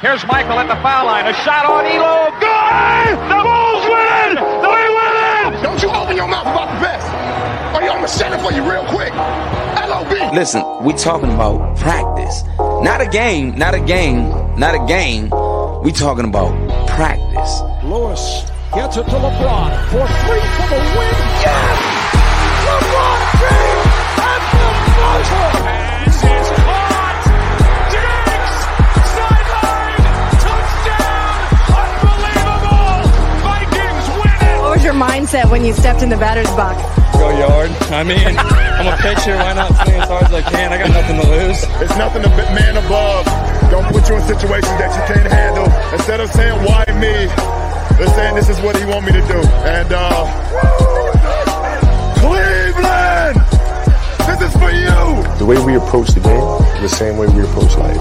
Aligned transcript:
Here's 0.00 0.26
Michael 0.26 0.58
at 0.58 0.66
the 0.66 0.80
foul 0.80 1.04
line. 1.04 1.26
A 1.26 1.34
shot 1.44 1.66
on 1.66 1.84
Ehlo. 1.84 2.32
Good! 2.40 3.20
The 3.28 3.36
Bulls 3.44 3.84
win! 3.84 4.32
The 4.64 4.70
win! 4.72 5.62
Don't 5.62 5.82
you 5.82 5.90
open 5.90 6.16
your 6.16 6.26
mouth 6.26 6.46
about 6.46 6.72
the 6.72 6.80
best. 6.80 7.04
Or 7.76 7.82
you, 7.82 7.90
I'm 7.90 7.98
going 7.98 8.08
to 8.08 8.18
shut 8.18 8.32
it 8.32 8.40
for 8.40 8.50
you 8.50 8.64
real 8.64 8.86
quick. 8.86 9.12
LOB. 9.12 10.32
Listen, 10.32 10.64
we 10.82 10.94
talking 10.94 11.30
about 11.30 11.76
practice. 11.76 12.44
Not 12.58 13.02
a 13.02 13.08
game, 13.10 13.58
not 13.58 13.74
a 13.74 13.80
game, 13.80 14.30
not 14.58 14.74
a 14.74 14.82
game. 14.86 15.24
We 15.84 15.92
talking 15.92 16.24
about 16.24 16.48
practice. 16.88 17.60
Lewis 17.84 18.50
gets 18.72 18.96
it 18.96 19.04
to 19.04 19.16
LeBron 19.20 19.84
for 19.92 20.08
three 20.24 20.40
for 20.56 20.68
the 20.72 20.80
win. 20.96 21.14
Yes! 21.44 21.89
Mindset 35.20 35.50
when 35.50 35.64
you 35.64 35.72
stepped 35.72 36.02
in 36.02 36.08
the 36.08 36.16
batter's 36.16 36.50
box? 36.56 36.80
Go 37.16 37.28
yard. 37.38 37.70
I 37.92 38.04
mean, 38.04 38.36
I'm 38.38 38.86
a 38.88 38.96
pitcher. 38.96 39.36
Why 39.36 39.52
not 39.52 39.68
swing 39.84 40.00
as 40.00 40.08
hard 40.08 40.24
as 40.24 40.32
I 40.32 40.42
can? 40.42 40.72
I 40.72 40.78
got 40.78 40.90
nothing 40.90 41.20
to 41.20 41.28
lose. 41.28 41.60
It's 41.82 41.96
nothing 41.96 42.22
to 42.22 42.28
be 42.30 42.44
man 42.56 42.76
above. 42.76 43.26
Don't 43.70 43.84
put 43.92 44.08
you 44.08 44.16
in 44.16 44.22
situations 44.22 44.76
that 44.80 44.90
you 44.96 45.14
can't 45.14 45.30
handle. 45.30 45.68
Instead 45.92 46.20
of 46.20 46.30
saying, 46.30 46.56
why 46.64 46.84
me? 46.96 47.28
They're 47.98 48.14
saying 48.14 48.34
this 48.34 48.48
is 48.48 48.58
what 48.60 48.76
he 48.76 48.84
want 48.86 49.04
me 49.04 49.12
to 49.12 49.20
do. 49.20 49.40
And, 49.68 49.92
uh, 49.92 50.24
Cleveland! 52.20 53.36
This 54.24 54.40
is 54.48 54.52
for 54.56 54.70
you! 54.72 55.38
The 55.38 55.44
way 55.44 55.58
we 55.62 55.76
approach 55.76 56.08
the 56.10 56.20
game 56.20 56.48
is 56.80 56.90
the 56.90 56.96
same 56.96 57.18
way 57.18 57.26
we 57.28 57.42
approach 57.44 57.76
life. 57.76 58.00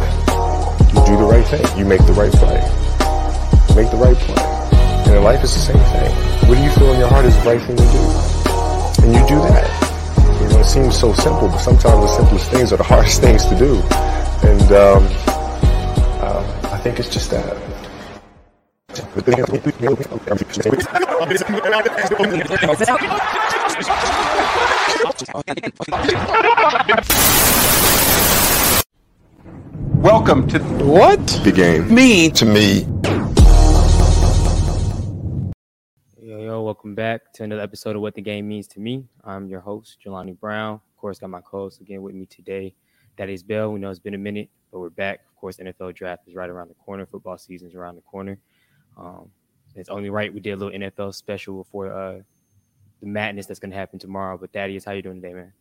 You 0.96 1.04
do 1.06 1.18
the 1.18 1.28
right 1.28 1.46
thing. 1.46 1.66
You 1.78 1.86
make 1.86 2.06
the 2.06 2.14
right 2.14 2.32
play. 2.32 2.64
You 3.68 3.76
make 3.76 3.92
the 3.92 3.98
right 3.98 4.16
play. 4.16 4.44
And 5.08 5.16
in 5.18 5.24
life, 5.24 5.44
it's 5.44 5.54
the 5.54 5.74
same 5.74 5.84
thing. 5.84 6.29
What 6.50 6.58
do 6.58 6.64
you 6.64 6.72
feel 6.72 6.94
in 6.94 7.00
your 7.00 7.10
heart 7.10 7.26
is 7.26 7.36
the 7.36 7.42
right 7.44 7.62
thing 7.62 7.78
to 7.78 7.84
do? 7.84 9.04
And 9.06 9.14
you 9.14 9.22
do 9.28 9.38
that. 9.38 10.42
You 10.42 10.50
know, 10.50 10.60
it 10.62 10.66
seems 10.66 11.00
so 11.00 11.14
simple, 11.14 11.48
but 11.48 11.60
sometimes 11.60 12.02
the 12.02 12.08
simplest 12.08 12.50
things 12.50 12.74
are 12.74 12.78
the 12.78 12.84
hardest 12.92 13.22
things 13.22 13.46
to 13.46 13.56
do. 13.56 13.76
And 14.42 14.72
um, 14.72 15.08
uh, 16.26 16.72
I 16.74 16.80
think 16.80 17.00
it's 17.00 17.08
just 17.08 17.30
that. 17.30 17.56
Welcome 30.02 30.48
to 30.48 30.60
What? 30.84 31.28
The 31.44 31.52
game. 31.52 31.94
Me, 31.94 32.32
To 32.32 32.46
me, 32.48 32.88
Welcome 36.62 36.94
back 36.94 37.32
to 37.34 37.44
another 37.44 37.62
episode 37.62 37.96
of 37.96 38.02
What 38.02 38.16
the 38.16 38.22
Game 38.22 38.48
Means 38.48 38.68
to 38.70 38.82
Me. 38.82 39.06
I'm 39.24 39.48
your 39.48 39.62
host, 39.62 39.98
Jelani 40.06 40.38
Brown. 40.38 40.74
Of 40.74 40.98
course, 40.98 41.18
got 41.18 41.30
my 41.30 41.40
co-host 41.40 41.80
again 41.80 42.02
with 42.02 42.14
me 42.14 42.26
today. 42.26 42.76
That 43.18 43.30
is 43.30 43.44
Bell. 43.44 43.72
We 43.72 43.80
know 43.80 43.90
it's 43.90 44.00
been 44.00 44.14
a 44.14 44.18
minute, 44.18 44.50
but 44.70 44.80
we're 44.80 44.90
back. 44.90 45.22
Of 45.30 45.36
course, 45.38 45.58
NFL 45.58 45.96
draft 45.96 46.28
is 46.28 46.36
right 46.36 46.50
around 46.50 46.68
the 46.68 46.74
corner. 46.74 47.06
Football 47.06 47.38
season 47.38 47.70
is 47.70 47.76
around 47.76 47.96
the 47.96 48.02
corner. 48.02 48.40
Um, 48.98 49.30
it's 49.76 49.88
only 49.88 50.10
right 50.10 50.34
we 50.34 50.42
did 50.42 50.52
a 50.52 50.56
little 50.58 50.78
NFL 50.78 51.16
special 51.16 51.64
before 51.64 51.94
uh, 51.94 52.20
the 53.00 53.08
madness 53.08 53.46
that's 53.46 53.60
going 53.60 53.72
to 53.72 53.78
happen 53.78 53.98
tomorrow. 53.98 54.38
But 54.38 54.52
Thaddeus, 54.52 54.84
how 54.84 54.92
you 54.92 55.02
doing 55.02 55.22
today, 55.22 55.34
man? 55.34 55.54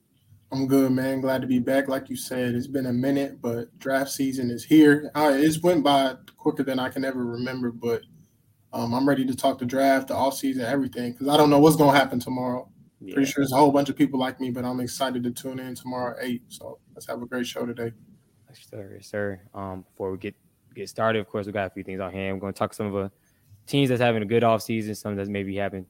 I'm 0.50 0.66
good, 0.66 0.90
man. 0.90 1.20
Glad 1.20 1.42
to 1.42 1.46
be 1.46 1.60
back. 1.60 1.88
Like 1.88 2.10
you 2.10 2.16
said, 2.16 2.56
it's 2.56 2.66
been 2.66 2.86
a 2.86 2.92
minute, 2.92 3.40
but 3.40 3.78
draft 3.78 4.10
season 4.10 4.50
is 4.50 4.64
here. 4.64 5.12
Uh, 5.14 5.32
it's 5.32 5.62
went 5.62 5.84
by 5.84 6.16
quicker 6.36 6.64
than 6.64 6.80
I 6.80 6.88
can 6.88 7.04
ever 7.04 7.24
remember, 7.24 7.70
but 7.70 8.02
um, 8.72 8.94
I'm 8.94 9.08
ready 9.08 9.24
to 9.24 9.34
talk 9.34 9.58
the 9.58 9.64
draft, 9.64 10.08
the 10.08 10.14
offseason, 10.14 10.60
everything, 10.60 11.12
because 11.12 11.28
I 11.28 11.36
don't 11.36 11.50
know 11.50 11.58
what's 11.58 11.76
going 11.76 11.92
to 11.92 11.98
happen 11.98 12.20
tomorrow. 12.20 12.68
Yeah, 13.00 13.14
Pretty 13.14 13.30
sure 13.30 13.42
there's 13.42 13.52
a 13.52 13.56
whole 13.56 13.70
bunch 13.70 13.88
of 13.88 13.96
people 13.96 14.18
like 14.18 14.40
me, 14.40 14.50
but 14.50 14.64
I'm 14.64 14.80
excited 14.80 15.22
to 15.22 15.30
tune 15.30 15.60
in 15.60 15.74
tomorrow 15.74 16.16
at 16.18 16.24
8. 16.24 16.42
So 16.48 16.78
let's 16.94 17.06
have 17.06 17.22
a 17.22 17.26
great 17.26 17.46
show 17.46 17.64
today. 17.64 17.92
Sir. 18.52 18.98
Sir. 19.00 19.40
Um, 19.54 19.82
before 19.82 20.10
we 20.10 20.18
get 20.18 20.34
get 20.74 20.88
started, 20.88 21.18
of 21.18 21.28
course, 21.28 21.46
we 21.46 21.52
got 21.52 21.66
a 21.66 21.70
few 21.70 21.82
things 21.82 22.00
on 22.00 22.12
hand. 22.12 22.36
We're 22.36 22.40
going 22.40 22.52
to 22.52 22.58
talk 22.58 22.74
some 22.74 22.86
of 22.86 22.92
the 22.92 23.10
teams 23.66 23.88
that's 23.88 24.00
having 24.00 24.22
a 24.22 24.26
good 24.26 24.44
off 24.44 24.62
season, 24.62 24.94
some 24.94 25.16
that's 25.16 25.28
maybe 25.28 25.56
having 25.56 25.86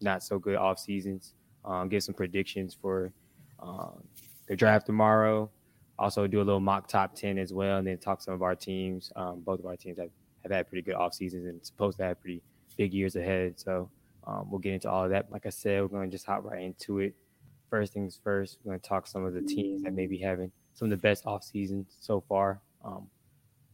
not 0.00 0.22
so 0.22 0.38
good 0.38 0.56
off 0.56 0.78
seasons. 0.78 1.34
Um, 1.64 1.88
give 1.88 2.02
some 2.02 2.14
predictions 2.14 2.76
for 2.80 3.12
um, 3.60 4.02
the 4.48 4.56
draft 4.56 4.86
tomorrow. 4.86 5.50
Also, 5.98 6.26
do 6.26 6.38
a 6.38 6.42
little 6.42 6.60
mock 6.60 6.88
top 6.88 7.14
ten 7.14 7.38
as 7.38 7.52
well, 7.52 7.78
and 7.78 7.86
then 7.86 7.98
talk 7.98 8.22
some 8.22 8.34
of 8.34 8.42
our 8.42 8.54
teams. 8.54 9.12
Um, 9.16 9.40
both 9.40 9.60
of 9.60 9.66
our 9.66 9.76
teams 9.76 9.98
have, 9.98 10.08
have 10.42 10.52
had 10.52 10.68
pretty 10.68 10.82
good 10.82 10.94
off 10.94 11.14
seasons 11.14 11.46
and 11.46 11.64
supposed 11.64 11.98
to 11.98 12.04
have 12.04 12.20
pretty 12.20 12.42
big 12.76 12.92
years 12.92 13.16
ahead. 13.16 13.58
So 13.58 13.90
um, 14.26 14.48
we'll 14.50 14.60
get 14.60 14.74
into 14.74 14.90
all 14.90 15.04
of 15.04 15.10
that. 15.10 15.30
Like 15.30 15.46
I 15.46 15.50
said, 15.50 15.82
we're 15.82 15.88
going 15.88 16.10
to 16.10 16.14
just 16.14 16.26
hop 16.26 16.44
right 16.44 16.62
into 16.62 16.98
it. 17.00 17.14
First 17.68 17.92
things 17.92 18.18
first, 18.22 18.58
we're 18.64 18.72
going 18.72 18.80
to 18.80 18.88
talk 18.88 19.06
some 19.06 19.24
of 19.24 19.34
the 19.34 19.42
teams 19.42 19.82
that 19.82 19.92
may 19.92 20.06
be 20.06 20.18
having 20.18 20.50
some 20.74 20.86
of 20.86 20.90
the 20.90 20.96
best 20.96 21.26
off 21.26 21.44
seasons 21.44 21.96
so 22.00 22.22
far. 22.28 22.60
Um, 22.84 23.06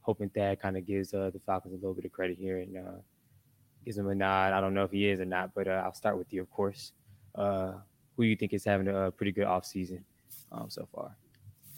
hoping 0.02 0.28
Thad 0.28 0.60
kind 0.60 0.76
of 0.76 0.86
gives 0.86 1.14
uh, 1.14 1.30
the 1.32 1.40
Falcons 1.40 1.72
a 1.72 1.76
little 1.76 1.94
bit 1.94 2.04
of 2.04 2.12
credit 2.12 2.36
here 2.38 2.58
and 2.58 2.76
uh, 2.76 3.00
gives 3.84 3.96
them 3.96 4.08
a 4.08 4.14
nod. 4.14 4.52
I 4.52 4.60
don't 4.60 4.74
know 4.74 4.84
if 4.84 4.90
he 4.90 5.08
is 5.08 5.20
or 5.20 5.24
not, 5.24 5.54
but 5.54 5.66
uh, 5.66 5.82
I'll 5.84 5.94
start 5.94 6.18
with 6.18 6.32
you, 6.32 6.42
of 6.42 6.50
course. 6.50 6.92
Uh, 7.34 7.72
who 8.16 8.22
you 8.22 8.36
think 8.36 8.52
is 8.52 8.64
having 8.64 8.88
a, 8.88 9.10
pretty 9.10 9.32
good 9.32 9.44
off 9.44 9.64
season 9.64 10.04
um, 10.52 10.66
so 10.68 10.88
far? 10.94 11.16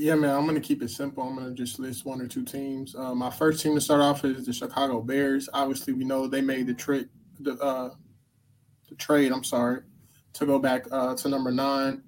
Yeah, 0.01 0.15
man, 0.15 0.31
I'm 0.31 0.47
going 0.47 0.55
to 0.55 0.61
keep 0.61 0.81
it 0.81 0.91
simple. 0.91 1.25
I'm 1.25 1.35
going 1.35 1.49
to 1.49 1.55
just 1.55 1.81
list 1.81 2.05
one 2.05 2.21
or 2.21 2.29
two 2.29 2.45
teams. 2.45 2.95
Uh, 2.95 3.17
my 3.17 3.31
first 3.31 3.61
team 3.61 3.75
to 3.75 3.81
start 3.81 4.01
off 4.01 4.25
is 4.25 4.47
the 4.47 4.53
Chicago 4.53 5.01
Bears. 5.01 5.49
Obviously, 5.53 5.93
we 5.93 6.05
know 6.05 6.29
they 6.29 6.41
made 6.41 6.69
the 6.69 6.75
trick, 6.75 7.09
the, 7.41 7.55
uh, 7.55 7.91
the 8.89 8.95
trade, 8.95 9.33
I'm 9.33 9.43
sorry, 9.43 9.81
to 10.35 10.47
go 10.47 10.61
back 10.61 10.87
uh, 10.93 11.17
to 11.17 11.29
number 11.29 11.51
nine. 11.51 12.05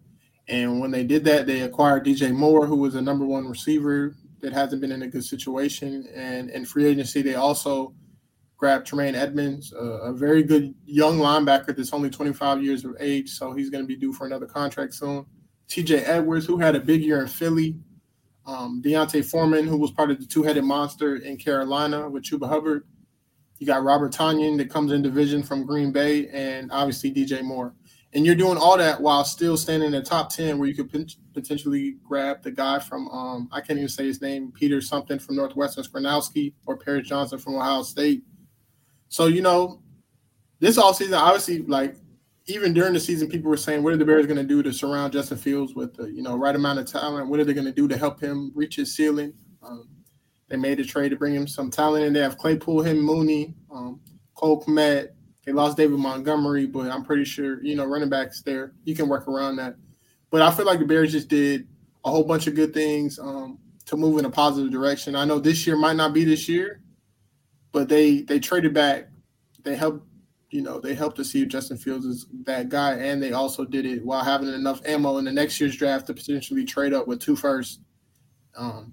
And 0.46 0.80
when 0.80 0.92
they 0.92 1.02
did 1.02 1.24
that, 1.24 1.48
they 1.48 1.62
acquired 1.62 2.06
DJ 2.06 2.32
Moore, 2.32 2.64
who 2.64 2.76
was 2.76 2.94
a 2.94 3.02
number 3.02 3.26
one 3.26 3.48
receiver 3.48 4.14
that 4.40 4.52
hasn't 4.52 4.80
been 4.80 4.92
in 4.92 5.02
a 5.02 5.08
good 5.08 5.24
situation. 5.24 6.06
And 6.14 6.48
in 6.50 6.66
free 6.66 6.86
agency, 6.86 7.22
they 7.22 7.34
also 7.34 7.92
grabbed 8.56 8.86
Tremaine 8.86 9.16
Edmunds, 9.16 9.72
a, 9.72 9.78
a 9.78 10.12
very 10.12 10.44
good 10.44 10.74
young 10.86 11.18
linebacker 11.18 11.76
that's 11.76 11.92
only 11.92 12.10
25 12.10 12.62
years 12.62 12.84
of 12.84 12.94
age. 13.00 13.30
So 13.30 13.52
he's 13.52 13.68
going 13.68 13.82
to 13.82 13.88
be 13.88 13.96
due 13.96 14.12
for 14.12 14.26
another 14.26 14.46
contract 14.46 14.94
soon. 14.94 15.26
TJ 15.70 16.02
Edwards, 16.06 16.44
who 16.44 16.58
had 16.58 16.74
a 16.74 16.80
big 16.80 17.02
year 17.02 17.22
in 17.22 17.28
Philly. 17.28 17.76
Um, 18.44 18.82
D'Onta 18.82 19.24
Foreman, 19.24 19.66
who 19.66 19.76
was 19.76 19.92
part 19.92 20.10
of 20.10 20.18
the 20.18 20.26
two 20.26 20.42
headed 20.42 20.64
monster 20.64 21.16
in 21.16 21.36
Carolina 21.36 22.08
with 22.08 22.24
Chuba 22.24 22.48
Hubbard. 22.48 22.84
You 23.58 23.66
got 23.66 23.84
Robert 23.84 24.12
Tonyan 24.12 24.56
that 24.58 24.70
comes 24.70 24.90
in 24.90 25.02
division 25.02 25.42
from 25.42 25.64
Green 25.64 25.92
Bay, 25.92 26.28
and 26.28 26.72
obviously 26.72 27.12
DJ 27.12 27.42
Moore. 27.42 27.74
And 28.12 28.26
you're 28.26 28.34
doing 28.34 28.58
all 28.58 28.76
that 28.76 29.00
while 29.00 29.24
still 29.24 29.56
standing 29.56 29.86
in 29.86 29.92
the 29.92 30.02
top 30.02 30.30
10 30.30 30.58
where 30.58 30.66
you 30.66 30.74
could 30.74 30.90
pot- 30.90 31.14
potentially 31.32 31.96
grab 32.02 32.42
the 32.42 32.50
guy 32.50 32.80
from, 32.80 33.06
um, 33.08 33.48
I 33.52 33.60
can't 33.60 33.78
even 33.78 33.88
say 33.88 34.06
his 34.06 34.20
name, 34.20 34.50
Peter 34.50 34.80
something 34.80 35.20
from 35.20 35.36
Northwestern 35.36 35.84
Skoronski 35.84 36.54
or 36.66 36.76
Paris 36.76 37.06
Johnson 37.06 37.38
from 37.38 37.54
Ohio 37.54 37.82
State. 37.82 38.24
So, 39.08 39.26
you 39.26 39.42
know, 39.42 39.80
this 40.58 40.76
offseason, 40.76 41.16
obviously, 41.16 41.62
like, 41.62 41.94
even 42.46 42.72
during 42.72 42.92
the 42.94 43.00
season, 43.00 43.28
people 43.28 43.50
were 43.50 43.56
saying, 43.56 43.82
what 43.82 43.92
are 43.92 43.96
the 43.96 44.04
Bears 44.04 44.26
going 44.26 44.38
to 44.38 44.44
do 44.44 44.62
to 44.62 44.72
surround 44.72 45.12
Justin 45.12 45.38
Fields 45.38 45.74
with 45.74 45.94
the, 45.94 46.10
you 46.10 46.22
know, 46.22 46.36
right 46.36 46.54
amount 46.54 46.78
of 46.78 46.86
talent? 46.86 47.28
What 47.28 47.40
are 47.40 47.44
they 47.44 47.54
going 47.54 47.66
to 47.66 47.72
do 47.72 47.86
to 47.88 47.96
help 47.96 48.20
him 48.20 48.50
reach 48.54 48.76
his 48.76 48.94
ceiling? 48.94 49.32
Um, 49.62 49.88
they 50.48 50.56
made 50.56 50.80
a 50.80 50.84
trade 50.84 51.10
to 51.10 51.16
bring 51.16 51.34
him 51.34 51.46
some 51.46 51.70
talent, 51.70 52.06
and 52.06 52.14
they 52.14 52.20
have 52.20 52.38
Claypool, 52.38 52.82
him, 52.82 53.00
Mooney, 53.00 53.54
um, 53.70 54.00
Cole. 54.34 54.64
They 54.66 55.52
lost 55.52 55.76
David 55.76 55.98
Montgomery, 55.98 56.66
but 56.66 56.90
I'm 56.90 57.04
pretty 57.04 57.24
sure, 57.24 57.62
you 57.62 57.74
know, 57.74 57.84
running 57.84 58.08
backs 58.10 58.42
there, 58.42 58.72
you 58.84 58.94
can 58.94 59.08
work 59.08 59.26
around 59.28 59.56
that. 59.56 59.76
But 60.30 60.42
I 60.42 60.50
feel 60.50 60.66
like 60.66 60.78
the 60.78 60.84
Bears 60.84 61.12
just 61.12 61.28
did 61.28 61.66
a 62.04 62.10
whole 62.10 62.24
bunch 62.24 62.46
of 62.46 62.54
good 62.54 62.74
things 62.74 63.18
um, 63.18 63.58
to 63.86 63.96
move 63.96 64.18
in 64.18 64.24
a 64.24 64.30
positive 64.30 64.70
direction. 64.70 65.16
I 65.16 65.24
know 65.24 65.38
this 65.38 65.66
year 65.66 65.76
might 65.76 65.96
not 65.96 66.14
be 66.14 66.24
this 66.24 66.48
year, 66.48 66.82
but 67.72 67.88
they 67.88 68.22
they 68.22 68.38
traded 68.38 68.74
back. 68.74 69.08
They 69.62 69.76
helped, 69.76 70.06
you 70.50 70.62
know, 70.62 70.80
they 70.80 70.94
helped 70.94 71.16
to 71.16 71.24
see 71.24 71.42
if 71.42 71.48
Justin 71.48 71.76
Fields 71.78 72.04
is 72.04 72.26
that 72.44 72.68
guy, 72.68 72.94
and 72.94 73.22
they 73.22 73.32
also 73.32 73.64
did 73.64 73.86
it 73.86 74.04
while 74.04 74.24
having 74.24 74.48
enough 74.52 74.80
ammo 74.84 75.18
in 75.18 75.24
the 75.24 75.32
next 75.32 75.60
year's 75.60 75.76
draft 75.76 76.06
to 76.08 76.14
potentially 76.14 76.64
trade 76.64 76.92
up 76.92 77.06
with 77.06 77.20
two 77.20 77.36
firsts. 77.36 77.78
Um, 78.56 78.92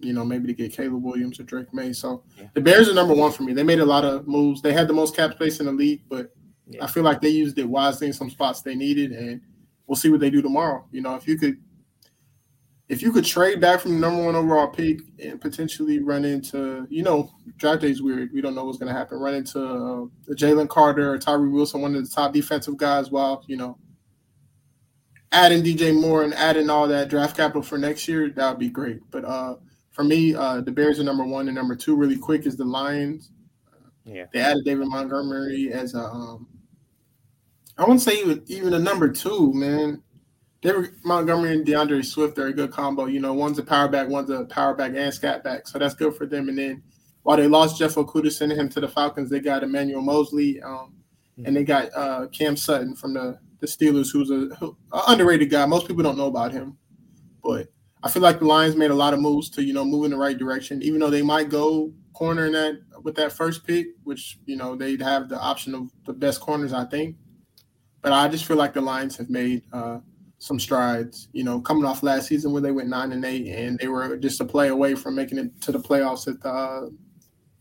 you 0.00 0.14
know, 0.14 0.24
maybe 0.24 0.46
to 0.46 0.54
get 0.54 0.72
Caleb 0.72 1.02
Williams 1.02 1.38
or 1.38 1.42
Drake 1.42 1.74
Maye. 1.74 1.92
So 1.92 2.22
Yeah. 2.38 2.46
the 2.54 2.60
Bears 2.62 2.88
are 2.88 2.94
number 2.94 3.12
one 3.14 3.32
for 3.32 3.42
me. 3.42 3.52
They 3.52 3.62
made 3.62 3.80
a 3.80 3.84
lot 3.84 4.06
of 4.06 4.26
moves. 4.26 4.62
They 4.62 4.72
had 4.72 4.88
the 4.88 4.94
most 4.94 5.14
cap 5.14 5.34
space 5.34 5.60
in 5.60 5.66
the 5.66 5.72
league, 5.72 6.00
but 6.08 6.32
Yeah. 6.66 6.82
I 6.84 6.86
feel 6.86 7.02
like 7.02 7.20
they 7.20 7.28
used 7.28 7.58
it 7.58 7.68
wisely 7.68 8.06
in 8.06 8.14
some 8.14 8.30
spots 8.30 8.62
they 8.62 8.74
needed, 8.74 9.12
and 9.12 9.42
we'll 9.86 9.96
see 9.96 10.08
what 10.08 10.20
they 10.20 10.30
do 10.30 10.40
tomorrow. 10.40 10.86
You 10.90 11.02
know, 11.02 11.14
if 11.16 11.28
you 11.28 11.36
could, 11.36 11.58
if 12.90 13.02
you 13.02 13.12
could 13.12 13.24
trade 13.24 13.60
back 13.60 13.78
from 13.80 13.92
the 13.92 14.00
number 14.00 14.24
one 14.24 14.34
overall 14.34 14.66
pick 14.66 14.98
and 15.22 15.40
potentially 15.40 16.00
run 16.00 16.24
into, 16.24 16.88
you 16.90 17.04
know, 17.04 17.30
draft 17.56 17.82
day 17.82 17.90
is 17.90 18.02
weird. 18.02 18.30
We 18.34 18.40
don't 18.40 18.56
know 18.56 18.64
what's 18.64 18.78
going 18.78 18.92
to 18.92 18.98
happen. 18.98 19.20
Run 19.20 19.34
into 19.34 19.60
uh, 19.60 20.34
Jalen 20.34 20.68
Carter 20.68 21.12
or 21.12 21.16
Tyree 21.16 21.50
Wilson, 21.50 21.82
one 21.82 21.94
of 21.94 22.02
the 22.02 22.10
top 22.10 22.32
defensive 22.32 22.76
guys, 22.76 23.12
while 23.12 23.44
you 23.46 23.56
know, 23.56 23.78
adding 25.30 25.62
DJ 25.62 25.98
Moore 25.98 26.24
and 26.24 26.34
adding 26.34 26.68
all 26.68 26.88
that 26.88 27.08
draft 27.08 27.36
capital 27.36 27.62
for 27.62 27.78
next 27.78 28.08
year, 28.08 28.28
that 28.28 28.50
would 28.50 28.58
be 28.58 28.68
great. 28.68 28.98
But 29.12 29.24
uh, 29.24 29.54
for 29.92 30.02
me, 30.02 30.34
uh, 30.34 30.60
the 30.60 30.72
Bears 30.72 30.98
are 30.98 31.04
number 31.04 31.24
one 31.24 31.46
and 31.46 31.54
number 31.54 31.76
two. 31.76 31.94
Really 31.94 32.18
quick 32.18 32.44
is 32.44 32.56
the 32.56 32.64
Lions. 32.64 33.30
Yeah, 34.04 34.26
they 34.32 34.40
added 34.40 34.64
David 34.64 34.88
Montgomery 34.88 35.72
as 35.72 35.94
a. 35.94 36.00
Um, 36.00 36.48
I 37.78 37.82
wouldn't 37.82 38.02
say 38.02 38.20
even 38.20 38.42
even 38.48 38.74
a 38.74 38.80
number 38.80 39.08
two, 39.08 39.52
man. 39.54 40.02
David 40.62 40.90
Montgomery 41.04 41.54
and 41.54 41.64
D'Andre 41.64 42.02
Swift 42.02 42.38
are 42.38 42.48
a 42.48 42.52
good 42.52 42.70
combo. 42.70 43.06
You 43.06 43.20
know, 43.20 43.32
one's 43.32 43.58
a 43.58 43.62
power 43.62 43.88
back, 43.88 44.08
one's 44.08 44.30
a 44.30 44.44
power 44.44 44.74
back 44.74 44.92
and 44.94 45.12
scat 45.12 45.42
back, 45.42 45.66
so 45.66 45.78
that's 45.78 45.94
good 45.94 46.14
for 46.14 46.26
them. 46.26 46.48
And 46.48 46.58
then 46.58 46.82
while 47.22 47.36
they 47.36 47.48
lost 47.48 47.78
Jeff 47.78 47.94
Okudah, 47.94 48.30
sending 48.30 48.58
him 48.58 48.68
to 48.70 48.80
the 48.80 48.88
Falcons, 48.88 49.30
they 49.30 49.40
got 49.40 49.62
Emmanuel 49.62 50.02
Moseley, 50.02 50.60
um, 50.62 50.92
mm-hmm. 51.38 51.46
and 51.46 51.56
they 51.56 51.64
got 51.64 51.88
uh, 51.94 52.26
Cam 52.28 52.56
Sutton 52.56 52.94
from 52.94 53.14
the 53.14 53.38
the 53.60 53.66
Steelers, 53.66 54.10
who's 54.10 54.30
a, 54.30 54.54
who, 54.56 54.76
a 54.92 55.02
underrated 55.08 55.50
guy. 55.50 55.64
Most 55.66 55.86
people 55.86 56.02
don't 56.02 56.16
know 56.16 56.26
about 56.26 56.52
him, 56.52 56.78
but 57.42 57.68
I 58.02 58.10
feel 58.10 58.22
like 58.22 58.38
the 58.38 58.46
Lions 58.46 58.74
made 58.74 58.90
a 58.90 58.94
lot 58.94 59.14
of 59.14 59.20
moves 59.20 59.50
to 59.50 59.62
you 59.62 59.72
know 59.72 59.84
move 59.84 60.04
in 60.04 60.10
the 60.10 60.16
right 60.16 60.36
direction. 60.36 60.82
Even 60.82 61.00
though 61.00 61.10
they 61.10 61.22
might 61.22 61.48
go 61.48 61.92
corner 62.12 62.46
in 62.46 62.52
that 62.52 62.80
with 63.02 63.14
that 63.16 63.32
first 63.32 63.66
pick, 63.66 63.88
which 64.04 64.38
you 64.44 64.56
know 64.56 64.76
they'd 64.76 65.00
have 65.00 65.28
the 65.28 65.38
option 65.38 65.74
of 65.74 65.90
the 66.04 66.12
best 66.12 66.40
corners, 66.40 66.72
I 66.72 66.84
think. 66.84 67.16
But 68.02 68.12
I 68.12 68.28
just 68.28 68.46
feel 68.46 68.56
like 68.56 68.72
the 68.72 68.80
Lions 68.80 69.16
have 69.18 69.28
made 69.28 69.62
uh, 69.72 70.00
some 70.40 70.58
strides. 70.58 71.28
You 71.32 71.44
know, 71.44 71.60
coming 71.60 71.84
off 71.84 72.02
last 72.02 72.26
season 72.26 72.52
where 72.52 72.62
they 72.62 72.72
went 72.72 72.88
nine 72.88 73.12
and 73.12 73.24
eight, 73.24 73.46
and 73.46 73.78
they 73.78 73.86
were 73.86 74.16
just 74.16 74.40
a 74.40 74.44
play 74.44 74.68
away 74.68 74.96
from 74.96 75.14
making 75.14 75.38
it 75.38 75.60
to 75.62 75.72
the 75.72 75.78
playoffs 75.78 76.26
at 76.26 76.40
the 76.40 76.48
uh, 76.48 76.88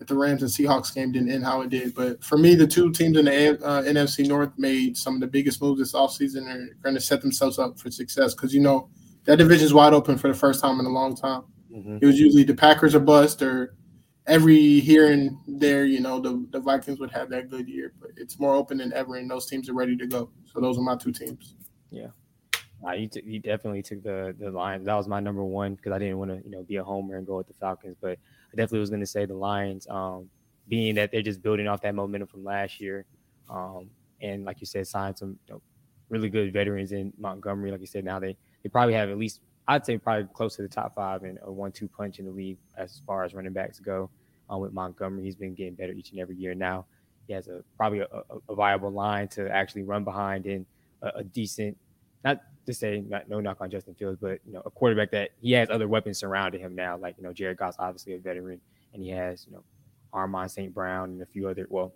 at 0.01 0.07
the 0.07 0.15
Rams 0.15 0.41
and 0.41 0.49
Seahawks 0.49 0.93
game 0.95 1.11
didn't 1.11 1.29
end 1.29 1.43
how 1.43 1.61
it 1.61 1.69
did. 1.69 1.93
But 1.93 2.23
for 2.23 2.37
me, 2.37 2.55
the 2.55 2.65
two 2.65 2.91
teams 2.91 3.17
in 3.17 3.25
the 3.25 3.63
uh, 3.63 3.83
NFC 3.83 4.25
North 4.27 4.51
made 4.57 4.97
some 4.97 5.15
of 5.15 5.19
the 5.21 5.27
biggest 5.27 5.61
moves 5.61 5.79
this 5.79 5.93
offseason 5.93 6.49
and 6.49 6.71
are 6.71 6.73
going 6.81 6.95
to 6.95 7.01
set 7.01 7.21
themselves 7.21 7.59
up 7.59 7.77
for 7.77 7.91
success 7.91 8.33
because 8.33 8.53
you 8.53 8.61
know 8.61 8.89
that 9.25 9.37
division 9.37 9.65
is 9.65 9.73
wide 9.73 9.93
open 9.93 10.17
for 10.17 10.29
the 10.29 10.33
first 10.33 10.61
time 10.61 10.79
in 10.79 10.85
a 10.85 10.89
long 10.89 11.15
time. 11.15 11.43
Mm-hmm. 11.71 11.97
It 12.01 12.05
was 12.05 12.19
usually 12.19 12.43
the 12.43 12.55
Packers 12.55 12.95
are 12.95 12.99
bust 12.99 13.41
or 13.41 13.75
every 14.25 14.79
here 14.79 15.11
and 15.11 15.37
there, 15.47 15.85
you 15.85 15.99
know, 15.99 16.19
the, 16.19 16.45
the 16.51 16.59
Vikings 16.59 16.99
would 16.99 17.11
have 17.11 17.29
that 17.29 17.49
good 17.49 17.67
year, 17.67 17.93
but 17.99 18.11
it's 18.15 18.39
more 18.39 18.55
open 18.55 18.77
than 18.77 18.93
ever, 18.93 19.15
and 19.15 19.29
those 19.29 19.47
teams 19.47 19.69
are 19.69 19.73
ready 19.73 19.97
to 19.97 20.07
go. 20.07 20.29
So 20.45 20.61
those 20.61 20.77
are 20.77 20.81
my 20.81 20.95
two 20.95 21.11
teams. 21.11 21.55
Yeah. 21.89 22.07
Uh, 22.85 22.91
you, 22.91 23.07
t- 23.07 23.39
definitely 23.39 23.81
took 23.81 24.01
the 24.03 24.35
the 24.39 24.49
Lions. 24.49 24.85
That 24.85 24.95
was 24.95 25.07
my 25.07 25.19
number 25.19 25.43
one 25.43 25.75
because 25.75 25.91
I 25.91 25.99
didn't 25.99 26.17
want 26.17 26.31
to, 26.31 26.37
you 26.43 26.51
know, 26.51 26.63
be 26.63 26.77
a 26.77 26.83
homer 26.83 27.17
and 27.17 27.27
go 27.27 27.37
with 27.37 27.47
the 27.47 27.53
Falcons. 27.53 27.97
But 27.99 28.17
I 28.53 28.55
definitely 28.55 28.79
was 28.79 28.89
going 28.89 29.01
to 29.01 29.05
say 29.05 29.25
the 29.25 29.33
Lions, 29.33 29.87
um, 29.89 30.29
being 30.67 30.95
that 30.95 31.11
they're 31.11 31.21
just 31.21 31.41
building 31.41 31.67
off 31.67 31.81
that 31.81 31.93
momentum 31.93 32.27
from 32.27 32.43
last 32.43 32.79
year, 32.79 33.05
um, 33.49 33.89
and 34.21 34.45
like 34.45 34.61
you 34.61 34.65
said, 34.65 34.87
signed 34.87 35.17
some 35.17 35.37
you 35.47 35.55
know, 35.55 35.61
really 36.09 36.29
good 36.29 36.53
veterans 36.53 36.91
in 36.91 37.11
Montgomery. 37.17 37.71
Like 37.71 37.81
you 37.81 37.87
said, 37.87 38.05
now 38.05 38.19
they 38.19 38.37
they 38.63 38.69
probably 38.69 38.93
have 38.93 39.09
at 39.09 39.17
least 39.17 39.41
I'd 39.67 39.85
say 39.85 39.97
probably 39.97 40.27
close 40.33 40.55
to 40.55 40.61
the 40.61 40.67
top 40.67 40.95
five 40.95 41.23
and 41.23 41.37
a 41.43 41.51
one-two 41.51 41.87
punch 41.87 42.19
in 42.19 42.25
the 42.25 42.31
league 42.31 42.57
as 42.77 43.01
far 43.05 43.23
as 43.23 43.33
running 43.33 43.53
backs 43.53 43.79
go. 43.79 44.09
Um, 44.49 44.61
with 44.61 44.73
Montgomery, 44.73 45.23
he's 45.23 45.35
been 45.35 45.53
getting 45.53 45.75
better 45.75 45.93
each 45.93 46.09
and 46.09 46.19
every 46.19 46.35
year. 46.35 46.55
Now 46.55 46.85
he 47.27 47.33
has 47.33 47.47
a 47.47 47.63
probably 47.77 47.99
a, 47.99 48.07
a 48.49 48.55
viable 48.55 48.89
line 48.91 49.27
to 49.29 49.47
actually 49.51 49.83
run 49.83 50.03
behind 50.03 50.47
in 50.47 50.65
a, 51.03 51.09
a 51.17 51.23
decent, 51.23 51.77
not 52.23 52.41
to 52.69 52.73
say 52.73 53.03
not, 53.07 53.27
no 53.27 53.39
knock 53.39 53.57
on 53.61 53.69
Justin 53.69 53.95
Fields, 53.95 54.17
but 54.21 54.39
you 54.45 54.53
know 54.53 54.61
a 54.65 54.69
quarterback 54.69 55.11
that 55.11 55.31
he 55.41 55.51
has 55.53 55.69
other 55.69 55.87
weapons 55.87 56.17
surrounding 56.17 56.61
him 56.61 56.75
now. 56.75 56.97
Like 56.97 57.15
you 57.17 57.23
know 57.23 57.33
Jared 57.33 57.57
Goff's 57.57 57.77
obviously 57.79 58.13
a 58.13 58.19
veteran, 58.19 58.61
and 58.93 59.03
he 59.03 59.09
has 59.09 59.45
you 59.47 59.53
know 59.53 59.63
Amon 60.13 60.49
St. 60.49 60.73
Brown 60.73 61.09
and 61.09 61.21
a 61.21 61.25
few 61.25 61.47
other 61.47 61.67
well. 61.69 61.93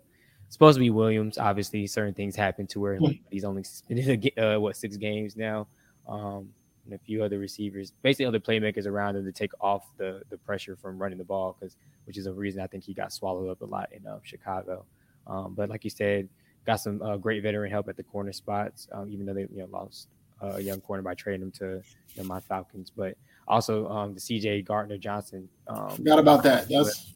Supposed 0.50 0.76
to 0.76 0.80
be 0.80 0.90
Williams. 0.90 1.38
Obviously, 1.38 1.86
certain 1.86 2.14
things 2.14 2.36
happen 2.36 2.66
to 2.68 2.80
where 2.80 2.98
he's 3.30 3.44
only 3.44 3.64
uh, 4.38 4.56
what 4.56 4.76
six 4.76 4.96
games 4.96 5.36
now. 5.36 5.66
Um, 6.06 6.50
and 6.84 6.94
a 6.94 6.98
few 6.98 7.24
other 7.24 7.38
receivers, 7.38 7.92
basically 8.02 8.26
other 8.26 8.38
playmakers 8.38 8.86
around 8.86 9.16
him 9.16 9.24
to 9.24 9.32
take 9.32 9.52
off 9.60 9.86
the 9.96 10.22
the 10.28 10.36
pressure 10.36 10.76
from 10.76 10.98
running 10.98 11.18
the 11.18 11.24
ball, 11.24 11.56
because 11.58 11.76
which 12.04 12.18
is 12.18 12.26
a 12.26 12.32
reason 12.32 12.60
I 12.60 12.66
think 12.66 12.84
he 12.84 12.92
got 12.92 13.12
swallowed 13.12 13.48
up 13.48 13.62
a 13.62 13.64
lot 13.64 13.88
in 13.92 14.06
uh, 14.06 14.18
Chicago. 14.22 14.84
Um, 15.26 15.54
but 15.54 15.70
like 15.70 15.82
you 15.84 15.90
said, 15.90 16.28
got 16.66 16.76
some 16.76 17.00
uh, 17.00 17.16
great 17.16 17.42
veteran 17.42 17.70
help 17.70 17.88
at 17.88 17.96
the 17.96 18.02
corner 18.02 18.32
spots, 18.32 18.86
um, 18.92 19.08
even 19.10 19.24
though 19.24 19.34
they 19.34 19.42
you 19.42 19.58
know 19.58 19.68
lost 19.70 20.08
a 20.54 20.60
young 20.60 20.80
corner 20.80 21.02
by 21.02 21.14
trading 21.14 21.42
him 21.42 21.50
to 21.52 21.82
you 22.14 22.22
know, 22.22 22.24
my 22.24 22.40
Falcons. 22.40 22.90
But 22.94 23.16
also 23.46 23.88
um, 23.88 24.14
the 24.14 24.20
C.J. 24.20 24.62
Gardner 24.62 24.98
Johnson. 24.98 25.48
Um, 25.68 25.90
Forgot 25.90 26.18
about 26.18 26.42
that. 26.44 26.68
That's 26.68 27.14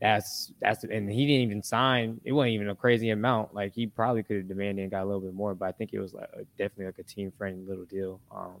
that's 0.00 0.52
that's 0.60 0.82
and 0.82 1.08
he 1.08 1.26
didn't 1.26 1.42
even 1.42 1.62
sign. 1.62 2.20
It 2.24 2.32
wasn't 2.32 2.54
even 2.54 2.70
a 2.70 2.74
crazy 2.74 3.10
amount. 3.10 3.54
Like 3.54 3.72
he 3.72 3.86
probably 3.86 4.24
could 4.24 4.36
have 4.38 4.48
demanded 4.48 4.82
and 4.82 4.90
got 4.90 5.04
a 5.04 5.06
little 5.06 5.20
bit 5.20 5.32
more, 5.32 5.54
but 5.54 5.66
I 5.68 5.72
think 5.72 5.92
it 5.92 6.00
was 6.00 6.12
like 6.12 6.28
a, 6.34 6.42
definitely 6.58 6.86
like 6.86 6.98
a 6.98 7.04
team 7.04 7.32
friendly 7.38 7.64
little 7.64 7.84
deal. 7.84 8.20
Um, 8.34 8.56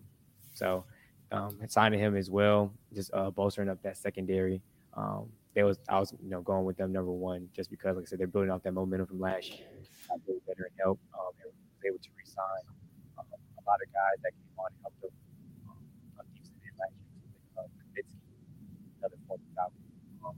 so 0.54 0.84
um, 1.32 1.58
signing 1.66 1.98
him 1.98 2.16
as 2.16 2.30
well, 2.30 2.72
just 2.94 3.12
uh, 3.12 3.30
bolstering 3.30 3.68
up 3.68 3.82
that 3.82 3.96
secondary. 3.96 4.62
Um, 4.94 5.30
they 5.54 5.64
was 5.64 5.78
I 5.88 5.98
was 5.98 6.14
you 6.22 6.30
know 6.30 6.42
going 6.42 6.64
with 6.64 6.76
them 6.76 6.92
number 6.92 7.10
one 7.10 7.48
just 7.54 7.70
because 7.70 7.96
like 7.96 8.04
I 8.04 8.06
said 8.06 8.20
they're 8.20 8.28
building 8.28 8.50
off 8.50 8.62
that 8.62 8.72
momentum 8.72 9.08
from 9.08 9.20
last 9.20 9.50
year. 9.50 9.66
Better 10.46 10.66
in 10.66 10.78
help. 10.78 11.00
Um, 11.18 11.32
they 11.82 11.90
were 11.90 11.94
able 11.94 12.02
to 12.04 12.10
resign 12.16 12.72
a 13.62 13.70
lot 13.70 13.78
of 13.78 13.88
guys 13.94 14.18
that 14.26 14.32
came 14.34 14.58
on 14.58 14.74
and 14.74 14.80
helped 14.82 15.00
them 15.02 15.14
um, 15.70 15.78
defense 16.34 16.74
last 16.78 16.98
year. 17.14 17.30
Uh, 17.54 17.70
Cominsky, 17.78 18.34
another 18.98 19.18
former 19.30 19.46
Falcon. 19.54 19.86
Um, 20.26 20.36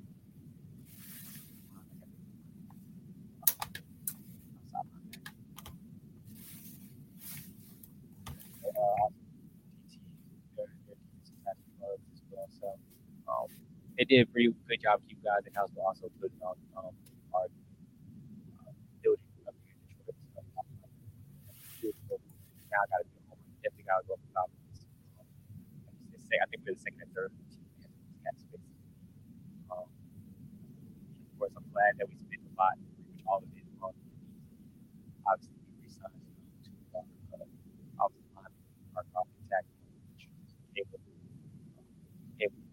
uh, 8.76 9.08
they 13.96 14.04
did 14.04 14.26
a 14.26 14.30
pretty 14.30 14.52
good 14.68 14.82
job 14.82 15.00
keeping 15.08 15.24
guys 15.24 15.46
in 15.46 15.54
house, 15.54 15.70
but 15.74 15.82
also 15.82 16.10
putting 16.20 16.36
on 16.42 16.56
um, 16.76 16.92
our 17.32 17.46
uh, 17.46 18.72
building 19.02 19.24
up 19.48 19.54
here 19.64 19.76
in 19.80 19.86
Detroit. 19.88 20.12
So, 22.08 22.18
now 22.70 22.82
I 22.82 22.86
got 22.90 22.98
to 23.06 23.13
be 23.84 23.92
home. 23.92 24.00
Definitely 24.00 24.00
got 24.00 24.00
to 24.00 24.08
go 24.08 24.16
for 24.16 24.30
Falcons. 24.32 24.80
Um, 25.20 25.28
I 26.40 26.46
think 26.48 26.60
we're 26.64 26.72
the 26.72 26.80
second 26.80 27.04
and 27.04 27.12
third 27.12 27.30
space. 27.36 27.92
Um, 29.68 29.84
of 29.84 31.32
course, 31.36 31.52
I'm 31.52 31.68
glad 31.68 31.92
that 32.00 32.08
we 32.08 32.16
spent 32.16 32.40
a 32.48 32.52
lot, 32.56 32.80
much 32.80 33.20
all 33.28 33.44
of 33.44 33.50
it 33.52 33.64
on 33.84 33.92
obviously 35.28 35.56
we 35.56 35.84
re-signed 35.84 36.20
our 36.92 37.04
uh, 37.36 37.44
obviously 38.00 38.32
our, 38.96 39.04
our 39.16 39.26
which 40.12 40.28
able 40.76 41.00
to 41.00 41.12
able 42.44 42.60
to 42.60 42.72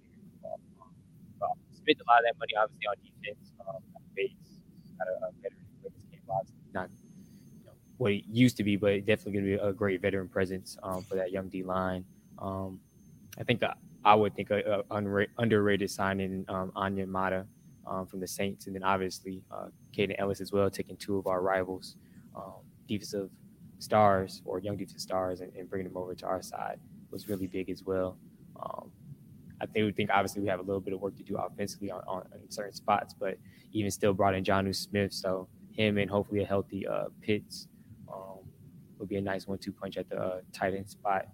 spent 1.75 1.97
a 1.99 2.05
lot 2.07 2.19
of 2.21 2.25
that 2.27 2.37
money 2.39 2.55
obviously 2.55 2.87
on 2.87 2.97
defense. 3.03 3.51
Um, 3.63 3.81
Bates 4.15 4.63
got 4.99 5.07
a, 5.07 5.15
a 5.27 5.29
veteran 5.41 5.67
presence 5.79 6.05
came 6.11 6.27
not 6.75 6.91
what 8.01 8.13
it 8.13 8.23
used 8.31 8.57
to 8.57 8.63
be, 8.63 8.75
but 8.77 9.05
definitely 9.05 9.33
going 9.33 9.45
to 9.45 9.57
be 9.57 9.63
a 9.63 9.71
great 9.71 10.01
veteran 10.01 10.27
presence 10.27 10.75
um, 10.81 11.03
for 11.03 11.13
that 11.13 11.31
young 11.31 11.47
D 11.49 11.61
line. 11.61 12.03
Um, 12.39 12.79
I 13.39 13.43
think 13.43 13.59
that 13.59 13.77
I 14.03 14.15
would 14.15 14.33
think 14.33 14.49
a, 14.49 14.57
a 14.57 14.83
unra- 14.85 15.27
underrated 15.37 15.91
signing 15.91 16.43
um, 16.49 16.71
Onyemata 16.75 17.45
um, 17.85 18.07
from 18.07 18.19
the 18.19 18.25
Saints, 18.25 18.65
and 18.65 18.73
then 18.73 18.81
obviously 18.81 19.43
uh, 19.51 19.67
Kaden 19.95 20.15
Elliss 20.17 20.41
as 20.41 20.51
well, 20.51 20.67
taking 20.71 20.97
two 20.97 21.19
of 21.19 21.27
our 21.27 21.43
rivals, 21.43 21.95
um, 22.35 22.63
defensive 22.87 23.29
stars 23.77 24.41
or 24.45 24.57
young 24.57 24.77
defensive 24.77 24.99
stars, 24.99 25.41
and, 25.41 25.53
and, 25.55 25.69
bringing 25.69 25.87
them 25.87 25.95
over 25.95 26.15
to 26.15 26.25
our 26.25 26.41
side 26.41 26.79
was 27.11 27.29
really 27.29 27.45
big 27.45 27.69
as 27.69 27.83
well. 27.83 28.17
Um, 28.59 28.89
I 29.61 29.67
think 29.67 29.85
we 29.85 29.91
think 29.91 30.09
obviously 30.11 30.41
we 30.41 30.47
have 30.47 30.59
a 30.59 30.63
little 30.63 30.81
bit 30.81 30.95
of 30.95 31.01
work 31.01 31.15
to 31.17 31.23
do 31.23 31.37
offensively 31.37 31.91
on, 31.91 32.01
on, 32.07 32.23
certain 32.49 32.73
spots, 32.73 33.13
but 33.13 33.37
even 33.73 33.91
still 33.91 34.15
brought 34.15 34.33
in 34.33 34.43
Jonnu 34.43 34.75
Smith, 34.75 35.13
so 35.13 35.47
him 35.71 35.99
and 35.99 36.09
hopefully 36.09 36.41
a 36.41 36.47
healthy 36.47 36.87
uh, 36.87 37.05
Pitts 37.21 37.67
would 39.01 39.09
be 39.09 39.17
a 39.17 39.21
nice 39.21 39.47
one-two 39.47 39.73
punch 39.73 39.97
at 39.97 40.09
the 40.09 40.17
uh, 40.17 40.41
tight 40.53 40.73
end 40.73 40.89
spot, 40.89 41.25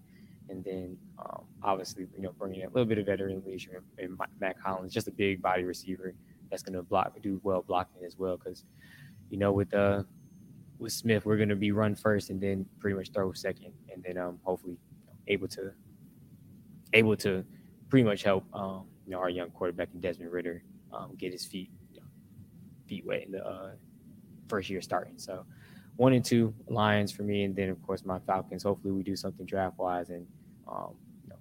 and 0.49 0.63
then 0.63 0.97
um, 1.19 1.43
obviously 1.61 2.07
you 2.15 2.23
know 2.23 2.31
bringing 2.39 2.63
a 2.63 2.69
little 2.69 2.85
bit 2.85 2.97
of 2.97 3.05
veteran 3.05 3.43
leadership 3.45 3.83
and 3.99 4.17
Mack 4.39 4.59
Hollins, 4.59 4.93
just 4.93 5.07
a 5.07 5.11
big 5.11 5.41
body 5.41 5.63
receiver 5.63 6.15
that's 6.49 6.63
going 6.63 6.73
to 6.73 6.81
block 6.81 7.13
do 7.21 7.39
well 7.43 7.61
blocking 7.61 8.03
as 8.05 8.17
well. 8.17 8.37
Because 8.37 8.63
you 9.29 9.37
know 9.37 9.51
with 9.51 9.71
uh 9.73 10.03
with 10.79 10.93
Smith 10.93 11.25
we're 11.25 11.37
going 11.37 11.49
to 11.49 11.55
be 11.55 11.71
run 11.71 11.95
first 11.95 12.29
and 12.29 12.41
then 12.41 12.65
pretty 12.79 12.95
much 12.95 13.11
throw 13.11 13.31
second, 13.33 13.73
and 13.93 14.03
then 14.03 14.17
um 14.17 14.39
hopefully 14.43 14.77
able 15.27 15.47
to 15.49 15.71
able 16.93 17.17
to 17.17 17.43
pretty 17.89 18.03
much 18.03 18.23
help 18.23 18.45
um, 18.53 18.85
you 19.05 19.11
know 19.11 19.19
our 19.19 19.29
young 19.29 19.49
quarterback 19.51 19.89
and 19.93 20.01
Desmond 20.01 20.31
Ridder 20.31 20.63
um, 20.93 21.11
get 21.17 21.33
his 21.33 21.45
feet 21.45 21.69
you 21.93 21.99
know, 21.99 22.07
feet 22.87 23.05
wet 23.05 23.25
in 23.25 23.33
the 23.33 23.45
uh, 23.45 23.71
first 24.47 24.69
year 24.69 24.81
starting. 24.81 25.17
So 25.17 25.45
one 25.97 26.13
and 26.13 26.23
two 26.23 26.53
Lions 26.67 27.11
for 27.11 27.23
me, 27.23 27.43
and 27.43 27.55
then 27.55 27.69
of 27.69 27.81
course 27.81 28.05
my 28.05 28.19
Falcons. 28.19 28.63
Hopefully 28.63 28.93
we 28.93 29.03
do 29.03 29.15
something 29.15 29.45
draft 29.45 29.77
wise 29.77 30.09
and 30.09 30.25
um, 30.67 30.95
you 31.23 31.29
know, 31.29 31.35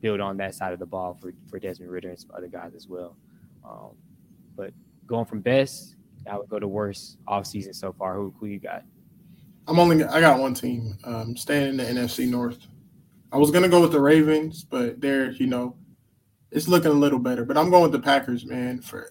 build 0.00 0.20
on 0.20 0.36
that 0.36 0.54
side 0.54 0.72
of 0.72 0.78
the 0.78 0.86
ball 0.86 1.18
for 1.20 1.32
for 1.50 1.58
Desmond 1.58 1.90
Ridder 1.90 2.10
and 2.10 2.18
some 2.18 2.30
other 2.36 2.48
guys 2.48 2.74
as 2.74 2.86
well. 2.86 3.16
Um, 3.64 3.96
but 4.54 4.72
going 5.06 5.24
from 5.24 5.40
best, 5.40 5.96
I 6.30 6.36
would 6.36 6.48
go 6.48 6.58
to 6.58 6.68
worst 6.68 7.18
off 7.26 7.46
season 7.46 7.72
so 7.72 7.92
far. 7.92 8.14
Who 8.14 8.34
who 8.38 8.46
you 8.46 8.58
got? 8.58 8.84
I'm 9.66 9.78
only 9.78 10.04
I 10.04 10.20
got 10.20 10.38
one 10.38 10.54
team. 10.54 10.96
Um, 11.04 11.36
staying 11.36 11.68
in 11.68 11.76
the 11.78 11.84
NFC 11.84 12.28
North. 12.28 12.58
I 13.32 13.38
was 13.38 13.50
gonna 13.50 13.68
go 13.68 13.80
with 13.80 13.92
the 13.92 14.00
Ravens, 14.00 14.62
but 14.62 15.00
they're 15.00 15.32
you 15.32 15.46
know 15.46 15.74
it's 16.50 16.68
looking 16.68 16.90
a 16.90 16.94
little 16.94 17.18
better. 17.18 17.44
But 17.44 17.56
I'm 17.56 17.70
going 17.70 17.82
with 17.82 17.92
the 17.92 17.98
Packers, 17.98 18.44
man. 18.44 18.80
For 18.80 19.10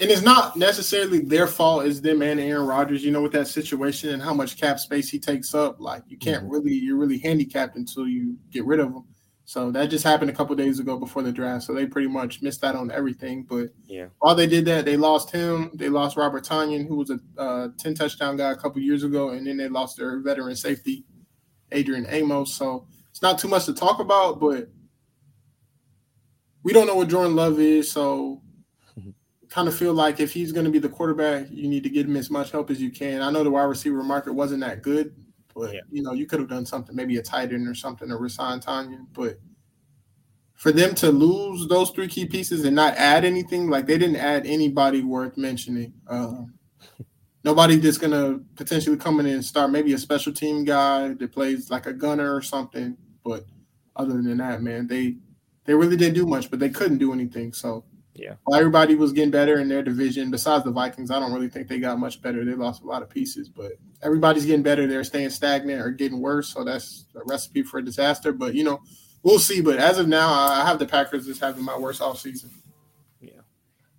and 0.00 0.10
it's 0.10 0.22
not 0.22 0.56
necessarily 0.56 1.20
their 1.20 1.46
fault. 1.46 1.84
It's 1.84 2.00
them 2.00 2.22
and 2.22 2.38
Aaron 2.38 2.66
Rodgers. 2.66 3.04
You 3.04 3.10
know, 3.10 3.22
with 3.22 3.32
that 3.32 3.48
situation 3.48 4.10
and 4.10 4.22
how 4.22 4.32
much 4.32 4.56
cap 4.56 4.78
space 4.78 5.08
he 5.08 5.18
takes 5.18 5.54
up. 5.54 5.80
Like 5.80 6.02
you 6.08 6.16
can't 6.16 6.44
mm-hmm. 6.44 6.52
really 6.52 6.72
you're 6.72 6.96
really 6.96 7.18
handicapped 7.18 7.76
until 7.76 8.06
you 8.06 8.36
get 8.50 8.64
rid 8.64 8.80
of 8.80 8.88
him. 8.88 9.04
So 9.44 9.70
that 9.70 9.86
just 9.86 10.04
happened 10.04 10.30
a 10.30 10.34
couple 10.34 10.54
days 10.56 10.78
ago 10.78 10.98
before 10.98 11.22
the 11.22 11.32
draft. 11.32 11.64
So 11.64 11.72
they 11.72 11.86
pretty 11.86 12.08
much 12.08 12.42
missed 12.42 12.62
out 12.62 12.76
on 12.76 12.90
everything. 12.90 13.44
But 13.44 13.70
yeah, 13.86 14.08
while 14.18 14.34
they 14.34 14.46
did 14.46 14.66
that, 14.66 14.84
they 14.84 14.96
lost 14.96 15.30
him. 15.30 15.70
They 15.74 15.88
lost 15.88 16.18
Robert 16.18 16.44
Tonyan, 16.44 16.86
who 16.86 16.96
was 16.96 17.10
a 17.10 17.18
uh, 17.40 17.68
10 17.78 17.94
touchdown 17.94 18.36
guy 18.36 18.50
a 18.50 18.56
couple 18.56 18.82
years 18.82 19.04
ago, 19.04 19.30
and 19.30 19.46
then 19.46 19.56
they 19.56 19.68
lost 19.68 19.96
their 19.96 20.20
veteran 20.20 20.54
safety, 20.54 21.06
Adrian 21.72 22.06
Amos. 22.10 22.52
So 22.52 22.86
it's 23.10 23.22
not 23.22 23.38
too 23.38 23.48
much 23.48 23.64
to 23.64 23.72
talk 23.72 24.00
about, 24.00 24.38
but 24.38 24.68
we 26.62 26.74
don't 26.74 26.86
know 26.86 26.96
what 26.96 27.08
Jordan 27.08 27.34
Love 27.34 27.58
is. 27.58 27.90
So 27.90 28.42
kind 29.50 29.68
of 29.68 29.76
feel 29.76 29.94
like 29.94 30.20
if 30.20 30.32
he's 30.32 30.52
going 30.52 30.66
to 30.66 30.70
be 30.70 30.78
the 30.78 30.88
quarterback, 30.88 31.46
you 31.50 31.68
need 31.68 31.82
to 31.82 31.90
get 31.90 32.06
him 32.06 32.16
as 32.16 32.30
much 32.30 32.50
help 32.50 32.70
as 32.70 32.80
you 32.80 32.90
can. 32.90 33.22
I 33.22 33.30
know 33.30 33.44
the 33.44 33.50
wide 33.50 33.64
receiver 33.64 34.02
market 34.02 34.34
wasn't 34.34 34.60
that 34.60 34.82
good, 34.82 35.14
but 35.54 35.74
yeah. 35.74 35.80
you 35.90 36.02
know, 36.02 36.12
you 36.12 36.26
could 36.26 36.40
have 36.40 36.48
done 36.48 36.66
something, 36.66 36.94
maybe 36.94 37.16
a 37.16 37.22
tight 37.22 37.52
end 37.52 37.66
or 37.66 37.74
something, 37.74 38.10
or 38.10 38.18
resign 38.18 38.60
Tonyan. 38.60 39.06
But 39.12 39.38
for 40.54 40.72
them 40.72 40.94
to 40.96 41.10
lose 41.10 41.66
those 41.68 41.90
three 41.90 42.08
key 42.08 42.26
pieces 42.26 42.64
and 42.64 42.76
not 42.76 42.96
add 42.96 43.24
anything, 43.24 43.70
like 43.70 43.86
they 43.86 43.96
didn't 43.96 44.16
add 44.16 44.46
anybody 44.46 45.02
worth 45.02 45.36
mentioning. 45.36 45.94
Uh, 46.06 46.42
nobody 47.44 47.76
that's 47.76 47.98
gonna 47.98 48.40
potentially 48.56 48.96
come 48.96 49.20
in 49.20 49.26
and 49.26 49.44
start 49.44 49.70
maybe 49.70 49.92
a 49.94 49.98
special 49.98 50.32
team 50.32 50.64
guy 50.64 51.14
that 51.14 51.32
plays 51.32 51.70
like 51.70 51.86
a 51.86 51.92
gunner 51.92 52.34
or 52.34 52.42
something. 52.42 52.96
But 53.24 53.44
other 53.96 54.20
than 54.20 54.36
that, 54.38 54.62
man, 54.62 54.86
they 54.86 55.16
they 55.64 55.74
really 55.74 55.96
didn't 55.96 56.14
do 56.14 56.26
much, 56.26 56.50
but 56.50 56.58
they 56.58 56.70
couldn't 56.70 56.98
do 56.98 57.12
anything. 57.12 57.52
So 57.52 57.84
yeah. 58.18 58.34
While 58.44 58.58
everybody 58.58 58.94
was 58.94 59.12
getting 59.12 59.30
better 59.30 59.58
in 59.58 59.68
their 59.68 59.82
division, 59.82 60.30
besides 60.30 60.64
the 60.64 60.70
Vikings, 60.70 61.10
I 61.10 61.20
don't 61.20 61.32
really 61.32 61.48
think 61.48 61.68
they 61.68 61.78
got 61.78 61.98
much 61.98 62.20
better. 62.20 62.44
They 62.44 62.54
lost 62.54 62.82
a 62.82 62.86
lot 62.86 63.02
of 63.02 63.08
pieces, 63.08 63.48
but 63.48 63.72
everybody's 64.02 64.44
getting 64.44 64.62
better. 64.62 64.86
They're 64.86 65.04
staying 65.04 65.30
stagnant 65.30 65.80
or 65.80 65.90
getting 65.90 66.20
worse. 66.20 66.48
So 66.48 66.64
that's 66.64 67.06
a 67.14 67.20
recipe 67.24 67.62
for 67.62 67.78
a 67.78 67.84
disaster. 67.84 68.32
But, 68.32 68.54
you 68.54 68.64
know, 68.64 68.80
we'll 69.22 69.38
see. 69.38 69.60
But 69.60 69.78
as 69.78 69.98
of 69.98 70.08
now, 70.08 70.28
I 70.32 70.66
have 70.66 70.78
the 70.78 70.86
Packers 70.86 71.28
as 71.28 71.38
having 71.38 71.64
my 71.64 71.78
worst 71.78 72.02
off 72.02 72.18
season. 72.18 72.50
Yeah. 73.20 73.40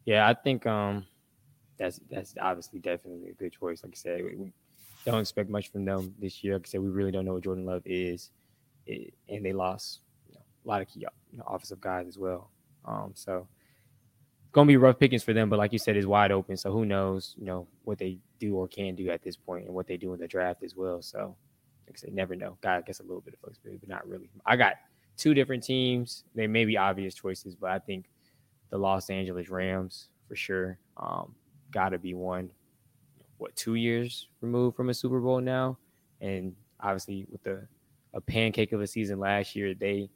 Yeah. 0.05 0.27
I 0.27 0.33
think 0.33 0.65
um 0.65 1.05
that's 1.77 1.99
that's 2.11 2.35
obviously 2.39 2.79
definitely 2.79 3.29
a 3.29 3.33
good 3.33 3.53
choice. 3.53 3.83
Like 3.83 3.93
I 3.93 3.95
said, 3.95 4.23
we, 4.23 4.35
we 4.35 4.53
don't 5.05 5.21
expect 5.21 5.49
much 5.49 5.71
from 5.71 5.85
them 5.85 6.13
this 6.19 6.43
year. 6.43 6.53
Like 6.53 6.67
I 6.67 6.69
said, 6.69 6.81
we 6.81 6.89
really 6.89 7.11
don't 7.11 7.25
know 7.25 7.33
what 7.33 7.43
Jordan 7.43 7.65
Love 7.65 7.83
is. 7.85 8.31
It, 8.85 9.13
and 9.29 9.45
they 9.45 9.53
lost 9.53 10.01
you 10.27 10.35
know, 10.35 10.41
a 10.65 10.67
lot 10.67 10.81
of 10.81 10.89
key 10.89 11.05
you 11.31 11.38
know, 11.38 11.43
offensive 11.47 11.79
guys 11.79 12.07
as 12.07 12.17
well. 12.17 12.51
Um, 12.85 13.11
so, 13.13 13.47
gonna 14.51 14.67
be 14.67 14.77
rough 14.77 14.99
pickings 14.99 15.23
for 15.23 15.33
them, 15.33 15.49
but 15.49 15.59
like 15.59 15.73
you 15.73 15.79
said, 15.79 15.95
is 15.95 16.07
wide 16.07 16.31
open. 16.31 16.57
So 16.57 16.71
who 16.71 16.85
knows, 16.85 17.35
you 17.37 17.45
know, 17.45 17.67
what 17.83 17.97
they 17.97 18.17
do 18.39 18.55
or 18.55 18.67
can 18.67 18.95
do 18.95 19.09
at 19.09 19.21
this 19.21 19.37
point 19.37 19.65
and 19.65 19.75
what 19.75 19.87
they 19.87 19.97
do 19.97 20.13
in 20.13 20.19
the 20.19 20.27
draft 20.27 20.63
as 20.63 20.75
well. 20.75 21.01
So 21.01 21.35
like 21.87 21.95
I 21.95 21.99
said, 21.99 22.13
never 22.13 22.35
know. 22.35 22.57
Got 22.61 22.77
I 22.77 22.81
guess 22.81 22.99
a 22.99 23.03
little 23.03 23.21
bit 23.21 23.33
of 23.33 23.39
flexibility, 23.39 23.79
but 23.79 23.89
not 23.89 24.07
really. 24.07 24.29
I 24.45 24.55
got 24.55 24.73
two 25.17 25.33
different 25.33 25.63
teams. 25.63 26.23
They 26.35 26.47
may 26.47 26.65
be 26.65 26.77
obvious 26.77 27.13
choices, 27.13 27.55
but 27.55 27.71
I 27.71 27.79
think 27.79 28.05
the 28.69 28.77
Los 28.77 29.09
Angeles 29.09 29.49
Rams 29.49 30.09
for 30.27 30.35
sure. 30.35 30.79
Um, 30.97 31.35
gotta 31.71 31.97
be 31.97 32.13
one. 32.13 32.51
What 33.37 33.55
two 33.55 33.75
years 33.75 34.27
removed 34.41 34.75
from 34.75 34.89
a 34.89 34.93
Super 34.93 35.19
Bowl 35.19 35.39
now, 35.41 35.77
and 36.21 36.55
obviously 36.79 37.25
with 37.31 37.43
the 37.43 37.67
a 38.13 38.21
pancake 38.21 38.71
of 38.71 38.81
a 38.81 38.87
season 38.87 39.19
last 39.19 39.55
year, 39.55 39.73
they 39.73 40.09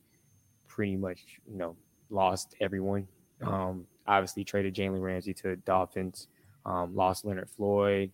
pretty 0.67 0.95
much 0.95 1.39
you 1.47 1.57
know 1.57 1.75
lost 2.09 2.55
everyone. 2.59 3.07
Um, 3.41 3.85
obviously 4.07 4.43
traded 4.43 4.75
Jalen 4.75 5.01
Ramsey 5.01 5.33
to 5.35 5.55
Dolphins, 5.57 6.27
um, 6.65 6.95
lost 6.95 7.25
Leonard 7.25 7.49
Floyd, 7.49 8.11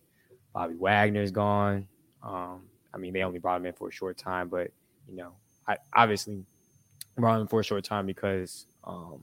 Bobby 0.52 0.74
Wagner's 0.74 1.30
gone. 1.30 1.86
Um, 2.22 2.62
I 2.92 2.98
mean, 2.98 3.12
they 3.12 3.22
only 3.22 3.38
brought 3.38 3.56
him 3.60 3.66
in 3.66 3.72
for 3.72 3.88
a 3.88 3.92
short 3.92 4.16
time, 4.16 4.48
but 4.48 4.70
you 5.08 5.16
know, 5.16 5.32
I 5.66 5.76
obviously 5.94 6.44
brought 7.16 7.40
him 7.40 7.46
for 7.46 7.60
a 7.60 7.64
short 7.64 7.84
time 7.84 8.06
because 8.06 8.66
um, 8.84 9.22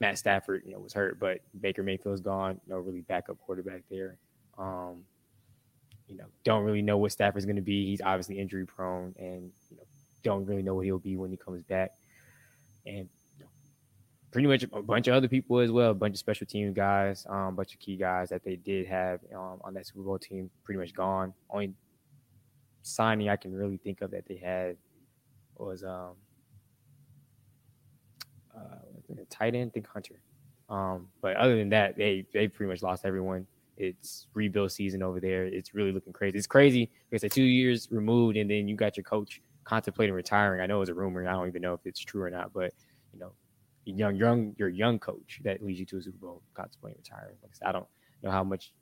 Matt 0.00 0.18
Stafford, 0.18 0.62
you 0.64 0.72
know, 0.72 0.80
was 0.80 0.92
hurt, 0.92 1.18
but 1.18 1.40
Baker 1.60 1.82
Mayfield's 1.82 2.20
gone. 2.20 2.60
No 2.66 2.78
really 2.78 3.02
backup 3.02 3.38
quarterback 3.38 3.82
there. 3.90 4.16
Um, 4.58 5.04
you 6.08 6.16
know, 6.16 6.26
don't 6.44 6.64
really 6.64 6.82
know 6.82 6.98
what 6.98 7.12
Stafford's 7.12 7.46
going 7.46 7.56
to 7.56 7.62
be. 7.62 7.86
He's 7.86 8.00
obviously 8.00 8.38
injury 8.38 8.66
prone, 8.66 9.14
and 9.18 9.50
you 9.70 9.76
know, 9.76 9.84
don't 10.22 10.44
really 10.46 10.62
know 10.62 10.74
what 10.74 10.84
he'll 10.84 10.98
be 10.98 11.16
when 11.16 11.30
he 11.30 11.36
comes 11.36 11.62
back. 11.62 11.92
And 12.86 13.08
pretty 14.30 14.46
much 14.46 14.64
a 14.72 14.82
bunch 14.82 15.08
of 15.08 15.14
other 15.14 15.28
people 15.28 15.58
as 15.58 15.70
well, 15.70 15.90
a 15.90 15.94
bunch 15.94 16.14
of 16.14 16.18
special 16.18 16.46
team 16.46 16.72
guys, 16.72 17.26
um, 17.28 17.36
a 17.36 17.52
bunch 17.52 17.74
of 17.74 17.80
key 17.80 17.96
guys 17.96 18.28
that 18.28 18.44
they 18.44 18.56
did 18.56 18.86
have 18.86 19.20
um, 19.34 19.60
on 19.62 19.74
that 19.74 19.86
Super 19.86 20.02
Bowl 20.02 20.18
team, 20.18 20.50
pretty 20.64 20.78
much 20.78 20.94
gone. 20.94 21.34
Only 21.50 21.72
signing 22.82 23.28
I 23.28 23.36
can 23.36 23.52
really 23.52 23.76
think 23.76 24.00
of 24.00 24.10
that 24.12 24.26
they 24.26 24.36
had 24.36 24.76
was 25.56 25.82
um, 25.84 26.12
uh, 28.56 29.14
tight 29.28 29.54
end, 29.54 29.72
think 29.72 29.86
Hunter. 29.86 30.20
Um, 30.68 31.08
but 31.20 31.36
other 31.36 31.56
than 31.56 31.68
that, 31.70 31.96
they 31.96 32.24
they 32.32 32.46
pretty 32.46 32.70
much 32.70 32.82
lost 32.82 33.04
everyone. 33.04 33.46
It's 33.76 34.26
rebuild 34.34 34.70
season 34.72 35.02
over 35.02 35.20
there. 35.20 35.44
It's 35.44 35.74
really 35.74 35.90
looking 35.90 36.12
crazy. 36.12 36.38
It's 36.38 36.46
crazy 36.46 36.90
because 37.08 37.24
it's 37.24 37.34
two 37.34 37.42
years 37.42 37.88
removed, 37.90 38.36
and 38.36 38.48
then 38.48 38.68
you 38.68 38.76
got 38.76 38.96
your 38.96 39.04
coach 39.04 39.40
contemplating 39.64 40.14
retiring. 40.14 40.60
I 40.60 40.66
know 40.66 40.80
it's 40.80 40.90
a 40.90 40.94
rumor. 40.94 41.26
I 41.26 41.32
don't 41.32 41.48
even 41.48 41.62
know 41.62 41.74
if 41.74 41.80
it's 41.84 42.00
true 42.00 42.22
or 42.22 42.30
not, 42.30 42.52
but 42.52 42.72
you 43.12 43.18
know, 43.18 43.32
young, 43.84 44.16
young, 44.16 44.54
your 44.58 44.68
young 44.68 44.98
coach 44.98 45.40
that 45.44 45.62
leads 45.62 45.80
you 45.80 45.86
to 45.86 45.98
a 45.98 46.02
Super 46.02 46.18
Bowl, 46.18 46.42
contemplating 46.54 47.00
retiring. 47.02 47.36
Like 47.42 47.52
I, 47.64 47.72
don't 47.72 47.86
know 48.22 48.30
how 48.30 48.44
much 48.44 48.72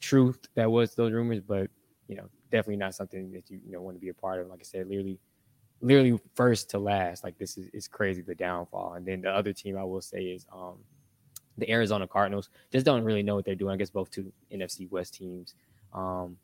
truth 0.00 0.48
that 0.54 0.70
was 0.70 0.94
those 0.94 1.12
rumors, 1.12 1.40
but 1.40 1.70
you 2.08 2.16
know, 2.16 2.28
definitely 2.50 2.76
not 2.76 2.94
something 2.94 3.32
that 3.32 3.50
you 3.50 3.60
you 3.64 3.72
know 3.72 3.80
want 3.80 3.96
to 3.96 4.00
be 4.00 4.08
a 4.08 4.14
part 4.14 4.40
of. 4.40 4.48
Like 4.48 4.60
I 4.60 4.64
said, 4.64 4.88
literally, 4.88 5.18
literally 5.80 6.18
first 6.34 6.70
to 6.70 6.78
last. 6.78 7.24
Like 7.24 7.38
this 7.38 7.56
is 7.56 7.68
is 7.72 7.88
crazy 7.88 8.22
the 8.22 8.34
downfall. 8.34 8.94
And 8.94 9.06
then 9.06 9.22
the 9.22 9.30
other 9.30 9.52
team 9.52 9.76
I 9.76 9.84
will 9.84 10.00
say 10.00 10.22
is 10.22 10.46
um 10.52 10.78
the 11.58 11.70
Arizona 11.70 12.06
Cardinals. 12.08 12.50
Just 12.72 12.86
don't 12.86 13.04
really 13.04 13.22
know 13.22 13.34
what 13.36 13.44
they're 13.44 13.54
doing. 13.54 13.74
I 13.74 13.76
guess 13.76 13.90
both 13.90 14.10
two 14.10 14.32
NFC 14.52 14.90
West 14.90 15.14
teams. 15.14 15.54
Um, 15.92 16.36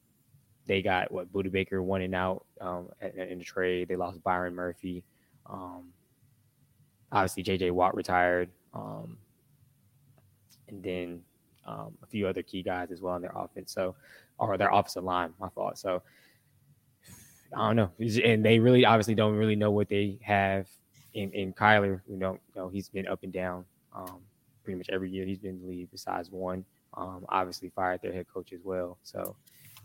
they 0.66 0.82
got 0.82 1.10
what 1.10 1.32
Budda 1.32 1.50
Baker 1.50 1.82
one 1.82 2.02
and 2.02 2.14
out 2.14 2.44
um, 2.60 2.88
in 3.00 3.38
the 3.38 3.44
trade. 3.44 3.88
They 3.88 3.96
lost 3.96 4.22
Byron 4.22 4.54
Murphy. 4.54 5.04
Um, 5.46 5.92
obviously 7.12 7.42
JJ 7.42 7.72
Watt 7.72 7.94
retired, 7.94 8.50
um, 8.74 9.16
and 10.68 10.82
then 10.82 11.22
um, 11.66 11.96
a 12.02 12.06
few 12.06 12.26
other 12.26 12.42
key 12.42 12.62
guys 12.62 12.90
as 12.90 13.00
well 13.00 13.16
in 13.16 13.22
their 13.22 13.32
offense. 13.34 13.72
So, 13.72 13.94
or 14.38 14.56
their 14.58 14.70
offensive 14.70 15.04
line, 15.04 15.32
my 15.40 15.48
fault. 15.50 15.78
So, 15.78 16.02
I 17.54 17.72
don't 17.72 17.76
know, 17.76 17.90
and 18.24 18.44
they 18.44 18.58
really 18.58 18.84
obviously 18.84 19.14
don't 19.14 19.36
really 19.36 19.56
know 19.56 19.70
what 19.70 19.88
they 19.88 20.18
have 20.22 20.66
in, 21.14 21.32
in 21.32 21.52
Kyler. 21.52 22.00
We 22.06 22.18
don't 22.18 22.40
know 22.54 22.68
he's 22.68 22.88
been 22.88 23.06
up 23.06 23.22
and 23.22 23.32
down 23.32 23.64
um, 23.94 24.20
pretty 24.62 24.76
much 24.76 24.90
every 24.90 25.10
year 25.10 25.24
he's 25.24 25.38
been 25.38 25.52
in 25.52 25.60
the 25.62 25.66
league 25.68 25.90
besides 25.90 26.30
one. 26.30 26.64
Um, 26.94 27.24
obviously 27.28 27.70
fired 27.70 28.00
their 28.02 28.12
head 28.12 28.26
coach 28.32 28.52
as 28.52 28.60
well. 28.62 28.98
So 29.02 29.36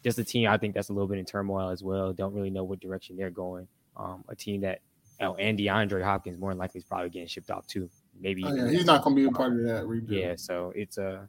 just 0.04 0.20
a 0.20 0.24
team 0.24 0.50
I 0.50 0.58
think 0.58 0.74
that's 0.74 0.90
a 0.90 0.94
little 0.94 1.08
bit 1.08 1.20
in 1.20 1.26
turmoil 1.26 1.70
as 1.70 1.84
well. 1.84 2.14
Don't 2.14 2.34
really 2.34 2.50
know 2.50 2.64
what 2.64 2.80
direction 2.80 3.16
they're 3.16 3.30
going. 3.30 3.68
Um, 3.96 4.24
a 4.28 4.36
team 4.36 4.62
that 4.62 4.82
Oh, 5.22 5.36
and 5.36 5.58
DeAndre 5.58 6.04
Hopkins 6.04 6.40
more 6.40 6.50
than 6.50 6.58
likely 6.58 6.80
is 6.80 6.84
probably 6.84 7.10
getting 7.10 7.28
shipped 7.28 7.52
off 7.52 7.68
too. 7.68 7.90
Maybe 8.20 8.44
oh, 8.44 8.54
yeah, 8.54 8.70
he's 8.70 8.86
not 8.86 9.04
going 9.04 9.16
to 9.16 9.22
be 9.22 9.28
a 9.28 9.32
part 9.32 9.54
of 9.54 9.64
that 9.66 9.88
rebuild. 9.88 10.20
Yeah, 10.20 10.34
so 10.36 10.74
it's 10.76 10.98
a, 10.98 11.08
uh, 11.08 11.20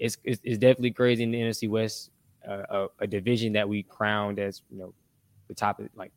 it's, 0.00 0.18
it's, 0.24 0.40
it's 0.42 0.58
definitely 0.58 0.90
crazy 0.90 1.22
in 1.22 1.30
the 1.30 1.40
NFC 1.40 1.70
West, 1.70 2.10
uh, 2.46 2.62
a, 2.68 2.86
a, 3.00 3.06
division 3.06 3.52
that 3.54 3.68
we 3.68 3.82
crowned 3.82 4.38
as 4.38 4.62
you 4.70 4.78
know 4.78 4.92
the 5.48 5.54
top 5.54 5.78
of 5.80 5.88
like 5.94 6.12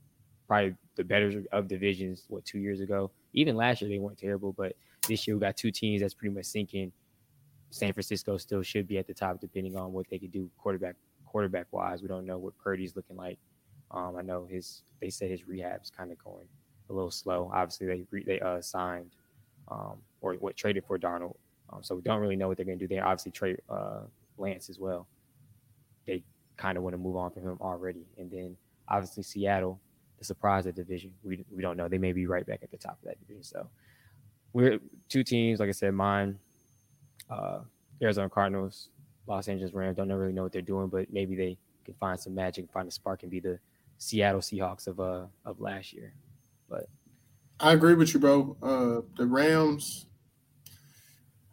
probably 0.48 0.76
the 0.96 1.04
better 1.04 1.44
of 1.52 1.68
divisions. 1.68 2.26
What 2.28 2.46
two 2.46 2.60
years 2.60 2.82
ago? 2.82 3.12
Even 3.34 3.56
last 3.56 3.82
year 3.82 3.90
they 3.90 4.00
weren't 4.00 4.18
terrible, 4.18 4.52
but 4.52 4.74
this 5.08 5.28
year 5.28 5.36
we 5.36 5.40
got 5.40 5.56
two 5.56 5.72
teams 5.72 6.02
that's 6.02 6.16
pretty 6.16 6.34
much 6.34 6.46
sinking. 6.46 6.92
San 7.70 7.94
Francisco 7.94 8.38
still 8.38 8.64
should 8.64 8.88
be 8.88 8.98
at 8.98 9.06
the 9.06 9.14
top, 9.14 9.40
depending 9.40 9.78
on 9.78 9.94
what 9.94 10.08
they 10.10 10.18
could 10.18 10.32
do 10.32 10.50
quarterback 10.58 10.96
quarterback 11.26 11.68
wise. 11.72 12.02
We 12.02 12.08
don't 12.08 12.26
know 12.26 12.40
what 12.40 12.58
Purdy's 12.58 12.96
looking 12.96 13.18
like. 13.18 13.38
Um, 13.92 14.16
I 14.18 14.24
know 14.24 14.48
his 14.50 14.82
they 15.00 15.12
said 15.12 15.30
his 15.30 15.48
rehab's 15.48 15.92
kind 15.92 16.12
of 16.12 16.18
going 16.24 16.48
a 16.90 16.94
little 16.94 17.12
slow. 17.12 17.52
Obviously, 17.54 17.88
they 17.88 18.04
re- 18.12 18.24
they 18.24 18.40
uh, 18.40 18.62
signed 18.62 19.12
um, 19.70 19.98
or 20.22 20.34
what 20.36 20.56
traded 20.56 20.84
for 20.86 20.98
Donald, 20.98 21.38
um, 21.72 21.84
so 21.84 21.96
we 21.96 22.02
don't 22.02 22.20
really 22.20 22.36
know 22.36 22.48
what 22.48 22.58
they're 22.58 22.66
going 22.66 22.80
to 22.80 22.88
do. 22.88 22.94
They 22.94 23.00
obviously 23.00 23.32
trade 23.32 23.58
uh, 23.70 24.02
Lance 24.38 24.70
as 24.70 24.80
well. 24.80 25.08
They 26.06 26.24
kind 26.58 26.78
of 26.78 26.84
want 26.84 26.94
to 26.94 26.98
move 26.98 27.16
on 27.16 27.32
from 27.32 27.44
him 27.44 27.58
already, 27.62 28.06
and 28.18 28.30
then 28.30 28.58
obviously 28.88 29.24
Seattle, 29.24 29.80
the 30.18 30.26
surprise 30.26 30.66
of 30.66 30.76
the 30.76 30.84
division. 30.84 31.14
We 31.24 31.46
we 31.56 31.62
don't 31.62 31.78
know. 31.78 31.88
They 31.88 31.98
may 31.98 32.12
be 32.12 32.26
right 32.26 32.46
back 32.46 32.60
at 32.64 32.72
the 32.72 32.78
top 32.78 32.98
of 33.02 33.08
that 33.08 33.20
division. 33.20 33.44
So 33.44 33.68
we're 34.54 34.80
two 35.08 35.24
teams, 35.24 35.60
like 35.60 35.70
I 35.70 35.74
said, 35.74 35.94
mine, 35.94 36.40
uh, 37.30 37.60
Arizona 38.02 38.30
Cardinals, 38.30 38.90
Los 39.28 39.48
Angeles 39.48 39.74
Rams. 39.74 39.98
Don't 39.98 40.12
really 40.12 40.34
know 40.34 40.44
what 40.44 40.52
they're 40.52 40.62
doing, 40.62 40.88
but 40.88 41.12
maybe 41.14 41.36
they 41.36 41.58
can 41.86 41.94
find 41.96 42.20
some 42.20 42.34
magic, 42.34 42.72
find 42.72 42.88
a 42.88 42.92
spark, 42.92 43.24
and 43.24 43.32
be 43.32 43.40
the 43.40 43.60
Seattle 43.98 44.42
Seahawks 44.42 44.88
of 44.88 45.00
uh 45.00 45.26
of 45.46 45.60
last 45.60 45.94
year. 45.94 46.14
But 46.70 46.86
I 47.60 47.74
agree 47.74 47.96
with 47.96 48.14
you, 48.14 48.20
bro. 48.20 48.58
Uh, 48.62 49.02
the 49.18 49.26
Rams, 49.26 50.06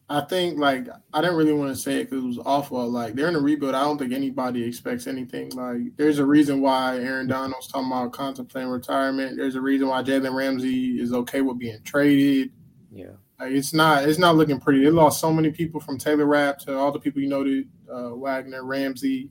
I 0.08 0.20
think 0.20 0.58
like 0.58 0.87
I 1.12 1.20
didn't 1.20 1.37
really 1.37 1.52
want 1.52 1.75
to 1.75 1.80
say 1.80 2.00
it 2.00 2.11
because 2.11 2.25
it 2.25 2.28
was 2.28 2.38
awful. 2.46 2.88
Like 2.88 3.14
they're 3.14 3.28
in 3.28 3.35
a 3.35 3.40
rebuild. 3.40 3.75
I 3.75 3.82
don't 3.82 3.99
think 3.99 4.12
anybody 4.12 4.62
expects 4.62 5.08
anything. 5.08 5.50
Like 5.50 5.96
there's 5.96 6.20
a 6.20 6.26
reason 6.26 6.61
why 6.61 6.99
Aaron 6.99 7.26
Donald's 7.26 7.66
talking 7.66 7.88
about 7.90 8.12
contemplating 8.12 8.70
retirement. 8.70 9.37
There's 9.37 9.56
a 9.56 9.61
reason 9.61 9.88
why 9.88 10.02
Jalen 10.02 10.35
Ramsey 10.35 11.00
is 11.00 11.12
okay 11.12 11.40
with 11.40 11.58
being 11.58 11.82
traded. 11.82 12.52
Yeah. 12.92 13.12
Like 13.40 13.52
it's 13.52 13.75
not 13.75 14.08
it's 14.08 14.18
not 14.18 14.37
looking 14.37 14.61
pretty. 14.61 14.85
They 14.85 14.90
lost 14.90 15.20
so 15.20 15.32
many 15.32 15.50
people 15.50 15.80
from 15.80 15.99
Taylor 15.99 16.26
Rapp 16.26 16.58
to 16.61 16.78
all 16.78 16.92
the 16.92 17.00
people 17.00 17.20
you 17.20 17.28
noted, 17.28 17.68
uh, 17.92 18.14
Wagner, 18.14 18.64
Ramsey. 18.64 19.30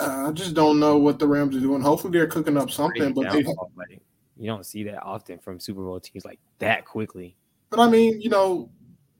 I 0.00 0.30
just 0.32 0.54
don't 0.54 0.80
know 0.80 0.96
what 0.96 1.18
the 1.18 1.26
Rams 1.26 1.56
are 1.56 1.60
doing. 1.60 1.82
Hopefully 1.82 2.12
they're 2.12 2.26
cooking 2.26 2.56
up 2.56 2.70
something, 2.70 3.12
but 3.12 3.30
they, 3.32 3.42
like, 3.42 4.00
you 4.36 4.46
don't 4.46 4.64
see 4.64 4.84
that 4.84 5.02
often 5.02 5.38
from 5.38 5.60
Super 5.60 5.82
Bowl 5.82 6.00
teams 6.00 6.24
like 6.24 6.40
that 6.58 6.84
quickly. 6.84 7.36
But 7.68 7.80
I 7.80 7.88
mean, 7.88 8.20
you 8.20 8.30
know, 8.30 8.70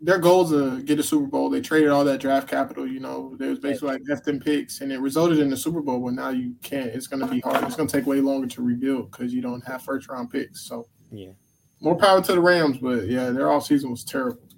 their 0.01 0.19
goal 0.19 0.45
is 0.45 0.51
to 0.51 0.83
get 0.83 0.99
a 0.99 1.03
Super 1.03 1.27
Bowl. 1.27 1.51
They 1.51 1.61
traded 1.61 1.91
all 1.91 2.05
that 2.05 2.21
draft 2.21 2.49
capital. 2.49 2.87
You 2.87 3.01
know, 3.01 3.37
there 3.39 3.51
was 3.51 3.59
basically 3.59 3.89
like 3.89 4.03
left 4.09 4.25
them 4.25 4.41
picks, 4.41 4.81
and 4.81 4.91
it 4.91 4.99
resulted 4.99 5.39
in 5.39 5.51
the 5.51 5.57
Super 5.57 5.83
Bowl. 5.83 6.01
But 6.01 6.15
now 6.15 6.31
you 6.31 6.55
can't. 6.63 6.87
It's 6.89 7.07
going 7.07 7.21
to 7.21 7.27
be 7.27 7.41
hard. 7.41 7.65
It's 7.65 7.77
going 7.77 7.89
to 7.89 7.97
take 7.97 8.07
way 8.07 8.21
longer 8.21 8.47
to 8.47 8.63
rebuild 8.63 9.11
because 9.11 9.35
you 9.35 9.43
don't 9.43 9.65
have 9.67 9.83
first 9.83 10.09
round 10.09 10.31
picks. 10.31 10.67
So 10.67 10.89
yeah, 11.13 11.33
more 11.81 11.97
power 11.97 12.23
to 12.23 12.33
the 12.33 12.41
Rams. 12.41 12.79
But 12.79 13.07
yeah, 13.09 13.31
their 13.31 13.51
off 13.53 13.67
season 13.67 13.91
was 13.91 14.05
terrible. 14.05 14.49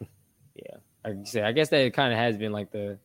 yeah, 0.54 0.76
like 1.04 1.16
you 1.18 1.26
said, 1.26 1.44
I 1.44 1.52
guess 1.52 1.68
that 1.68 1.92
kind 1.92 2.12
of 2.12 2.18
has 2.18 2.38
been 2.38 2.52
like 2.52 2.70
the 2.72 2.98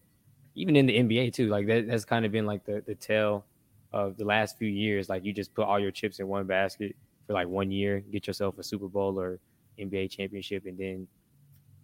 even 0.56 0.76
in 0.76 0.86
the 0.86 0.98
NBA 0.98 1.34
too. 1.34 1.50
Like 1.50 1.68
that, 1.68 1.88
that's 1.88 2.06
kind 2.06 2.26
of 2.26 2.32
been 2.32 2.46
like 2.46 2.66
the 2.66 2.84
the 2.86 2.96
tale 2.96 3.46
of 3.92 4.18
the 4.18 4.26
last 4.26 4.58
few 4.58 4.68
years. 4.68 5.10
Like 5.10 5.24
you 5.24 5.34
just 5.34 5.54
put 5.54 5.66
all 5.66 5.80
your 5.80 5.92
chips 5.92 6.20
in 6.20 6.28
one 6.28 6.46
basket 6.48 6.96
for 7.28 7.34
like 7.34 7.48
one 7.48 7.72
year, 7.72 8.00
get 8.12 8.28
yourself 8.28 8.58
a 8.58 8.64
Super 8.64 8.88
Bowl 8.88 9.20
or 9.20 9.40
NBA 9.80 10.10
championship, 10.12 10.66
and 10.66 10.78
then 10.78 11.08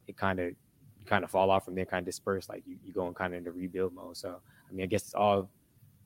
it 0.08 0.18
kind 0.18 0.40
of 0.40 0.54
kind 1.06 1.24
of 1.24 1.32
fall 1.32 1.52
off 1.52 1.66
from 1.66 1.76
there, 1.76 1.86
kind 1.86 2.02
of 2.02 2.06
disperse. 2.06 2.50
Like 2.50 2.64
you 2.66 2.78
you 2.84 2.94
going 2.94 3.14
kind 3.14 3.34
of 3.34 3.40
into 3.40 3.52
rebuild 3.52 3.94
mode. 3.94 4.18
So 4.18 4.40
I 4.70 4.74
mean, 4.74 4.84
I 4.84 4.88
guess 4.88 5.04
it's 5.04 5.14
all 5.14 5.50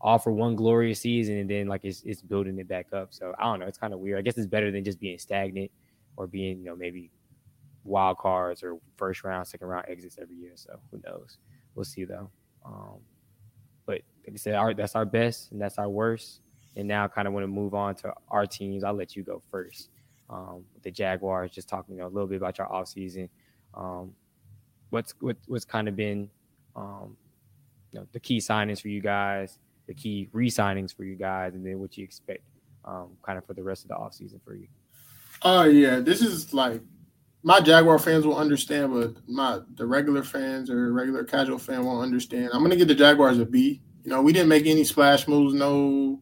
all 0.02 0.18
for 0.20 0.32
one 0.32 0.56
glorious 0.56 1.00
season, 1.00 1.38
and 1.38 1.50
then 1.50 1.68
like 1.68 1.82
it's 1.84 2.04
it's 2.04 2.22
building 2.22 2.58
it 2.60 2.68
back 2.68 2.88
up. 2.94 3.14
So 3.14 3.34
I 3.40 3.44
don't 3.44 3.60
know. 3.60 3.68
It's 3.68 3.78
kind 3.78 3.94
of 3.94 4.00
weird. 4.00 4.20
I 4.20 4.22
guess 4.22 4.38
it's 4.38 4.48
better 4.48 4.72
than 4.72 4.84
just 4.84 5.00
being 5.00 5.18
stagnant 5.20 5.72
or 6.18 6.28
being 6.28 6.60
you 6.60 6.66
know 6.66 6.76
maybe 6.76 7.12
wild 7.84 8.18
cards 8.18 8.64
or 8.64 8.78
first 8.98 9.24
round, 9.24 9.48
second 9.48 9.68
round 9.68 9.86
exits 9.88 10.18
every 10.20 10.36
year. 10.36 10.54
So 10.56 10.80
who 10.92 11.02
knows? 11.06 11.38
We'll 11.76 11.86
see 11.86 12.06
though. 12.06 12.30
Um, 12.66 13.00
but 13.86 14.02
like 14.26 14.34
I 14.34 14.38
said, 14.38 14.56
our, 14.56 14.74
that's 14.74 14.96
our 14.96 15.06
best 15.06 15.52
and 15.52 15.62
that's 15.62 15.78
our 15.78 15.90
worst. 15.90 16.42
And 16.76 16.88
now, 16.88 17.08
kind 17.08 17.28
of 17.28 17.34
want 17.34 17.44
to 17.46 17.48
move 17.48 17.74
on 17.74 17.96
to 17.96 18.14
our 18.30 18.46
teams. 18.46 18.84
I'll 18.84 18.94
let 18.94 19.16
you 19.16 19.24
go 19.24 19.42
first. 19.50 19.90
Um, 20.30 20.66
the 20.84 20.92
Jaguars, 20.92 21.52
just 21.52 21.70
talking 21.70 21.96
you 21.96 22.02
know, 22.02 22.08
a 22.08 22.10
little 22.10 22.28
bit 22.28 22.38
about 22.38 22.58
your 22.58 22.68
offseason. 22.68 23.30
Um, 23.74 24.14
what's 24.90 25.14
what, 25.20 25.38
what's 25.48 25.64
kind 25.64 25.88
of 25.88 25.96
been 25.96 26.30
um, 26.76 27.16
you 27.92 28.00
know, 28.00 28.08
the 28.12 28.20
key 28.20 28.40
signings 28.40 28.82
for 28.82 28.90
you 28.90 29.02
guys, 29.02 29.60
the 29.88 29.94
key 29.94 30.28
re-signings 30.34 30.94
for 30.94 31.04
you 31.04 31.16
guys, 31.16 31.54
and 31.54 31.66
then 31.66 31.80
what 31.80 31.98
you 31.98 32.04
expect 32.04 32.44
um, 32.84 33.12
kind 33.26 33.38
of 33.38 33.46
for 33.46 33.54
the 33.54 33.64
rest 33.64 33.84
of 33.84 33.90
the 33.90 33.96
offseason 33.96 34.42
for 34.44 34.56
you. 34.56 34.68
Oh 35.42 35.60
uh, 35.60 35.66
yeah, 35.66 36.00
this 36.00 36.22
is 36.22 36.54
like 36.54 36.82
my 37.46 37.60
Jaguar 37.60 38.00
fans 38.00 38.26
will 38.26 38.36
understand, 38.36 38.92
but 38.92 39.14
my 39.28 39.60
the 39.76 39.86
regular 39.86 40.24
fans 40.24 40.72
or 40.72 40.92
regular 40.92 41.24
casual 41.24 41.60
fan 41.60 41.86
won't 41.86 42.02
understand. 42.02 42.50
I'm 42.52 42.64
gonna 42.64 42.76
give 42.76 42.88
the 42.88 42.96
Jaguars 42.96 43.38
a 43.38 43.46
B. 43.46 43.84
You 44.04 44.10
know, 44.10 44.24
we 44.24 44.34
didn't 44.34 44.50
make 44.50 44.66
any 44.66 44.84
splash 44.84 45.28
moves, 45.28 45.54
no, 45.54 46.20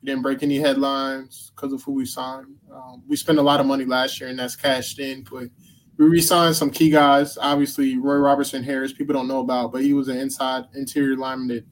we 0.00 0.06
didn't 0.06 0.22
break 0.22 0.44
any 0.44 0.58
headlines 0.58 1.50
because 1.54 1.72
of 1.72 1.82
who 1.82 1.94
we 1.94 2.04
signed. 2.04 2.54
Um, 2.72 3.02
we 3.08 3.16
spent 3.16 3.40
a 3.40 3.42
lot 3.42 3.58
of 3.58 3.66
money 3.66 3.84
last 3.84 4.20
year, 4.20 4.30
and 4.30 4.38
that's 4.38 4.54
cashed 4.54 5.00
in. 5.00 5.24
But 5.28 5.48
we 5.96 6.06
re-signed 6.06 6.54
some 6.54 6.70
key 6.70 6.88
guys. 6.88 7.36
Obviously, 7.36 7.98
Roy 7.98 8.16
Robertson 8.16 8.62
Harris, 8.62 8.92
people 8.92 9.12
don't 9.12 9.26
know 9.26 9.40
about, 9.40 9.72
but 9.72 9.82
he 9.82 9.92
was 9.92 10.06
an 10.06 10.18
inside 10.18 10.66
interior 10.74 11.16
lineman 11.16 11.48
that 11.48 11.64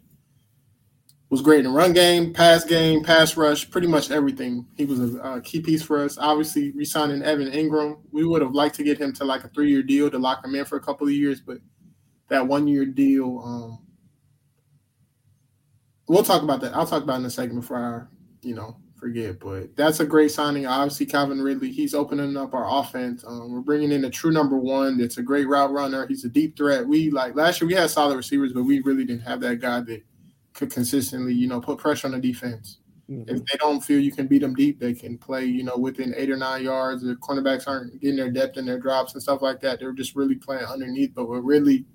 was 1.31 1.43
great 1.43 1.59
in 1.59 1.64
the 1.67 1.71
run 1.71 1.93
game, 1.93 2.33
pass 2.33 2.64
game, 2.64 3.05
pass 3.05 3.37
rush, 3.37 3.71
pretty 3.71 3.87
much 3.87 4.11
everything. 4.11 4.67
He 4.77 4.87
was 4.87 5.14
a, 5.17 5.41
key 5.45 5.61
piece 5.61 5.83
for 5.83 6.03
us. 6.03 6.17
Obviously, 6.17 6.71
resigning 6.71 7.23
Evan 7.23 7.51
Engram, 7.51 7.99
we 8.11 8.25
would 8.25 8.41
have 8.41 8.53
liked 8.53 8.77
to 8.77 8.85
get 8.85 8.99
him 8.99 9.12
to 9.14 9.25
like 9.25 9.45
a 9.45 9.49
three-year 9.49 9.83
deal 9.83 10.11
to 10.11 10.19
lock 10.19 10.45
him 10.45 10.55
in 10.55 10.64
for 10.64 10.77
a 10.77 10.81
couple 10.81 11.07
of 11.07 11.12
years, 11.12 11.41
but 11.41 11.59
that 12.29 12.47
one-year 12.47 12.87
deal, 12.87 13.43
um, 13.45 13.79
we'll 16.07 16.23
talk 16.23 16.43
about 16.43 16.62
that. 16.62 16.75
I'll 16.75 16.87
talk 16.87 17.03
about 17.03 17.21
in 17.21 17.27
a 17.27 17.31
second 17.31 17.61
before 17.61 17.77
I, 17.77 18.47
you 18.47 18.55
know, 18.55 18.77
forget. 18.97 19.38
But 19.38 19.77
that's 19.77 20.01
a 20.01 20.07
great 20.07 20.31
signing. 20.31 20.67
Obviously, 20.67 21.07
Calvin 21.07 21.41
Ridley, 21.43 21.71
he's 21.71 21.95
opening 21.95 22.37
up 22.38 22.55
our 22.55 22.81
offense. 22.81 23.23
Um, 23.27 23.53
we're 23.53 23.61
bringing 23.61 23.93
in 23.93 24.05
a 24.05 24.11
true 24.11 24.33
number 24.33 24.57
one. 24.57 24.97
That's 24.97 25.19
a 25.19 25.23
great 25.23 25.47
route 25.47 25.73
runner. 25.73 26.07
He's 26.07 26.25
a 26.25 26.29
deep 26.29 26.57
threat. 26.57 26.87
We 26.87 27.11
like 27.11 27.35
last 27.35 27.61
year 27.61 27.69
we 27.69 27.75
had 27.75 27.91
solid 27.91 28.17
receivers, 28.17 28.53
but 28.53 28.64
we 28.64 28.81
really 28.81 29.05
didn't 29.05 29.23
have 29.23 29.41
that 29.41 29.61
guy 29.61 29.81
that 29.81 30.03
could 30.59 30.71
consistently, 30.71 31.33
you 31.33 31.47
know, 31.47 31.61
put 31.61 31.79
pressure 31.79 32.09
on 32.09 32.12
the 32.12 32.18
defense. 32.18 32.79
Mm-hmm. 33.09 33.35
If 33.35 33.44
they 33.47 33.57
don't 33.59 33.81
feel 33.81 34.01
you 34.01 34.12
can 34.12 34.27
beat 34.27 34.40
them 34.40 34.55
deep, 34.55 34.79
they 34.79 34.92
can 34.92 35.16
play, 35.16 35.47
you 35.47 35.62
know, 35.62 35.77
within 35.77 36.12
eight 36.16 36.31
or 36.31 36.37
nine 36.37 36.64
yards. 36.64 37.03
The 37.03 37.14
cornerbacks 37.16 37.66
aren't 37.66 37.99
getting 38.01 38.16
their 38.16 38.31
depth 38.31 38.59
in 38.59 38.66
their 38.66 38.79
drops 38.79 39.14
and 39.14 39.23
stuff 39.23 39.40
like 39.40 39.61
that. 39.61 39.81
They're 39.81 39.92
just 39.92 40.14
really 40.14 40.35
playing 40.35 40.64
underneath. 40.64 41.14
But 41.14 41.29
we're 41.29 41.40
really, 41.40 41.87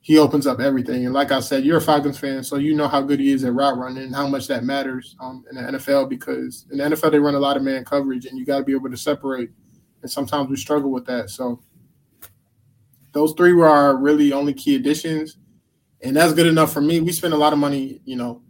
he 0.00 0.18
opens 0.18 0.46
up 0.46 0.60
everything. 0.60 1.06
And 1.06 1.14
like 1.14 1.30
I 1.30 1.40
said, 1.40 1.64
you're 1.64 1.78
a 1.78 1.80
Falcons 1.80 2.18
fan, 2.18 2.44
so 2.44 2.56
you 2.56 2.74
know 2.74 2.88
how 2.88 3.00
good 3.00 3.20
he 3.20 3.32
is 3.32 3.44
at 3.44 3.54
route 3.54 3.78
running 3.78 4.02
and 4.02 4.14
how 4.14 4.26
much 4.26 4.48
that 4.48 4.64
matters 4.64 5.16
um, 5.20 5.44
in 5.50 5.56
the 5.56 5.78
NFL 5.78 6.10
because 6.10 6.66
in 6.70 6.78
the 6.78 6.84
NFL 6.84 7.12
they 7.12 7.18
run 7.18 7.36
a 7.36 7.40
lot 7.40 7.56
of 7.56 7.62
man 7.62 7.84
coverage 7.84 8.26
and 8.26 8.36
you 8.36 8.44
got 8.44 8.58
to 8.58 8.64
be 8.64 8.74
able 8.74 8.90
to 8.90 8.98
separate. 8.98 9.50
And 10.02 10.10
sometimes 10.10 10.50
we 10.50 10.56
struggle 10.56 10.90
with 10.90 11.06
that. 11.06 11.30
So 11.30 11.62
those 13.12 13.32
three 13.32 13.54
were 13.54 13.68
our 13.68 13.96
really 13.96 14.32
only 14.34 14.52
key 14.52 14.74
additions 14.74 15.38
and 16.04 16.16
that's 16.16 16.34
good 16.34 16.46
enough 16.46 16.72
for 16.72 16.80
me. 16.80 17.00
We 17.00 17.12
spent 17.12 17.34
a 17.34 17.38
lot 17.38 17.52
of 17.52 17.58
money, 17.58 18.00
you 18.04 18.16
know, 18.16 18.42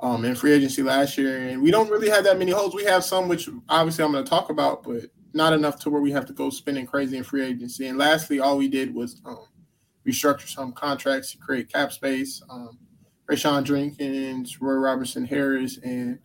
um, 0.00 0.24
in 0.24 0.34
free 0.34 0.52
agency 0.52 0.82
last 0.82 1.18
year, 1.18 1.48
and 1.48 1.62
we 1.62 1.70
don't 1.70 1.90
really 1.90 2.10
have 2.10 2.24
that 2.24 2.38
many 2.38 2.52
holes. 2.52 2.74
We 2.74 2.84
have 2.84 3.02
some, 3.02 3.26
which 3.26 3.48
obviously 3.68 4.04
I'm 4.04 4.12
going 4.12 4.24
to 4.24 4.30
talk 4.30 4.50
about, 4.50 4.84
but 4.84 5.06
not 5.32 5.52
enough 5.52 5.78
to 5.80 5.90
where 5.90 6.00
we 6.00 6.12
have 6.12 6.26
to 6.26 6.32
go 6.32 6.50
spending 6.50 6.86
crazy 6.86 7.16
in 7.16 7.24
free 7.24 7.44
agency. 7.44 7.86
And 7.86 7.98
lastly, 7.98 8.38
all 8.38 8.58
we 8.58 8.68
did 8.68 8.94
was 8.94 9.20
um, 9.24 9.46
restructure 10.06 10.48
some 10.48 10.72
contracts 10.72 11.32
to 11.32 11.38
create 11.38 11.72
cap 11.72 11.92
space. 11.92 12.42
Um, 12.48 12.78
Rayshawn 13.28 13.64
Jenkins, 13.64 14.60
Roy 14.60 14.74
Robertson 14.74 15.24
Harris, 15.24 15.78
and 15.78 16.18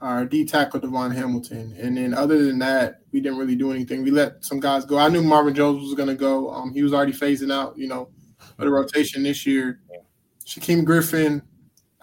our 0.00 0.24
D 0.24 0.44
tackle 0.44 0.80
DaVon 0.80 1.14
Hamilton. 1.14 1.76
And 1.78 1.96
then 1.96 2.14
other 2.14 2.44
than 2.44 2.58
that, 2.60 3.00
we 3.12 3.20
didn't 3.20 3.38
really 3.38 3.56
do 3.56 3.70
anything. 3.70 4.02
We 4.02 4.10
let 4.10 4.44
some 4.44 4.60
guys 4.60 4.84
go. 4.84 4.98
I 4.98 5.08
knew 5.08 5.22
Marvin 5.22 5.54
Jones 5.54 5.82
was 5.82 5.94
going 5.94 6.08
to 6.08 6.14
go. 6.14 6.50
Um, 6.50 6.72
he 6.72 6.82
was 6.82 6.92
already 6.92 7.12
phasing 7.12 7.52
out, 7.52 7.76
you 7.76 7.86
know, 7.86 8.10
for 8.58 8.64
the 8.64 8.70
rotation 8.70 9.22
this 9.22 9.46
year. 9.46 9.80
Shaquem 10.44 10.84
Griffin, 10.84 11.42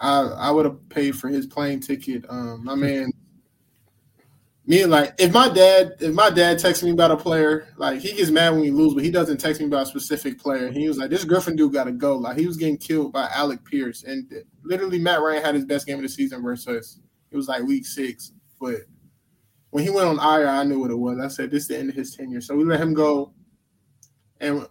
I 0.00 0.20
I 0.22 0.50
would 0.50 0.64
have 0.64 0.88
paid 0.88 1.16
for 1.16 1.28
his 1.28 1.46
plane 1.46 1.80
ticket. 1.80 2.24
Um, 2.28 2.64
my 2.64 2.74
man, 2.74 3.12
me 4.64 4.86
like 4.86 5.14
if 5.18 5.32
my 5.32 5.48
dad 5.48 5.92
if 6.00 6.14
my 6.14 6.30
dad 6.30 6.58
texts 6.58 6.82
me 6.82 6.90
about 6.92 7.10
a 7.10 7.16
player, 7.16 7.68
like 7.76 8.00
he 8.00 8.12
gets 8.12 8.30
mad 8.30 8.50
when 8.50 8.60
we 8.60 8.70
lose, 8.70 8.94
but 8.94 9.04
he 9.04 9.10
doesn't 9.10 9.38
text 9.38 9.60
me 9.60 9.66
about 9.66 9.82
a 9.82 9.86
specific 9.86 10.38
player. 10.38 10.70
He 10.70 10.88
was 10.88 10.96
like, 10.96 11.10
"This 11.10 11.24
Griffin 11.24 11.56
dude 11.56 11.72
got 11.72 11.84
to 11.84 11.92
go." 11.92 12.16
Like 12.16 12.38
he 12.38 12.46
was 12.46 12.56
getting 12.56 12.78
killed 12.78 13.12
by 13.12 13.28
Alec 13.34 13.64
Pierce, 13.64 14.04
and 14.04 14.32
literally 14.62 14.98
Matt 14.98 15.20
Ryan 15.20 15.44
had 15.44 15.54
his 15.54 15.64
best 15.64 15.86
game 15.86 15.96
of 15.96 16.02
the 16.02 16.08
season 16.08 16.42
versus. 16.42 17.00
It 17.32 17.36
was 17.36 17.48
like 17.48 17.64
week 17.64 17.84
six, 17.84 18.32
but 18.58 18.76
when 19.70 19.82
he 19.82 19.90
went 19.90 20.06
on 20.06 20.40
IR, 20.40 20.46
I 20.46 20.62
knew 20.62 20.78
what 20.78 20.92
it 20.92 20.96
was. 20.96 21.18
I 21.18 21.28
said, 21.28 21.50
"This 21.50 21.64
is 21.64 21.68
the 21.68 21.78
end 21.78 21.90
of 21.90 21.96
his 21.96 22.14
tenure." 22.14 22.40
So 22.40 22.56
we 22.56 22.64
let 22.64 22.80
him 22.80 22.94
go, 22.94 23.34
and 24.40 24.66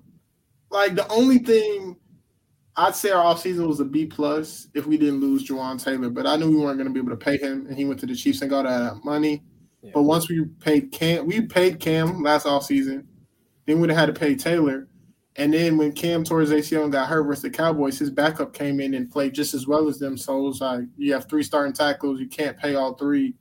like 0.75 0.95
the 0.95 1.07
only 1.11 1.39
thing 1.39 1.97
I'd 2.77 2.95
say 2.95 3.11
our 3.11 3.23
offseason 3.23 3.67
was 3.67 3.79
a 3.79 3.85
B 3.85 4.05
plus 4.05 4.67
if 4.73 4.85
we 4.85 4.97
didn't 4.97 5.21
lose 5.21 5.47
Jawaan 5.47 5.81
Taylor, 5.81 6.09
but 6.09 6.27
I 6.27 6.35
knew 6.35 6.49
we 6.49 6.57
weren't 6.57 6.77
going 6.77 6.87
to 6.87 6.93
be 6.93 6.99
able 6.99 7.17
to 7.17 7.17
pay 7.17 7.37
him, 7.37 7.67
and 7.67 7.77
he 7.77 7.85
went 7.85 7.99
to 8.01 8.05
the 8.05 8.15
Chiefs 8.15 8.41
and 8.41 8.49
got 8.49 8.63
that 8.63 9.03
money. 9.03 9.43
Yeah. 9.81 9.91
But 9.93 10.03
once 10.03 10.29
we 10.29 10.43
paid 10.59 10.91
Cam, 10.91 11.25
we 11.25 11.41
paid 11.41 11.79
Cam 11.79 12.21
last 12.21 12.45
offseason, 12.45 13.05
then 13.65 13.79
we'd 13.79 13.89
have 13.89 13.99
had 13.99 14.13
to 14.13 14.19
pay 14.19 14.35
Taylor. 14.35 14.87
And 15.37 15.53
then 15.53 15.77
when 15.77 15.91
Cam 15.91 16.23
tore 16.23 16.41
his 16.41 16.51
ACL 16.51 16.83
and 16.83 16.91
got 16.91 17.09
hurt 17.09 17.23
versus 17.23 17.43
the 17.43 17.49
Cowboys, 17.49 17.99
his 17.99 18.09
backup 18.09 18.53
came 18.53 18.79
in 18.79 18.93
and 18.93 19.11
played 19.11 19.33
just 19.33 19.53
as 19.53 19.67
well 19.67 19.87
as 19.87 19.99
them. 19.99 20.17
So 20.17 20.37
it 20.37 20.43
was 20.43 20.61
like 20.61 20.85
you 20.97 21.13
have 21.13 21.29
three 21.29 21.43
starting 21.43 21.73
tackles, 21.73 22.19
you 22.19 22.27
can't 22.27 22.57
pay 22.57 22.75
all 22.75 22.93
three. 22.93 23.35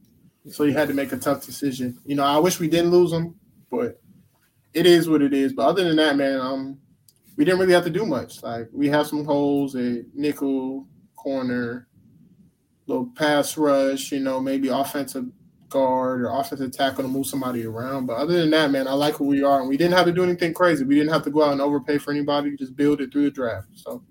So 0.50 0.64
you 0.64 0.74
had 0.74 0.88
to 0.88 0.94
make 0.94 1.12
a 1.12 1.16
tough 1.16 1.46
decision. 1.46 1.98
You 2.04 2.16
know, 2.16 2.24
I 2.24 2.38
wish 2.38 2.60
we 2.60 2.68
didn't 2.68 2.90
lose 2.90 3.12
him, 3.12 3.36
but 3.70 4.00
it 4.74 4.86
is 4.86 5.08
what 5.08 5.22
it 5.22 5.32
is. 5.32 5.52
But 5.52 5.66
other 5.68 5.84
than 5.84 5.96
that, 5.96 6.16
man, 6.16 6.40
um, 6.40 6.78
we 7.36 7.44
didn't 7.44 7.60
really 7.60 7.72
have 7.72 7.84
to 7.84 7.90
do 7.90 8.06
much. 8.06 8.42
Like 8.42 8.68
we 8.72 8.88
have 8.88 9.06
some 9.06 9.24
holes 9.24 9.74
at 9.74 10.04
nickel, 10.14 10.86
corner, 11.16 11.88
little 12.86 13.10
pass 13.16 13.56
rush, 13.56 14.12
you 14.12 14.20
know, 14.20 14.40
maybe 14.40 14.68
offensive 14.68 15.26
guard 15.68 16.22
or 16.22 16.30
offensive 16.30 16.70
tackle 16.70 17.02
to 17.02 17.08
move 17.08 17.26
somebody 17.26 17.66
around. 17.66 18.06
But 18.06 18.18
other 18.18 18.34
than 18.34 18.50
that, 18.50 18.70
man, 18.70 18.86
I 18.86 18.92
like 18.92 19.14
who 19.14 19.24
we 19.24 19.42
are. 19.42 19.60
And 19.60 19.68
we 19.68 19.76
didn't 19.76 19.96
have 19.96 20.06
to 20.06 20.12
do 20.12 20.22
anything 20.22 20.54
crazy. 20.54 20.84
We 20.84 20.94
didn't 20.94 21.12
have 21.12 21.24
to 21.24 21.30
go 21.30 21.42
out 21.42 21.52
and 21.52 21.60
overpay 21.60 21.98
for 21.98 22.12
anybody, 22.12 22.56
just 22.56 22.76
build 22.76 23.00
it 23.00 23.12
through 23.12 23.24
the 23.24 23.30
draft. 23.30 23.68
So 23.74 24.02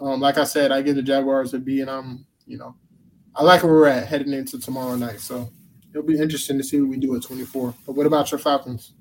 um, 0.00 0.20
like 0.20 0.38
I 0.38 0.44
said, 0.44 0.72
I 0.72 0.82
give 0.82 0.96
the 0.96 1.02
Jaguars 1.02 1.54
a 1.54 1.58
B 1.58 1.80
and 1.80 1.90
I'm, 1.90 2.26
you 2.46 2.58
know, 2.58 2.76
I 3.34 3.42
like 3.42 3.62
where 3.62 3.72
we're 3.72 3.88
at 3.88 4.06
heading 4.06 4.32
into 4.32 4.58
tomorrow 4.58 4.94
night. 4.94 5.20
So 5.20 5.50
it'll 5.90 6.06
be 6.06 6.18
interesting 6.18 6.58
to 6.58 6.64
see 6.64 6.80
what 6.80 6.90
we 6.90 6.98
do 6.98 7.16
at 7.16 7.22
24. 7.22 7.74
But 7.84 7.96
what 7.96 8.06
about 8.06 8.30
your 8.30 8.38
Falcons? 8.38 8.92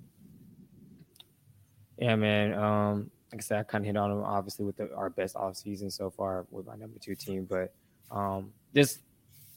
Yeah, 1.97 2.15
man. 2.15 2.53
Um, 2.53 3.12
like 3.36 3.43
I 3.43 3.45
said, 3.45 3.60
I 3.60 3.63
kind 3.63 3.84
of 3.84 3.88
hit 3.88 3.98
on 3.98 4.10
them 4.10 4.24
obviously 4.24 4.65
with 4.65 4.78
the, 4.78 4.93
our 4.95 5.10
best 5.10 5.36
off 5.36 5.58
season 5.58 5.91
so 5.91 6.10
far 6.10 6.45
with 6.52 6.65
my 6.65 6.76
number 6.76 6.98
two 7.00 7.15
team, 7.15 7.45
but 7.50 7.74
um, 8.10 8.52
this 8.71 9.00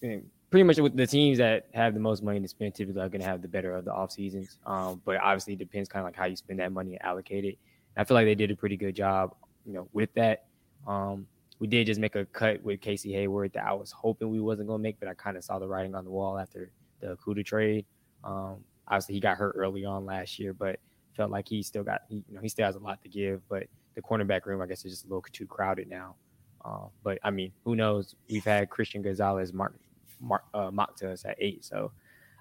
you 0.01 0.09
know, 0.09 0.23
pretty 0.51 0.64
much 0.64 0.79
with 0.79 0.97
the 0.97 1.07
teams 1.07 1.38
that 1.38 1.69
have 1.75 1.95
the 1.95 2.01
most 2.01 2.25
money 2.25 2.41
to 2.41 2.49
spend 2.49 2.75
typically 2.75 3.01
are 3.01 3.09
going 3.09 3.21
to 3.21 3.27
have 3.27 3.41
the 3.41 3.47
better 3.47 3.73
of 3.73 3.85
the 3.85 3.93
off 3.93 4.11
seasons. 4.11 4.59
Um, 4.67 5.01
but 5.05 5.19
obviously, 5.19 5.53
it 5.53 5.61
depends 5.61 5.88
kind 5.88 6.01
of 6.01 6.07
like 6.07 6.17
how 6.17 6.25
you 6.25 6.35
spend 6.35 6.59
that 6.59 6.73
money 6.73 6.95
and 6.95 7.03
allocate 7.03 7.45
it. 7.45 7.57
And 7.95 8.03
I 8.03 8.05
feel 8.05 8.17
like 8.17 8.27
they 8.27 8.35
did 8.35 8.51
a 8.51 8.57
pretty 8.57 8.77
good 8.77 8.97
job, 8.97 9.37
you 9.64 9.73
know, 9.73 9.88
with 9.93 10.12
that. 10.14 10.47
Um, 10.87 11.27
we 11.61 11.69
did 11.69 11.87
just 11.87 12.01
make 12.01 12.17
a 12.17 12.25
cut 12.27 12.62
with 12.64 12.81
Casey 12.81 13.12
Hayward 13.12 13.53
that 13.53 13.64
I 13.64 13.75
was 13.75 13.93
hoping 13.93 14.31
we 14.31 14.41
wasn't 14.41 14.69
going 14.69 14.81
to 14.81 14.83
make, 14.83 14.99
but 14.99 15.09
I 15.09 15.14
kind 15.14 15.37
of 15.37 15.45
saw 15.45 15.61
the 15.61 15.69
writing 15.69 15.95
on 15.95 16.05
the 16.05 16.11
wall 16.11 16.37
after 16.37 16.73
the 17.01 17.17
Okudah 17.17 17.45
trade. 17.45 17.85
Um, 18.25 18.64
obviously, 18.88 19.14
he 19.14 19.21
got 19.21 19.37
hurt 19.37 19.55
early 19.57 19.85
on 19.85 20.05
last 20.05 20.38
year, 20.41 20.53
but 20.53 20.81
felt 21.18 21.31
like 21.31 21.48
he 21.48 21.62
still 21.62 21.83
got, 21.83 22.02
you 22.09 22.22
know, 22.31 22.40
he 22.40 22.48
still 22.48 22.64
has 22.64 22.76
a 22.76 22.78
lot 22.78 23.02
to 23.02 23.09
give. 23.09 23.46
But 23.48 23.64
the 23.94 24.00
cornerback 24.00 24.46
room, 24.46 24.62
I 24.62 24.66
guess, 24.66 24.85
is 24.85 24.92
just 24.92 25.04
a 25.04 25.09
little 25.09 25.24
too 25.33 25.46
crowded 25.46 25.90
now. 25.90 26.14
Uh, 26.64 26.87
but 27.02 27.18
I 27.22 27.31
mean, 27.31 27.52
who 27.64 27.76
knows? 27.76 28.14
We've 28.31 28.44
had 28.44 28.70
Christian 28.70 29.02
Gonzalez 29.02 29.52
mark, 29.52 29.74
mark 30.20 30.44
uh, 30.54 30.70
mock 30.70 30.96
to 30.98 31.12
us 31.12 31.24
at 31.24 31.37
eight, 31.38 31.64
so 31.64 31.92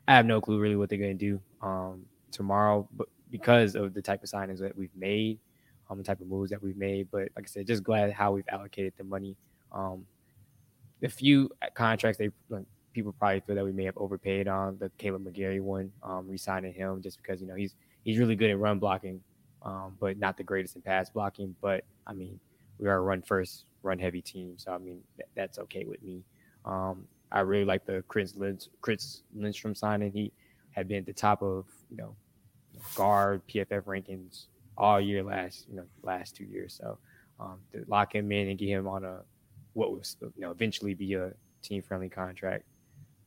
I 0.07 0.15
have 0.15 0.25
no 0.25 0.39
clue 0.39 0.59
really 0.59 0.75
what 0.75 0.89
they're 0.89 0.97
going 0.97 1.17
to 1.17 1.25
do 1.25 1.41
um, 1.61 2.05
tomorrow. 2.31 2.87
But 2.95 3.07
because 3.31 3.75
of 3.75 3.93
the 3.93 4.01
type 4.01 4.23
of 4.23 4.29
signings 4.29 4.59
that 4.59 4.77
we've 4.77 4.95
made, 4.95 5.39
um, 5.89 5.97
the 5.97 6.03
type 6.03 6.21
of 6.21 6.27
moves 6.27 6.51
that 6.51 6.61
we've 6.61 6.77
made. 6.77 7.09
But 7.11 7.29
like 7.35 7.45
I 7.45 7.47
said, 7.47 7.67
just 7.67 7.83
glad 7.83 8.11
how 8.11 8.31
we've 8.31 8.47
allocated 8.49 8.93
the 8.97 9.03
money. 9.03 9.35
Um, 9.71 10.05
the 10.99 11.09
few 11.09 11.49
contracts 11.73 12.17
they 12.17 12.29
like, 12.49 12.65
people 12.93 13.13
probably 13.13 13.41
feel 13.41 13.55
that 13.55 13.65
we 13.65 13.71
may 13.71 13.85
have 13.85 13.97
overpaid 13.97 14.47
on 14.47 14.77
the 14.79 14.89
Kaleb 14.97 15.23
McGary 15.23 15.61
one, 15.61 15.91
um, 16.03 16.27
re-signing 16.27 16.73
him 16.73 17.01
just 17.01 17.17
because 17.17 17.41
you 17.41 17.47
know 17.47 17.55
he's 17.55 17.75
he's 18.07 18.19
really 18.19 18.37
good 18.37 18.49
at 18.49 18.57
run 18.57 18.79
blocking, 18.79 19.19
um, 19.63 19.97
but 19.99 20.17
not 20.17 20.37
the 20.37 20.43
greatest 20.43 20.77
in 20.77 20.81
pass 20.81 21.09
blocking. 21.09 21.53
But 21.61 21.83
I 22.07 22.13
mean, 22.13 22.39
we 22.79 22.87
are 22.87 22.95
a 22.95 23.01
run 23.01 23.21
first, 23.21 23.65
run 23.83 23.99
heavy 23.99 24.21
team, 24.21 24.53
so 24.57 24.71
I 24.71 24.77
mean 24.77 25.01
th- 25.17 25.27
that's 25.35 25.59
okay 25.59 25.83
with 25.83 26.01
me. 26.01 26.23
Um, 26.63 27.05
I 27.33 27.41
really 27.41 27.65
like 27.65 27.85
the 27.85 28.03
Chris, 28.07 28.33
Lindst- 28.37 28.69
Chris 28.79 29.23
Lindstrom 29.35 29.75
signing. 29.75 30.13
He 30.13 30.31
had 30.71 30.87
been 30.87 30.99
at 30.99 31.05
the 31.05 31.13
top 31.13 31.43
of 31.43 31.65
you 31.91 31.97
know 31.97 32.15
guard 32.95 33.41
PFF 33.49 33.83
rankings 33.83 34.45
all 34.77 35.01
year 35.01 35.21
last 35.21 35.67
you 35.69 35.75
know 35.75 35.85
last 36.01 36.33
two 36.33 36.45
years. 36.45 36.79
So 36.81 36.97
um, 37.41 37.59
to 37.73 37.83
lock 37.89 38.15
him 38.15 38.31
in 38.31 38.47
and 38.47 38.57
get 38.57 38.69
him 38.69 38.87
on 38.87 39.03
a 39.03 39.19
what 39.73 39.91
was 39.91 40.15
you 40.21 40.31
know 40.37 40.51
eventually 40.51 40.93
be 40.93 41.13
a 41.15 41.33
team 41.61 41.81
friendly 41.81 42.07
contract 42.09 42.63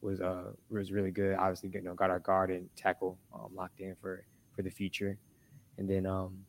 was 0.00 0.22
uh 0.22 0.52
was 0.70 0.90
really 0.90 1.10
good. 1.10 1.36
Obviously, 1.36 1.68
you 1.68 1.82
know, 1.82 1.92
got 1.92 2.08
our 2.08 2.18
guard 2.18 2.50
and 2.50 2.66
tackle 2.76 3.18
um, 3.34 3.50
locked 3.54 3.80
in 3.80 3.94
for 4.00 4.24
for 4.60 4.68
the 4.68 4.70
future, 4.70 5.16
and 5.78 5.88
then 5.88 6.06
um 6.06 6.44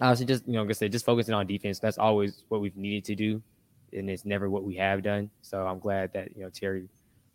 obviously 0.00 0.26
just 0.26 0.46
you 0.46 0.54
know 0.54 0.62
like 0.62 0.70
I 0.70 0.72
said 0.72 0.92
just 0.92 1.04
focusing 1.04 1.34
on 1.34 1.46
defense. 1.46 1.78
That's 1.78 1.98
always 1.98 2.42
what 2.48 2.60
we've 2.60 2.76
needed 2.76 3.04
to 3.06 3.14
do, 3.14 3.42
and 3.92 4.10
it's 4.10 4.24
never 4.24 4.50
what 4.50 4.64
we 4.64 4.74
have 4.76 5.02
done. 5.02 5.30
So 5.42 5.66
I'm 5.66 5.78
glad 5.78 6.12
that 6.14 6.36
you 6.36 6.42
know 6.42 6.50
Terry 6.50 6.88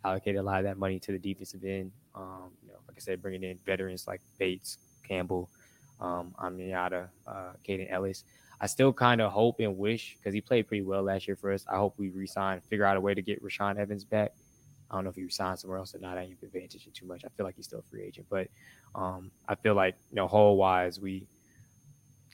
allocated 0.04 0.40
a 0.40 0.44
lot 0.44 0.58
of 0.58 0.66
that 0.66 0.78
money 0.78 1.00
to 1.00 1.12
the 1.14 1.20
defensive 1.20 1.64
end. 1.64 1.92
Um, 2.16 2.52
you 2.62 2.70
know, 2.70 2.80
like 2.88 2.98
I 2.98 3.00
said, 3.00 3.22
bringing 3.22 3.44
in 3.44 3.58
veterans 3.66 4.06
like 4.08 4.22
Bates, 4.38 4.78
Campbell, 5.08 5.50
um, 6.02 6.36
Onyemata, 6.42 7.08
uh, 7.26 7.54
Kaden 7.68 7.90
Elliss. 7.90 8.26
I 8.60 8.68
still 8.68 8.94
kind 8.94 9.22
of 9.22 9.32
hope 9.32 9.60
and 9.60 9.78
wish 9.78 10.18
because 10.18 10.34
he 10.34 10.42
played 10.42 10.68
pretty 10.68 10.84
well 10.84 11.04
last 11.04 11.28
year 11.28 11.36
for 11.36 11.52
us. 11.52 11.66
I 11.72 11.78
hope 11.78 11.96
we 11.98 12.10
resign, 12.10 12.60
figure 12.62 12.86
out 12.86 12.98
a 12.98 13.02
way 13.02 13.14
to 13.14 13.22
get 13.22 13.44
Rashaan 13.44 13.78
Evans 13.78 14.04
back. 14.04 14.34
I 14.94 14.98
don't 14.98 15.06
know 15.06 15.10
if 15.10 15.16
he 15.16 15.24
resigned 15.24 15.58
somewhere 15.58 15.80
else 15.80 15.96
or 15.96 16.00
not. 16.00 16.20
I 16.20 16.22
ain't 16.22 16.40
been 16.40 16.52
paying 16.52 16.66
attention 16.66 16.92
too 16.92 17.08
much. 17.08 17.26
I 17.26 17.30
feel 17.30 17.48
like 17.48 17.56
he's 17.56 17.66
still 17.66 17.80
a 17.80 17.82
free 17.82 18.04
agent, 18.04 18.28
but 18.30 18.48
um, 18.94 19.32
I 19.50 19.56
feel 19.56 19.74
like 19.74 19.96
you 20.12 20.16
know, 20.16 20.28
whole 20.28 20.56
wise, 20.56 21.00
we 21.00 21.26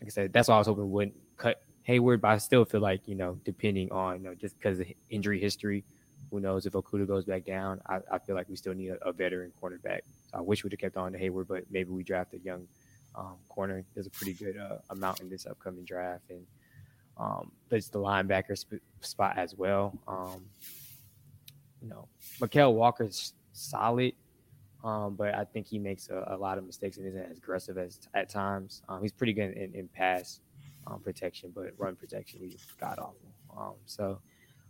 like 0.01 0.07
I 0.07 0.09
said, 0.09 0.33
that's 0.33 0.49
why 0.49 0.55
I 0.55 0.57
was 0.57 0.67
hoping 0.67 0.83
we 0.83 0.89
wouldn't 0.89 1.15
cut 1.37 1.61
Hayward, 1.83 2.19
but 2.19 2.27
I 2.27 2.37
still 2.37 2.65
feel 2.65 2.81
like 2.81 3.07
you 3.07 3.15
know, 3.15 3.39
depending 3.45 3.89
on 3.93 4.17
you 4.17 4.23
know, 4.29 4.35
just 4.35 4.57
because 4.57 4.81
of 4.81 4.87
injury 5.09 5.39
history, 5.39 5.85
who 6.31 6.41
knows 6.41 6.65
if 6.65 6.73
Okudah 6.73 7.07
goes 7.07 7.23
back 7.23 7.45
down? 7.45 7.79
I, 7.87 7.99
I 8.11 8.19
feel 8.19 8.35
like 8.35 8.49
we 8.49 8.57
still 8.57 8.73
need 8.73 8.89
a, 8.89 9.07
a 9.07 9.13
veteran 9.13 9.53
cornerback. 9.61 10.01
So 10.29 10.37
I 10.37 10.41
wish 10.41 10.65
we'd 10.65 10.73
have 10.73 10.79
kept 10.79 10.97
on 10.97 11.13
to 11.13 11.17
Hayward, 11.17 11.47
but 11.47 11.63
maybe 11.71 11.91
we 11.91 12.03
draft 12.03 12.33
a 12.33 12.39
young 12.39 12.67
um, 13.15 13.37
corner. 13.47 13.85
There's 13.93 14.07
a 14.07 14.11
pretty 14.11 14.33
good 14.33 14.57
uh, 14.57 14.79
amount 14.89 15.21
in 15.21 15.29
this 15.29 15.45
upcoming 15.45 15.85
draft, 15.85 16.29
and 16.29 16.45
um, 17.15 17.53
there's 17.69 17.87
the 17.87 17.99
linebacker 17.99 18.57
sp- 18.59 18.83
spot 18.99 19.37
as 19.37 19.55
well. 19.55 19.97
Um, 20.09 20.41
you 21.81 21.89
know, 21.89 22.07
Mykal 22.39 22.73
Walker's 22.73 23.33
solid, 23.53 24.13
um, 24.83 25.15
but 25.15 25.33
I 25.35 25.43
think 25.43 25.67
he 25.67 25.79
makes 25.79 26.09
a, 26.09 26.23
a, 26.27 26.37
lot 26.37 26.57
of 26.57 26.65
mistakes 26.65 26.97
and 26.97 27.07
isn't 27.07 27.31
as 27.31 27.37
aggressive 27.37 27.77
as 27.77 27.99
at 28.13 28.29
times. 28.29 28.81
Um, 28.87 29.01
he's 29.01 29.11
pretty 29.11 29.33
good 29.33 29.51
in, 29.53 29.73
in 29.73 29.87
pass 29.89 30.39
um, 30.87 30.99
protection, 31.01 31.51
but 31.53 31.73
run 31.77 31.95
protection 31.95 32.39
we 32.41 32.57
got 32.79 32.97
awful. 32.99 33.33
Um, 33.57 33.73
so 33.85 34.19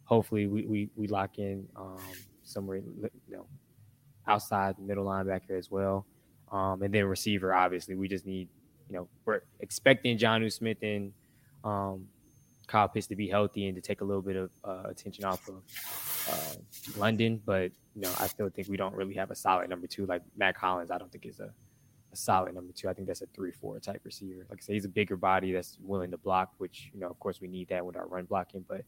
hopefully 0.06 0.48
we, 0.48 0.66
we, 0.66 0.90
we 0.96 1.08
lock 1.08 1.38
in 1.38 1.68
um, 1.76 2.00
somewhere 2.44 2.78
you 2.78 3.10
know 3.30 3.46
outside 4.28 4.78
middle 4.80 5.06
linebacker 5.06 5.58
as 5.58 5.70
well, 5.70 6.06
um, 6.52 6.82
and 6.82 6.94
then 6.94 7.06
receiver. 7.06 7.54
Obviously, 7.54 7.96
we 7.96 8.08
just 8.08 8.26
need 8.26 8.48
you 8.90 8.96
know 8.96 9.08
we're 9.26 9.42
expecting 9.60 10.18
Jonnu 10.18 10.52
Smith 10.52 10.78
and 10.82 11.14
Kyle 12.70 12.88
Pitts 12.88 13.08
to 13.08 13.16
be 13.16 13.28
healthy 13.28 13.68
and 13.68 13.76
to 13.76 13.82
take 13.82 14.02
a 14.02 14.04
little 14.04 14.22
bit 14.22 14.36
of 14.36 14.52
uh, 14.64 14.84
attention 14.86 15.26
off 15.26 15.50
of 15.50 15.56
uh, 16.30 17.00
London. 17.00 17.42
But 17.46 17.72
you 17.96 18.02
know, 18.02 18.12
I 18.20 18.28
still 18.28 18.50
think 18.50 18.70
we 18.70 18.78
don't 18.78 18.96
really 18.96 19.16
have 19.16 19.32
a 19.32 19.36
solid 19.36 19.70
number 19.70 19.88
two. 19.88 20.06
Like 20.06 20.22
Mack 20.38 20.56
Hollins. 20.58 20.92
I 20.92 20.98
don't 20.98 21.12
think 21.12 21.26
is 21.26 21.40
a, 21.40 21.52
a 22.14 22.16
solid 22.16 22.54
number 22.54 22.72
two. 22.72 22.88
I 22.88 22.94
think 22.94 23.08
that's 23.08 23.22
a 23.22 23.28
three-four 23.28 23.80
type 23.80 24.02
receiver. 24.04 24.46
Like 24.50 24.60
I 24.60 24.62
say, 24.62 24.74
he's 24.74 24.86
a 24.86 24.90
bigger 24.90 25.18
body 25.18 25.52
that's 25.52 25.78
willing 25.82 26.12
to 26.12 26.18
block, 26.18 26.54
which 26.60 26.92
you 26.94 27.00
know, 27.00 27.08
of 27.08 27.20
course, 27.20 27.42
we 27.42 27.48
need 27.48 27.68
that 27.70 27.86
with 27.86 27.98
our 27.98 28.08
run 28.08 28.26
blocking. 28.26 28.64
But 28.68 28.82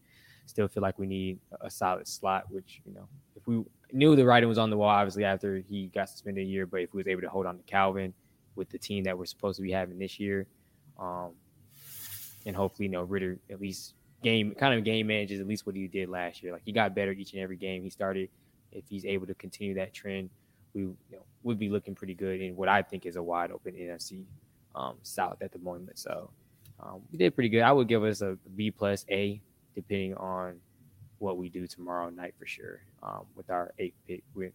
still 0.45 0.67
feel 0.67 0.81
like 0.81 0.99
we 0.99 1.07
need 1.07 1.39
a 1.61 1.69
solid 1.69 2.07
slot. 2.07 2.45
Which 2.51 2.81
you 2.85 2.93
know, 2.93 3.07
if 3.35 3.47
we 3.47 3.63
knew 3.91 4.15
the 4.15 4.25
writing 4.25 4.47
was 4.47 4.59
on 4.59 4.69
the 4.69 4.77
wall, 4.77 4.89
obviously 4.89 5.25
after 5.25 5.57
he 5.57 5.87
got 5.87 6.07
suspended 6.07 6.45
a 6.45 6.47
year, 6.47 6.67
but 6.67 6.81
if 6.81 6.93
we 6.93 6.99
was 6.99 7.07
able 7.07 7.21
to 7.21 7.29
hold 7.29 7.47
on 7.47 7.57
to 7.57 7.63
Calvin 7.63 8.13
with 8.55 8.69
the 8.69 8.77
team 8.77 9.03
that 9.05 9.17
we're 9.17 9.25
supposed 9.25 9.57
to 9.57 9.63
be 9.63 9.71
having 9.71 9.97
this 9.97 10.19
year. 10.19 10.45
Um, 10.99 11.31
and 12.45 12.55
hopefully, 12.55 12.87
you 12.87 12.91
know, 12.91 13.03
Ridder 13.03 13.39
at 13.49 13.61
least 13.61 13.93
game 14.23 14.53
kind 14.53 14.77
of 14.77 14.83
game 14.83 15.07
manages 15.07 15.39
at 15.39 15.47
least 15.47 15.65
what 15.65 15.75
he 15.75 15.87
did 15.87 16.09
last 16.09 16.43
year. 16.43 16.53
Like 16.53 16.63
he 16.65 16.71
got 16.71 16.93
better 16.95 17.11
each 17.11 17.33
and 17.33 17.41
every 17.41 17.57
game 17.57 17.83
he 17.83 17.89
started. 17.89 18.29
If 18.71 18.85
he's 18.87 19.05
able 19.05 19.27
to 19.27 19.33
continue 19.35 19.73
that 19.75 19.93
trend, 19.93 20.29
we 20.73 20.81
you 20.81 20.97
know, 21.11 21.23
would 21.43 21.59
be 21.59 21.69
looking 21.69 21.95
pretty 21.95 22.13
good 22.13 22.41
in 22.41 22.55
what 22.55 22.69
I 22.69 22.81
think 22.81 23.05
is 23.05 23.15
a 23.15 23.23
wide 23.23 23.51
open 23.51 23.73
NFC 23.73 24.23
um, 24.75 24.95
South 25.03 25.41
at 25.41 25.51
the 25.51 25.59
moment. 25.59 25.99
So 25.99 26.29
um, 26.79 27.01
we 27.11 27.17
did 27.17 27.35
pretty 27.35 27.49
good. 27.49 27.61
I 27.61 27.71
would 27.71 27.87
give 27.87 28.03
us 28.03 28.21
a 28.21 28.37
B 28.55 28.71
plus 28.71 29.05
A, 29.09 29.41
depending 29.75 30.15
on 30.15 30.55
what 31.19 31.37
we 31.37 31.49
do 31.49 31.67
tomorrow 31.67 32.09
night 32.09 32.33
for 32.39 32.45
sure. 32.45 32.81
Um, 33.03 33.25
with 33.35 33.49
our 33.49 33.73
eight 33.79 33.93
pick, 34.07 34.23
with 34.33 34.53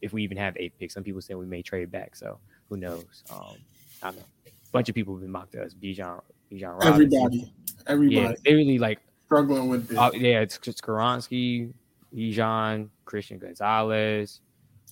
if 0.00 0.12
we 0.12 0.22
even 0.22 0.36
have 0.36 0.56
eight 0.58 0.78
picks, 0.78 0.94
some 0.94 1.02
people 1.02 1.20
say 1.20 1.34
we 1.34 1.46
may 1.46 1.62
trade 1.62 1.90
back. 1.90 2.14
So 2.14 2.38
who 2.68 2.76
knows? 2.76 3.24
Um, 3.30 3.56
I 4.02 4.08
don't 4.08 4.16
know. 4.16 4.24
A 4.46 4.70
bunch 4.72 4.88
of 4.88 4.94
people 4.94 5.14
have 5.14 5.22
been 5.22 5.30
mocked 5.30 5.52
to 5.52 5.62
us. 5.62 5.74
Bijan 5.74 6.20
Bijan 6.50 6.84
Everybody, 6.84 7.52
everybody. 7.86 8.16
Yeah, 8.16 8.32
they 8.44 8.54
really 8.54 8.78
like 8.78 9.00
struggling 9.26 9.68
with 9.68 9.90
it. 9.90 9.96
Uh, 9.96 10.10
yeah, 10.14 10.40
it's, 10.40 10.58
it's 10.64 10.80
Skoronski, 10.80 11.72
Bijan, 12.14 12.88
Christian 13.04 13.38
Gonzalez, 13.38 14.40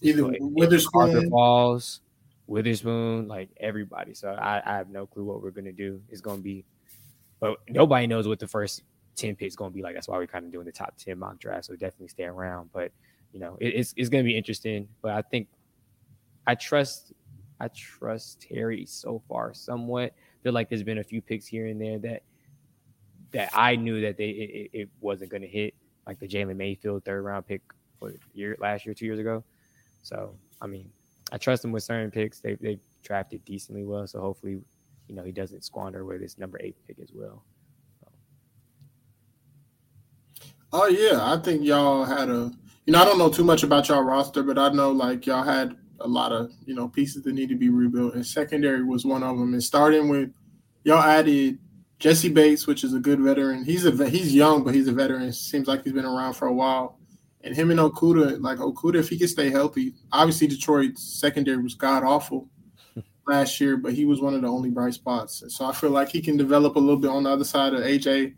either 0.02 0.34
Witherspoon, 0.40 1.00
Arthur 1.00 1.28
Falls, 1.28 2.00
Witherspoon, 2.46 3.28
like 3.28 3.50
everybody. 3.58 4.14
So 4.14 4.30
I, 4.30 4.62
I 4.64 4.76
have 4.76 4.90
no 4.90 5.06
clue 5.06 5.24
what 5.24 5.42
we're 5.42 5.50
gonna 5.50 5.72
do. 5.72 6.00
It's 6.08 6.20
gonna 6.20 6.42
be, 6.42 6.64
but 7.40 7.56
nobody 7.68 8.06
knows 8.06 8.26
what 8.26 8.38
the 8.38 8.48
first 8.48 8.82
ten 9.16 9.36
picks 9.36 9.54
gonna 9.54 9.70
be 9.70 9.82
like. 9.82 9.94
That's 9.94 10.08
why 10.08 10.18
we're 10.18 10.26
kind 10.26 10.44
of 10.44 10.52
doing 10.52 10.66
the 10.66 10.72
top 10.72 10.96
ten 10.96 11.18
mock 11.18 11.38
draft. 11.38 11.66
So 11.66 11.74
definitely 11.74 12.08
stay 12.08 12.24
around. 12.24 12.70
But 12.72 12.90
you 13.32 13.40
know, 13.40 13.56
it, 13.60 13.68
it's 13.68 13.94
it's 13.96 14.08
gonna 14.08 14.24
be 14.24 14.36
interesting. 14.36 14.88
But 15.02 15.12
I 15.12 15.22
think 15.22 15.48
I 16.46 16.54
trust 16.56 17.12
I 17.60 17.68
trust 17.68 18.40
Terry 18.40 18.84
so 18.86 19.22
far 19.28 19.54
somewhat 19.54 20.12
feel 20.44 20.52
like 20.52 20.68
there's 20.68 20.84
been 20.84 20.98
a 20.98 21.04
few 21.04 21.20
picks 21.20 21.46
here 21.46 21.66
and 21.66 21.80
there 21.80 21.98
that 21.98 22.22
that 23.32 23.50
I 23.52 23.74
knew 23.74 24.00
that 24.02 24.16
they 24.16 24.28
it, 24.28 24.70
it 24.72 24.88
wasn't 25.00 25.30
going 25.30 25.42
to 25.42 25.48
hit, 25.48 25.74
like 26.06 26.20
the 26.20 26.28
Jalen 26.28 26.56
Mayfield 26.56 27.04
third 27.04 27.22
round 27.22 27.46
pick 27.46 27.62
for 27.98 28.12
year 28.34 28.56
last 28.60 28.86
year, 28.86 28.94
two 28.94 29.06
years 29.06 29.18
ago. 29.18 29.42
So 30.02 30.36
I 30.60 30.66
mean, 30.68 30.90
I 31.32 31.38
trust 31.38 31.64
him 31.64 31.72
with 31.72 31.82
certain 31.82 32.10
picks. 32.10 32.38
They 32.38 32.54
they 32.54 32.78
drafted 33.02 33.44
decently 33.44 33.84
well, 33.84 34.06
so 34.06 34.20
hopefully, 34.20 34.60
you 35.08 35.14
know, 35.14 35.24
he 35.24 35.32
doesn't 35.32 35.64
squander 35.64 36.04
with 36.04 36.20
his 36.20 36.38
number 36.38 36.58
eight 36.62 36.76
pick 36.86 36.98
as 37.02 37.10
well. 37.12 37.42
Oh 40.72 40.88
yeah, 40.88 41.32
I 41.32 41.38
think 41.38 41.64
y'all 41.64 42.04
had 42.04 42.28
a. 42.28 42.52
You 42.86 42.92
know, 42.92 43.00
I 43.00 43.06
don't 43.06 43.16
know 43.16 43.30
too 43.30 43.44
much 43.44 43.62
about 43.62 43.88
y'all 43.88 44.02
roster, 44.02 44.42
but 44.42 44.58
I 44.58 44.68
know 44.68 44.92
like 44.92 45.24
y'all 45.24 45.42
had 45.42 45.74
a 46.00 46.08
lot 46.08 46.32
of 46.32 46.50
you 46.66 46.74
know 46.74 46.88
pieces 46.88 47.22
that 47.22 47.34
need 47.34 47.48
to 47.48 47.56
be 47.56 47.68
rebuilt, 47.68 48.14
and 48.14 48.26
secondary 48.26 48.82
was 48.82 49.04
one 49.04 49.22
of 49.22 49.38
them. 49.38 49.52
And 49.52 49.62
starting 49.62 50.08
with 50.08 50.30
y'all 50.84 51.02
added 51.02 51.58
Jessie 51.98 52.28
Bates, 52.28 52.66
which 52.66 52.84
is 52.84 52.94
a 52.94 52.98
good 52.98 53.20
veteran. 53.20 53.64
He's 53.64 53.86
a 53.86 54.08
he's 54.08 54.34
young, 54.34 54.64
but 54.64 54.74
he's 54.74 54.88
a 54.88 54.92
veteran. 54.92 55.32
Seems 55.32 55.68
like 55.68 55.84
he's 55.84 55.92
been 55.92 56.04
around 56.04 56.34
for 56.34 56.48
a 56.48 56.52
while. 56.52 56.98
And 57.42 57.54
him 57.54 57.70
and 57.70 57.78
Okudah, 57.78 58.40
like 58.40 58.58
Okudah, 58.58 58.96
if 58.96 59.10
he 59.10 59.18
can 59.18 59.28
stay 59.28 59.50
healthy, 59.50 59.94
obviously 60.12 60.46
Detroit's 60.46 61.02
secondary 61.02 61.62
was 61.62 61.74
god 61.74 62.02
awful. 62.02 62.48
last 63.26 63.60
year, 63.60 63.76
but 63.76 63.92
he 63.92 64.04
was 64.04 64.20
one 64.20 64.34
of 64.34 64.42
the 64.42 64.48
only 64.48 64.70
bright 64.70 64.94
spots. 64.94 65.42
And 65.42 65.50
So 65.50 65.66
I 65.66 65.72
feel 65.72 65.90
like 65.90 66.08
he 66.08 66.20
can 66.20 66.36
develop 66.36 66.76
a 66.76 66.78
little 66.78 66.98
bit 66.98 67.10
on 67.10 67.24
the 67.24 67.30
other 67.30 67.44
side 67.44 67.74
of 67.74 67.80
AJ. 67.80 68.34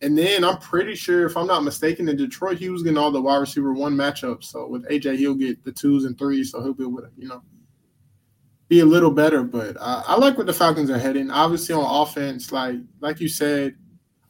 And 0.00 0.16
then 0.16 0.44
I'm 0.44 0.58
pretty 0.58 0.94
sure, 0.94 1.26
if 1.26 1.36
I'm 1.36 1.48
not 1.48 1.64
mistaken, 1.64 2.08
in 2.08 2.16
Detroit, 2.16 2.58
he 2.58 2.68
was 2.68 2.82
getting 2.82 2.98
all 2.98 3.10
the 3.10 3.20
wide 3.20 3.38
receiver 3.38 3.72
one 3.72 3.96
matchups. 3.96 4.44
So 4.44 4.66
with 4.68 4.88
AJ, 4.88 5.16
he'll 5.16 5.34
get 5.34 5.64
the 5.64 5.72
twos 5.72 6.04
and 6.04 6.16
threes, 6.16 6.52
so 6.52 6.62
he'll 6.62 6.74
be 6.74 6.84
able 6.84 6.98
to, 6.98 7.10
you 7.16 7.26
know, 7.28 7.42
be 8.68 8.80
a 8.80 8.84
little 8.84 9.10
better. 9.10 9.42
But 9.42 9.76
I, 9.80 10.04
I 10.06 10.16
like 10.16 10.36
where 10.36 10.46
the 10.46 10.52
Falcons 10.52 10.90
are 10.90 10.98
heading. 10.98 11.30
Obviously, 11.30 11.74
on 11.74 12.02
offense, 12.02 12.52
like 12.52 12.76
like 13.00 13.18
you 13.18 13.28
said, 13.28 13.74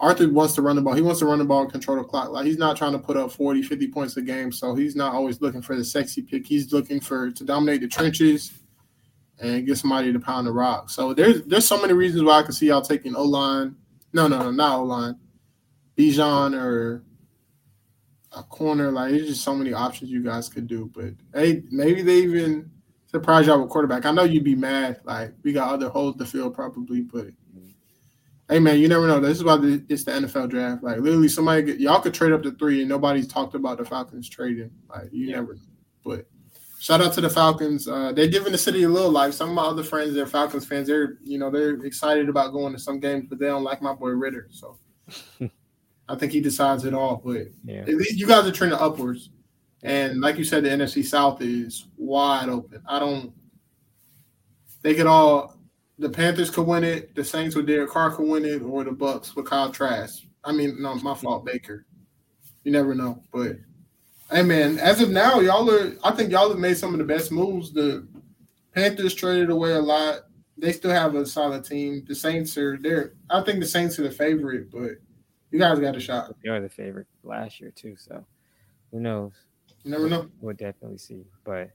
Arthur 0.01 0.29
wants 0.29 0.55
to 0.55 0.63
run 0.63 0.77
the 0.77 0.83
ball. 0.83 0.95
He 0.95 1.03
wants 1.03 1.21
to 1.21 1.27
run 1.27 1.39
the 1.39 1.45
ball 1.45 1.63
and 1.63 1.73
control 1.73 1.99
the 1.99 2.05
clock. 2.05 2.31
Like 2.31 2.47
he's 2.47 2.59
not 2.59 2.77
trying 2.77 2.93
to 2.93 2.99
put 2.99 3.17
up 3.17 3.33
40, 3.33 3.63
50 3.63 3.89
points 3.89 4.17
a 4.17 4.23
game. 4.23 4.53
So 4.53 4.75
he's 4.75 4.95
not 4.95 5.13
always 5.13 5.41
looking 5.41 5.61
for 5.61 5.77
the 5.77 5.85
sexy 5.85 6.23
pick. 6.23 6.47
He's 6.47 6.73
looking 6.73 7.01
for 7.01 7.31
to 7.31 7.45
dominate 7.45 7.81
the 7.81 7.89
trenches 7.89 8.53
and 9.41 9.67
get 9.67 9.79
somebody 9.79 10.13
to 10.13 10.21
pound 10.21 10.47
the 10.47 10.53
rock. 10.53 10.89
So 10.89 11.15
there's 11.15 11.43
there's 11.43 11.67
so 11.67 11.81
many 11.81 11.93
reasons 11.93 12.23
why 12.23 12.39
I 12.39 12.43
can 12.43 12.53
see 12.53 12.69
y'all 12.69 12.81
taking 12.81 13.17
O 13.17 13.25
line. 13.25 13.77
No, 14.13 14.29
no, 14.29 14.39
no, 14.39 14.51
not 14.51 14.79
O 14.79 14.85
line. 14.85 15.17
Bijan 15.99 16.55
or 16.55 17.05
a 18.33 18.43
corner. 18.45 18.91
Like 18.91 19.11
there's 19.11 19.29
just 19.29 19.45
so 19.45 19.55
many 19.55 19.73
options 19.73 20.11
you 20.11 20.23
guys 20.23 20.49
could 20.49 20.67
do. 20.67 20.91
But 20.95 21.15
hey, 21.35 21.63
maybe 21.71 22.03
they 22.03 22.19
even 22.19 22.71
surprise 23.07 23.47
y'all 23.47 23.61
with 23.61 23.71
quarterback. 23.71 24.07
I 24.07 24.13
know 24.13 24.25
you'd 24.25 24.45
be 24.45 24.55
mad. 24.55 25.01
Like 25.05 25.35
we 25.43 25.53
got 25.53 25.73
other 25.73 25.89
holes 25.89 26.17
to 26.17 26.25
fill 26.25 26.51
probably, 26.51 27.03
but 27.03 27.29
hey 28.49 28.59
man, 28.59 28.79
you 28.79 28.89
never 28.89 29.07
know. 29.07 29.21
This 29.21 29.39
is 29.39 29.45
why 29.45 29.57
the, 29.57 29.85
it's 29.89 30.05
the 30.05 30.13
NFL 30.13 30.51
draft. 30.51 30.83
Like 30.83 30.99
literally, 30.99 31.29
somebody 31.29 31.63
get, 31.63 31.81
y'all 31.81 32.01
could 32.01 32.15
trade 32.15 32.33
up 32.33 32.43
to 32.45 32.53
three, 32.53 32.81
and 32.81 32.89
nobody's 32.89 33.29
talked 33.29 33.55
about 33.55 33.79
the 33.79 33.85
Falcons 33.85 34.29
trading. 34.29 34.71
Like 34.89 35.09
you 35.13 35.27
yeah. 35.27 35.37
never 35.37 35.55
know. 35.55 35.61
But 36.05 36.27
shout 36.81 37.01
out 37.01 37.13
to 37.15 37.21
the 37.21 37.31
Falcons. 37.31 37.89
Uh, 37.89 38.13
they're 38.13 38.29
giving 38.29 38.53
the 38.53 38.59
city 38.59 38.85
a 38.85 38.89
little 38.89 39.11
life. 39.11 39.35
Some 39.35 39.51
of 39.51 39.55
my 39.55 39.65
other 39.65 39.85
friends, 39.85 40.15
they're 40.15 40.27
Falcons 40.27 40.67
fans. 40.67 40.87
They're 40.87 41.19
you 41.25 41.39
know 41.39 41.51
they're 41.51 41.85
excited 41.85 42.29
about 42.29 42.53
going 42.53 42.73
to 42.73 42.79
some 42.79 43.01
games, 43.01 43.27
but 43.29 43.39
they 43.39 43.47
don't 43.47 43.65
like 43.65 43.83
my 43.83 43.95
boy 43.95 44.11
Ridder. 44.11 44.49
So 44.51 44.79
I 46.09 46.17
think 46.17 46.33
he 46.33 46.41
decides 46.41 46.85
it 46.85 46.95
all. 46.95 47.21
But 47.25 47.49
yeah. 47.65 47.81
at 47.81 47.89
least 47.89 48.19
you 48.19 48.27
guys 48.27 48.47
are 48.47 48.53
trending 48.53 48.79
upwards. 48.79 49.31
And 49.83 50.21
like 50.21 50.39
you 50.39 50.45
said, 50.45 50.65
the 50.65 50.71
NFC 50.71 51.05
South 51.05 51.41
is 51.41 51.87
wide 51.97 52.49
open. 52.49 52.83
I 52.87 52.99
don't. 52.99 53.33
They 54.83 54.95
could 54.95 55.07
all. 55.07 55.57
The 55.99 56.09
Panthers 56.09 56.51
could 56.51 56.67
win 56.67 56.85
it. 56.85 57.15
The 57.15 57.25
Saints 57.25 57.57
with 57.57 57.67
Derek 57.67 57.91
Carr 57.91 58.11
could 58.11 58.29
win 58.29 58.45
it, 58.45 58.63
or 58.63 58.85
the 58.85 58.93
Bucks 58.93 59.35
with 59.35 59.47
Kyle 59.47 59.71
Trask. 59.71 60.23
I 60.45 60.53
mean, 60.53 60.81
no, 60.81 60.95
my 60.97 61.15
fault, 61.15 61.45
Baker. 61.45 61.85
You 62.65 62.73
never 62.73 62.95
know, 62.95 63.23
but 63.33 63.57
hey, 64.31 64.43
man, 64.43 64.79
as 64.79 65.01
of 65.01 65.11
now, 65.11 65.41
y'all 65.41 65.71
are. 65.71 65.97
I 66.05 66.13
think 66.13 66.31
y'all 66.31 66.49
have 66.49 66.59
made 66.59 66.77
some 66.77 66.93
of 66.93 66.99
the 66.99 67.05
best 67.05 67.33
moves. 67.33 67.73
The 67.73 68.07
Panthers 68.75 69.15
traded 69.15 69.51
away 69.51 69.73
a 69.73 69.81
lot. 69.81 70.23
They 70.57 70.73
still 70.73 70.91
have 70.91 71.15
a 71.15 71.25
solid 71.25 71.65
team. 71.65 72.05
The 72.07 72.15
Saints 72.15 72.57
are 72.59 72.77
there. 72.77 73.15
I 73.31 73.43
think 73.43 73.61
the 73.61 73.67
Saints 73.67 73.99
are 73.99 74.03
the 74.03 74.11
favorite, 74.11 74.71
but 74.73 74.93
you 75.51 75.59
guys 75.59 75.79
got 75.79 75.97
a 75.97 76.01
shot. 76.01 76.35
They 76.43 76.51
are 76.51 76.61
the 76.61 76.69
favorite 76.69 77.07
last 77.23 77.61
year 77.61 77.71
too, 77.71 77.97
so 77.97 78.25
who 78.91 79.01
knows? 79.01 79.33
You 79.85 79.91
never 79.91 80.09
know. 80.09 80.29
We'll 80.41 80.55
definitely 80.55 80.99
see. 80.99 81.25
But 81.45 81.71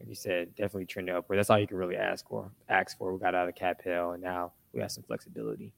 like 0.00 0.08
you 0.08 0.14
said, 0.14 0.54
definitely 0.54 0.86
trending 0.86 1.14
upward. 1.14 1.38
That's 1.38 1.50
all 1.50 1.58
you 1.58 1.66
can 1.66 1.76
really 1.76 1.96
ask 1.96 2.28
for. 2.28 2.50
Ask 2.68 2.98
for. 2.98 3.12
We 3.12 3.20
got 3.20 3.34
out 3.34 3.48
of 3.48 3.54
cap 3.54 3.80
hell, 3.84 4.12
and 4.12 4.22
now 4.22 4.52
we 4.72 4.80
got 4.80 4.92
some 4.92 5.04
flexibility. 5.04 5.72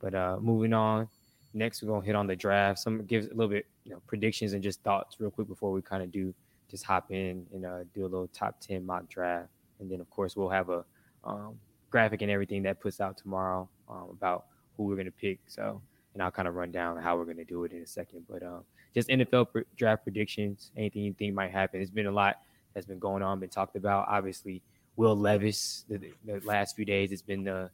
But 0.00 0.14
uh 0.14 0.38
moving 0.40 0.72
on. 0.72 1.08
Next, 1.54 1.82
we're 1.82 1.90
gonna 1.90 2.04
hit 2.04 2.14
on 2.14 2.26
the 2.26 2.36
draft. 2.36 2.78
Some 2.78 3.04
gives 3.04 3.26
a 3.26 3.30
little 3.30 3.48
bit, 3.48 3.66
you 3.84 3.92
know, 3.92 4.00
predictions 4.06 4.54
and 4.54 4.62
just 4.62 4.82
thoughts 4.82 5.16
real 5.20 5.30
quick 5.30 5.48
before 5.48 5.70
we 5.70 5.82
kind 5.82 6.02
of 6.02 6.10
do 6.10 6.34
just 6.70 6.84
hop 6.84 7.10
in 7.10 7.46
and 7.52 7.66
uh, 7.66 7.80
do 7.94 8.02
a 8.02 8.08
little 8.08 8.28
top 8.28 8.58
ten 8.60 8.84
mock 8.84 9.06
draft, 9.08 9.50
and 9.78 9.90
then 9.90 10.00
of 10.00 10.08
course 10.08 10.34
we'll 10.34 10.48
have 10.48 10.70
a 10.70 10.84
um, 11.24 11.58
graphic 11.90 12.22
and 12.22 12.30
everything 12.30 12.62
that 12.62 12.80
puts 12.80 13.00
out 13.00 13.18
tomorrow 13.18 13.68
um, 13.88 14.08
about 14.10 14.46
who 14.76 14.84
we're 14.84 14.96
gonna 14.96 15.10
pick. 15.10 15.38
So, 15.46 15.82
and 16.14 16.22
I'll 16.22 16.30
kind 16.30 16.48
of 16.48 16.54
run 16.54 16.70
down 16.70 16.96
how 16.98 17.16
we're 17.16 17.24
gonna 17.24 17.44
do 17.44 17.64
it 17.64 17.72
in 17.72 17.82
a 17.82 17.86
second. 17.86 18.24
But 18.28 18.42
um, 18.42 18.64
just 18.94 19.08
NFL 19.08 19.64
draft 19.76 20.04
predictions, 20.04 20.70
anything 20.76 21.02
you 21.02 21.14
think 21.14 21.34
might 21.34 21.50
happen. 21.50 21.80
It's 21.80 21.90
been 21.90 22.06
a 22.06 22.12
lot 22.12 22.38
that's 22.74 22.86
been 22.86 22.98
going 22.98 23.22
on, 23.22 23.40
been 23.40 23.48
talked 23.48 23.76
about. 23.76 24.06
Obviously, 24.08 24.62
Will 24.96 25.16
Levis, 25.16 25.84
the, 25.88 25.98
the 26.24 26.40
last 26.44 26.76
few 26.76 26.84
days, 26.84 27.12
it's 27.12 27.22
been 27.22 27.44
the 27.44 27.70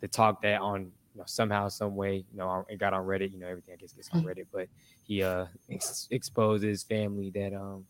the 0.00 0.08
talk 0.08 0.42
that 0.42 0.60
on 0.60 0.92
you 1.14 1.18
know, 1.18 1.24
somehow, 1.26 1.68
some 1.68 1.96
way, 1.96 2.16
you 2.16 2.38
know, 2.38 2.64
it 2.68 2.78
got 2.78 2.92
on 2.92 3.04
Reddit. 3.04 3.32
You 3.32 3.40
know, 3.40 3.48
everything 3.48 3.74
I 3.74 3.76
guess 3.76 3.92
gets 3.92 4.10
on 4.12 4.22
Reddit, 4.22 4.46
but 4.52 4.68
he 5.04 5.22
uh 5.22 5.46
ex- 5.70 6.08
exposed 6.10 6.62
his 6.62 6.82
family 6.82 7.30
that 7.30 7.54
um 7.54 7.84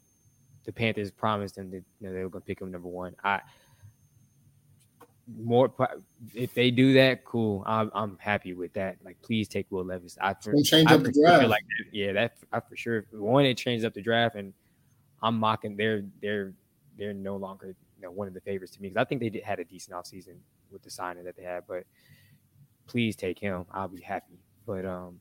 the 0.65 0.73
Panthers 0.73 1.11
promised 1.11 1.59
him 1.59 1.71
that 1.71 1.83
you 2.01 2.07
know 2.07 2.13
they 2.13 2.23
were 2.23 2.31
gonna 2.31 2.45
pick 2.45 2.61
him 2.61 2.71
number 2.71 2.89
one. 2.89 3.15
I 3.25 3.41
more 5.39 5.73
if 6.35 6.55
they 6.55 6.71
do 6.71 6.95
that, 6.95 7.25
cool. 7.25 7.63
I'm 7.67 7.91
I'm 7.95 8.19
happy 8.19 8.53
with 8.53 8.73
that. 8.75 8.97
Like, 9.05 9.21
please 9.23 9.49
take 9.49 9.67
Will 9.71 9.85
Levis. 9.85 10.17
I 10.21 10.35
for, 10.35 10.55
change 10.63 10.91
I 10.91 10.95
up 10.95 11.03
the 11.03 11.13
draft. 11.13 11.49
Like, 11.49 11.65
yeah, 11.93 12.13
that 12.13 12.37
I 12.53 12.61
for 12.61 12.77
sure. 12.77 13.07
One, 13.13 13.45
it 13.45 13.57
changed 13.57 13.85
up 13.85 13.95
the 13.95 14.03
draft, 14.03 14.37
and 14.37 14.53
I'm 15.23 15.39
mocking. 15.39 15.77
They're 15.77 16.05
they're 16.21 16.53
they're 16.99 17.15
no 17.15 17.37
longer 17.37 17.69
you 17.69 18.03
know 18.03 18.11
one 18.11 18.29
of 18.29 18.35
the 18.35 18.41
favorites 18.41 18.75
to 18.75 18.83
me 18.83 18.89
because 18.89 19.01
I 19.01 19.05
think 19.05 19.21
they 19.21 19.31
did, 19.31 19.43
had 19.43 19.61
a 19.61 19.65
decent 19.65 19.97
offseason 19.97 20.37
with 20.71 20.83
the 20.83 20.91
signing 20.91 21.25
that 21.25 21.37
they 21.37 21.45
had. 21.45 21.65
But 21.67 21.85
please 22.87 23.17
take 23.17 23.39
him. 23.39 23.67
I'll 23.71 23.89
be 23.89 24.01
happy. 24.01 24.39
But 24.67 24.85
um, 24.85 25.21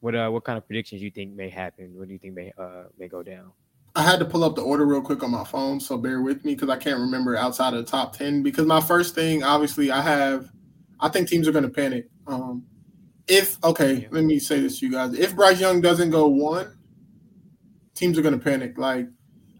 what 0.00 0.14
uh 0.14 0.28
what 0.30 0.44
kind 0.44 0.58
of 0.58 0.66
predictions 0.66 1.02
you 1.02 1.10
think 1.10 1.34
may 1.34 1.48
happen? 1.48 1.92
What 1.96 2.08
do 2.08 2.14
you 2.14 2.18
think 2.18 2.34
may 2.34 2.52
uh 2.58 2.84
may 2.98 3.08
go 3.08 3.22
down? 3.22 3.52
I 3.94 4.02
had 4.02 4.18
to 4.20 4.24
pull 4.24 4.44
up 4.44 4.54
the 4.54 4.62
order 4.62 4.86
real 4.86 5.02
quick 5.02 5.22
on 5.22 5.30
my 5.30 5.44
phone, 5.44 5.80
so 5.80 5.96
bear 5.96 6.20
with 6.22 6.44
me 6.44 6.54
because 6.54 6.68
I 6.68 6.76
can't 6.76 7.00
remember 7.00 7.36
outside 7.36 7.74
of 7.74 7.84
the 7.84 7.90
top 7.90 8.16
ten. 8.16 8.42
Because 8.42 8.66
my 8.66 8.80
first 8.80 9.14
thing, 9.14 9.42
obviously, 9.42 9.90
I 9.90 10.00
have, 10.02 10.50
I 11.00 11.08
think 11.08 11.28
teams 11.28 11.48
are 11.48 11.52
going 11.52 11.64
to 11.64 11.70
panic. 11.70 12.08
Um, 12.26 12.64
if 13.26 13.62
okay, 13.64 14.08
let 14.10 14.24
me 14.24 14.38
say 14.38 14.60
this 14.60 14.78
to 14.78 14.86
you 14.86 14.92
guys: 14.92 15.14
if 15.14 15.34
Bryce 15.34 15.60
Young 15.60 15.80
doesn't 15.80 16.10
go 16.10 16.28
one, 16.28 16.78
teams 17.94 18.18
are 18.18 18.22
going 18.22 18.38
to 18.38 18.44
panic. 18.44 18.78
Like 18.78 19.08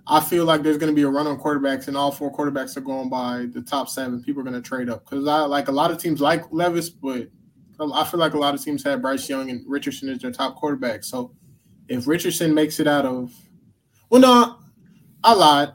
I 0.06 0.20
feel 0.20 0.44
like 0.44 0.62
there's 0.62 0.78
going 0.78 0.92
to 0.92 0.96
be 0.96 1.02
a 1.02 1.08
run 1.08 1.26
on 1.26 1.38
quarterbacks, 1.38 1.88
and 1.88 1.96
all 1.96 2.12
four 2.12 2.32
quarterbacks 2.32 2.76
are 2.76 2.82
going 2.82 3.10
by 3.10 3.46
the 3.52 3.60
top 3.60 3.88
seven. 3.88 4.22
People 4.22 4.40
are 4.40 4.44
going 4.44 4.60
to 4.60 4.66
trade 4.66 4.88
up 4.88 5.04
because 5.04 5.26
I 5.26 5.40
like 5.40 5.68
a 5.68 5.72
lot 5.72 5.90
of 5.90 5.98
teams 5.98 6.20
like 6.20 6.44
Levis, 6.50 6.88
but 6.88 7.28
I 7.80 8.04
feel 8.04 8.18
like 8.20 8.34
a 8.34 8.38
lot 8.38 8.54
of 8.54 8.62
teams 8.62 8.82
have 8.84 9.02
Bryce 9.02 9.28
Young 9.28 9.50
and 9.50 9.64
Richardson 9.66 10.08
as 10.08 10.18
their 10.18 10.32
top 10.32 10.56
quarterback. 10.56 11.04
So 11.04 11.32
if 11.88 12.06
Richardson 12.06 12.54
makes 12.54 12.80
it 12.80 12.86
out 12.86 13.04
of 13.04 13.32
well, 14.10 14.20
no, 14.20 14.58
I 15.22 15.34
lied. 15.34 15.72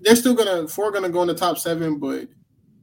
They're 0.00 0.16
still 0.16 0.34
gonna 0.34 0.66
four 0.66 0.90
gonna 0.90 1.10
go 1.10 1.22
in 1.22 1.28
the 1.28 1.34
top 1.34 1.58
seven, 1.58 1.98
but 1.98 2.28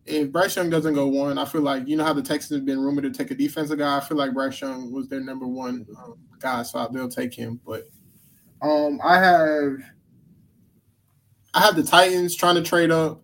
if 0.07 0.31
Bryce 0.31 0.55
Young 0.55 0.69
doesn't 0.69 0.93
go 0.93 1.07
one, 1.07 1.37
I 1.37 1.45
feel 1.45 1.61
like 1.61 1.87
you 1.87 1.97
know 1.97 2.05
how 2.05 2.13
the 2.13 2.21
Texans 2.21 2.57
have 2.57 2.65
been 2.65 2.79
rumored 2.79 3.03
to 3.03 3.11
take 3.11 3.31
a 3.31 3.35
defensive 3.35 3.77
guy. 3.77 3.97
I 3.97 3.99
feel 3.99 4.17
like 4.17 4.33
Bryce 4.33 4.61
Young 4.61 4.91
was 4.91 5.07
their 5.07 5.19
number 5.19 5.47
one 5.47 5.85
um, 5.97 6.15
guy, 6.39 6.63
so 6.63 6.87
they'll 6.91 7.09
take 7.09 7.33
him. 7.33 7.59
But 7.65 7.83
um, 8.61 8.99
I 9.03 9.19
have 9.19 9.77
I 11.53 11.61
have 11.61 11.75
the 11.75 11.83
Titans 11.83 12.35
trying 12.35 12.55
to 12.55 12.63
trade 12.63 12.91
up. 12.91 13.21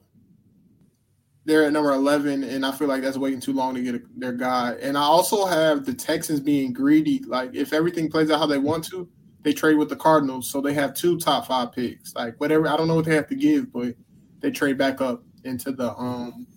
They're 1.45 1.65
at 1.65 1.73
number 1.73 1.91
eleven, 1.91 2.43
and 2.43 2.65
I 2.65 2.71
feel 2.71 2.87
like 2.87 3.01
that's 3.01 3.17
waiting 3.17 3.39
too 3.39 3.53
long 3.53 3.75
to 3.75 3.81
get 3.81 3.95
a, 3.95 4.01
their 4.17 4.33
guy. 4.33 4.75
And 4.81 4.97
I 4.97 5.01
also 5.01 5.45
have 5.45 5.85
the 5.85 5.93
Texans 5.93 6.39
being 6.39 6.73
greedy. 6.73 7.19
Like 7.19 7.55
if 7.55 7.73
everything 7.73 8.09
plays 8.09 8.29
out 8.29 8.39
how 8.39 8.45
they 8.45 8.57
want 8.57 8.85
to, 8.85 9.07
they 9.43 9.53
trade 9.53 9.77
with 9.77 9.89
the 9.89 9.95
Cardinals, 9.95 10.49
so 10.49 10.61
they 10.61 10.73
have 10.73 10.93
two 10.93 11.19
top 11.19 11.47
five 11.47 11.71
picks. 11.71 12.15
Like 12.15 12.39
whatever, 12.39 12.67
I 12.67 12.77
don't 12.77 12.87
know 12.87 12.95
what 12.95 13.05
they 13.05 13.15
have 13.15 13.27
to 13.27 13.35
give, 13.35 13.71
but 13.71 13.93
they 14.39 14.51
trade 14.51 14.77
back 14.77 15.01
up 15.01 15.23
into 15.43 15.71
the 15.71 15.93
um 15.95 16.47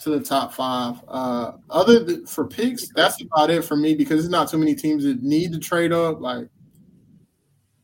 to 0.00 0.10
the 0.10 0.20
top 0.20 0.54
five. 0.54 1.02
Uh, 1.08 1.52
other 1.70 2.04
than, 2.04 2.26
for 2.26 2.46
picks, 2.46 2.88
that's 2.94 3.20
about 3.20 3.50
it 3.50 3.64
for 3.64 3.76
me 3.76 3.94
because 3.94 4.20
there's 4.20 4.30
not 4.30 4.48
too 4.48 4.58
many 4.58 4.74
teams 4.74 5.04
that 5.04 5.22
need 5.22 5.52
to 5.52 5.58
trade 5.58 5.92
up. 5.92 6.20
Like 6.20 6.48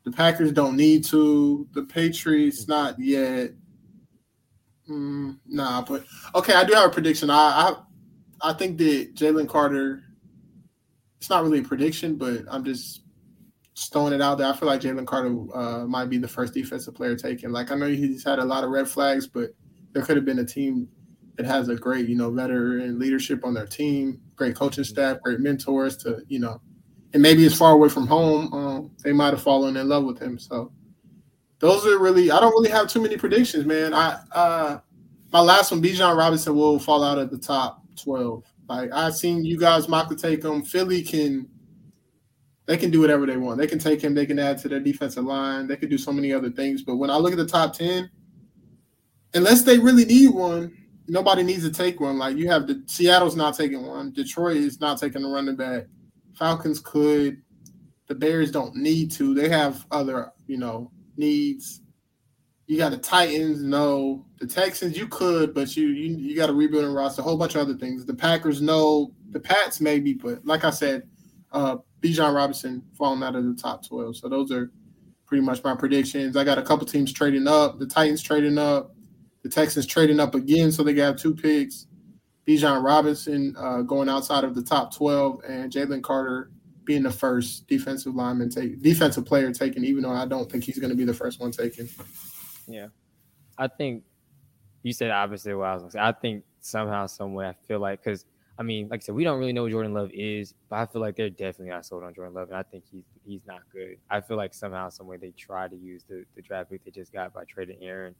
the 0.04 0.12
Packers 0.12 0.52
don't 0.52 0.76
need 0.76 1.04
to. 1.06 1.66
The 1.72 1.82
Patriots 1.82 2.68
not 2.68 2.98
yet. 2.98 3.50
Mm, 4.88 5.38
nah, 5.46 5.82
but 5.82 6.04
okay, 6.34 6.54
I 6.54 6.64
do 6.64 6.74
have 6.74 6.90
a 6.90 6.92
prediction. 6.92 7.28
I 7.30 7.74
I, 8.42 8.50
I 8.50 8.52
think 8.52 8.78
that 8.78 9.14
Jalen 9.14 9.48
Carter. 9.48 10.02
It's 11.18 11.30
not 11.30 11.42
really 11.42 11.60
a 11.60 11.62
prediction, 11.62 12.16
but 12.16 12.42
I'm 12.50 12.64
just 12.64 13.04
just 13.74 13.92
throwing 13.92 14.12
it 14.12 14.22
out 14.22 14.38
there. 14.38 14.46
I 14.46 14.56
feel 14.56 14.68
like 14.68 14.80
Jalen 14.80 15.06
Carter 15.06 15.37
uh, 15.54 15.87
might 15.87 16.08
be 16.08 16.18
the 16.18 16.28
first 16.28 16.54
defensive 16.54 16.94
player 16.94 17.16
taken. 17.16 17.52
Like 17.52 17.70
I 17.70 17.74
know 17.74 17.88
he's 17.88 18.24
had 18.24 18.38
a 18.38 18.44
lot 18.44 18.64
of 18.64 18.70
red 18.70 18.88
flags, 18.88 19.26
but 19.26 19.50
there 19.92 20.02
could 20.02 20.16
have 20.16 20.24
been 20.24 20.38
a 20.38 20.44
team 20.44 20.88
that 21.37 21.46
has 21.46 21.68
a 21.68 21.74
great, 21.74 22.08
you 22.08 22.16
know, 22.16 22.30
veteran 22.30 22.98
leadership 22.98 23.44
on 23.44 23.54
their 23.54 23.66
team, 23.66 24.20
great 24.37 24.54
coaching 24.54 24.84
staff, 24.84 25.20
great 25.22 25.40
mentors 25.40 25.96
to, 25.98 26.22
you 26.28 26.38
know, 26.38 26.60
and 27.12 27.22
maybe 27.22 27.44
it's 27.44 27.56
far 27.56 27.72
away 27.72 27.88
from 27.88 28.06
home. 28.06 28.52
Um, 28.52 28.90
they 29.02 29.12
might 29.12 29.32
have 29.32 29.42
fallen 29.42 29.76
in 29.76 29.88
love 29.88 30.04
with 30.04 30.20
him. 30.20 30.38
So 30.38 30.72
those 31.58 31.87
are 31.87 31.98
really. 31.98 32.30
I 32.30 32.40
don't 32.40 32.52
really 32.52 32.70
have 32.70 32.88
too 32.88 33.02
many 33.02 33.16
predictions, 33.16 33.66
man. 33.66 33.94
I 33.94 34.20
uh, 34.32 34.78
my 35.32 35.40
last 35.40 35.72
one, 35.72 35.82
Bijan 35.82 36.16
Robinson 36.16 36.54
will 36.54 36.78
fall 36.78 37.02
out 37.02 37.18
of 37.18 37.30
the 37.30 37.38
top 37.38 37.82
twelve. 37.96 38.44
Like 38.68 38.92
I've 38.92 39.16
seen 39.16 39.44
you 39.44 39.58
guys 39.58 39.88
mock 39.88 40.08
to 40.10 40.16
take 40.16 40.44
him. 40.44 40.62
Philly 40.62 41.02
can 41.02 41.48
they 42.66 42.77
can 42.77 42.90
do 42.90 43.00
whatever 43.00 43.27
they 43.27 43.37
want. 43.37 43.59
They 43.59 43.66
can 43.66 43.79
take 43.79 44.00
him, 44.00 44.14
they 44.14 44.27
can 44.27 44.38
add 44.38 44.59
to 44.59 44.68
their 44.68 44.81
defensive 44.81 45.24
line, 45.24 45.66
they 45.66 45.77
can 45.77 45.88
do 45.90 45.98
so 45.98 46.12
many 46.12 46.33
other 46.33 46.50
things. 46.50 46.83
But 46.83 46.96
when 46.96 47.11
I 47.11 47.16
look 47.16 47.33
at 47.33 47.38
the 47.38 47.46
top 47.46 47.74
10, 47.74 48.11
unless 49.35 49.62
they 49.62 49.79
really 49.79 50.05
need 50.05 50.29
one, 50.29 50.77
nobody 51.07 51.42
needs 51.42 51.64
to 51.64 51.70
take 51.70 52.00
one. 52.00 52.18
Like 52.18 52.37
you 52.37 52.48
have 52.48 52.66
the 52.66 52.83
Seattle's 52.87 53.37
not 53.37 53.57
taking 53.57 53.85
one. 53.87 54.12
Detroit 54.12 54.57
is 54.57 54.81
not 54.81 54.98
taking 54.98 55.24
a 55.24 55.29
running 55.29 55.57
back. 55.57 55.85
Falcons 56.35 56.81
could. 56.81 57.42
The 58.07 58.14
Bears 58.14 58.50
don't 58.50 58.74
need 58.77 59.11
to. 59.12 59.35
They 59.35 59.48
have 59.48 59.87
other, 59.90 60.31
you 60.46 60.59
know, 60.59 60.90
needs. 61.16 61.81
You 62.66 62.79
got 62.79 62.90
the 62.90 62.98
Titans, 62.98 63.62
no. 63.62 64.27
The 64.38 64.46
Texans, 64.46 64.96
you 64.96 65.07
could, 65.07 65.55
but 65.55 65.77
you 65.77 65.88
you, 65.88 66.16
you 66.16 66.37
got 66.37 66.46
to 66.46 66.55
rebuild 66.55 66.85
and 66.85 66.94
roster, 66.94 67.20
a 67.20 67.24
whole 67.24 67.37
bunch 67.37 67.55
of 67.55 67.62
other 67.62 67.74
things. 67.74 68.05
The 68.05 68.14
Packers, 68.14 68.61
no. 68.61 69.12
The 69.31 69.40
Pats, 69.40 69.81
maybe, 69.81 70.14
but 70.14 70.44
like 70.46 70.64
I 70.64 70.70
said, 70.70 71.09
uh, 71.53 71.77
Bijan 72.05 72.35
Robinson 72.35 72.83
falling 72.93 73.23
out 73.23 73.35
of 73.35 73.45
the 73.45 73.55
top 73.55 73.87
12. 73.87 74.19
So 74.19 74.29
those 74.29 74.53
are 74.53 74.71
pretty 75.27 75.43
much 75.43 75.64
my 75.64 75.75
predictions. 75.75 76.37
I 76.37 76.45
got 76.45 76.59
a 76.59 76.62
couple 76.62 76.87
teams 76.87 77.12
trading 77.12 77.49
up. 77.49 77.79
The 77.79 77.87
Titans 77.87 78.23
trading 78.23 78.59
up. 78.59 78.95
The 79.43 79.49
Texans 79.51 79.87
trading 79.87 80.21
up 80.21 80.35
again, 80.35 80.73
so 80.73 80.83
they 80.83 80.95
got 80.95 81.19
two 81.19 81.35
picks. 81.35 81.87
Bijan 82.47 82.83
Robinson 82.83 83.55
uh, 83.59 83.83
going 83.83 84.09
outside 84.09 84.43
of 84.43 84.55
the 84.55 84.62
top 84.62 84.95
12, 84.95 85.43
and 85.47 85.71
Jalen 85.71 86.03
Carter 86.03 86.51
being 86.85 87.03
the 87.03 87.11
first 87.11 87.67
defensive 87.67 88.14
lineman 88.14 88.51
take 88.51 88.81
defensive 88.83 89.27
player 89.27 89.53
taken, 89.53 89.85
even 89.85 90.03
though 90.03 90.12
I 90.12 90.27
don't 90.27 90.51
think 90.51 90.64
he's 90.64 90.79
going 90.79 90.90
to 90.90 90.97
be 90.97 91.05
the 91.05 91.14
first 91.14 91.40
one 91.40 91.51
taken. 91.51 91.88
Yeah, 92.67 92.88
I 93.59 93.69
think 93.69 94.05
you 94.83 94.95
said 94.95 95.11
obviously 95.11 95.55
what 95.55 95.69
I 95.69 95.75
was 95.75 95.83
going 95.83 95.90
to 95.90 95.99
say. 95.99 96.01
I 96.01 96.12
think 96.12 96.45
somehow, 96.61 97.07
some 97.07 97.35
way, 97.35 97.47
I 97.47 97.55
feel 97.67 97.81
like 97.81 98.03
because 98.03 98.25
I 98.59 98.62
mean, 98.62 98.88
like 98.88 99.01
I 99.01 99.03
said, 99.03 99.14
we 99.14 99.25
don't 99.25 99.38
really 99.40 99.53
know 99.53 99.64
what 99.64 99.73
Jordan 99.73 99.95
Love 99.95 100.11
is, 100.12 100.55
but 100.69 100.77
I 100.77 100.87
feel 100.87 101.01
like 101.01 101.17
they're 101.17 101.29
definitely 101.31 101.71
not 101.71 101.85
sold 101.85 102.05
on 102.05 102.14
Jordan 102.14 102.35
Love, 102.35 102.49
and 102.49 102.57
I 102.57 102.62
think 102.62 102.85
he's 102.90 103.05
he's 103.25 103.40
not 103.47 103.61
good. 103.73 103.97
I 104.11 104.21
feel 104.21 104.37
like 104.37 104.55
somehow, 104.55 104.90
some 104.90 105.07
way, 105.09 105.17
they 105.17 105.33
try 105.33 105.67
to 105.67 105.77
use 105.77 106.05
the 106.09 106.25
the 106.37 106.43
draft 106.43 106.71
pick 106.71 106.85
they 106.85 106.93
just 106.93 107.12
got 107.12 107.33
by 107.33 107.45
trading 107.45 107.79
Aaron, 107.83 108.14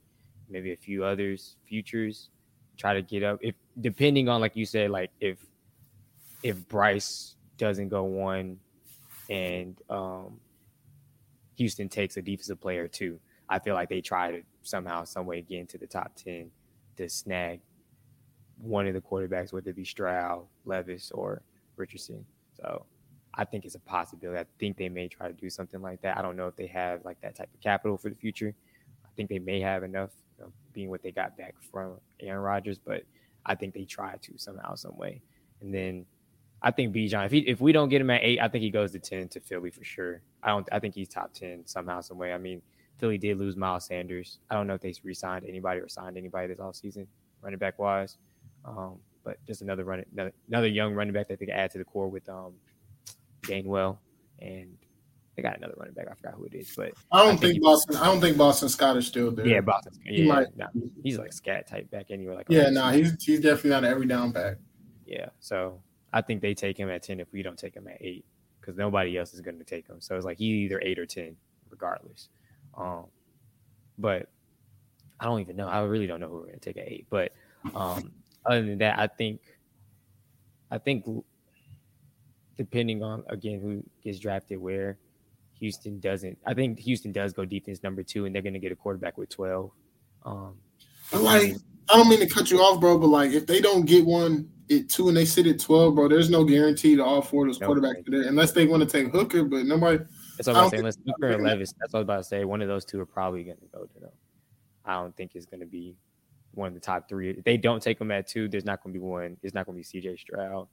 maybe 0.49 0.73
a 0.73 0.77
few 0.77 1.05
others, 1.05 1.55
futures, 1.65 2.29
try 2.77 2.93
to 2.93 3.01
get 3.01 3.23
up. 3.23 3.39
If 3.41 3.55
depending 3.79 4.27
on 4.27 4.41
like 4.41 4.57
you 4.57 4.65
said, 4.65 4.89
like 4.91 5.11
if 5.21 5.37
if 6.43 6.67
Bryce 6.67 7.35
doesn't 7.57 7.87
go 7.87 8.03
one, 8.03 8.59
and 9.29 9.79
um, 9.89 10.39
Houston 11.55 11.87
takes 11.87 12.17
a 12.17 12.21
defensive 12.21 12.59
player 12.59 12.89
too, 12.89 13.19
I 13.47 13.59
feel 13.59 13.73
like 13.73 13.87
they 13.87 14.01
try 14.01 14.31
to 14.31 14.41
somehow, 14.63 15.05
some 15.05 15.25
way, 15.25 15.41
get 15.41 15.59
into 15.59 15.77
the 15.77 15.87
top 15.87 16.11
ten 16.15 16.51
to 16.97 17.07
snag 17.07 17.61
one 18.57 18.87
of 18.87 18.93
the 18.93 19.01
quarterbacks, 19.01 19.51
whether 19.53 19.69
it 19.69 19.75
be 19.75 19.85
Stroud, 19.85 20.45
Levis, 20.65 21.11
or 21.11 21.41
Richardson. 21.75 22.25
So 22.53 22.85
I 23.33 23.45
think 23.45 23.65
it's 23.65 23.75
a 23.75 23.79
possibility. 23.79 24.39
I 24.39 24.45
think 24.59 24.77
they 24.77 24.89
may 24.89 25.07
try 25.07 25.27
to 25.27 25.33
do 25.33 25.49
something 25.49 25.81
like 25.81 26.01
that. 26.01 26.17
I 26.17 26.21
don't 26.21 26.37
know 26.37 26.47
if 26.47 26.55
they 26.55 26.67
have 26.67 27.03
like 27.03 27.19
that 27.21 27.35
type 27.35 27.49
of 27.53 27.59
capital 27.61 27.97
for 27.97 28.09
the 28.09 28.15
future. 28.15 28.55
I 29.05 29.09
think 29.15 29.29
they 29.29 29.39
may 29.39 29.59
have 29.61 29.83
enough, 29.83 30.11
you 30.37 30.45
know, 30.45 30.51
being 30.73 30.89
what 30.89 31.03
they 31.03 31.11
got 31.11 31.37
back 31.37 31.55
from 31.71 31.95
Aaron 32.19 32.41
Rodgers, 32.41 32.79
but 32.79 33.03
I 33.45 33.55
think 33.55 33.73
they 33.73 33.85
try 33.85 34.15
to 34.15 34.33
somehow, 34.37 34.75
some 34.75 34.97
way. 34.97 35.21
And 35.61 35.73
then 35.73 36.05
I 36.61 36.71
think 36.71 36.95
Bijan, 36.95 37.25
if 37.25 37.31
he 37.31 37.39
if 37.39 37.61
we 37.61 37.71
don't 37.71 37.89
get 37.89 38.01
him 38.01 38.09
at 38.09 38.23
eight, 38.23 38.39
I 38.39 38.47
think 38.47 38.63
he 38.63 38.69
goes 38.69 38.91
to 38.91 38.99
ten 38.99 39.27
to 39.29 39.39
Philly 39.39 39.69
for 39.69 39.83
sure. 39.83 40.21
I 40.41 40.49
don't. 40.49 40.67
I 40.71 40.79
think 40.79 40.95
he's 40.95 41.09
top 41.09 41.33
ten 41.33 41.61
somehow, 41.65 42.01
some 42.01 42.17
way. 42.17 42.33
I 42.33 42.37
mean, 42.37 42.61
Philly 42.97 43.17
did 43.17 43.37
lose 43.37 43.55
Miles 43.55 43.85
Sanders. 43.85 44.39
I 44.49 44.55
don't 44.55 44.65
know 44.67 44.73
if 44.73 44.81
they 44.81 44.93
re-signed 45.03 45.45
anybody 45.47 45.79
or 45.81 45.89
signed 45.89 46.17
anybody 46.17 46.47
this 46.47 46.59
offseason, 46.59 47.07
running 47.41 47.59
back 47.59 47.77
wise. 47.77 48.17
Um, 48.65 48.97
but 49.23 49.37
just 49.45 49.61
another 49.61 49.83
run, 49.83 50.03
another, 50.13 50.33
another 50.47 50.67
young 50.67 50.93
running 50.93 51.13
back 51.13 51.27
that 51.27 51.39
they 51.39 51.45
could 51.45 51.55
add 51.55 51.71
to 51.71 51.77
the 51.77 51.83
core 51.83 52.07
with 52.07 52.27
um, 52.29 52.53
Gainwell, 53.43 53.97
and 54.39 54.77
they 55.35 55.41
got 55.41 55.57
another 55.57 55.73
running 55.77 55.93
back. 55.93 56.07
I 56.09 56.15
forgot 56.15 56.33
who 56.35 56.45
it 56.45 56.53
is, 56.53 56.73
but 56.75 56.93
I 57.11 57.19
don't 57.19 57.27
I 57.27 57.37
think, 57.37 57.53
think 57.53 57.63
Boston. 57.63 57.95
I 57.97 58.05
don't 58.05 58.21
think 58.21 58.37
Boston 58.37 58.69
Scott 58.69 58.97
is 58.97 59.07
still 59.07 59.31
there. 59.31 59.47
Yeah, 59.47 59.61
Boston. 59.61 59.93
Yeah, 60.05 60.11
he 60.11 60.27
might, 60.27 60.55
nah, 60.57 60.67
he's 61.03 61.17
like 61.17 61.33
scat 61.33 61.67
type 61.67 61.89
back 61.91 62.07
anyway. 62.09 62.35
Like 62.35 62.47
yeah, 62.49 62.69
no, 62.69 62.81
nah, 62.81 62.91
he's 62.91 63.21
he's 63.23 63.39
definitely 63.39 63.71
not 63.71 63.83
an 63.83 63.91
every 63.91 64.07
down 64.07 64.31
back. 64.31 64.57
Yeah, 65.05 65.29
so 65.39 65.81
I 66.13 66.21
think 66.21 66.41
they 66.41 66.53
take 66.53 66.77
him 66.77 66.89
at 66.89 67.03
ten 67.03 67.19
if 67.19 67.27
we 67.31 67.43
don't 67.43 67.57
take 67.57 67.75
him 67.75 67.87
at 67.87 67.97
eight 68.01 68.25
because 68.61 68.77
nobody 68.77 69.17
else 69.17 69.33
is 69.33 69.41
going 69.41 69.57
to 69.59 69.63
take 69.63 69.87
him. 69.87 69.97
So 69.99 70.15
it's 70.15 70.25
like 70.25 70.37
he 70.37 70.45
either 70.45 70.81
eight 70.83 70.97
or 70.97 71.05
ten, 71.05 71.35
regardless. 71.69 72.29
Um, 72.77 73.05
but 73.97 74.29
I 75.19 75.25
don't 75.25 75.41
even 75.41 75.55
know. 75.55 75.67
I 75.67 75.81
really 75.81 76.07
don't 76.07 76.19
know 76.19 76.27
who 76.27 76.35
we're 76.35 76.47
going 76.47 76.59
to 76.59 76.73
take 76.73 76.77
at 76.77 76.87
eight. 76.87 77.07
But 77.09 77.31
um, 77.73 78.11
other 78.45 78.63
than 78.63 78.77
that, 78.79 78.99
I 78.99 79.07
think, 79.07 79.41
I 80.71 80.77
think, 80.77 81.05
depending 82.57 83.03
on 83.03 83.23
again 83.29 83.59
who 83.59 83.83
gets 84.03 84.19
drafted 84.19 84.59
where, 84.59 84.97
Houston 85.59 85.99
doesn't. 85.99 86.37
I 86.45 86.53
think 86.53 86.79
Houston 86.79 87.11
does 87.11 87.33
go 87.33 87.45
defense 87.45 87.81
number 87.81 88.03
two, 88.03 88.25
and 88.25 88.35
they're 88.35 88.41
going 88.41 88.53
to 88.53 88.59
get 88.59 88.71
a 88.71 88.75
quarterback 88.75 89.17
with 89.17 89.29
twelve. 89.29 89.71
Um, 90.25 90.55
but 91.11 91.21
like, 91.21 91.55
I 91.89 91.95
don't 91.95 92.09
mean 92.09 92.19
to 92.19 92.27
cut 92.27 92.51
you 92.51 92.59
off, 92.59 92.81
bro, 92.81 92.97
but 92.97 93.07
like, 93.07 93.31
if 93.31 93.47
they 93.47 93.61
don't 93.61 93.85
get 93.85 94.05
one 94.05 94.49
at 94.69 94.89
two 94.89 95.07
and 95.07 95.15
they 95.15 95.23
sit 95.23 95.47
at 95.47 95.59
twelve, 95.59 95.95
bro, 95.95 96.09
there's 96.09 96.29
no 96.29 96.43
guarantee 96.43 96.95
to 96.97 97.05
all 97.05 97.21
four 97.21 97.43
of 97.45 97.53
those 97.53 97.61
no, 97.61 97.69
quarterbacks 97.69 98.03
there, 98.07 98.23
unless 98.23 98.51
they 98.51 98.65
want 98.65 98.83
to 98.83 98.89
take 98.89 99.13
Hooker. 99.13 99.43
But 99.43 99.65
nobody. 99.65 99.99
That's 100.37 100.47
what 100.47 100.57
I'm 100.57 100.69
saying. 100.69 100.81
Unless 100.81 100.97
Hooker 101.07 101.27
and 101.27 101.43
Levis, 101.43 101.73
that's 101.79 101.93
what 101.93 101.99
I 101.99 102.01
was 102.01 102.05
about 102.05 102.17
to 102.17 102.23
say. 102.25 102.43
One 102.43 102.61
of 102.61 102.67
those 102.67 102.83
two 102.83 102.99
are 102.99 103.05
probably 103.05 103.43
going 103.43 103.57
to 103.57 103.67
go 103.73 103.85
to 103.85 103.99
them. 103.99 104.11
I 104.83 104.95
don't 104.95 105.15
think 105.15 105.31
it's 105.35 105.45
going 105.45 105.61
to 105.61 105.65
be 105.65 105.95
one 106.55 106.69
of 106.69 106.73
the 106.73 106.79
top 106.79 107.07
three. 107.07 107.29
If 107.29 107.43
they 107.43 107.57
don't 107.57 107.81
take 107.81 107.99
him 108.01 108.11
at 108.11 108.27
two, 108.27 108.47
there's 108.47 108.65
not 108.65 108.83
going 108.83 108.93
to 108.93 108.99
be 108.99 109.05
one. 109.05 109.37
It's 109.43 109.53
not 109.53 109.65
going 109.65 109.75
to 109.75 109.79
be 109.79 109.83
C.J. 109.83 110.17
Stroud, 110.17 110.67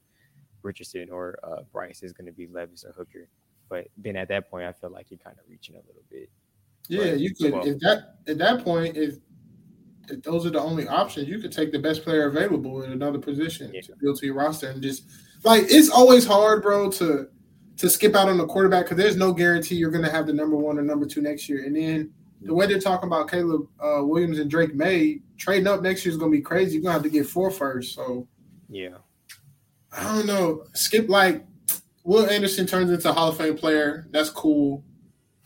Richardson, 0.62 1.08
or 1.10 1.38
uh, 1.42 1.62
Bryce. 1.72 2.02
It's 2.02 2.12
going 2.12 2.26
to 2.26 2.32
be 2.32 2.46
Levis 2.46 2.84
or 2.84 2.92
Hooker. 2.92 3.28
But 3.68 3.88
then 3.96 4.16
at 4.16 4.28
that 4.28 4.50
point, 4.50 4.66
I 4.66 4.72
feel 4.72 4.90
like 4.90 5.06
you're 5.10 5.18
kind 5.18 5.36
of 5.38 5.44
reaching 5.48 5.74
a 5.76 5.78
little 5.78 6.02
bit. 6.10 6.30
Yeah, 6.88 7.14
you 7.14 7.34
could. 7.34 7.52
Well, 7.52 7.66
if 7.66 7.78
that 7.80 8.16
at 8.26 8.38
that 8.38 8.64
point, 8.64 8.96
if, 8.96 9.16
if 10.08 10.22
those 10.22 10.44
are 10.46 10.50
the 10.50 10.60
only 10.60 10.88
options, 10.88 11.28
you 11.28 11.38
could 11.38 11.52
take 11.52 11.72
the 11.72 11.78
best 11.78 12.02
player 12.02 12.26
available 12.26 12.82
in 12.82 12.92
another 12.92 13.18
position 13.18 13.70
yeah. 13.72 13.80
to 13.82 13.94
build 14.00 14.18
to 14.18 14.26
your 14.26 14.34
roster 14.34 14.68
and 14.68 14.82
just 14.82 15.04
like 15.44 15.64
it's 15.68 15.90
always 15.90 16.26
hard, 16.26 16.62
bro, 16.62 16.90
to 16.92 17.28
to 17.78 17.88
skip 17.88 18.14
out 18.14 18.28
on 18.28 18.36
the 18.36 18.46
quarterback 18.46 18.84
because 18.84 18.98
there's 18.98 19.16
no 19.16 19.32
guarantee 19.32 19.76
you're 19.76 19.90
going 19.90 20.04
to 20.04 20.10
have 20.10 20.26
the 20.26 20.32
number 20.32 20.56
one 20.56 20.78
or 20.78 20.82
number 20.82 21.06
two 21.06 21.22
next 21.22 21.48
year, 21.48 21.64
and 21.64 21.74
then 21.74 22.12
the 22.42 22.54
way 22.54 22.66
they're 22.66 22.80
talking 22.80 23.06
about 23.06 23.30
Caleb 23.30 23.68
uh, 23.80 24.04
Williams 24.04 24.38
and 24.38 24.50
Drake 24.50 24.74
Maye 24.74 25.20
trading 25.42 25.66
up 25.66 25.82
next 25.82 26.04
year 26.04 26.12
is 26.12 26.18
gonna 26.18 26.30
be 26.30 26.40
crazy. 26.40 26.74
You're 26.74 26.82
gonna 26.82 26.92
have 26.92 27.02
to 27.02 27.08
get 27.08 27.26
four 27.26 27.50
first. 27.50 27.96
So 27.96 28.28
yeah, 28.68 28.98
I 29.90 30.14
don't 30.14 30.26
know. 30.26 30.64
Skip 30.72 31.08
like 31.08 31.44
Will 32.04 32.30
Anderson 32.30 32.64
turns 32.64 32.92
into 32.92 33.10
a 33.10 33.12
Hall 33.12 33.30
of 33.30 33.36
Fame 33.36 33.56
player. 33.56 34.06
That's 34.12 34.30
cool. 34.30 34.84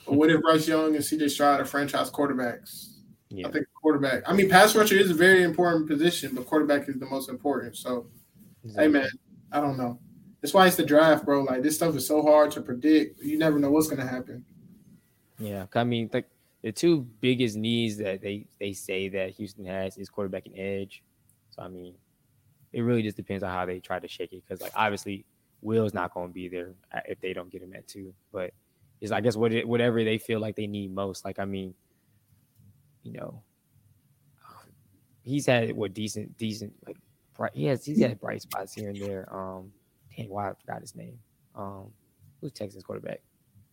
But 0.05 0.15
what 0.15 0.31
if 0.31 0.43
Bryce 0.43 0.69
Young 0.69 0.95
and 0.95 1.05
CJ 1.05 1.31
Stroud 1.31 1.61
are 1.61 1.65
franchise 1.65 2.11
quarterbacks? 2.11 2.93
Yeah. 3.31 3.49
I 3.49 3.53
think 3.53 3.67
quarterback. 3.81 4.23
I 4.27 4.35
mean, 4.35 4.51
pass 4.51 4.77
rusher 4.77 4.97
is 4.97 5.11
a 5.11 5.15
very 5.15 5.43
important 5.43 5.89
position, 5.89 6.35
but 6.35 6.47
quarterback 6.47 6.89
is 6.89 6.99
the 6.99 7.07
most 7.07 7.31
important. 7.31 7.77
So, 7.77 8.07
exactly. 8.65 8.85
hey 8.85 8.91
man, 8.91 9.09
I 9.51 9.61
don't 9.61 9.79
know. 9.79 9.99
That's 10.43 10.53
why 10.53 10.67
it's 10.67 10.77
the 10.77 10.85
draft, 10.85 11.25
bro. 11.25 11.43
Like 11.43 11.63
this 11.63 11.77
stuff 11.77 11.97
is 11.97 12.07
so 12.07 12.23
hard 12.23 12.51
to 12.53 12.61
predict. 12.61 13.23
You 13.23 13.39
never 13.39 13.59
know 13.59 13.71
what's 13.71 13.89
gonna 13.89 14.07
happen. 14.07 14.45
Yeah, 15.39 15.67
I 15.75 15.85
mean, 15.85 16.11
like 16.13 16.29
the 16.63 16.73
two 16.73 17.07
biggest 17.21 17.57
needs 17.57 17.97
that 17.99 18.21
they 18.21 18.47
they 18.59 18.73
say 18.73 19.09
that 19.09 19.31
Houston 19.31 19.65
has 19.65 19.97
is 19.97 20.09
quarterback 20.09 20.47
and 20.47 20.59
edge. 20.59 21.03
So 21.51 21.63
I 21.63 21.69
mean, 21.69 21.95
it 22.73 22.81
really 22.81 23.03
just 23.03 23.17
depends 23.17 23.43
on 23.43 23.51
how 23.51 23.67
they 23.67 23.81
try 23.81 23.99
to 23.99 24.09
shake 24.09 24.33
it 24.33 24.43
because 24.47 24.61
like 24.61 24.73
obviously 24.75 25.25
Will's 25.61 25.95
not 25.95 26.13
going 26.13 26.29
to 26.29 26.35
be 26.35 26.49
there 26.49 26.75
if 27.07 27.21
they 27.21 27.33
don't 27.33 27.51
get 27.51 27.63
him 27.63 27.73
at 27.75 27.87
two, 27.87 28.15
but 28.33 28.53
it's 29.01 29.13
I 29.13 29.21
guess 29.21 29.37
what 29.37 29.53
it, 29.53 29.67
whatever 29.67 30.03
they 30.05 30.19
feel 30.19 30.41
like 30.41 30.57
they 30.57 30.67
need 30.67 30.95
most. 30.95 31.25
Like 31.25 31.39
I 31.39 31.45
mean, 31.45 31.75
you 33.03 33.13
know, 33.13 33.43
he's 35.23 35.47
had 35.47 35.73
what 35.73 35.95
decent 35.95 36.37
decent 36.39 36.73
like 36.87 36.97
bright, 37.35 37.53
he 37.55 37.67
has 37.67 37.85
he's 37.85 38.01
had 38.01 38.21
bright 38.21 38.43
spots 38.43 38.75
here 38.75 38.91
and 38.91 39.01
there. 39.01 39.29
Um, 39.35 39.73
dang, 40.17 40.29
why 40.29 40.51
I 40.51 40.55
forgot 40.55 40.81
his 40.81 40.95
name. 40.95 41.19
Um, 41.55 41.91
who's 42.41 42.53
Texas 42.53 42.83
quarterback? 42.83 43.21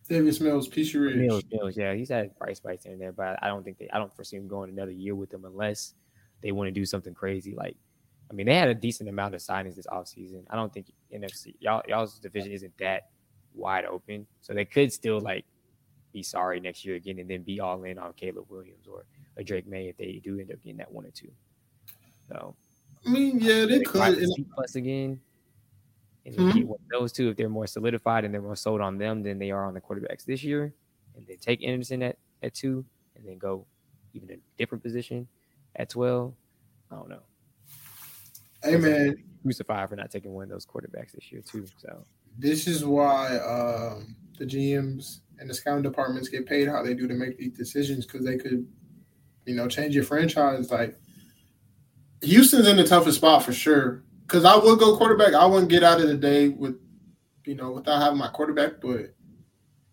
Davis 0.08 0.40
Mills, 0.40 0.68
Peachey 0.68 1.00
Ridge. 1.00 1.16
Mills, 1.16 1.42
Mills, 1.50 1.76
yeah, 1.76 1.94
he's 1.94 2.10
had 2.10 2.36
price 2.38 2.58
spikes 2.58 2.84
in 2.84 2.98
there, 2.98 3.12
but 3.12 3.38
I 3.42 3.48
don't 3.48 3.64
think 3.64 3.78
they, 3.78 3.88
I 3.90 3.98
don't 3.98 4.14
foresee 4.14 4.36
him 4.36 4.48
going 4.48 4.70
another 4.70 4.90
year 4.90 5.14
with 5.14 5.30
them 5.30 5.44
unless 5.44 5.94
they 6.42 6.52
want 6.52 6.68
to 6.68 6.72
do 6.72 6.84
something 6.84 7.14
crazy. 7.14 7.54
Like, 7.54 7.76
I 8.30 8.34
mean, 8.34 8.46
they 8.46 8.54
had 8.54 8.68
a 8.68 8.74
decent 8.74 9.08
amount 9.08 9.34
of 9.34 9.40
signings 9.40 9.76
this 9.76 9.86
offseason. 9.86 10.44
I 10.50 10.56
don't 10.56 10.72
think 10.72 10.92
NFC 11.14 11.54
y'all 11.58 11.82
y'all's 11.88 12.18
division 12.18 12.52
isn't 12.52 12.76
that 12.78 13.08
wide 13.54 13.86
open, 13.86 14.26
so 14.42 14.52
they 14.52 14.64
could 14.64 14.92
still 14.92 15.20
like 15.20 15.44
be 16.12 16.22
sorry 16.22 16.60
next 16.60 16.84
year 16.84 16.96
again 16.96 17.18
and 17.18 17.28
then 17.28 17.42
be 17.42 17.60
all 17.60 17.82
in 17.84 17.98
on 17.98 18.12
Caleb 18.12 18.46
Williams 18.48 18.86
or 18.86 19.04
a 19.36 19.44
Drake 19.44 19.66
Maye 19.66 19.88
if 19.88 19.96
they 19.96 20.20
do 20.22 20.38
end 20.38 20.50
up 20.50 20.62
getting 20.62 20.78
that 20.78 20.92
one 20.92 21.06
or 21.06 21.10
two. 21.10 21.30
So, 22.28 22.54
I 23.06 23.10
mean, 23.10 23.40
yeah, 23.40 23.66
they, 23.66 23.78
they 23.78 23.80
could. 23.80 24.16
Plus 24.54 24.76
again, 24.76 25.20
and 26.26 26.34
mm-hmm. 26.36 26.72
those 26.90 27.12
two, 27.12 27.28
if 27.28 27.36
they're 27.36 27.48
more 27.48 27.66
solidified 27.66 28.24
and 28.24 28.32
they're 28.32 28.40
more 28.40 28.56
sold 28.56 28.80
on 28.80 28.98
them 28.98 29.22
than 29.22 29.38
they 29.38 29.50
are 29.50 29.66
on 29.66 29.74
the 29.74 29.80
quarterbacks 29.80 30.24
this 30.24 30.42
year, 30.42 30.72
and 31.16 31.26
then 31.26 31.36
take 31.38 31.62
Anderson 31.62 32.02
at, 32.02 32.16
at 32.42 32.54
two 32.54 32.84
and 33.16 33.26
then 33.26 33.38
go 33.38 33.66
even 34.14 34.30
a 34.30 34.36
different 34.56 34.82
position 34.82 35.28
at 35.76 35.90
12, 35.90 36.32
I 36.90 36.96
don't 36.96 37.08
know. 37.08 37.22
Hey, 38.62 38.76
man. 38.76 39.22
Crucified 39.42 39.88
for 39.88 39.96
not 39.96 40.10
taking 40.10 40.32
one 40.32 40.44
of 40.44 40.50
those 40.50 40.64
quarterbacks 40.64 41.12
this 41.12 41.30
year, 41.30 41.42
too. 41.42 41.66
So, 41.78 42.04
this 42.38 42.66
is 42.66 42.84
why 42.84 43.36
um, 43.38 44.16
the 44.38 44.46
GMs 44.46 45.20
and 45.38 45.50
the 45.50 45.54
scouting 45.54 45.82
departments 45.82 46.28
get 46.28 46.46
paid 46.46 46.68
how 46.68 46.82
they 46.82 46.94
do 46.94 47.06
to 47.06 47.14
make 47.14 47.36
these 47.36 47.52
decisions 47.52 48.06
because 48.06 48.24
they 48.24 48.38
could, 48.38 48.66
you 49.44 49.54
know, 49.54 49.68
change 49.68 49.94
your 49.94 50.04
franchise. 50.04 50.70
Like, 50.70 50.98
Houston's 52.22 52.66
in 52.66 52.76
the 52.76 52.84
toughest 52.84 53.18
spot 53.18 53.42
for 53.42 53.52
sure. 53.52 54.02
Because 54.26 54.44
I 54.44 54.56
would 54.56 54.78
go 54.78 54.96
quarterback. 54.96 55.34
I 55.34 55.46
wouldn't 55.46 55.70
get 55.70 55.84
out 55.84 56.00
of 56.00 56.08
the 56.08 56.16
day 56.16 56.48
with, 56.48 56.80
you 57.44 57.54
know, 57.54 57.72
without 57.72 58.00
having 58.00 58.18
my 58.18 58.28
quarterback. 58.28 58.80
But 58.80 59.14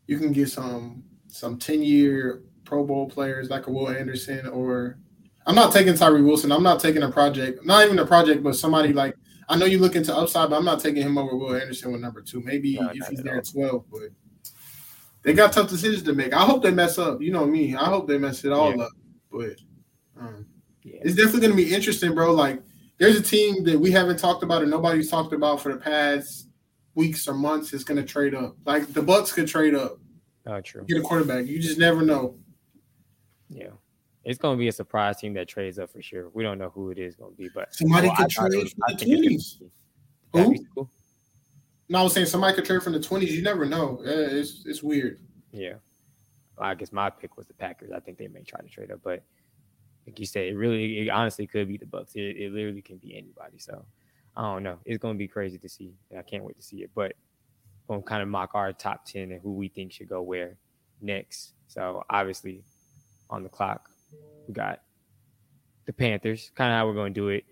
you 0.07 0.17
can 0.17 0.32
get 0.32 0.49
some 0.49 1.03
some 1.27 1.57
ten 1.57 1.84
year 1.84 2.43
Pro 2.63 2.86
Bowl 2.86 3.09
players 3.09 3.49
like 3.49 3.67
a 3.67 3.71
Will 3.71 3.89
Anderson, 3.89 4.47
or 4.47 4.97
I'm 5.45 5.55
not 5.55 5.73
taking 5.73 5.95
Tyree 5.95 6.21
Wilson. 6.21 6.51
I'm 6.51 6.63
not 6.63 6.79
taking 6.79 7.03
a 7.03 7.11
project. 7.11 7.65
Not 7.65 7.86
even 7.86 7.99
a 7.99 8.05
project, 8.05 8.43
but 8.43 8.55
somebody 8.55 8.93
like 8.93 9.15
I 9.49 9.57
know 9.57 9.65
you 9.65 9.79
look 9.79 9.97
into 9.97 10.15
upside, 10.15 10.49
but 10.49 10.55
I'm 10.55 10.65
not 10.65 10.79
taking 10.79 11.03
him 11.03 11.17
over 11.17 11.36
Will 11.36 11.55
Anderson 11.55 11.91
with 11.91 11.99
number 11.99 12.21
two. 12.21 12.41
Maybe 12.41 12.79
no, 12.79 12.89
if 12.93 13.07
he's 13.09 13.21
there 13.21 13.38
at 13.38 13.49
12, 13.49 13.84
but 13.91 14.09
they 15.23 15.34
got 15.34 15.51
tough 15.51 15.69
decisions 15.69 16.03
to 16.03 16.13
make. 16.13 16.34
I 16.34 16.45
hope 16.45 16.63
they 16.63 16.71
mess 16.71 16.97
up. 16.97 17.21
You 17.21 17.32
know 17.34 17.45
me. 17.45 17.75
I 17.75 17.86
hope 17.86 18.07
they 18.07 18.17
mess 18.17 18.45
it 18.45 18.53
all 18.53 18.73
yeah. 18.73 18.84
up. 18.84 18.91
But 19.29 19.55
um, 20.17 20.45
yeah. 20.84 20.99
it's 21.01 21.15
definitely 21.15 21.41
going 21.41 21.51
to 21.51 21.63
be 21.63 21.73
interesting, 21.73 22.15
bro. 22.15 22.34
Like, 22.34 22.61
there's 23.02 23.18
a 23.18 23.24
team 23.24 23.64
that 23.64 23.80
we 23.80 23.89
haven't 23.89 24.18
talked 24.18 24.43
about 24.43 24.62
and 24.62 24.70
nobody's 24.70 25.10
talked 25.10 25.34
about 25.34 25.60
for 25.60 25.74
the 25.74 25.80
past 25.80 26.47
weeks 26.93 27.28
or 27.28 27.34
months. 27.34 27.74
Is 27.74 27.84
going 27.84 27.99
to 27.99 28.06
trade 28.06 28.36
up. 28.36 28.56
Like 28.64 28.93
the 28.93 29.02
Bucks 29.02 29.34
could 29.34 29.47
trade 29.47 29.74
up. 29.74 29.97
Oh, 30.45 30.62
true. 30.62 30.86
Get 30.88 30.99
a 30.99 31.02
quarterback. 31.02 31.47
You 31.47 31.60
just 31.60 31.80
never 31.80 32.04
know. 32.04 32.38
Yeah. 33.49 33.72
It's 34.24 34.38
going 34.38 34.56
to 34.56 34.60
be 34.60 34.68
a 34.68 34.72
surprise 34.72 35.18
team 35.18 35.34
that 35.34 35.47
trades 35.47 35.80
up 35.80 35.91
for 35.91 35.99
sure. 35.99 36.30
We 36.30 36.43
don't 36.43 36.60
know 36.60 36.70
who 36.70 36.91
it 36.91 36.99
is 36.99 37.16
going 37.16 37.32
to 37.32 37.38
be, 37.38 37.49
but 37.56 37.74
somebody 37.74 38.08
oh, 38.08 38.12
well, 38.12 38.18
could 38.18 38.30
trade 38.30 38.70
from 38.70 38.82
the 38.88 39.06
twenties. 39.06 39.62
Who? 40.34 40.56
Cool. 40.76 40.89
No, 41.89 42.02
I 42.02 42.04
was 42.04 42.14
saying 42.14 42.28
somebody 42.28 42.56
could 42.56 42.66
trade 42.66 42.84
from 42.84 42.93
the 42.93 43.02
twenties. 43.02 43.36
You 43.36 43.41
never 43.41 43.66
know. 43.66 43.99
It's 44.06 44.64
it's 44.68 44.84
weird. 44.84 45.20
Yeah, 45.52 45.74
well, 46.56 46.70
I 46.70 46.76
guess 46.76 46.91
my 46.91 47.10
pick 47.10 47.36
was 47.36 47.47
the 47.47 47.56
Packers. 47.56 47.91
I 47.91 47.99
think 47.99 48.20
they 48.20 48.28
may 48.28 48.43
try 48.43 48.62
to 48.62 48.70
trade 48.70 48.91
up, 48.91 48.99
but 49.04 49.24
like 50.06 50.20
you 50.20 50.26
said, 50.26 50.47
it 50.47 50.56
really, 50.56 50.99
it 50.99 51.10
honestly 51.10 51.47
could 51.47 51.68
be 51.68 51.78
the 51.78 51.86
Bucks. 51.86 52.14
It, 52.16 52.38
it 52.38 52.52
literally 52.52 52.82
can 52.82 52.97
be 52.97 53.18
anybody. 53.18 53.58
So 53.58 53.86
I 54.36 54.41
don't 54.41 54.64
know. 54.64 54.80
It's 54.86 55.02
going 55.02 55.16
to 55.16 55.18
be 55.18 55.28
crazy 55.28 55.58
to 55.58 55.70
see. 55.70 55.93
I 56.18 56.22
can't 56.22 56.43
wait 56.43 56.58
to 56.58 56.64
see 56.64 56.78
it. 56.78 56.91
But 56.95 57.14
going 57.88 58.02
to 58.02 58.08
kind 58.08 58.22
of 58.22 58.28
mock 58.28 58.52
our 58.54 58.74
top 58.74 59.06
ten 59.06 59.32
and 59.32 59.41
who 59.41 59.54
we 59.54 59.68
think 59.68 59.91
should 59.91 60.10
go 60.10 60.22
where 60.22 60.58
next. 61.02 61.54
So 61.68 62.04
obviously, 62.10 62.64
on 63.30 63.43
the 63.43 63.49
clock, 63.49 63.89
we 64.47 64.54
got 64.54 64.82
the 65.86 65.93
Panthers. 65.93 66.52
Kind 66.56 66.72
of 66.72 66.78
how 66.78 66.88
we're 66.88 66.93
going 66.93 67.14
to 67.14 67.20
do 67.20 67.30
it. 67.30 67.45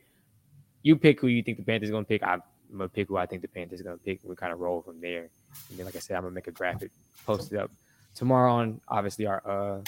You 0.81 0.95
pick 0.95 1.19
who 1.19 1.27
you 1.27 1.43
think 1.43 1.57
the 1.57 1.63
Panthers 1.63 1.89
are 1.89 1.93
going 1.93 2.05
to 2.05 2.09
pick. 2.09 2.23
I'm 2.23 2.41
gonna 2.71 2.89
pick 2.89 3.07
who 3.07 3.17
I 3.17 3.25
think 3.25 3.41
the 3.41 3.47
Panthers 3.47 3.81
are 3.81 3.83
going 3.83 3.97
to 3.97 4.03
pick. 4.03 4.19
We 4.23 4.35
kind 4.35 4.53
of 4.53 4.59
roll 4.59 4.81
from 4.81 5.01
there. 5.01 5.29
And 5.69 5.77
then, 5.77 5.85
like 5.85 5.95
I 5.95 5.99
said, 5.99 6.15
I'm 6.15 6.23
gonna 6.23 6.35
make 6.35 6.47
a 6.47 6.51
graphic, 6.51 6.91
post 7.25 7.51
it 7.51 7.59
up 7.59 7.71
tomorrow 8.15 8.51
on 8.53 8.81
obviously 8.87 9.25
our 9.25 9.41
uh 9.47 9.81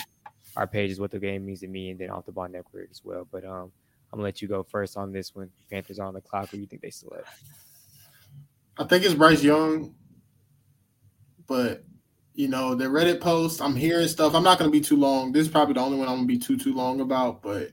our 0.56 0.68
page 0.68 0.92
is 0.92 1.00
what 1.00 1.12
the 1.12 1.20
game 1.20 1.46
means 1.46 1.62
to 1.62 1.68
me, 1.68 1.92
and 1.92 2.00
then 2.00 2.10
off 2.10 2.26
the 2.26 2.32
ball 2.32 2.48
network 2.48 2.90
as 2.92 3.02
well. 3.04 3.28
But 3.32 3.46
um, 3.46 3.72
I'm 4.12 4.18
gonna 4.18 4.24
let 4.24 4.42
you 4.42 4.48
go 4.48 4.64
first 4.64 4.98
on 4.98 5.12
this 5.12 5.36
one. 5.36 5.50
Panthers 5.70 6.00
on 6.00 6.14
the 6.14 6.22
clock. 6.22 6.50
Who 6.50 6.58
you 6.58 6.66
think 6.66 6.82
they 6.82 6.90
select? 6.90 7.28
I 8.78 8.86
think 8.86 9.06
it's 9.06 9.14
Bryce 9.14 9.44
Young, 9.44 9.96
but 11.48 11.84
you 12.34 12.48
know, 12.48 12.76
the 12.76 12.86
Reddit 12.86 13.20
post, 13.20 13.62
I'm 13.62 13.76
hearing 13.76 14.08
stuff. 14.08 14.34
I'm 14.34 14.44
not 14.44 14.58
to 14.60 14.70
be 14.70 14.82
too 14.82 14.96
long. 14.96 15.32
This 15.32 15.48
is 15.48 15.52
probably 15.52 15.74
the 15.74 15.82
only 15.82 15.98
one 15.98 16.08
I'm 16.08 16.22
to 16.22 16.26
be 16.26 16.38
too, 16.38 16.58
too 16.58 16.74
long 16.74 17.02
about. 17.02 17.42
But 17.42 17.72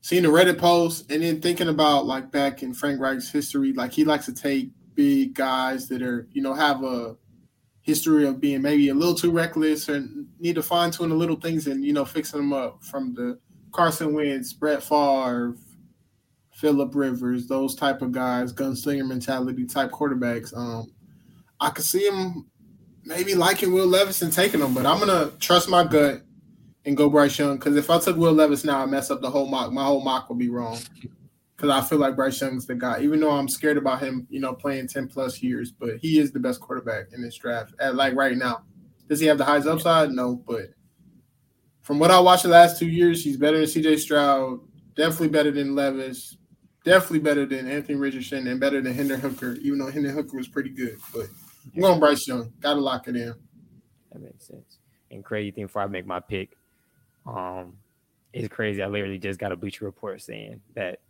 seeing 0.00 0.22
the 0.22 0.28
Reddit 0.28 0.58
post 0.58 1.10
and 1.10 1.22
then 1.22 1.40
thinking 1.40 1.68
about 1.68 2.06
like 2.06 2.30
back 2.30 2.62
in 2.62 2.74
Frank 2.74 3.00
Reich's 3.00 3.30
history, 3.30 3.72
like 3.72 3.92
he 3.92 4.04
likes 4.04 4.26
to 4.26 4.34
take 4.34 4.70
big 4.94 5.34
guys 5.34 5.88
that 5.88 6.02
are, 6.02 6.28
you 6.32 6.42
know, 6.42 6.54
have 6.54 6.84
a 6.84 7.16
history 7.84 8.26
of 8.26 8.40
being 8.40 8.62
maybe 8.62 8.88
a 8.88 8.94
little 8.94 9.14
too 9.14 9.30
reckless 9.30 9.88
and 9.90 10.26
need 10.40 10.54
to 10.54 10.62
fine 10.62 10.90
tune 10.90 11.10
the 11.10 11.14
little 11.14 11.36
things 11.36 11.66
and, 11.66 11.84
you 11.84 11.92
know, 11.92 12.04
fixing 12.04 12.40
them 12.40 12.52
up 12.52 12.82
from 12.82 13.14
the 13.14 13.38
Carson 13.72 14.14
Wentz, 14.14 14.54
Brett 14.54 14.82
Favre, 14.82 15.54
Philip 16.54 16.94
Rivers, 16.94 17.46
those 17.46 17.74
type 17.74 18.00
of 18.00 18.10
guys, 18.10 18.54
gunslinger 18.54 19.06
mentality 19.06 19.66
type 19.66 19.90
quarterbacks. 19.90 20.56
Um, 20.56 20.90
I 21.60 21.70
could 21.70 21.84
see 21.84 22.06
him 22.06 22.46
maybe 23.04 23.34
liking 23.34 23.72
Will 23.72 23.86
Levis 23.86 24.22
and 24.22 24.32
taking 24.32 24.60
him, 24.60 24.72
but 24.72 24.86
I'm 24.86 24.98
gonna 24.98 25.32
trust 25.38 25.68
my 25.68 25.84
gut 25.84 26.22
and 26.86 26.96
go 26.96 27.10
Bryce 27.10 27.38
Young 27.38 27.58
because 27.58 27.76
if 27.76 27.90
I 27.90 27.98
took 27.98 28.16
Will 28.16 28.32
Levis 28.32 28.64
now, 28.64 28.80
I 28.80 28.86
mess 28.86 29.10
up 29.10 29.20
the 29.20 29.30
whole 29.30 29.46
mock. 29.46 29.72
My 29.72 29.84
whole 29.84 30.02
mock 30.02 30.30
will 30.30 30.36
be 30.36 30.48
wrong 30.48 30.78
because 31.56 31.70
I 31.70 31.80
feel 31.80 31.98
like 31.98 32.16
Bryce 32.16 32.40
Young's 32.40 32.66
the 32.66 32.74
guy. 32.74 33.00
Even 33.00 33.20
though 33.20 33.30
I'm 33.30 33.48
scared 33.48 33.76
about 33.76 34.00
him, 34.00 34.26
you 34.30 34.40
know, 34.40 34.52
playing 34.52 34.88
ten 34.88 35.08
plus 35.08 35.42
years, 35.42 35.72
but 35.72 35.96
he 35.98 36.18
is 36.18 36.32
the 36.32 36.40
best 36.40 36.60
quarterback 36.60 37.06
in 37.12 37.22
this 37.22 37.36
draft. 37.36 37.74
At 37.80 37.94
like 37.94 38.14
right 38.14 38.36
now, 38.36 38.62
does 39.08 39.20
he 39.20 39.26
have 39.26 39.38
the 39.38 39.44
highest 39.44 39.68
upside? 39.68 40.10
No, 40.10 40.36
but 40.36 40.70
from 41.82 41.98
what 41.98 42.10
I 42.10 42.18
watched 42.20 42.44
the 42.44 42.48
last 42.48 42.78
two 42.78 42.88
years, 42.88 43.22
he's 43.22 43.36
better 43.36 43.58
than 43.58 43.66
C.J. 43.66 43.98
Stroud. 43.98 44.60
Definitely 44.96 45.28
better 45.28 45.50
than 45.50 45.74
Levis. 45.74 46.36
Definitely 46.84 47.20
better 47.20 47.46
than 47.46 47.70
Anthony 47.70 47.96
Richardson 47.96 48.46
and 48.46 48.60
better 48.60 48.80
than 48.80 48.92
Hendon 48.92 49.20
Hooker, 49.20 49.54
even 49.62 49.78
though 49.78 49.90
Hendon 49.90 50.14
Hooker 50.14 50.36
was 50.36 50.48
pretty 50.48 50.70
good, 50.70 50.96
but. 51.12 51.26
I'm 51.74 51.80
going 51.80 52.00
Bryce 52.00 52.26
Young. 52.26 52.52
Got 52.60 52.74
to 52.74 52.80
lock 52.80 53.08
it 53.08 53.16
in. 53.16 53.34
That 54.12 54.22
makes 54.22 54.46
sense. 54.46 54.78
And 55.10 55.24
crazy 55.24 55.50
thing 55.50 55.66
before 55.66 55.82
I 55.82 55.86
make 55.86 56.06
my 56.06 56.20
pick, 56.20 56.56
um, 57.26 57.74
it's 58.32 58.48
crazy. 58.48 58.82
I 58.82 58.86
literally 58.86 59.18
just 59.18 59.38
got 59.38 59.52
a 59.52 59.56
Bleacher 59.56 59.84
Report 59.84 60.20
saying 60.20 60.60
that 60.74 61.00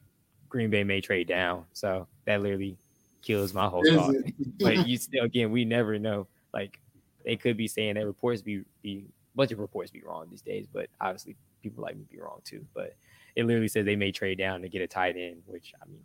Green 0.55 0.71
Bay 0.71 0.85
may 0.85 1.01
trade 1.01 1.27
down. 1.27 1.65
So 1.73 2.07
that 2.27 2.41
literally 2.41 2.77
kills 3.23 3.53
my 3.53 3.67
whole 3.67 3.83
thought. 3.85 4.15
but 4.61 4.87
you 4.87 4.97
still, 4.97 5.25
again, 5.25 5.51
we 5.51 5.65
never 5.65 5.99
know. 5.99 6.29
Like 6.53 6.79
they 7.25 7.35
could 7.35 7.57
be 7.57 7.67
saying 7.67 7.95
that 7.95 8.07
reports 8.07 8.41
be 8.41 8.63
be 8.81 9.07
bunch 9.35 9.51
of 9.51 9.59
reports 9.59 9.91
be 9.91 10.01
wrong 10.03 10.29
these 10.31 10.43
days, 10.43 10.69
but 10.73 10.87
obviously 11.01 11.35
people 11.61 11.83
like 11.83 11.97
me 11.97 12.05
be 12.09 12.21
wrong 12.21 12.39
too. 12.45 12.65
But 12.73 12.95
it 13.35 13.47
literally 13.47 13.67
says 13.67 13.85
they 13.85 13.97
may 13.97 14.13
trade 14.13 14.39
down 14.39 14.63
to 14.63 14.69
get 14.69 14.81
a 14.81 14.87
tight 14.87 15.17
end, 15.17 15.43
which 15.47 15.73
I 15.83 15.89
mean 15.89 16.05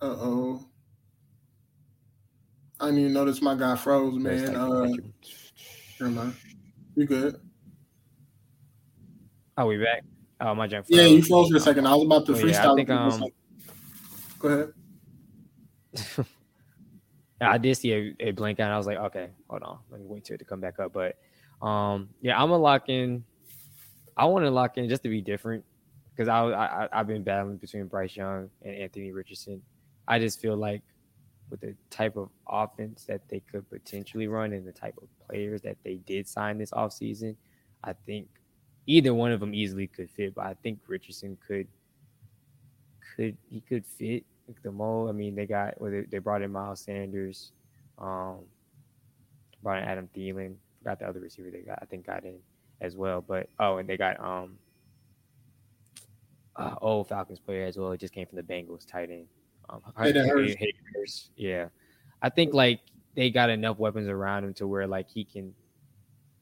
Uh 0.00 0.14
oh. 0.20 0.64
I 2.78 2.84
didn't 2.84 3.00
even 3.00 3.12
notice 3.14 3.42
my 3.42 3.56
guy 3.56 3.74
froze, 3.74 4.16
man. 4.16 4.54
Uh, 4.54 4.86
never 5.98 6.12
mind. 6.12 6.36
You 6.94 7.04
good? 7.04 7.47
Are 9.58 9.66
we 9.66 9.76
back? 9.76 10.04
Oh, 10.40 10.54
my 10.54 10.68
jump. 10.68 10.86
Yeah, 10.88 11.02
you 11.02 11.20
froze 11.20 11.50
for 11.50 11.56
a 11.56 11.60
second. 11.60 11.84
I 11.84 11.92
was 11.92 12.04
about 12.04 12.26
to 12.26 12.32
freestyle. 12.32 12.52
Yeah, 12.52 12.72
I 12.72 12.74
think, 12.76 12.90
um, 12.90 13.24
Go 14.38 14.72
ahead. 15.96 16.26
I 17.40 17.58
did 17.58 17.76
see 17.76 18.14
a, 18.20 18.30
blank 18.30 18.60
out. 18.60 18.70
I 18.70 18.76
was 18.76 18.86
like, 18.86 18.98
okay, 18.98 19.30
hold 19.50 19.64
on. 19.64 19.78
Let 19.90 20.00
me 20.00 20.06
wait 20.06 20.24
till 20.24 20.34
it 20.34 20.38
to 20.38 20.44
come 20.44 20.60
back 20.60 20.78
up. 20.78 20.92
But 20.92 21.16
um, 21.60 22.08
yeah, 22.20 22.40
I'm 22.40 22.50
gonna 22.50 22.62
lock 22.62 22.88
in. 22.88 23.24
I 24.16 24.26
want 24.26 24.44
to 24.44 24.50
lock 24.52 24.78
in 24.78 24.88
just 24.88 25.02
to 25.02 25.08
be 25.08 25.20
different 25.20 25.64
because 26.14 26.28
I, 26.28 26.40
I 26.44 26.88
I've 26.92 27.08
been 27.08 27.24
battling 27.24 27.56
between 27.56 27.86
Bryce 27.86 28.14
Young 28.14 28.50
and 28.62 28.76
Anthony 28.76 29.10
Richardson. 29.10 29.60
I 30.06 30.20
just 30.20 30.40
feel 30.40 30.56
like 30.56 30.82
with 31.50 31.62
the 31.62 31.74
type 31.90 32.16
of 32.16 32.28
offense 32.48 33.06
that 33.06 33.22
they 33.28 33.40
could 33.50 33.68
potentially 33.68 34.28
run 34.28 34.52
and 34.52 34.64
the 34.64 34.72
type 34.72 34.94
of 35.02 35.08
players 35.28 35.62
that 35.62 35.78
they 35.82 35.96
did 36.06 36.28
sign 36.28 36.58
this 36.58 36.70
offseason, 36.70 37.34
I 37.82 37.94
think 38.06 38.28
either 38.88 39.14
one 39.14 39.30
of 39.30 39.38
them 39.38 39.54
easily 39.54 39.86
could 39.86 40.10
fit. 40.10 40.34
But 40.34 40.46
I 40.46 40.54
think 40.54 40.80
Richardson 40.88 41.38
could 41.46 41.68
could 43.14 43.36
he 43.48 43.60
could 43.60 43.86
fit 43.86 44.24
the 44.62 44.72
mold. 44.72 45.10
I 45.10 45.12
mean, 45.12 45.36
they 45.36 45.46
got 45.46 45.80
well, 45.80 46.02
they 46.10 46.18
brought 46.18 46.42
in 46.42 46.50
Miles 46.50 46.80
Sanders, 46.80 47.52
um, 47.98 48.38
brought 49.62 49.82
in 49.82 49.84
Adam 49.84 50.08
Thielen. 50.16 50.54
Forgot 50.78 51.00
the 51.00 51.08
other 51.08 51.20
receiver 51.20 51.50
they 51.50 51.60
got. 51.60 51.78
I 51.82 51.84
think 51.84 52.06
got 52.06 52.24
in 52.24 52.38
as 52.80 52.96
well. 52.96 53.20
But 53.20 53.48
oh, 53.60 53.76
and 53.76 53.88
they 53.88 53.96
got 53.96 54.18
um 54.18 54.58
uh, 56.56 56.74
old 56.80 57.08
Falcons 57.08 57.38
player 57.38 57.66
as 57.66 57.76
well. 57.76 57.92
It 57.92 58.00
just 58.00 58.14
came 58.14 58.26
from 58.26 58.36
the 58.36 58.42
Bengals 58.42 58.86
tight 58.90 59.10
end. 59.10 59.26
Um, 59.68 59.82
yeah, 61.36 61.66
I 62.22 62.30
think 62.30 62.54
like 62.54 62.80
they 63.14 63.28
got 63.30 63.50
enough 63.50 63.78
weapons 63.78 64.08
around 64.08 64.44
him 64.44 64.54
to 64.54 64.66
where 64.66 64.86
like 64.86 65.10
he 65.10 65.24
can 65.24 65.52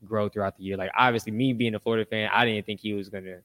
grow 0.05 0.29
throughout 0.29 0.57
the 0.57 0.65
year. 0.65 0.77
Like 0.77 0.91
obviously, 0.97 1.33
me 1.33 1.53
being 1.53 1.75
a 1.75 1.81
Florida 1.81 2.09
fan, 2.09 2.31
I 2.33 2.45
didn't 2.45 2.67
think 2.67 2.81
he 2.81 2.93
was 2.95 3.09
gonna. 3.09 3.39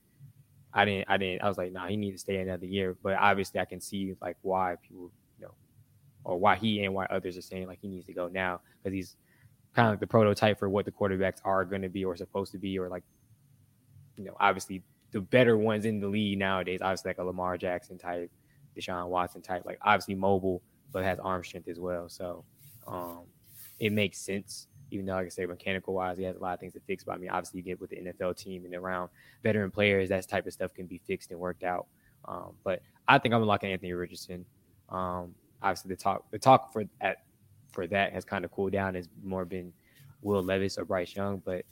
I 0.73 0.85
didn't. 0.85 1.09
I 1.09 1.17
didn't. 1.17 1.41
I 1.43 1.47
was 1.47 1.57
like, 1.57 1.71
nah, 1.71 1.87
he 1.87 1.97
need 1.97 2.11
to 2.11 2.17
stay 2.17 2.37
another 2.37 2.65
year. 2.65 2.95
But 3.01 3.15
obviously, 3.15 3.59
I 3.59 3.65
can 3.65 3.81
see 3.81 4.15
like 4.21 4.37
why 4.41 4.75
people, 4.81 5.11
you 5.37 5.45
know, 5.45 5.53
or 6.23 6.37
why 6.37 6.55
he 6.55 6.83
and 6.83 6.93
why 6.93 7.05
others 7.05 7.37
are 7.37 7.41
saying 7.41 7.67
like 7.67 7.79
he 7.81 7.87
needs 7.87 8.05
to 8.07 8.13
go 8.13 8.27
now 8.27 8.61
because 8.81 8.93
he's 8.93 9.15
kind 9.73 9.87
of 9.87 9.93
like 9.93 9.99
the 9.99 10.07
prototype 10.07 10.59
for 10.59 10.69
what 10.69 10.85
the 10.85 10.91
quarterbacks 10.91 11.39
are 11.43 11.65
going 11.65 11.81
to 11.81 11.89
be 11.89 12.03
or 12.03 12.15
supposed 12.15 12.51
to 12.51 12.57
be, 12.57 12.77
or 12.77 12.89
like, 12.89 13.03
you 14.17 14.23
know, 14.23 14.35
obviously 14.39 14.83
the 15.11 15.21
better 15.21 15.57
ones 15.57 15.85
in 15.85 15.99
the 15.99 16.07
league 16.07 16.37
nowadays. 16.37 16.79
Obviously, 16.81 17.09
like 17.09 17.17
a 17.17 17.23
Lamar 17.23 17.57
Jackson 17.57 17.97
type, 17.97 18.31
Deshaun 18.77 19.07
Watson 19.07 19.41
type, 19.41 19.63
like 19.65 19.79
obviously 19.81 20.15
mobile, 20.15 20.61
but 20.91 21.03
has 21.03 21.19
arm 21.19 21.43
strength 21.43 21.67
as 21.67 21.79
well. 21.79 22.09
So 22.09 22.43
um, 22.87 23.21
it 23.79 23.91
makes 23.91 24.17
sense. 24.19 24.67
Even 24.91 25.05
though, 25.05 25.13
like 25.13 25.25
I 25.25 25.29
say, 25.29 25.45
mechanical 25.45 25.93
wise, 25.93 26.17
he 26.17 26.23
has 26.25 26.35
a 26.35 26.39
lot 26.39 26.53
of 26.53 26.59
things 26.59 26.73
to 26.73 26.79
fix. 26.81 27.03
But 27.03 27.13
I 27.13 27.17
mean, 27.17 27.29
obviously, 27.29 27.59
you 27.59 27.63
get 27.63 27.81
with 27.81 27.89
the 27.89 27.97
NFL 27.97 28.37
team 28.37 28.65
and 28.65 28.75
around 28.75 29.09
veteran 29.43 29.71
players, 29.71 30.09
that 30.09 30.27
type 30.27 30.45
of 30.45 30.53
stuff 30.53 30.73
can 30.73 30.85
be 30.85 31.01
fixed 31.07 31.31
and 31.31 31.39
worked 31.39 31.63
out. 31.63 31.87
Um, 32.25 32.53
but 32.63 32.81
I 33.07 33.17
think 33.17 33.33
I'm 33.33 33.41
locking 33.43 33.71
Anthony 33.71 33.93
Richardson. 33.93 34.45
Um, 34.89 35.33
obviously, 35.61 35.89
the 35.89 35.95
talk 35.95 36.29
the 36.31 36.39
talk 36.39 36.71
for 36.71 36.83
at 36.99 37.23
for 37.71 37.87
that 37.87 38.13
has 38.13 38.25
kind 38.25 38.45
of 38.45 38.51
cooled 38.51 38.73
down. 38.73 38.95
Has 38.95 39.07
more 39.23 39.45
been 39.45 39.73
Will 40.21 40.43
Levis 40.43 40.77
or 40.77 40.85
Bryce 40.85 41.15
Young, 41.15 41.41
but 41.43 41.65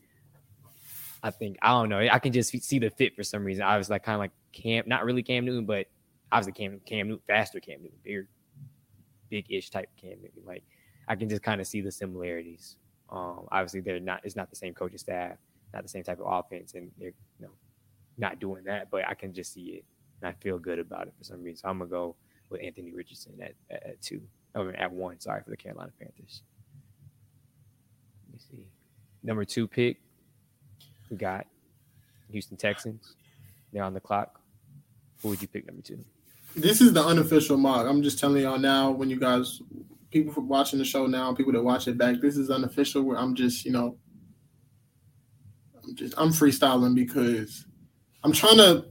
I 1.21 1.31
think 1.31 1.57
I 1.61 1.69
don't 1.69 1.89
know. 1.89 1.99
I 1.99 2.19
can 2.19 2.31
just 2.31 2.51
see 2.63 2.79
the 2.79 2.89
fit 2.89 3.15
for 3.15 3.23
some 3.23 3.43
reason. 3.43 3.63
I 3.63 3.77
was 3.77 3.89
like 3.89 4.03
kind 4.03 4.15
of 4.15 4.19
like 4.19 4.31
Cam, 4.53 4.83
not 4.87 5.05
really 5.05 5.23
Cam 5.23 5.45
Newton, 5.45 5.65
but 5.65 5.87
obviously 6.31 6.53
Cam 6.53 6.79
Cam 6.85 7.07
Newton, 7.07 7.23
faster 7.27 7.59
Cam 7.59 7.81
Newton, 7.81 7.97
bigger, 8.03 8.27
big-ish 9.29 9.69
type 9.69 9.89
Cam 9.99 10.17
Newton. 10.21 10.43
Like 10.45 10.63
I 11.07 11.15
can 11.15 11.29
just 11.29 11.43
kind 11.43 11.59
of 11.59 11.67
see 11.67 11.81
the 11.81 11.91
similarities. 11.91 12.77
Um, 13.11 13.47
obviously, 13.51 13.81
they're 13.81 13.99
not. 13.99 14.21
It's 14.23 14.35
not 14.35 14.49
the 14.49 14.55
same 14.55 14.73
coaching 14.73 14.97
staff, 14.97 15.37
not 15.73 15.83
the 15.83 15.89
same 15.89 16.03
type 16.03 16.19
of 16.19 16.27
offense, 16.27 16.73
and 16.73 16.91
they're 16.97 17.13
you 17.39 17.45
know 17.45 17.51
not 18.17 18.39
doing 18.39 18.63
that. 18.65 18.91
But 18.91 19.07
I 19.07 19.13
can 19.13 19.33
just 19.33 19.53
see 19.53 19.67
it, 19.69 19.85
and 20.21 20.29
I 20.29 20.33
feel 20.41 20.59
good 20.59 20.79
about 20.79 21.07
it 21.07 21.13
for 21.17 21.23
some 21.23 21.43
reason. 21.43 21.57
So 21.57 21.69
I'm 21.69 21.79
gonna 21.79 21.89
go 21.89 22.15
with 22.49 22.61
Anthony 22.63 22.91
Richardson 22.91 23.33
at, 23.41 23.53
at, 23.69 23.83
at 23.85 24.01
two, 24.01 24.21
or 24.55 24.71
at 24.71 24.91
one. 24.91 25.19
Sorry 25.19 25.41
for 25.43 25.49
the 25.49 25.57
Carolina 25.57 25.91
Panthers. 25.99 26.43
Let 28.27 28.33
me 28.33 28.39
see. 28.51 28.65
Number 29.23 29.45
two 29.45 29.67
pick, 29.67 29.97
we 31.09 31.17
got 31.17 31.47
Houston 32.31 32.57
Texans. 32.57 33.15
They're 33.73 33.83
on 33.83 33.93
the 33.93 33.99
clock. 33.99 34.39
Who 35.21 35.29
would 35.29 35.41
you 35.41 35.47
pick 35.47 35.67
number 35.67 35.81
two? 35.81 36.03
This 36.55 36.81
is 36.81 36.93
the 36.93 37.03
unofficial 37.03 37.57
mock. 37.57 37.85
I'm 37.85 38.01
just 38.01 38.19
telling 38.19 38.41
y'all 38.41 38.57
now 38.57 38.89
when 38.91 39.09
you 39.09 39.19
guys 39.19 39.61
people 40.11 40.43
watching 40.43 40.79
the 40.79 40.85
show 40.85 41.05
now, 41.05 41.33
people 41.33 41.53
that 41.53 41.63
watch 41.63 41.87
it 41.87 41.97
back, 41.97 42.21
this 42.21 42.37
is 42.37 42.49
unofficial 42.49 43.03
where 43.03 43.17
I'm 43.17 43.35
just, 43.35 43.65
you 43.65 43.71
know, 43.71 43.97
I'm 45.83 45.95
just 45.95 46.13
I'm 46.17 46.29
freestyling 46.29 46.95
because 46.95 47.65
I'm 48.23 48.31
trying 48.31 48.57
to 48.57 48.85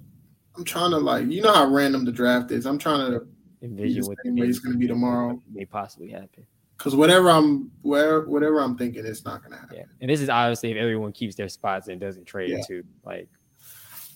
I'm 0.56 0.64
trying 0.64 0.90
to 0.90 0.98
like 0.98 1.26
you 1.26 1.42
know 1.42 1.54
how 1.54 1.66
random 1.66 2.04
the 2.04 2.12
draft 2.12 2.50
is. 2.50 2.66
I'm 2.66 2.78
trying 2.78 3.10
to 3.10 3.26
envision 3.62 4.04
what 4.06 4.18
the 4.24 4.32
way 4.32 4.46
it's 4.46 4.58
gonna 4.58 4.76
be 4.76 4.86
tomorrow. 4.86 5.40
May 5.52 5.64
possibly 5.64 6.10
happen. 6.10 6.46
Because 6.76 6.94
whatever 6.94 7.30
I'm 7.30 7.70
where 7.82 8.22
whatever 8.22 8.60
I'm 8.60 8.76
thinking, 8.76 9.04
it's 9.04 9.24
not 9.24 9.42
gonna 9.42 9.56
happen. 9.56 9.76
Yeah. 9.76 9.84
And 10.00 10.10
this 10.10 10.20
is 10.20 10.28
obviously 10.28 10.72
if 10.72 10.76
everyone 10.76 11.12
keeps 11.12 11.34
their 11.34 11.48
spots 11.48 11.88
and 11.88 12.00
doesn't 12.00 12.24
trade 12.24 12.50
yeah. 12.50 12.62
too. 12.66 12.84
Like 13.04 13.28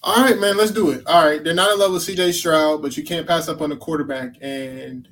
all 0.05 0.25
right, 0.25 0.39
man, 0.39 0.57
let's 0.57 0.73
do 0.73 0.91
it. 0.91 1.07
All 1.07 1.25
right, 1.25 1.43
they're 1.43 1.55
not 1.55 1.73
in 1.73 1.79
love 1.79 1.93
with 1.93 2.03
CJ 2.03 2.33
Stroud, 2.33 2.83
but 2.83 2.97
you 2.97 3.05
can't 3.05 3.27
pass 3.27 3.49
up 3.49 3.61
on 3.61 3.71
the 3.71 3.77
quarterback. 3.77 4.35
And 4.41 5.09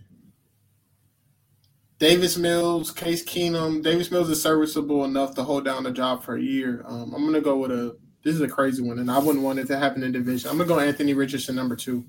Davis 2.01 2.37
Mills, 2.37 2.91
Case 2.91 3.25
Keenum. 3.25 3.83
Davis 3.83 4.11
Mills 4.11 4.31
is 4.31 4.43
serviceable 4.43 5.05
enough 5.05 5.35
to 5.35 5.45
hold 5.45 5.65
down 5.65 5.85
the 5.85 5.93
job 5.93 6.25
for 6.25 6.37
a 6.37 6.43
year. 6.43 6.83
Um, 6.87 7.15
I'm 7.15 7.25
gonna 7.25 7.41
go 7.41 7.59
with 7.59 7.71
a. 7.71 7.97
This 8.25 8.35
is 8.35 8.41
a 8.41 8.49
crazy 8.49 8.83
one, 8.83 8.99
and 8.99 9.11
I 9.11 9.19
wouldn't 9.19 9.45
want 9.45 9.59
it 9.59 9.67
to 9.69 9.79
happen 9.79 10.03
in 10.03 10.11
division. 10.11 10.51
I'm 10.51 10.57
gonna 10.57 10.69
go 10.69 10.81
Anthony 10.81 11.15
Richardson 11.15 11.55
number 11.55 11.77
two. 11.77 12.05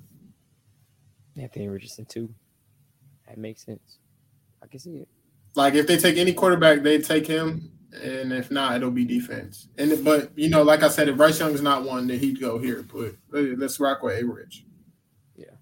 Anthony 1.38 1.68
Richardson 1.68 2.06
two. 2.06 2.34
That 3.28 3.38
makes 3.38 3.66
sense. 3.66 4.00
I 4.64 4.68
can 4.68 4.80
see 4.80 4.98
it. 4.98 5.10
Like 5.56 5.76
if 5.76 5.88
they 5.88 5.98
take 5.98 6.18
any 6.18 6.34
quarterback, 6.34 6.82
they 6.82 7.00
take 7.00 7.28
him 7.28 7.72
and 7.94 8.32
if 8.32 8.52
not, 8.52 8.76
it'll 8.76 8.92
be 8.92 9.06
defense. 9.06 9.68
And 9.78 10.04
but 10.04 10.32
you 10.38 10.50
know, 10.50 10.64
like 10.64 10.84
I 10.84 10.88
said, 10.88 11.10
if 11.10 11.18
Bryce 11.18 11.40
Young 11.40 11.54
is 11.54 11.62
not 11.62 11.84
one, 11.84 12.08
then 12.08 12.20
he'd 12.20 12.40
go 12.40 12.58
here. 12.58 12.84
But 12.84 13.16
let's 13.32 13.80
rock 13.80 14.04
with 14.04 14.22
A. 14.22 14.26
Rich. 14.26 14.66
Yeah. 15.36 15.56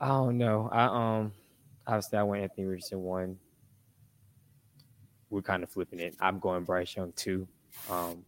I 0.00 0.08
don't 0.08 0.38
know. 0.38 0.68
I 0.72 0.84
um 0.86 1.32
obviously 1.86 2.18
I 2.18 2.22
went 2.22 2.42
Anthony 2.42 2.66
Richardson 2.66 3.02
one. 3.02 3.38
We're 5.30 5.42
kind 5.42 5.62
of 5.62 5.70
flipping 5.70 6.00
it. 6.00 6.14
I'm 6.20 6.38
going 6.38 6.64
Bryce 6.64 6.96
Young 6.96 7.12
two. 7.12 7.48
Um, 7.90 8.24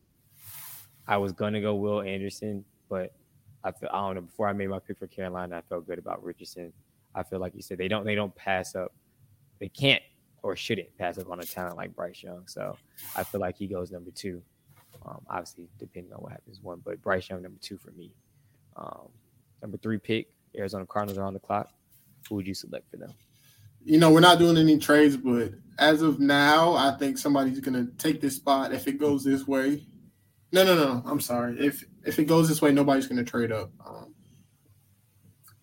I 1.06 1.16
was 1.16 1.32
gonna 1.32 1.60
go 1.60 1.74
Will 1.74 2.02
Anderson, 2.02 2.64
but 2.88 3.12
I 3.64 3.72
feel 3.72 3.88
I 3.92 3.98
don't 4.06 4.14
know. 4.16 4.20
Before 4.22 4.48
I 4.48 4.52
made 4.52 4.68
my 4.68 4.78
pick 4.78 4.98
for 4.98 5.06
Carolina, 5.06 5.58
I 5.58 5.60
felt 5.62 5.86
good 5.86 5.98
about 5.98 6.22
Richardson. 6.22 6.72
I 7.14 7.22
feel 7.22 7.38
like 7.38 7.54
you 7.54 7.62
said 7.62 7.78
they 7.78 7.88
don't 7.88 8.04
they 8.04 8.14
don't 8.14 8.34
pass 8.34 8.74
up. 8.74 8.92
They 9.58 9.68
can't 9.68 10.02
or 10.42 10.54
shouldn't 10.56 10.96
pass 10.98 11.18
up 11.18 11.30
on 11.30 11.40
a 11.40 11.44
talent 11.44 11.76
like 11.76 11.94
Bryce 11.94 12.22
Young. 12.22 12.46
So 12.46 12.76
I 13.16 13.24
feel 13.24 13.40
like 13.40 13.56
he 13.56 13.66
goes 13.66 13.90
number 13.90 14.10
two. 14.10 14.42
Um, 15.04 15.20
obviously, 15.28 15.68
depending 15.78 16.12
on 16.12 16.20
what 16.20 16.32
happens, 16.32 16.60
one, 16.60 16.80
but 16.84 17.00
Bryce 17.02 17.28
Young 17.28 17.42
number 17.42 17.58
two 17.60 17.78
for 17.78 17.90
me. 17.92 18.12
Um, 18.76 19.08
number 19.62 19.76
three 19.78 19.98
pick, 19.98 20.28
Arizona 20.56 20.86
Cardinals 20.86 21.18
are 21.18 21.24
on 21.24 21.34
the 21.34 21.40
clock. 21.40 21.70
Who 22.28 22.36
would 22.36 22.46
you 22.46 22.54
select 22.54 22.90
for 22.90 22.96
them? 22.96 23.12
You 23.84 23.98
know, 23.98 24.10
we're 24.10 24.20
not 24.20 24.38
doing 24.38 24.56
any 24.56 24.78
trades, 24.78 25.16
but 25.16 25.52
as 25.78 26.02
of 26.02 26.20
now, 26.20 26.74
I 26.74 26.96
think 26.98 27.18
somebody's 27.18 27.60
gonna 27.60 27.86
take 27.98 28.20
this 28.20 28.36
spot 28.36 28.72
if 28.72 28.86
it 28.86 28.98
goes 28.98 29.24
this 29.24 29.46
way. 29.46 29.86
No, 30.52 30.64
no, 30.64 30.74
no. 30.74 31.02
I'm 31.06 31.20
sorry. 31.20 31.58
If 31.58 31.84
if 32.04 32.18
it 32.18 32.24
goes 32.24 32.48
this 32.48 32.60
way, 32.60 32.72
nobody's 32.72 33.06
gonna 33.06 33.24
trade 33.24 33.52
up. 33.52 33.70
Um, 33.86 34.14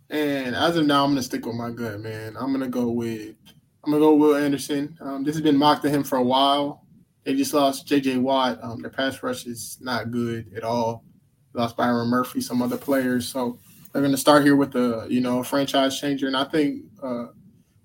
and 0.10 0.56
as 0.56 0.78
of 0.78 0.86
now, 0.86 1.04
I'm 1.04 1.12
gonna 1.12 1.24
stick 1.24 1.46
with 1.46 1.56
my 1.56 1.72
gut, 1.72 2.00
man. 2.00 2.36
I'm 2.38 2.52
gonna 2.52 2.70
go 2.70 2.90
with 2.90 3.36
I'm 3.84 3.92
gonna 3.92 4.04
go 4.04 4.16
Will 4.16 4.36
Anderson. 4.36 4.98
Um, 5.00 5.24
this 5.24 5.36
has 5.36 5.44
been 5.44 5.58
mocked 5.58 5.84
to 5.84 5.90
him 5.90 6.04
for 6.04 6.18
a 6.18 6.24
while. 6.24 6.86
They 7.24 7.36
just 7.36 7.54
lost 7.54 7.88
J.J. 7.88 8.18
Watt. 8.18 8.60
Um, 8.64 8.82
their 8.82 8.92
pass 8.92 9.22
rush 9.22 9.46
is 9.46 9.78
not 9.82 10.12
good 10.12 10.54
at 10.56 10.64
all. 10.64 11.04
Lost 11.54 11.78
Byron 11.78 12.08
Murphy, 12.08 12.42
some 12.42 12.62
other 12.62 12.78
players. 12.78 13.28
So 13.28 13.60
they're 13.92 14.02
gonna 14.02 14.18
start 14.18 14.44
here 14.44 14.56
with 14.56 14.76
a 14.76 15.08
you 15.10 15.22
know 15.22 15.40
a 15.40 15.44
franchise 15.44 16.00
changer. 16.00 16.28
And 16.28 16.38
I 16.38 16.46
think 16.46 16.84
uh, 17.02 17.28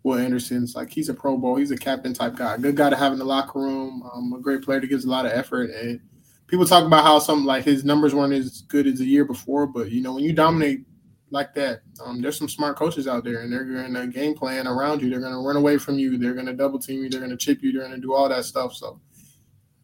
Will 0.02 0.18
Anderson's 0.18 0.74
like 0.74 0.90
he's 0.90 1.08
a 1.08 1.14
Pro 1.14 1.36
Bowl. 1.36 1.56
He's 1.56 1.70
a 1.70 1.76
captain 1.76 2.14
type 2.14 2.36
guy. 2.36 2.56
Good 2.56 2.76
guy 2.76 2.90
to 2.90 2.96
have 2.96 3.12
in 3.12 3.18
the 3.18 3.24
locker 3.24 3.60
room. 3.60 4.02
Um, 4.14 4.32
a 4.32 4.40
great 4.40 4.62
player 4.62 4.80
that 4.80 4.86
gives 4.86 5.04
a 5.04 5.10
lot 5.10 5.26
of 5.26 5.32
effort. 5.32 5.70
And 5.70 6.00
people 6.46 6.66
talk 6.66 6.84
about 6.84 7.04
how 7.04 7.18
some 7.18 7.44
like 7.44 7.64
his 7.64 7.84
numbers 7.84 8.14
weren't 8.14 8.32
as 8.32 8.62
good 8.62 8.86
as 8.86 8.98
the 8.98 9.04
year 9.04 9.24
before, 9.24 9.66
but 9.66 9.90
you 9.90 10.00
know 10.00 10.14
when 10.14 10.24
you 10.24 10.32
dominate 10.32 10.84
like 11.30 11.54
that. 11.54 11.82
Um, 12.04 12.20
there's 12.20 12.38
some 12.38 12.48
smart 12.48 12.76
coaches 12.76 13.06
out 13.08 13.24
there, 13.24 13.40
and 13.40 13.52
they're 13.52 13.64
going 13.64 13.94
to 13.94 14.06
game 14.06 14.34
plan 14.34 14.66
around 14.66 15.02
you. 15.02 15.10
They're 15.10 15.20
going 15.20 15.32
to 15.32 15.38
run 15.38 15.56
away 15.56 15.78
from 15.78 15.98
you. 15.98 16.18
They're 16.18 16.34
going 16.34 16.46
to 16.46 16.52
double 16.52 16.78
team 16.78 17.02
you. 17.02 17.10
They're 17.10 17.20
going 17.20 17.30
to 17.30 17.36
chip 17.36 17.62
you. 17.62 17.72
They're 17.72 17.82
going 17.82 17.94
to 17.94 18.00
do 18.00 18.14
all 18.14 18.28
that 18.28 18.44
stuff. 18.44 18.74
So 18.74 19.00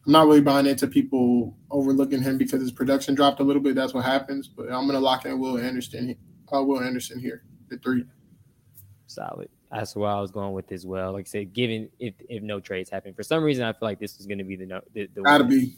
I'm 0.05 0.11
not 0.11 0.27
really 0.27 0.41
buying 0.41 0.65
into 0.65 0.87
people 0.87 1.55
overlooking 1.71 2.21
him 2.21 2.37
because 2.37 2.61
his 2.61 2.71
production 2.71 3.15
dropped 3.15 3.39
a 3.39 3.43
little 3.43 3.61
bit. 3.61 3.75
That's 3.75 3.93
what 3.93 4.05
happens. 4.05 4.47
But 4.47 4.63
I'm 4.63 4.85
going 4.87 4.93
to 4.93 4.99
lock 4.99 5.25
in 5.25 5.39
Will 5.39 5.57
Anderson. 5.57 6.15
Uh, 6.53 6.63
Will 6.63 6.81
Anderson 6.81 7.19
here, 7.19 7.43
the 7.69 7.77
three. 7.77 8.05
Solid. 9.07 9.49
That's 9.71 9.95
where 9.95 10.09
I 10.09 10.19
was 10.21 10.31
going 10.31 10.53
with 10.53 10.71
as 10.71 10.85
well. 10.85 11.13
Like 11.13 11.27
I 11.27 11.29
said, 11.29 11.53
given 11.53 11.89
if 11.99 12.13
if 12.29 12.41
no 12.41 12.59
trades 12.59 12.89
happen, 12.89 13.13
for 13.13 13.23
some 13.23 13.43
reason 13.43 13.65
I 13.65 13.73
feel 13.73 13.79
like 13.81 13.99
this 13.99 14.19
is 14.19 14.25
going 14.25 14.37
to 14.37 14.43
be 14.43 14.55
the 14.55 14.81
the, 14.93 15.09
the 15.13 15.21
gotta 15.21 15.43
be. 15.43 15.75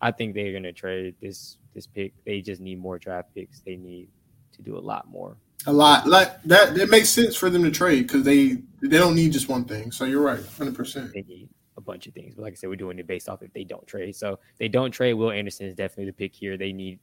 I 0.00 0.12
think 0.12 0.34
they're 0.34 0.52
going 0.52 0.64
to 0.64 0.72
trade 0.72 1.14
this 1.20 1.58
this 1.74 1.86
pick. 1.86 2.12
They 2.24 2.40
just 2.40 2.60
need 2.60 2.80
more 2.80 2.98
draft 2.98 3.34
picks. 3.34 3.60
They 3.60 3.76
need 3.76 4.08
to 4.52 4.62
do 4.62 4.76
a 4.76 4.80
lot 4.80 5.08
more. 5.08 5.36
A 5.66 5.72
lot 5.72 6.06
like 6.06 6.42
that. 6.44 6.76
It 6.76 6.88
makes 6.88 7.08
sense 7.08 7.36
for 7.36 7.50
them 7.50 7.62
to 7.64 7.70
trade 7.70 8.02
because 8.02 8.22
they 8.22 8.58
they 8.80 8.98
don't 8.98 9.14
need 9.14 9.32
just 9.32 9.48
one 9.48 9.64
thing. 9.64 9.92
So 9.92 10.04
you're 10.04 10.22
right, 10.22 10.44
hundred 10.56 10.74
percent. 10.74 11.12
They 11.14 11.22
need 11.22 11.48
a 11.76 11.80
bunch 11.80 12.06
of 12.08 12.14
things, 12.14 12.34
but 12.34 12.42
like 12.42 12.52
I 12.52 12.56
said, 12.56 12.68
we're 12.68 12.76
doing 12.76 12.98
it 12.98 13.06
based 13.06 13.28
off 13.28 13.42
if 13.42 13.52
they 13.52 13.64
don't 13.64 13.86
trade. 13.86 14.14
So 14.16 14.38
they 14.58 14.68
don't 14.68 14.90
trade. 14.90 15.14
Will 15.14 15.30
Anderson 15.30 15.66
is 15.66 15.74
definitely 15.74 16.06
the 16.06 16.12
pick 16.12 16.34
here. 16.34 16.56
They 16.56 16.72
need 16.72 16.98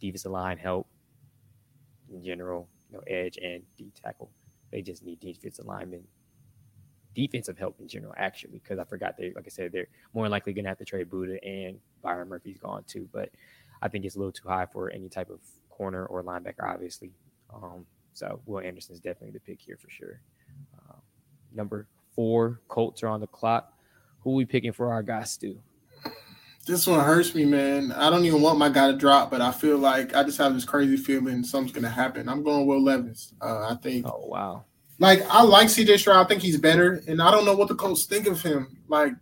defensive 0.00 0.32
line 0.32 0.58
help 0.58 0.88
in 2.12 2.24
general, 2.24 2.68
you 2.90 2.98
know, 2.98 3.04
edge 3.06 3.38
and 3.42 3.62
D 3.76 3.92
tackle. 4.02 4.30
They 4.70 4.82
just 4.82 5.04
need 5.04 5.20
defensive 5.20 5.66
linemen, 5.66 6.04
defensive 7.14 7.58
help 7.58 7.80
in 7.80 7.88
general, 7.88 8.14
actually, 8.16 8.58
because 8.58 8.78
I 8.78 8.84
forgot 8.84 9.16
they, 9.16 9.32
like 9.34 9.44
I 9.46 9.50
said, 9.50 9.72
they're 9.72 9.88
more 10.12 10.28
likely 10.28 10.52
going 10.52 10.64
to 10.64 10.68
have 10.68 10.78
to 10.78 10.84
trade 10.84 11.10
Budda 11.10 11.38
and 11.42 11.78
Byron 12.02 12.28
Murphy's 12.28 12.58
gone 12.58 12.84
too. 12.86 13.08
But 13.12 13.30
I 13.82 13.88
think 13.88 14.04
it's 14.04 14.16
a 14.16 14.18
little 14.18 14.32
too 14.32 14.48
high 14.48 14.66
for 14.66 14.90
any 14.90 15.08
type 15.08 15.30
of 15.30 15.40
corner 15.70 16.06
or 16.06 16.22
linebacker, 16.22 16.64
obviously. 16.64 17.12
Um, 17.52 17.86
so 18.12 18.40
Will 18.46 18.60
Anderson 18.60 18.94
is 18.94 19.00
definitely 19.00 19.32
the 19.32 19.40
pick 19.40 19.60
here 19.60 19.76
for 19.76 19.90
sure. 19.90 20.20
Uh, 20.78 20.96
number 21.52 21.86
four, 22.14 22.60
Colts 22.68 23.02
are 23.02 23.08
on 23.08 23.20
the 23.20 23.26
clock. 23.26 23.72
Who 24.20 24.32
are 24.32 24.36
we 24.36 24.44
picking 24.44 24.72
for 24.72 24.90
our 24.90 25.02
guy, 25.02 25.24
Stu? 25.24 25.58
This 26.66 26.84
one 26.84 26.98
hurts 26.98 27.32
me, 27.32 27.44
man. 27.44 27.92
I 27.92 28.10
don't 28.10 28.24
even 28.24 28.42
want 28.42 28.58
my 28.58 28.68
guy 28.68 28.90
to 28.90 28.96
drop, 28.96 29.30
but 29.30 29.40
I 29.40 29.52
feel 29.52 29.78
like 29.78 30.16
I 30.16 30.24
just 30.24 30.38
have 30.38 30.52
this 30.52 30.64
crazy 30.64 30.96
feeling 30.96 31.44
something's 31.44 31.72
gonna 31.72 31.88
happen. 31.88 32.28
I'm 32.28 32.42
going 32.42 32.66
Will 32.66 32.82
Levis. 32.82 33.34
Uh, 33.40 33.68
I 33.70 33.76
think. 33.76 34.04
Oh 34.04 34.26
wow. 34.26 34.64
Like 34.98 35.22
I 35.30 35.42
like 35.42 35.68
CJ 35.68 35.98
Stroud. 36.00 36.24
I 36.24 36.28
think 36.28 36.42
he's 36.42 36.58
better, 36.58 37.02
and 37.06 37.22
I 37.22 37.30
don't 37.30 37.44
know 37.44 37.54
what 37.54 37.68
the 37.68 37.76
Colts 37.76 38.06
think 38.06 38.26
of 38.26 38.42
him. 38.42 38.78
Like, 38.88 39.12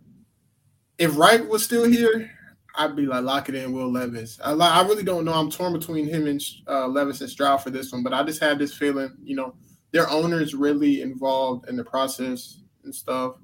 if 0.97 1.15
Wright 1.15 1.47
was 1.47 1.63
still 1.63 1.83
here, 1.83 2.31
I'd 2.73 2.95
be 2.95 3.05
like 3.05 3.23
lock 3.23 3.47
it 3.47 3.55
in 3.55 3.73
Will 3.73 3.91
Levis. 3.91 4.39
I, 4.43 4.53
I 4.53 4.81
really 4.87 5.03
don't 5.03 5.23
know. 5.23 5.33
I'm 5.33 5.51
torn 5.51 5.73
between 5.73 6.07
him 6.07 6.25
and 6.25 6.41
uh, 6.67 6.87
Levis 6.87 7.21
and 7.21 7.29
Stroud 7.29 7.61
for 7.61 7.69
this 7.69 7.91
one, 7.91 8.01
but 8.01 8.13
I 8.13 8.23
just 8.23 8.41
have 8.41 8.57
this 8.57 8.73
feeling, 8.73 9.15
you 9.21 9.35
know, 9.35 9.53
their 9.91 10.09
owner's 10.09 10.55
really 10.55 11.01
involved 11.01 11.69
in 11.69 11.75
the 11.75 11.83
process 11.83 12.61
and 12.83 12.95
stuff, 12.95 13.35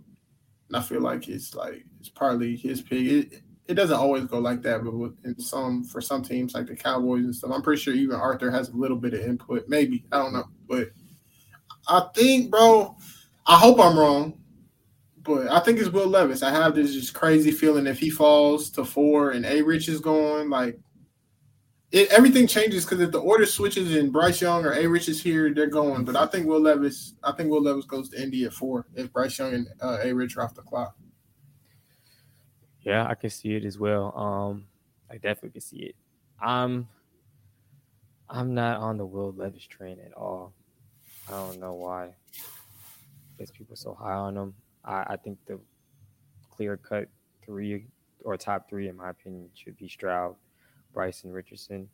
and 0.69 0.77
I 0.77 0.81
feel 0.81 1.01
like 1.01 1.27
it's 1.27 1.53
like 1.53 1.85
it's 1.99 2.09
partly 2.09 2.55
his 2.55 2.81
pick. 2.81 3.05
It, 3.05 3.41
it 3.67 3.75
doesn't 3.75 3.97
always 3.97 4.25
go 4.25 4.39
like 4.39 4.61
that, 4.63 4.83
but 4.83 4.91
in 5.23 5.39
some 5.39 5.83
for 5.83 6.01
some 6.01 6.23
teams 6.23 6.53
like 6.53 6.67
the 6.67 6.75
Cowboys 6.75 7.25
and 7.25 7.35
stuff, 7.35 7.51
I'm 7.53 7.61
pretty 7.61 7.81
sure 7.81 7.93
even 7.93 8.15
Arthur 8.15 8.51
has 8.51 8.69
a 8.69 8.75
little 8.75 8.97
bit 8.97 9.13
of 9.13 9.21
input. 9.21 9.67
Maybe 9.67 10.05
I 10.11 10.17
don't 10.17 10.33
know, 10.33 10.45
but 10.67 10.89
I 11.87 12.07
think, 12.15 12.51
bro, 12.51 12.97
I 13.45 13.57
hope 13.57 13.79
I'm 13.79 13.97
wrong 13.97 14.41
but 15.23 15.49
I 15.49 15.59
think 15.59 15.79
it's 15.79 15.89
Will 15.89 16.07
Levis. 16.07 16.43
I 16.43 16.49
have 16.49 16.75
this 16.75 16.93
just 16.93 17.13
crazy 17.13 17.51
feeling 17.51 17.87
if 17.87 17.99
he 17.99 18.09
falls 18.09 18.69
to 18.71 18.85
four 18.85 19.31
and 19.31 19.45
A 19.45 19.61
Rich 19.61 19.87
is 19.87 19.99
going, 19.99 20.49
like 20.49 20.79
it, 21.91 22.09
everything 22.11 22.47
changes 22.47 22.85
because 22.85 23.01
if 23.01 23.11
the 23.11 23.19
order 23.19 23.45
switches 23.45 23.95
and 23.95 24.11
Bryce 24.11 24.41
Young 24.41 24.65
or 24.65 24.73
A 24.73 24.87
Rich 24.87 25.09
is 25.09 25.21
here, 25.21 25.53
they're 25.53 25.67
going. 25.67 26.05
But 26.05 26.15
I 26.15 26.25
think 26.25 26.47
Will 26.47 26.61
Levis, 26.61 27.13
I 27.23 27.33
think 27.33 27.49
Will 27.49 27.61
Levis 27.61 27.85
goes 27.85 28.09
to 28.09 28.21
Indy 28.21 28.45
at 28.45 28.53
four 28.53 28.87
if 28.95 29.11
Bryce 29.11 29.37
Young 29.37 29.53
and 29.53 29.67
uh, 29.81 29.99
A 30.03 30.13
Rich 30.13 30.37
are 30.37 30.43
off 30.43 30.55
the 30.55 30.61
clock. 30.61 30.95
Yeah, 32.83 33.07
I 33.07 33.15
can 33.15 33.29
see 33.29 33.55
it 33.55 33.63
as 33.63 33.77
well. 33.77 34.15
Um, 34.17 34.65
I 35.09 35.15
definitely 35.15 35.51
can 35.51 35.61
see 35.61 35.77
it. 35.77 35.95
I'm 36.41 36.87
I'm 38.29 38.53
not 38.53 38.77
on 38.79 38.97
the 38.97 39.05
Will 39.05 39.33
Levis 39.33 39.65
train 39.65 39.99
at 40.05 40.13
all. 40.13 40.53
I 41.27 41.31
don't 41.31 41.59
know 41.59 41.73
why. 41.73 42.09
Guess 43.37 43.51
people 43.51 43.75
so 43.75 43.93
high 43.93 44.13
on 44.13 44.37
him. 44.37 44.53
I, 44.83 45.03
I 45.09 45.15
think 45.17 45.37
the 45.45 45.59
clear 46.49 46.77
cut 46.77 47.07
three 47.45 47.85
or 48.23 48.37
top 48.37 48.69
three, 48.69 48.87
in 48.87 48.95
my 48.95 49.09
opinion, 49.09 49.49
should 49.53 49.77
be 49.77 49.87
Stroud, 49.87 50.35
Bryson, 50.93 51.31
Richardson, 51.31 51.89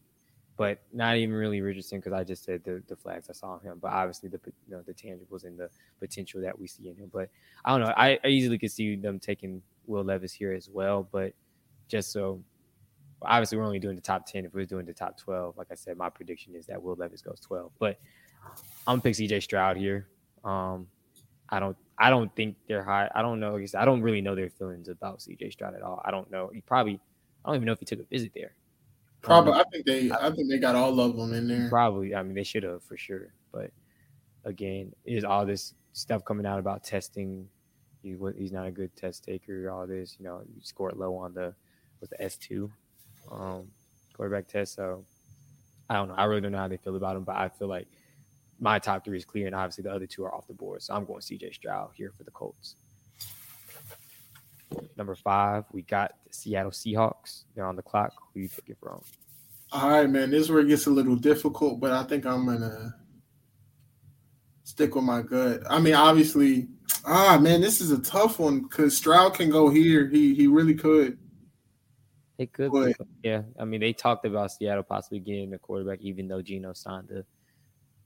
but 0.57 0.79
not 0.93 1.17
even 1.17 1.35
really 1.35 1.61
Richardson 1.61 1.99
because 1.99 2.13
I 2.13 2.23
just 2.23 2.43
said 2.43 2.63
the, 2.63 2.83
the 2.88 2.95
flags 2.95 3.29
I 3.29 3.33
saw 3.33 3.53
on 3.53 3.61
him. 3.61 3.79
But 3.81 3.91
obviously 3.91 4.29
the 4.29 4.39
you 4.45 4.75
know 4.75 4.83
the 4.85 4.93
tangibles 4.93 5.43
and 5.43 5.57
the 5.57 5.69
potential 5.99 6.41
that 6.41 6.57
we 6.57 6.67
see 6.67 6.88
in 6.89 6.95
him. 6.95 7.09
But 7.11 7.29
I 7.65 7.71
don't 7.71 7.88
know. 7.88 7.93
I, 7.97 8.19
I 8.23 8.27
easily 8.27 8.57
could 8.57 8.71
see 8.71 8.95
them 8.95 9.19
taking 9.19 9.61
Will 9.88 10.03
Levis 10.03 10.33
here 10.33 10.53
as 10.53 10.69
well. 10.69 11.07
But 11.11 11.33
just 11.88 12.11
so 12.11 12.41
obviously 13.21 13.57
we're 13.57 13.63
only 13.65 13.79
doing 13.79 13.95
the 13.95 14.01
top 14.01 14.25
10 14.25 14.45
if 14.45 14.53
we 14.53 14.61
are 14.61 14.65
doing 14.65 14.85
the 14.85 14.93
top 14.93 15.17
12 15.17 15.57
like 15.57 15.67
i 15.71 15.75
said 15.75 15.97
my 15.97 16.09
prediction 16.09 16.55
is 16.55 16.65
that 16.67 16.81
will 16.81 16.95
levis 16.95 17.21
goes 17.21 17.39
12 17.39 17.71
but 17.79 17.99
i'm 18.85 18.99
gonna 18.99 19.01
pick 19.01 19.13
cj 19.13 19.41
stroud 19.41 19.77
here. 19.77 20.07
Um 20.43 20.88
i 21.49 21.59
don't 21.59 21.75
i 21.97 22.09
don't 22.09 22.33
think 22.35 22.55
they're 22.67 22.83
high. 22.83 23.09
I 23.15 23.21
don't 23.21 23.39
know 23.39 23.59
i 23.77 23.85
don't 23.85 24.01
really 24.01 24.21
know 24.21 24.35
their 24.35 24.49
feelings 24.49 24.88
about 24.88 25.19
cj 25.19 25.51
stroud 25.51 25.73
at 25.73 25.81
all. 25.81 26.01
I 26.05 26.11
don't 26.11 26.29
know. 26.29 26.49
He 26.53 26.61
probably 26.61 26.99
i 27.43 27.49
don't 27.49 27.55
even 27.55 27.65
know 27.65 27.71
if 27.71 27.79
he 27.79 27.85
took 27.85 27.99
a 27.99 28.03
visit 28.03 28.31
there. 28.35 28.53
Probably 29.21 29.53
um, 29.53 29.59
i 29.59 29.63
think 29.71 29.85
they 29.85 30.11
i 30.11 30.29
think 30.31 30.49
they 30.49 30.59
got 30.59 30.75
all 30.75 30.99
of 30.99 31.17
them 31.17 31.33
in 31.33 31.47
there. 31.47 31.69
Probably 31.69 32.13
i 32.13 32.21
mean 32.21 32.35
they 32.35 32.43
should 32.43 32.63
have 32.63 32.83
for 32.83 32.97
sure 32.97 33.33
but 33.51 33.71
again 34.45 34.93
is 35.05 35.23
all 35.23 35.45
this 35.45 35.73
stuff 35.93 36.23
coming 36.23 36.45
out 36.45 36.59
about 36.59 36.83
testing 36.83 37.47
he, 38.07 38.15
he's 38.37 38.51
not 38.51 38.67
a 38.67 38.71
good 38.71 38.95
test 38.95 39.23
taker 39.23 39.69
all 39.69 39.85
this 39.85 40.15
you 40.19 40.25
know 40.25 40.41
he 40.45 40.61
scored 40.61 40.95
low 40.97 41.15
on 41.15 41.33
the 41.33 41.53
with 41.99 42.09
the 42.11 42.17
s2 42.17 42.69
um, 43.31 43.67
quarterback 44.17 44.47
test. 44.47 44.75
So 44.75 45.05
I 45.89 45.95
don't 45.95 46.09
know. 46.09 46.15
I 46.15 46.25
really 46.25 46.41
don't 46.41 46.51
know 46.51 46.57
how 46.57 46.67
they 46.67 46.77
feel 46.77 46.95
about 46.95 47.15
him, 47.15 47.23
but 47.23 47.35
I 47.35 47.49
feel 47.49 47.67
like 47.67 47.87
my 48.59 48.79
top 48.79 49.05
three 49.05 49.17
is 49.17 49.25
clear, 49.25 49.45
and 49.45 49.55
obviously 49.55 49.83
the 49.83 49.91
other 49.91 50.07
two 50.07 50.25
are 50.25 50.33
off 50.33 50.47
the 50.47 50.53
board. 50.53 50.81
So 50.81 50.93
I'm 50.93 51.05
going 51.05 51.21
CJ 51.21 51.53
Stroud 51.53 51.91
here 51.93 52.11
for 52.17 52.23
the 52.23 52.31
Colts. 52.31 52.75
Number 54.97 55.15
five, 55.15 55.63
we 55.71 55.83
got 55.83 56.15
the 56.25 56.33
Seattle 56.33 56.71
Seahawks. 56.71 57.43
They're 57.55 57.65
on 57.65 57.75
the 57.75 57.83
clock. 57.83 58.13
Who 58.33 58.41
you 58.41 58.47
take 58.47 58.69
it 58.69 58.77
from? 58.81 59.01
All 59.71 59.89
right, 59.89 60.09
man. 60.09 60.31
This 60.31 60.43
is 60.43 60.51
where 60.51 60.61
it 60.61 60.67
gets 60.67 60.87
a 60.87 60.91
little 60.91 61.15
difficult, 61.15 61.79
but 61.79 61.91
I 61.91 62.03
think 62.03 62.25
I'm 62.25 62.45
gonna 62.45 62.95
stick 64.68 64.95
with 64.95 65.05
my 65.05 65.22
gut. 65.22 65.61
I 65.70 65.80
mean, 65.80 65.93
obviously, 65.93 66.68
ah, 67.05 67.38
man, 67.41 67.61
this 67.61 67.80
is 67.80 67.91
a 67.91 67.99
tough 67.99 68.38
one 68.38 68.61
because 68.61 68.97
Stroud 68.97 69.34
can 69.34 69.49
go 69.49 69.70
here. 69.70 70.09
He 70.09 70.36
he 70.36 70.47
really 70.47 70.76
could. 70.76 71.18
It 72.38 72.51
could 72.51 72.72
be. 72.74 72.93
Yeah. 73.24 73.43
I 73.59 73.65
mean, 73.65 73.80
they 73.80 73.93
talked 73.93 74.26
about 74.26 74.51
Seattle 74.51 74.84
possibly 74.84 75.20
getting 75.20 75.53
a 75.53 75.57
quarterback, 75.57 76.01
even 76.01 76.28
though 76.28 76.41
Geno 76.41 76.74
signed 76.74 77.09
a, 77.09 77.24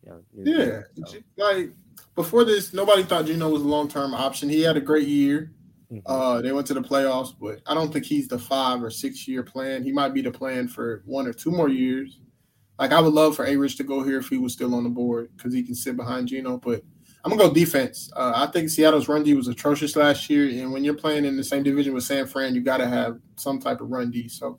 you 0.05 0.09
know, 0.09 0.21
yeah. 0.33 0.81
So. 1.05 1.17
Like 1.35 1.71
before 2.15 2.45
this, 2.45 2.73
nobody 2.73 3.03
thought 3.03 3.25
Geno 3.25 3.49
was 3.49 3.63
a 3.63 3.67
long 3.67 3.89
term 3.89 4.13
option. 4.13 4.47
He 4.47 4.61
had 4.61 4.77
a 4.77 4.81
great 4.81 5.07
year. 5.07 5.51
Mm-hmm. 5.91 5.99
Uh, 6.05 6.41
they 6.41 6.53
went 6.53 6.67
to 6.67 6.73
the 6.75 6.81
playoffs, 6.81 7.33
but 7.37 7.59
I 7.65 7.73
don't 7.73 7.91
think 7.91 8.05
he's 8.05 8.27
the 8.27 8.39
five 8.39 8.81
or 8.81 8.91
six 8.91 9.27
year 9.27 9.43
plan. 9.43 9.83
He 9.83 9.91
might 9.91 10.13
be 10.13 10.21
the 10.21 10.31
plan 10.31 10.67
for 10.67 11.01
one 11.05 11.27
or 11.27 11.33
two 11.33 11.51
more 11.51 11.69
years. 11.69 12.19
Like 12.81 12.93
I 12.93 12.99
would 12.99 13.13
love 13.13 13.35
for 13.35 13.45
A 13.45 13.55
Rich 13.55 13.77
to 13.77 13.83
go 13.83 14.01
here 14.01 14.17
if 14.17 14.27
he 14.27 14.39
was 14.39 14.53
still 14.53 14.73
on 14.73 14.83
the 14.83 14.89
board 14.89 15.29
because 15.37 15.53
he 15.53 15.61
can 15.61 15.75
sit 15.75 15.95
behind 15.95 16.29
Geno, 16.29 16.57
but 16.57 16.81
I'm 17.23 17.29
gonna 17.29 17.49
go 17.49 17.53
defense. 17.53 18.11
Uh, 18.15 18.33
I 18.35 18.47
think 18.47 18.71
Seattle's 18.71 19.07
run 19.07 19.21
D 19.21 19.35
was 19.35 19.47
atrocious 19.47 19.95
last 19.95 20.27
year, 20.31 20.49
and 20.49 20.73
when 20.73 20.83
you're 20.83 20.95
playing 20.95 21.25
in 21.25 21.37
the 21.37 21.43
same 21.43 21.61
division 21.61 21.93
with 21.93 22.05
San 22.05 22.25
Fran, 22.25 22.55
you 22.55 22.61
got 22.61 22.77
to 22.77 22.87
have 22.87 23.19
some 23.35 23.59
type 23.59 23.81
of 23.81 23.91
run 23.91 24.09
D. 24.09 24.27
So 24.27 24.57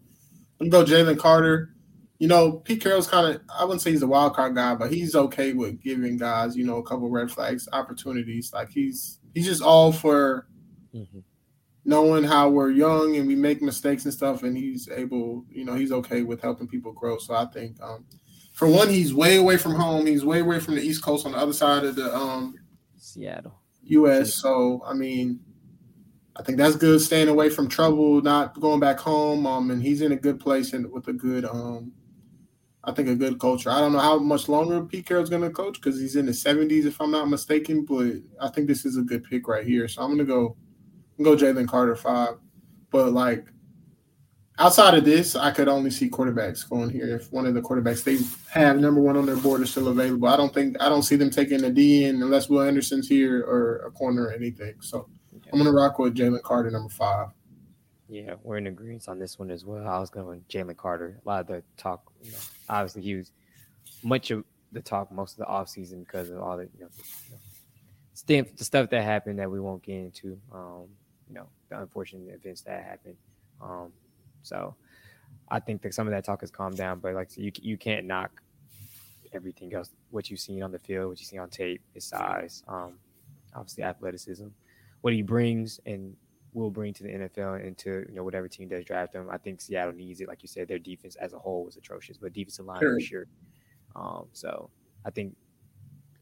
I'm 0.60 0.70
gonna 0.70 0.84
go 0.86 0.88
Jalen 0.88 1.18
Carter. 1.18 1.74
You 2.20 2.28
know, 2.28 2.52
Pete 2.52 2.80
Carroll's 2.80 3.08
kind 3.08 3.26
of 3.34 3.42
I 3.52 3.64
wouldn't 3.64 3.80
say 3.80 3.90
he's 3.90 4.02
a 4.02 4.06
wild 4.06 4.34
card 4.34 4.54
guy, 4.54 4.76
but 4.76 4.92
he's 4.92 5.16
okay 5.16 5.52
with 5.52 5.82
giving 5.82 6.16
guys 6.16 6.56
you 6.56 6.64
know 6.64 6.76
a 6.76 6.84
couple 6.84 7.10
red 7.10 7.28
flags 7.28 7.68
opportunities. 7.72 8.52
Like 8.52 8.70
he's 8.70 9.18
he's 9.34 9.46
just 9.46 9.62
all 9.62 9.90
for 9.90 10.46
mm-hmm. 10.94 11.18
Knowing 11.84 12.24
how 12.24 12.48
we're 12.48 12.70
young 12.70 13.16
and 13.16 13.26
we 13.26 13.34
make 13.34 13.62
mistakes 13.62 14.04
and 14.04 14.14
stuff, 14.14 14.42
and 14.42 14.56
he's 14.56 14.88
able, 14.88 15.44
you 15.50 15.64
know, 15.64 15.74
he's 15.74 15.92
okay 15.92 16.22
with 16.22 16.40
helping 16.40 16.68
people 16.68 16.92
grow. 16.92 17.18
So 17.18 17.34
I 17.34 17.46
think 17.46 17.80
um, 17.82 18.04
for 18.52 18.68
one, 18.68 18.88
he's 18.88 19.14
way 19.14 19.36
away 19.36 19.56
from 19.56 19.74
home. 19.74 20.06
He's 20.06 20.24
way 20.24 20.40
away 20.40 20.60
from 20.60 20.74
the 20.74 20.82
East 20.82 21.02
Coast 21.02 21.26
on 21.26 21.32
the 21.32 21.38
other 21.38 21.52
side 21.52 21.84
of 21.84 21.96
the 21.96 22.14
um, 22.14 22.54
Seattle, 22.96 23.58
U.S. 23.84 24.34
So 24.34 24.82
I 24.86 24.94
mean, 24.94 25.40
I 26.36 26.42
think 26.42 26.58
that's 26.58 26.76
good. 26.76 27.00
Staying 27.00 27.28
away 27.28 27.50
from 27.50 27.68
trouble, 27.68 28.22
not 28.22 28.58
going 28.60 28.80
back 28.80 28.98
home. 28.98 29.46
Um, 29.46 29.70
and 29.70 29.82
he's 29.82 30.02
in 30.02 30.12
a 30.12 30.16
good 30.16 30.40
place 30.40 30.72
and 30.72 30.90
with 30.90 31.08
a 31.08 31.12
good 31.12 31.44
um, 31.44 31.92
I 32.84 32.92
think 32.92 33.08
a 33.08 33.14
good 33.14 33.38
culture. 33.38 33.70
I 33.70 33.80
don't 33.80 33.92
know 33.92 34.00
how 34.00 34.18
much 34.18 34.48
longer 34.48 34.82
Pete 34.82 35.06
Carroll's 35.06 35.30
going 35.30 35.42
to 35.42 35.50
coach 35.50 35.74
because 35.74 36.00
he's 36.00 36.16
in 36.16 36.26
the 36.26 36.32
70s, 36.32 36.84
if 36.84 37.00
I'm 37.00 37.12
not 37.12 37.28
mistaken. 37.28 37.84
But 37.84 38.14
I 38.40 38.48
think 38.48 38.66
this 38.66 38.84
is 38.84 38.96
a 38.96 39.02
good 39.02 39.24
pick 39.24 39.46
right 39.46 39.66
here. 39.66 39.86
So 39.86 40.02
I'm 40.02 40.08
going 40.08 40.18
to 40.18 40.24
go, 40.24 40.56
go 41.20 41.36
Jalen 41.36 41.68
Carter 41.68 41.96
five. 41.96 42.36
But 42.90 43.12
like 43.12 43.46
outside 44.58 44.94
of 44.94 45.04
this, 45.04 45.34
I 45.34 45.50
could 45.50 45.68
only 45.68 45.90
see 45.90 46.08
quarterbacks 46.08 46.68
going 46.68 46.90
here. 46.90 47.16
If 47.16 47.32
one 47.32 47.46
of 47.46 47.54
the 47.54 47.62
quarterbacks 47.62 48.04
they 48.04 48.18
have 48.50 48.78
number 48.78 49.00
one 49.00 49.16
on 49.16 49.26
their 49.26 49.36
board 49.36 49.62
is 49.62 49.70
still 49.70 49.88
available, 49.88 50.28
I 50.28 50.36
don't 50.36 50.52
think 50.52 50.76
I 50.80 50.88
don't 50.88 51.02
see 51.02 51.16
them 51.16 51.30
taking 51.30 51.64
a 51.64 51.70
D 51.70 52.04
in 52.04 52.22
unless 52.22 52.48
Will 52.48 52.62
Anderson's 52.62 53.08
here 53.08 53.42
or 53.42 53.86
a 53.86 53.90
corner 53.90 54.24
or 54.24 54.32
anything. 54.32 54.74
So. 54.80 55.08
I'm 55.52 55.58
gonna 55.58 55.72
rock 55.72 55.98
with 55.98 56.14
Jalen 56.14 56.42
Carter, 56.42 56.70
number 56.70 56.88
five. 56.88 57.28
Yeah, 58.08 58.34
we're 58.42 58.58
in 58.58 58.66
agreement 58.66 59.08
on 59.08 59.18
this 59.18 59.38
one 59.38 59.50
as 59.50 59.64
well. 59.64 59.86
I 59.86 59.98
was 59.98 60.10
going 60.10 60.44
Jalen 60.48 60.76
Carter. 60.76 61.18
A 61.24 61.28
lot 61.28 61.40
of 61.40 61.46
the 61.46 61.62
talk, 61.76 62.10
you 62.22 62.32
know, 62.32 62.38
obviously 62.68 63.02
he 63.02 63.14
was 63.14 63.32
much 64.02 64.30
of 64.30 64.44
the 64.72 64.80
talk 64.80 65.10
most 65.12 65.32
of 65.32 65.38
the 65.38 65.44
offseason 65.44 66.00
because 66.00 66.30
of 66.30 66.40
all 66.40 66.56
the 66.56 66.68
you 66.74 66.80
know, 66.80 66.88
you 68.28 68.42
know 68.42 68.48
the 68.56 68.64
stuff 68.64 68.90
that 68.90 69.02
happened 69.02 69.38
that 69.38 69.50
we 69.50 69.60
won't 69.60 69.82
get 69.82 69.96
into. 69.96 70.38
Um, 70.52 70.88
you 71.32 71.38
know, 71.38 71.46
the 71.70 71.80
unfortunate 71.80 72.34
events 72.34 72.60
that 72.62 72.84
happened. 72.84 73.16
Um, 73.62 73.92
so 74.42 74.74
I 75.48 75.60
think 75.60 75.80
that 75.82 75.94
some 75.94 76.06
of 76.06 76.12
that 76.12 76.24
talk 76.24 76.40
has 76.42 76.50
calmed 76.50 76.76
down, 76.76 76.98
but 76.98 77.14
like 77.14 77.36
you 77.36 77.50
you 77.60 77.78
can't 77.78 78.06
knock 78.06 78.42
everything 79.32 79.72
else 79.74 79.90
what 80.10 80.30
you've 80.30 80.40
seen 80.40 80.62
on 80.62 80.70
the 80.70 80.78
field, 80.78 81.08
what 81.08 81.18
you 81.18 81.24
see 81.24 81.38
on 81.38 81.48
tape, 81.48 81.80
his 81.94 82.04
size, 82.04 82.62
um, 82.68 82.98
obviously 83.54 83.82
athleticism, 83.82 84.48
what 85.00 85.14
he 85.14 85.22
brings 85.22 85.80
and 85.86 86.14
will 86.52 86.70
bring 86.70 86.92
to 86.92 87.02
the 87.02 87.08
NFL 87.08 87.66
and 87.66 87.78
to 87.78 88.04
you 88.08 88.14
know 88.14 88.24
whatever 88.24 88.46
team 88.46 88.68
does 88.68 88.84
draft 88.84 89.14
him. 89.14 89.28
I 89.30 89.38
think 89.38 89.62
Seattle 89.62 89.94
needs 89.94 90.20
it. 90.20 90.28
Like 90.28 90.42
you 90.42 90.48
said, 90.48 90.68
their 90.68 90.78
defense 90.78 91.16
as 91.16 91.32
a 91.32 91.38
whole 91.38 91.64
was 91.64 91.76
atrocious, 91.76 92.18
but 92.18 92.34
defensive 92.34 92.66
line 92.66 92.80
sure. 92.80 92.94
for 92.94 93.00
sure. 93.00 93.26
Um, 93.96 94.26
so 94.32 94.68
I 95.06 95.10
think 95.10 95.34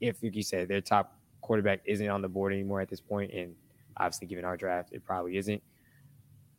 if 0.00 0.22
like 0.22 0.36
you 0.36 0.44
said 0.44 0.68
their 0.68 0.80
top 0.80 1.16
quarterback 1.40 1.80
isn't 1.84 2.08
on 2.08 2.22
the 2.22 2.28
board 2.28 2.52
anymore 2.52 2.80
at 2.80 2.88
this 2.88 3.00
point, 3.00 3.32
and 3.32 3.56
obviously 4.00 4.26
given 4.26 4.44
our 4.44 4.56
draft, 4.56 4.90
it 4.92 5.04
probably 5.04 5.36
isn't 5.36 5.62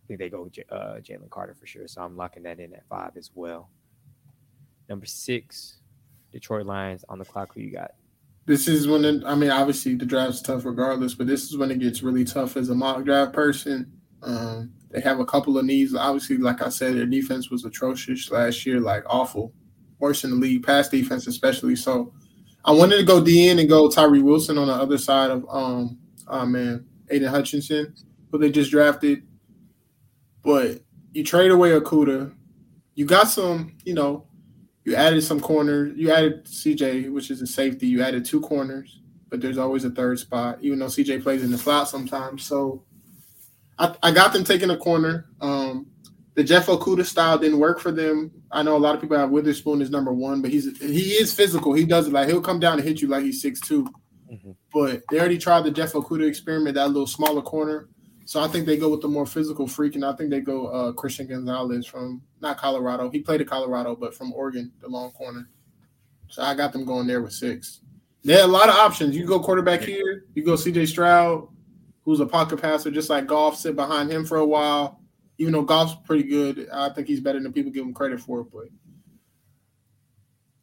I 0.03 0.07
think 0.07 0.19
they 0.19 0.29
go 0.29 0.49
uh, 0.69 0.99
Jalen 0.99 1.29
Carter 1.29 1.53
for 1.53 1.65
sure. 1.65 1.87
So 1.87 2.01
I'm 2.01 2.17
locking 2.17 2.43
that 2.43 2.59
in 2.59 2.73
at 2.73 2.87
five 2.87 3.11
as 3.17 3.31
well. 3.33 3.69
Number 4.89 5.05
six, 5.05 5.79
Detroit 6.31 6.65
Lions 6.65 7.05
on 7.07 7.19
the 7.19 7.25
clock. 7.25 7.53
Who 7.53 7.61
you 7.61 7.71
got? 7.71 7.91
This 8.45 8.67
is 8.67 8.87
when 8.87 9.05
it, 9.05 9.23
I 9.25 9.35
mean, 9.35 9.51
obviously 9.51 9.95
the 9.95 10.05
draft's 10.05 10.41
tough 10.41 10.65
regardless, 10.65 11.13
but 11.13 11.27
this 11.27 11.43
is 11.43 11.57
when 11.57 11.71
it 11.71 11.79
gets 11.79 12.01
really 12.01 12.25
tough 12.25 12.57
as 12.57 12.69
a 12.69 12.75
mock 12.75 13.05
draft 13.05 13.33
person. 13.33 13.91
Um, 14.23 14.73
they 14.89 14.99
have 15.01 15.19
a 15.19 15.25
couple 15.25 15.57
of 15.57 15.65
needs. 15.65 15.95
Obviously, 15.95 16.37
like 16.37 16.61
I 16.61 16.69
said, 16.69 16.95
their 16.95 17.05
defense 17.05 17.49
was 17.49 17.63
atrocious 17.63 18.31
last 18.31 18.65
year, 18.65 18.79
like 18.81 19.03
awful, 19.07 19.53
worse 19.99 20.23
in 20.23 20.31
the 20.31 20.35
league, 20.35 20.65
pass 20.65 20.89
defense 20.89 21.27
especially. 21.27 21.75
So 21.75 22.13
I 22.65 22.71
wanted 22.71 22.97
to 22.97 23.03
go 23.03 23.21
DN 23.21 23.59
and 23.59 23.69
go 23.69 23.89
Tyree 23.89 24.21
Wilson 24.21 24.57
on 24.57 24.67
the 24.67 24.73
other 24.73 24.97
side 24.97 25.31
of 25.31 25.45
um, 25.49 25.99
oh 26.27 26.45
man, 26.45 26.85
Aidan 27.11 27.29
Hutchinson, 27.29 27.93
who 28.31 28.37
they 28.37 28.51
just 28.51 28.71
drafted. 28.71 29.23
But 30.43 30.81
you 31.13 31.23
trade 31.23 31.51
away 31.51 31.71
Okudah. 31.71 32.33
You 32.95 33.05
got 33.05 33.27
some, 33.27 33.77
you 33.85 33.93
know, 33.93 34.27
you 34.83 34.95
added 34.95 35.23
some 35.23 35.39
corners. 35.39 35.93
You 35.95 36.11
added 36.11 36.45
CJ, 36.45 37.11
which 37.11 37.29
is 37.29 37.41
a 37.41 37.47
safety. 37.47 37.87
You 37.87 38.01
added 38.01 38.25
two 38.25 38.41
corners, 38.41 39.01
but 39.29 39.41
there's 39.41 39.57
always 39.57 39.85
a 39.85 39.91
third 39.91 40.19
spot, 40.19 40.57
even 40.61 40.79
though 40.79 40.87
CJ 40.87 41.23
plays 41.23 41.43
in 41.43 41.51
the 41.51 41.57
slot 41.57 41.87
sometimes. 41.87 42.43
So 42.43 42.83
I, 43.77 43.95
I 44.03 44.11
got 44.11 44.33
them 44.33 44.43
taking 44.43 44.71
a 44.71 44.77
corner. 44.77 45.27
Um, 45.39 45.87
the 46.33 46.43
Jeff 46.43 46.67
Okudah 46.67 47.05
style 47.05 47.37
didn't 47.37 47.59
work 47.59 47.79
for 47.79 47.91
them. 47.91 48.31
I 48.51 48.63
know 48.63 48.77
a 48.77 48.79
lot 48.79 48.95
of 48.95 49.01
people 49.01 49.17
have 49.17 49.31
Witherspoon 49.31 49.81
as 49.81 49.89
number 49.89 50.13
one, 50.13 50.41
but 50.41 50.49
he's 50.49 50.79
he 50.79 51.11
is 51.11 51.33
physical. 51.33 51.73
He 51.73 51.85
does 51.85 52.07
it 52.07 52.13
like 52.13 52.27
he'll 52.27 52.41
come 52.41 52.59
down 52.59 52.79
and 52.79 52.87
hit 52.87 53.01
you 53.01 53.07
like 53.07 53.23
he's 53.23 53.41
six 53.41 53.59
mm-hmm. 54.31 54.51
But 54.73 55.03
they 55.09 55.19
already 55.19 55.37
tried 55.37 55.61
the 55.61 55.71
Jeff 55.71 55.93
Okudah 55.93 56.27
experiment, 56.27 56.75
that 56.75 56.87
little 56.87 57.07
smaller 57.07 57.41
corner. 57.41 57.89
So 58.25 58.41
I 58.41 58.47
think 58.47 58.65
they 58.65 58.77
go 58.77 58.89
with 58.89 59.01
the 59.01 59.07
more 59.07 59.25
physical 59.25 59.67
freak, 59.67 59.95
and 59.95 60.05
I 60.05 60.13
think 60.13 60.29
they 60.29 60.39
go 60.39 60.67
uh, 60.67 60.91
Christian 60.93 61.27
Gonzalez 61.27 61.85
from 61.85 62.21
not 62.39 62.57
Colorado. 62.57 63.09
He 63.09 63.19
played 63.19 63.41
at 63.41 63.47
Colorado, 63.47 63.95
but 63.95 64.15
from 64.15 64.31
Oregon, 64.33 64.71
the 64.79 64.87
long 64.87 65.11
corner. 65.11 65.49
So 66.29 66.41
I 66.41 66.53
got 66.53 66.71
them 66.71 66.85
going 66.85 67.07
there 67.07 67.21
with 67.21 67.33
six. 67.33 67.81
They 68.23 68.33
had 68.33 68.45
a 68.45 68.47
lot 68.47 68.69
of 68.69 68.75
options. 68.75 69.17
You 69.17 69.25
go 69.25 69.39
quarterback 69.39 69.81
here. 69.81 70.25
You 70.35 70.45
go 70.45 70.55
C.J. 70.55 70.85
Stroud, 70.85 71.47
who's 72.05 72.19
a 72.19 72.25
pocket 72.25 72.61
passer, 72.61 72.91
just 72.91 73.09
like 73.09 73.27
Goff. 73.27 73.57
Sit 73.57 73.75
behind 73.75 74.11
him 74.11 74.25
for 74.25 74.37
a 74.37 74.45
while. 74.45 75.01
even 75.37 75.53
though 75.53 75.63
Goff's 75.63 75.95
pretty 76.05 76.23
good, 76.23 76.69
I 76.71 76.89
think 76.89 77.07
he's 77.07 77.19
better 77.19 77.41
than 77.41 77.51
people 77.51 77.71
give 77.71 77.83
him 77.83 77.93
credit 77.93 78.21
for. 78.21 78.43
But 78.43 78.67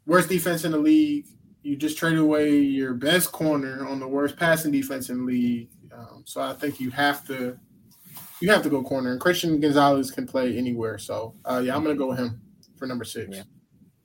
worst 0.06 0.28
defense 0.28 0.64
in 0.64 0.72
the 0.72 0.78
league. 0.78 1.26
You 1.62 1.76
just 1.76 1.98
traded 1.98 2.20
away 2.20 2.58
your 2.58 2.94
best 2.94 3.32
corner 3.32 3.86
on 3.86 4.00
the 4.00 4.08
worst 4.08 4.36
passing 4.36 4.72
defense 4.72 5.10
in 5.10 5.18
the 5.18 5.24
league. 5.24 5.68
Um, 5.92 6.22
so 6.24 6.40
I 6.40 6.54
think 6.54 6.80
you 6.80 6.90
have 6.90 7.26
to 7.26 7.58
you 8.40 8.50
have 8.50 8.62
to 8.62 8.70
go 8.70 8.82
corner. 8.82 9.12
And 9.12 9.20
Christian 9.20 9.60
Gonzalez 9.60 10.10
can 10.10 10.26
play 10.26 10.56
anywhere. 10.56 10.98
So 10.98 11.34
uh, 11.44 11.62
yeah, 11.64 11.74
I'm 11.74 11.82
gonna 11.82 11.96
go 11.96 12.08
with 12.08 12.18
him 12.18 12.40
for 12.76 12.86
number 12.86 13.04
six. 13.04 13.36
Yeah. 13.36 13.42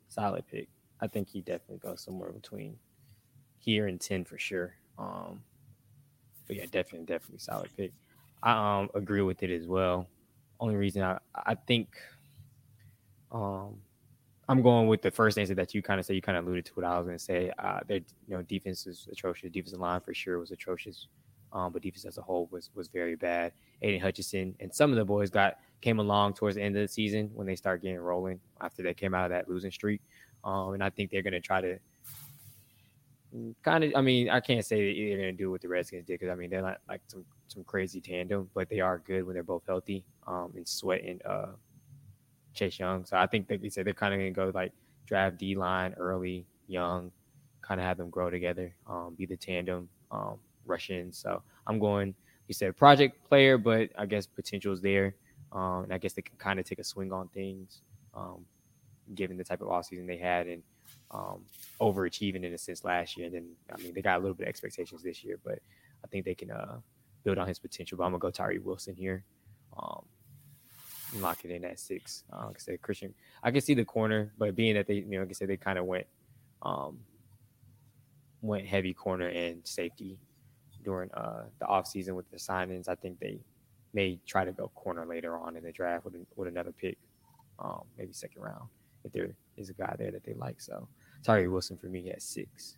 Solid 0.09 0.45
pick. 0.47 0.67
I 0.99 1.07
think 1.07 1.29
he 1.29 1.41
definitely 1.41 1.77
goes 1.77 2.01
somewhere 2.03 2.31
between 2.31 2.77
here 3.59 3.87
and 3.87 3.99
ten 3.99 4.25
for 4.25 4.37
sure. 4.37 4.75
Um, 4.97 5.41
but 6.47 6.55
yeah, 6.55 6.65
definitely, 6.65 7.05
definitely 7.05 7.39
solid 7.39 7.69
pick. 7.77 7.91
I 8.41 8.79
um 8.81 8.89
agree 8.93 9.21
with 9.21 9.43
it 9.43 9.51
as 9.51 9.67
well. 9.67 10.07
Only 10.59 10.75
reason 10.75 11.03
I 11.03 11.19
I 11.35 11.55
think 11.55 11.95
um 13.31 13.77
I'm 14.49 14.61
going 14.61 14.87
with 14.87 15.01
the 15.01 15.11
first 15.11 15.37
answer 15.37 15.55
that 15.55 15.73
you 15.73 15.81
kind 15.81 15.99
of 15.99 16.05
say. 16.05 16.13
You 16.13 16.21
kind 16.21 16.37
of 16.37 16.45
alluded 16.45 16.65
to 16.65 16.73
what 16.73 16.85
I 16.85 16.97
was 16.97 17.05
going 17.05 17.17
to 17.17 17.23
say. 17.23 17.51
Uh, 17.59 17.79
their 17.87 17.97
you 17.97 18.35
know 18.35 18.41
defense 18.41 18.85
is 18.85 19.07
atrocious. 19.11 19.49
Defensive 19.51 19.79
line 19.79 20.01
for 20.01 20.13
sure 20.13 20.39
was 20.39 20.51
atrocious, 20.51 21.07
um, 21.53 21.71
but 21.71 21.81
defense 21.81 22.05
as 22.05 22.17
a 22.17 22.21
whole 22.21 22.49
was 22.51 22.69
was 22.75 22.89
very 22.89 23.15
bad. 23.15 23.53
Aidan 23.81 24.01
Hutchinson 24.01 24.55
and 24.59 24.73
some 24.73 24.91
of 24.91 24.97
the 24.97 25.05
boys 25.05 25.29
got 25.29 25.59
came 25.81 25.99
along 25.99 26.33
towards 26.33 26.55
the 26.55 26.61
end 26.61 26.75
of 26.75 26.81
the 26.81 26.87
season 26.87 27.29
when 27.33 27.47
they 27.47 27.55
start 27.55 27.81
getting 27.81 27.99
rolling 27.99 28.39
after 28.61 28.83
they 28.83 28.93
came 28.93 29.13
out 29.13 29.25
of 29.25 29.31
that 29.31 29.49
losing 29.49 29.71
streak, 29.71 30.01
um, 30.43 30.73
and 30.73 30.83
I 30.83 30.89
think 30.89 31.09
they're 31.09 31.21
going 31.21 31.33
to 31.33 31.39
try 31.39 31.61
to 31.61 31.79
kind 33.63 33.85
of. 33.85 33.93
I 33.95 34.01
mean, 34.01 34.29
I 34.29 34.41
can't 34.41 34.65
say 34.65 34.75
that 34.75 34.99
they're 34.99 35.17
going 35.17 35.37
to 35.37 35.43
do 35.43 35.51
what 35.51 35.61
the 35.61 35.69
Redskins 35.69 36.05
did 36.05 36.19
because 36.19 36.31
I 36.31 36.35
mean 36.35 36.49
they're 36.49 36.61
not 36.61 36.79
like 36.89 37.01
some 37.07 37.23
some 37.47 37.63
crazy 37.63 38.01
tandem, 38.01 38.49
but 38.53 38.67
they 38.67 38.81
are 38.81 38.99
good 38.99 39.25
when 39.25 39.35
they're 39.35 39.43
both 39.43 39.63
healthy. 39.65 40.03
Um, 40.27 40.51
and 40.57 40.67
Sweat 40.67 41.03
and 41.03 41.21
uh 41.25 41.53
Chase 42.53 42.79
Young. 42.79 43.05
So 43.05 43.17
I 43.17 43.27
think 43.27 43.47
that 43.47 43.61
they 43.61 43.69
said 43.69 43.85
they're 43.85 43.93
kind 43.93 44.13
of 44.13 44.19
going 44.19 44.33
to 44.33 44.35
go 44.35 44.51
like 44.53 44.71
draft 45.05 45.37
D 45.37 45.55
line 45.55 45.93
early, 45.97 46.45
young, 46.67 47.11
kind 47.61 47.79
of 47.79 47.85
have 47.85 47.97
them 47.97 48.09
grow 48.09 48.29
together, 48.29 48.73
um, 48.87 49.15
be 49.17 49.25
the 49.25 49.37
tandem, 49.37 49.89
um, 50.11 50.37
rush 50.65 50.89
in. 50.89 51.11
So 51.11 51.41
I'm 51.67 51.79
going, 51.79 52.13
you 52.47 52.53
said 52.53 52.75
project 52.77 53.23
player, 53.27 53.57
but 53.57 53.89
I 53.97 54.05
guess 54.05 54.25
potential 54.25 54.73
is 54.73 54.81
there. 54.81 55.15
Um, 55.51 55.83
and 55.83 55.93
I 55.93 55.97
guess 55.97 56.13
they 56.13 56.21
can 56.21 56.35
kind 56.37 56.59
of 56.59 56.65
take 56.65 56.79
a 56.79 56.83
swing 56.83 57.11
on 57.11 57.27
things, 57.29 57.81
um, 58.15 58.45
given 59.13 59.37
the 59.37 59.43
type 59.43 59.61
of 59.61 59.67
offseason 59.67 60.07
they 60.07 60.17
had 60.17 60.47
and 60.47 60.63
um, 61.11 61.41
overachieving 61.79 62.43
in 62.43 62.53
a 62.53 62.57
sense 62.57 62.83
last 62.83 63.17
year. 63.17 63.27
And 63.27 63.35
then, 63.35 63.47
I 63.71 63.77
mean, 63.81 63.93
they 63.93 64.01
got 64.01 64.17
a 64.17 64.19
little 64.19 64.33
bit 64.33 64.43
of 64.43 64.49
expectations 64.49 65.03
this 65.03 65.23
year, 65.23 65.39
but 65.43 65.59
I 66.03 66.07
think 66.07 66.25
they 66.25 66.33
can 66.33 66.51
uh, 66.51 66.77
build 67.23 67.37
on 67.37 67.47
his 67.47 67.59
potential. 67.59 67.97
But 67.97 68.05
I'm 68.05 68.11
going 68.11 68.19
to 68.19 68.27
go 68.27 68.31
Tyree 68.31 68.59
Wilson 68.59 68.95
here. 68.95 69.23
Um, 69.77 70.03
lock 71.21 71.45
it 71.45 71.51
in 71.51 71.63
at 71.65 71.79
six. 71.79 72.23
Uh, 72.31 72.47
like 72.47 72.55
I 72.57 72.59
said, 72.59 72.81
Christian, 72.81 73.13
I 73.43 73.51
can 73.51 73.61
see 73.61 73.73
the 73.73 73.85
corner, 73.85 74.33
but 74.37 74.55
being 74.55 74.75
that 74.75 74.87
they, 74.87 74.95
you 74.95 75.11
know, 75.11 75.19
like 75.19 75.29
I 75.29 75.33
said, 75.33 75.49
they 75.49 75.57
kind 75.57 75.77
of 75.77 75.85
went, 75.85 76.07
um, 76.61 76.99
went 78.41 78.65
heavy 78.65 78.93
corner 78.93 79.27
and 79.27 79.65
safety 79.65 80.19
during 80.83 81.09
uh 81.13 81.43
the 81.59 81.65
offseason 81.65 82.13
with 82.13 82.29
the 82.29 82.37
signings. 82.37 82.89
I 82.89 82.95
think 82.95 83.19
they 83.19 83.39
may 83.93 84.19
try 84.25 84.43
to 84.43 84.51
go 84.51 84.69
corner 84.75 85.05
later 85.05 85.37
on 85.37 85.55
in 85.55 85.63
the 85.63 85.71
draft 85.71 86.05
with 86.05 86.15
with 86.35 86.47
another 86.47 86.71
pick, 86.71 86.97
um, 87.59 87.83
maybe 87.97 88.11
second 88.13 88.41
round 88.41 88.67
if 89.05 89.11
there 89.11 89.35
is 89.57 89.69
a 89.69 89.73
guy 89.73 89.95
there 89.97 90.11
that 90.11 90.23
they 90.23 90.33
like. 90.33 90.59
So 90.61 90.87
Tyree 91.23 91.47
Wilson 91.47 91.77
for 91.77 91.87
me 91.87 92.09
at 92.09 92.21
six. 92.21 92.77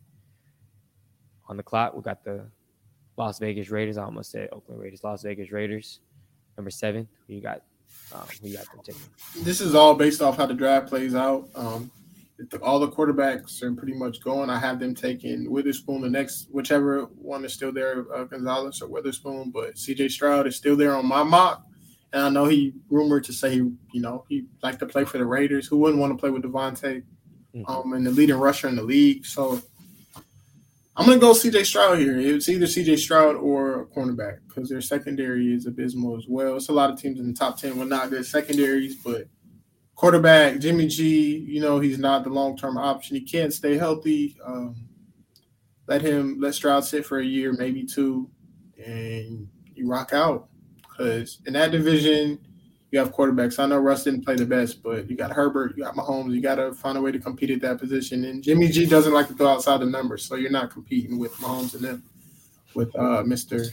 On 1.47 1.57
the 1.57 1.63
clock, 1.63 1.95
we 1.95 2.01
got 2.01 2.23
the 2.23 2.45
Las 3.17 3.39
Vegas 3.39 3.69
Raiders. 3.69 3.97
I 3.97 4.03
almost 4.03 4.31
said 4.31 4.49
Oakland 4.51 4.81
Raiders. 4.81 5.03
Las 5.03 5.23
Vegas 5.23 5.51
Raiders. 5.51 5.99
Number 6.57 6.71
seven. 6.71 7.07
You 7.27 7.41
got 7.41 7.61
um, 8.13 8.21
who 8.41 8.49
you 8.49 8.57
got 8.57 8.71
them 8.71 8.81
taking? 8.83 9.43
This 9.43 9.61
is 9.61 9.75
all 9.75 9.95
based 9.95 10.21
off 10.21 10.37
how 10.37 10.45
the 10.45 10.53
draft 10.53 10.87
plays 10.87 11.15
out. 11.15 11.49
Um, 11.55 11.91
all 12.61 12.79
the 12.79 12.89
quarterbacks 12.89 13.63
are 13.63 13.73
pretty 13.73 13.93
much 13.93 14.21
going. 14.21 14.49
I 14.49 14.59
have 14.59 14.79
them 14.79 14.93
taking 14.93 15.49
Witherspoon. 15.49 16.01
The 16.01 16.09
next, 16.09 16.47
whichever 16.51 17.03
one 17.03 17.45
is 17.45 17.53
still 17.53 17.71
there, 17.71 18.05
uh, 18.13 18.25
Gonzalez 18.25 18.81
or 18.81 18.87
Witherspoon. 18.87 19.51
But 19.51 19.77
C.J. 19.77 20.09
Stroud 20.09 20.47
is 20.47 20.55
still 20.55 20.75
there 20.75 20.95
on 20.95 21.05
my 21.05 21.23
mock, 21.23 21.63
and 22.13 22.23
I 22.23 22.29
know 22.29 22.45
he 22.45 22.73
rumored 22.89 23.23
to 23.25 23.33
say 23.33 23.51
he, 23.51 23.57
you 23.93 24.01
know, 24.01 24.25
he 24.27 24.45
like 24.61 24.79
to 24.79 24.85
play 24.85 25.05
for 25.05 25.17
the 25.17 25.25
Raiders. 25.25 25.67
Who 25.67 25.77
wouldn't 25.77 25.99
want 25.99 26.13
to 26.13 26.17
play 26.17 26.29
with 26.29 26.43
Davante? 26.43 27.03
Mm-hmm. 27.55 27.71
Um, 27.71 27.93
and 27.93 28.05
the 28.05 28.11
leading 28.11 28.35
rusher 28.35 28.67
in 28.67 28.75
the 28.75 28.83
league. 28.83 29.25
So 29.25 29.61
I'm 30.97 31.05
gonna 31.05 31.19
go 31.19 31.33
CJ 31.33 31.65
Stroud 31.65 31.99
here. 31.99 32.17
It's 32.17 32.47
either 32.47 32.65
CJ 32.65 32.97
Stroud 32.97 33.35
or 33.35 33.81
a 33.81 33.85
cornerback 33.85 34.39
because 34.47 34.69
their 34.69 34.79
secondary 34.79 35.53
is 35.53 35.65
abysmal 35.65 36.17
as 36.17 36.25
well. 36.27 36.55
It's 36.55 36.69
a 36.69 36.73
lot 36.73 36.89
of 36.89 36.99
teams 36.99 37.19
in 37.19 37.27
the 37.27 37.33
top 37.33 37.59
ten 37.59 37.77
with 37.77 37.89
not 37.89 38.09
good 38.09 38.25
secondaries, 38.25 38.95
but 38.95 39.27
quarterback 39.95 40.59
Jimmy 40.59 40.87
G, 40.87 41.37
you 41.37 41.59
know 41.59 41.79
he's 41.79 41.99
not 41.99 42.23
the 42.23 42.29
long 42.29 42.55
term 42.55 42.77
option. 42.77 43.17
He 43.17 43.23
can't 43.23 43.51
stay 43.51 43.77
healthy. 43.77 44.37
Um, 44.45 44.87
let 45.87 46.01
him 46.01 46.37
let 46.39 46.55
Stroud 46.55 46.85
sit 46.85 47.05
for 47.05 47.19
a 47.19 47.25
year, 47.25 47.51
maybe 47.51 47.83
two, 47.83 48.29
and 48.83 49.49
you 49.73 49.89
rock 49.89 50.13
out. 50.13 50.47
Because 50.89 51.41
in 51.45 51.53
that 51.53 51.71
division, 51.71 52.39
you 52.95 53.01
have 53.01 53.13
quarterbacks. 53.13 53.59
I 53.59 53.65
know 53.65 53.77
Russ 53.77 54.05
didn't 54.05 54.23
play 54.23 54.35
the 54.35 54.45
best, 54.45 54.81
but 54.81 55.09
you 55.09 55.17
got 55.17 55.29
Herbert, 55.29 55.75
you 55.75 55.83
got 55.83 55.95
Mahomes. 55.95 56.33
You 56.33 56.39
got 56.39 56.55
to 56.55 56.71
find 56.71 56.97
a 56.97 57.01
way 57.01 57.11
to 57.11 57.19
compete 57.19 57.51
at 57.51 57.59
that 57.59 57.77
position. 57.77 58.23
And 58.23 58.41
Jimmy 58.41 58.69
G 58.69 58.85
doesn't 58.85 59.11
like 59.11 59.27
to 59.27 59.33
throw 59.33 59.49
outside 59.49 59.81
the 59.81 59.85
numbers, 59.85 60.25
so 60.25 60.35
you're 60.35 60.49
not 60.49 60.71
competing 60.71 61.19
with 61.19 61.33
Mahomes 61.33 61.75
and 61.75 61.83
them 61.83 62.03
with 62.73 62.95
uh, 62.95 63.21
Mr. 63.23 63.67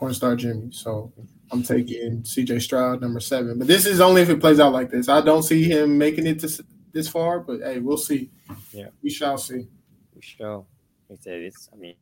Pornstar 0.00 0.36
Jimmy. 0.36 0.70
So 0.70 1.12
I'm 1.50 1.64
taking 1.64 2.22
CJ 2.22 2.62
Stroud, 2.62 3.00
number 3.00 3.18
seven. 3.18 3.58
But 3.58 3.66
this 3.66 3.84
is 3.84 4.00
only 4.00 4.22
if 4.22 4.30
it 4.30 4.38
plays 4.38 4.60
out 4.60 4.72
like 4.72 4.90
this. 4.90 5.08
I 5.08 5.22
don't 5.22 5.42
see 5.42 5.64
him 5.64 5.98
making 5.98 6.28
it 6.28 6.38
to 6.40 6.64
this 6.92 7.08
far, 7.08 7.40
but 7.40 7.62
hey, 7.62 7.80
we'll 7.80 7.96
see. 7.96 8.30
Yeah, 8.72 8.90
we 9.02 9.10
shall 9.10 9.38
see. 9.38 9.66
We 10.14 10.22
shall. 10.22 10.68
I 11.10 11.16
said, 11.18 11.40
it's. 11.40 11.68
I 11.72 11.76
mean, 11.76 11.96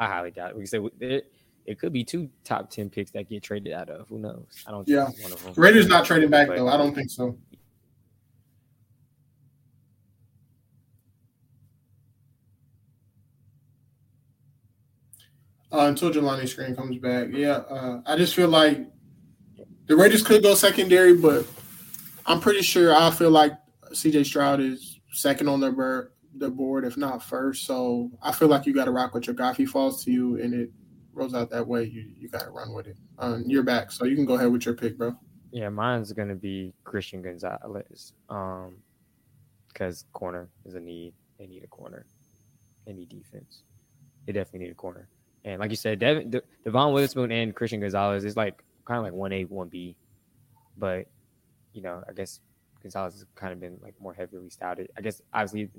I 0.00 0.06
highly 0.06 0.32
doubt. 0.32 0.50
It. 0.50 0.56
We 0.56 0.66
said 0.66 0.82
it, 1.66 1.78
could 1.78 1.92
be 1.92 2.04
two 2.04 2.28
top 2.44 2.70
ten 2.70 2.90
picks 2.90 3.10
that 3.12 3.28
get 3.28 3.42
traded 3.42 3.72
out 3.72 3.88
of. 3.88 4.08
Who 4.08 4.18
knows? 4.18 4.64
I 4.66 4.70
don't. 4.70 4.86
Yeah, 4.88 5.08
one 5.22 5.32
of 5.32 5.42
them. 5.42 5.54
Raiders 5.56 5.86
not 5.86 6.04
trading 6.04 6.30
back 6.30 6.48
though. 6.48 6.68
I 6.68 6.76
don't 6.76 6.94
think 6.94 7.10
so. 7.10 7.36
Uh, 15.72 15.88
until 15.88 16.10
Jelani 16.10 16.48
screen 16.48 16.74
comes 16.74 16.96
back, 16.98 17.28
yeah. 17.32 17.56
Uh, 17.56 18.00
I 18.06 18.16
just 18.16 18.34
feel 18.34 18.48
like 18.48 18.86
the 19.86 19.96
Raiders 19.96 20.22
could 20.22 20.42
go 20.42 20.54
secondary, 20.54 21.14
but 21.14 21.44
I'm 22.24 22.40
pretty 22.40 22.62
sure 22.62 22.94
I 22.94 23.10
feel 23.10 23.30
like 23.30 23.52
C.J. 23.92 24.24
Stroud 24.24 24.60
is 24.60 25.00
second 25.12 25.48
on 25.48 25.60
their 25.60 25.72
board, 25.72 26.12
their 26.34 26.50
board, 26.50 26.84
if 26.84 26.96
not 26.96 27.22
first. 27.22 27.66
So 27.66 28.10
I 28.22 28.32
feel 28.32 28.48
like 28.48 28.64
you 28.64 28.74
got 28.74 28.86
to 28.86 28.90
rock 28.90 29.12
with 29.12 29.26
your 29.26 29.34
guy. 29.34 29.50
If 29.50 29.56
he 29.56 29.66
falls 29.66 30.04
to 30.04 30.12
you 30.12 30.40
and 30.40 30.54
it 30.54 30.70
rolls 31.16 31.34
out 31.34 31.50
that 31.50 31.66
way, 31.66 31.84
you 31.84 32.04
you 32.16 32.28
got 32.28 32.44
to 32.44 32.50
run 32.50 32.72
with 32.72 32.86
it. 32.86 32.96
Um, 33.18 33.44
you're 33.46 33.62
back, 33.62 33.90
so 33.90 34.04
you 34.04 34.14
can 34.14 34.24
go 34.24 34.34
ahead 34.34 34.52
with 34.52 34.66
your 34.66 34.74
pick, 34.74 34.98
bro. 34.98 35.16
Yeah, 35.50 35.70
mine's 35.70 36.12
gonna 36.12 36.34
be 36.34 36.74
Christian 36.84 37.22
Gonzalez, 37.22 38.12
um, 38.28 38.76
because 39.68 40.04
corner 40.12 40.48
is 40.64 40.74
a 40.74 40.80
need. 40.80 41.14
They 41.38 41.46
need 41.46 41.64
a 41.64 41.68
corner. 41.68 42.06
They 42.86 42.92
need 42.92 43.08
defense. 43.08 43.62
They 44.26 44.32
definitely 44.32 44.66
need 44.66 44.72
a 44.72 44.74
corner. 44.74 45.08
And 45.44 45.60
like 45.60 45.70
you 45.70 45.76
said, 45.76 45.98
Devin, 45.98 46.30
De- 46.30 46.42
Devon 46.64 46.92
Witherspoon 46.92 47.30
and 47.30 47.54
Christian 47.54 47.80
Gonzalez 47.80 48.24
is 48.24 48.36
like 48.36 48.62
kind 48.84 48.98
of 48.98 49.04
like 49.04 49.12
one 49.12 49.32
A, 49.32 49.44
one 49.44 49.68
B, 49.68 49.96
but 50.76 51.06
you 51.72 51.82
know, 51.82 52.02
I 52.08 52.12
guess 52.12 52.40
Gonzalez 52.82 53.14
has 53.14 53.26
kind 53.34 53.52
of 53.52 53.60
been 53.60 53.78
like 53.82 53.94
more 54.00 54.12
heavily 54.12 54.50
scouted. 54.50 54.90
I 54.96 55.00
guess 55.00 55.22
obviously 55.32 55.70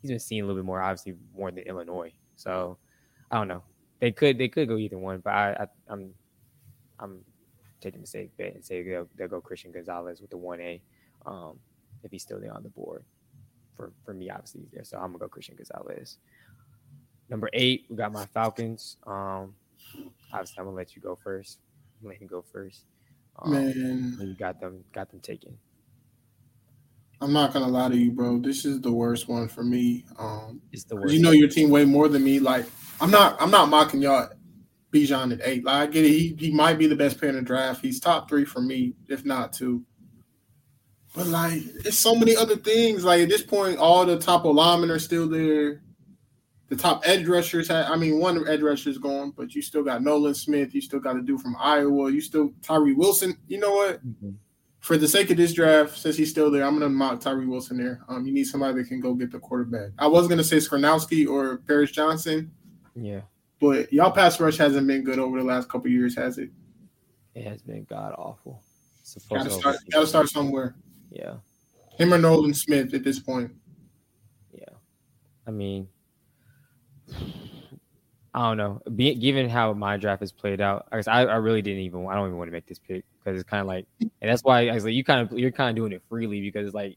he's 0.00 0.10
been 0.10 0.18
seen 0.18 0.42
a 0.42 0.46
little 0.46 0.60
bit 0.60 0.66
more, 0.66 0.80
obviously 0.80 1.14
more 1.36 1.50
than 1.50 1.64
Illinois. 1.64 2.12
So 2.36 2.78
I 3.30 3.36
don't 3.36 3.48
know 3.48 3.62
they 4.02 4.10
could 4.10 4.36
they 4.36 4.48
could 4.48 4.66
go 4.66 4.76
either 4.78 4.98
one, 4.98 5.20
but 5.20 5.32
I, 5.32 5.52
I 5.52 5.62
am 5.62 5.68
I'm, 5.88 6.14
I'm 6.98 7.24
taking 7.80 8.00
the 8.00 8.06
safe 8.06 8.30
bet 8.36 8.52
and 8.52 8.64
say 8.64 8.82
they'll, 8.82 9.08
they'll 9.16 9.28
go 9.28 9.40
Christian 9.40 9.70
Gonzalez 9.70 10.20
with 10.20 10.30
the 10.30 10.36
one 10.36 10.60
A, 10.60 10.82
um, 11.24 11.60
if 12.02 12.10
he's 12.10 12.22
still 12.22 12.40
there 12.40 12.52
on 12.52 12.64
the 12.64 12.68
board. 12.68 13.04
For 13.76 13.92
for 14.04 14.12
me, 14.12 14.28
obviously 14.28 14.62
he's 14.62 14.72
there, 14.72 14.82
so 14.82 14.96
I'm 14.96 15.12
gonna 15.12 15.18
go 15.18 15.28
Christian 15.28 15.54
Gonzalez. 15.54 16.18
Number 17.30 17.48
eight, 17.52 17.84
we 17.88 17.96
got 17.96 18.10
my 18.12 18.26
Falcons. 18.26 18.96
Um, 19.06 19.54
obviously 20.32 20.56
I'm 20.58 20.64
gonna 20.64 20.76
let 20.76 20.96
you 20.96 21.00
go 21.00 21.16
first. 21.22 21.60
I'm 22.02 22.08
let 22.08 22.20
you 22.20 22.26
go 22.26 22.42
first. 22.42 22.86
Um, 23.38 23.52
Man, 23.52 24.18
you 24.20 24.34
got 24.34 24.60
them 24.60 24.82
got 24.92 25.12
them 25.12 25.20
taken. 25.20 25.56
I'm 27.22 27.32
not 27.32 27.52
gonna 27.52 27.68
lie 27.68 27.88
to 27.88 27.96
you, 27.96 28.10
bro. 28.10 28.38
This 28.40 28.64
is 28.64 28.80
the 28.80 28.90
worst 28.92 29.28
one 29.28 29.48
for 29.48 29.62
me. 29.62 30.04
Um, 30.18 30.60
it's 30.72 30.84
the 30.84 30.96
worst. 30.96 31.14
You 31.14 31.22
know 31.22 31.30
your 31.30 31.48
team 31.48 31.70
way 31.70 31.84
more 31.84 32.08
than 32.08 32.24
me. 32.24 32.40
Like 32.40 32.66
I'm 33.00 33.10
not 33.10 33.40
I'm 33.40 33.50
not 33.50 33.68
mocking 33.68 34.02
y'all 34.02 34.28
Bijan 34.92 35.32
at 35.32 35.40
eight. 35.44 35.64
Like 35.64 35.88
I 35.88 35.90
get 35.90 36.04
it. 36.04 36.10
He 36.10 36.36
he 36.38 36.50
might 36.52 36.78
be 36.78 36.88
the 36.88 36.96
best 36.96 37.18
player 37.18 37.30
in 37.30 37.36
the 37.36 37.42
draft. 37.42 37.80
He's 37.80 38.00
top 38.00 38.28
three 38.28 38.44
for 38.44 38.60
me, 38.60 38.94
if 39.08 39.24
not 39.24 39.52
two. 39.52 39.84
But 41.14 41.26
like, 41.26 41.62
it's 41.84 41.98
so 41.98 42.14
many 42.14 42.34
other 42.34 42.56
things. 42.56 43.04
Like 43.04 43.20
at 43.20 43.28
this 43.28 43.42
point, 43.42 43.78
all 43.78 44.04
the 44.04 44.18
top 44.18 44.44
linemen 44.44 44.90
are 44.90 44.98
still 44.98 45.28
there. 45.28 45.82
the 46.68 46.76
top 46.76 47.02
edge 47.04 47.28
rushers. 47.28 47.68
Had, 47.68 47.84
I 47.84 47.96
mean, 47.96 48.18
one 48.18 48.48
edge 48.48 48.62
rusher 48.62 48.88
is 48.88 48.96
gone, 48.96 49.32
but 49.36 49.54
you 49.54 49.60
still 49.60 49.82
got 49.82 50.02
Nolan 50.02 50.34
Smith. 50.34 50.74
You 50.74 50.80
still 50.80 51.00
got 51.00 51.16
a 51.16 51.20
dude 51.20 51.40
from 51.40 51.54
Iowa. 51.60 52.10
You 52.10 52.22
still 52.22 52.50
Tyree 52.62 52.94
Wilson. 52.94 53.36
You 53.46 53.58
know 53.58 53.72
what? 53.72 54.06
Mm-hmm. 54.06 54.30
For 54.82 54.96
the 54.96 55.06
sake 55.06 55.30
of 55.30 55.36
this 55.36 55.52
draft, 55.52 55.96
since 55.96 56.16
he's 56.16 56.30
still 56.30 56.50
there, 56.50 56.64
I'm 56.64 56.74
gonna 56.74 56.88
mock 56.88 57.20
Tyree 57.20 57.46
Wilson 57.46 57.76
there. 57.78 58.02
Um, 58.08 58.26
you 58.26 58.32
need 58.32 58.44
somebody 58.44 58.74
that 58.74 58.88
can 58.88 58.98
go 59.00 59.14
get 59.14 59.30
the 59.30 59.38
quarterback. 59.38 59.90
I 59.98 60.08
was 60.08 60.26
gonna 60.28 60.42
say 60.44 60.56
Skoronski 60.56 61.26
or 61.28 61.58
Paris 61.58 61.92
Johnson, 61.92 62.50
Yeah, 62.96 63.20
but 63.60 63.92
y'all 63.92 64.10
pass 64.10 64.40
rush 64.40 64.56
hasn't 64.56 64.86
been 64.88 65.04
good 65.04 65.20
over 65.20 65.38
the 65.38 65.44
last 65.44 65.68
couple 65.68 65.88
years, 65.88 66.16
has 66.16 66.36
it? 66.38 66.50
it 67.34 67.44
has 67.44 67.62
been 67.62 67.84
god 67.84 68.14
awful. 68.18 68.60
Got 69.30 69.44
to 69.44 69.48
to 69.48 69.54
start. 69.54 69.76
Got 69.92 70.00
to 70.00 70.06
start 70.06 70.28
somewhere. 70.28 70.74
Yeah, 71.10 71.36
Him 71.96 72.12
or 72.12 72.18
Nolan 72.18 72.52
Smith 72.52 72.92
at 72.92 73.04
this 73.04 73.20
point. 73.20 73.52
yeah. 74.52 74.64
I 75.46 75.50
mean, 75.52 75.86
I 78.34 78.48
don't 78.48 78.56
know. 78.56 78.80
Be, 78.94 79.14
given 79.14 79.48
how 79.48 79.74
my 79.74 79.98
draft 79.98 80.20
has 80.20 80.32
played 80.32 80.60
out, 80.60 80.86
I, 80.90 80.96
guess 80.96 81.08
I, 81.08 81.24
I 81.24 81.36
really 81.36 81.60
didn't 81.60 81.80
even. 81.80 82.06
I 82.06 82.14
don't 82.14 82.28
even 82.28 82.38
want 82.38 82.48
to 82.48 82.52
make 82.52 82.66
this 82.66 82.78
pick 82.78 83.04
because 83.18 83.38
it's 83.38 83.48
kind 83.48 83.60
of 83.60 83.66
like, 83.66 83.86
and 84.00 84.10
that's 84.20 84.42
why 84.42 84.68
I 84.68 84.74
was 84.74 84.84
like, 84.84 84.94
you 84.94 85.04
kind 85.04 85.20
of 85.20 85.38
you're 85.38 85.50
kind 85.50 85.70
of 85.70 85.76
doing 85.76 85.92
it 85.92 86.02
freely 86.08 86.40
because 86.40 86.66
it's 86.66 86.74
like 86.74 86.96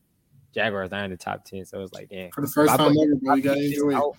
Jaguars 0.54 0.92
not 0.92 1.04
in 1.04 1.12
the 1.12 1.18
top 1.18 1.44
ten, 1.44 1.66
so 1.66 1.82
it's 1.82 1.94
like, 1.94 2.10
damn. 2.10 2.32
For 2.32 2.42
the 2.42 2.48
first 2.48 2.76
time 2.76 2.94
put- 2.94 3.04
ever, 3.04 3.16
bro, 3.16 3.36
you 3.36 3.42
got 3.42 3.58
enjoy 3.58 3.90
it. 3.90 3.96
out. 3.96 4.16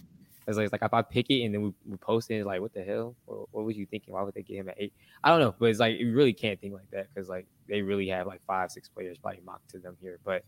It's 0.47 0.57
like, 0.57 0.65
it's 0.65 0.73
like 0.73 0.83
if 0.83 0.95
I 0.95 1.03
pick 1.03 1.29
it 1.31 1.43
and 1.43 1.53
then 1.53 1.63
we, 1.63 1.73
we 1.89 1.97
post 1.97 2.31
it, 2.31 2.37
it's 2.37 2.47
like, 2.47 2.61
what 2.61 2.73
the 2.73 2.85
hell? 2.85 3.17
What, 3.25 3.49
what 3.51 3.65
was 3.65 3.77
you 3.77 3.85
thinking? 3.87 4.15
Why 4.15 4.23
would 4.23 4.35
they 4.35 4.43
get 4.43 4.59
him 4.59 4.69
at 4.69 4.77
eight? 4.79 4.93
I 5.25 5.31
don't 5.31 5.41
know, 5.41 5.55
but 5.59 5.71
it's 5.71 5.81
like 5.81 5.99
you 5.99 6.15
really 6.15 6.33
can't 6.33 6.61
think 6.61 6.75
like 6.75 6.89
that 6.93 7.09
because 7.13 7.29
like 7.29 7.47
they 7.67 7.83
really 7.83 8.09
have 8.09 8.27
like 8.27 8.43
five, 8.47 8.71
six 8.71 8.89
players 8.89 9.19
probably 9.19 9.41
mocked 9.45 9.71
to 9.71 9.79
them 9.79 9.97
here. 10.01 10.21
But 10.23 10.45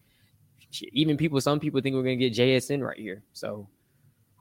even 0.92 1.16
people, 1.16 1.40
some 1.40 1.58
people 1.58 1.80
think 1.80 1.96
we're 1.96 2.02
gonna 2.02 2.16
get 2.16 2.34
JSN 2.34 2.86
right 2.86 2.98
here. 2.98 3.22
So 3.32 3.68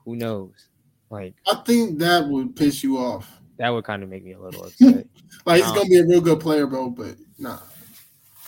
who 0.05 0.15
knows? 0.15 0.69
Like 1.09 1.35
I 1.47 1.55
think 1.65 1.99
that 1.99 2.27
would 2.27 2.55
piss 2.55 2.83
you 2.83 2.97
off. 2.97 3.39
that 3.57 3.69
would 3.69 3.85
kind 3.85 4.03
of 4.03 4.09
make 4.09 4.23
me 4.23 4.33
a 4.33 4.39
little 4.39 4.63
upset. 4.65 5.07
Like 5.45 5.57
he's 5.61 5.69
Um, 5.71 5.75
gonna 5.77 5.89
be 5.89 5.97
a 5.99 6.05
real 6.05 6.21
good 6.21 6.39
player, 6.39 6.67
bro. 6.67 6.89
But 6.89 7.15
nah, 7.39 7.59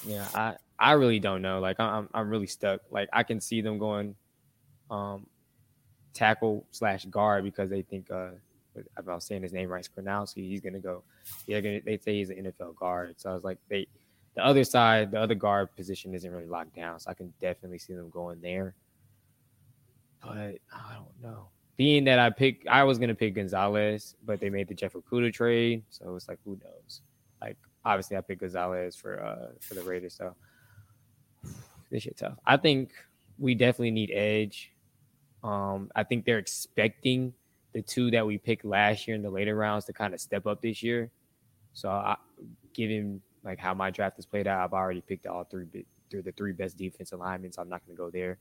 yeah, 0.05 0.27
I 0.33 0.55
I 0.77 0.91
really 0.93 1.19
don't 1.19 1.41
know. 1.41 1.59
Like 1.59 1.79
I'm 1.79 2.09
I'm 2.13 2.29
really 2.29 2.47
stuck. 2.47 2.81
Like 2.91 3.09
I 3.13 3.23
can 3.23 3.39
see 3.41 3.61
them 3.61 3.77
going, 3.77 4.15
um, 4.91 5.25
tackle 6.13 6.65
slash 6.71 7.05
guard 7.05 7.43
because 7.43 7.69
they 7.69 7.81
think 7.81 8.09
uh 8.11 8.29
if 8.75 9.07
I 9.09 9.15
was 9.15 9.25
saying 9.25 9.41
his 9.43 9.51
name 9.53 9.69
right, 9.69 9.87
Skoronski, 9.87 10.47
he's 10.47 10.61
gonna 10.61 10.79
go. 10.79 11.03
Yeah, 11.47 11.59
gonna 11.61 11.81
they 11.81 11.97
say 11.97 12.15
he's 12.15 12.29
an 12.29 12.37
NFL 12.45 12.75
guard. 12.75 13.15
So 13.17 13.29
I 13.29 13.33
was 13.33 13.43
like, 13.43 13.57
they 13.69 13.87
the 14.35 14.45
other 14.45 14.63
side, 14.63 15.11
the 15.11 15.19
other 15.19 15.35
guard 15.35 15.75
position 15.75 16.13
isn't 16.13 16.29
really 16.31 16.45
locked 16.45 16.75
down. 16.75 16.99
So 16.99 17.09
I 17.09 17.13
can 17.13 17.33
definitely 17.41 17.79
see 17.79 17.93
them 17.93 18.09
going 18.09 18.39
there. 18.41 18.73
But 20.21 20.57
I 20.71 20.93
don't 20.95 21.21
know. 21.21 21.47
Being 21.79 22.03
that 22.03 22.19
I 22.19 22.29
pick, 22.29 22.65
I 22.69 22.83
was 22.83 22.99
gonna 22.99 23.15
pick 23.15 23.35
Gonzalez, 23.35 24.17
but 24.25 24.41
they 24.41 24.49
made 24.49 24.67
the 24.67 24.73
Jeff 24.73 24.95
Okudah 24.95 25.31
trade, 25.31 25.83
so 25.89 26.13
it's 26.17 26.27
like, 26.27 26.39
who 26.43 26.59
knows? 26.61 27.01
Like, 27.41 27.55
obviously, 27.85 28.17
I 28.17 28.21
picked 28.21 28.41
Gonzalez 28.41 28.97
for 28.97 29.23
uh 29.23 29.53
for 29.61 29.75
the 29.75 29.83
Raiders, 29.83 30.15
so 30.15 30.35
this 31.89 32.03
shit 32.03 32.17
tough. 32.17 32.37
I 32.45 32.57
think 32.57 32.91
we 33.37 33.55
definitely 33.55 33.91
need 33.91 34.11
edge. 34.11 34.73
Um, 35.41 35.89
I 35.95 36.03
think 36.03 36.25
they're 36.25 36.37
expecting 36.37 37.33
the 37.71 37.81
two 37.81 38.11
that 38.11 38.27
we 38.27 38.37
picked 38.37 38.65
last 38.65 39.07
year 39.07 39.15
in 39.15 39.21
the 39.21 39.29
later 39.29 39.55
rounds 39.55 39.85
to 39.85 39.93
kind 39.93 40.13
of 40.13 40.19
step 40.19 40.45
up 40.47 40.61
this 40.61 40.83
year. 40.83 41.11
So, 41.71 41.89
I, 41.89 42.17
given 42.73 43.21
like 43.45 43.57
how 43.57 43.73
my 43.73 43.89
draft 43.89 44.17
has 44.17 44.25
played 44.25 44.47
out, 44.47 44.61
I've 44.61 44.73
already 44.73 44.99
picked 44.99 45.27
all 45.27 45.45
three 45.45 45.85
through 46.11 46.23
the 46.23 46.33
three 46.33 46.51
best 46.51 46.75
defensive 46.77 47.19
linemen, 47.19 47.53
so 47.53 47.61
I'm 47.61 47.69
not 47.69 47.85
going 47.85 47.95
to 47.95 47.97
go 47.97 48.09
there. 48.09 48.37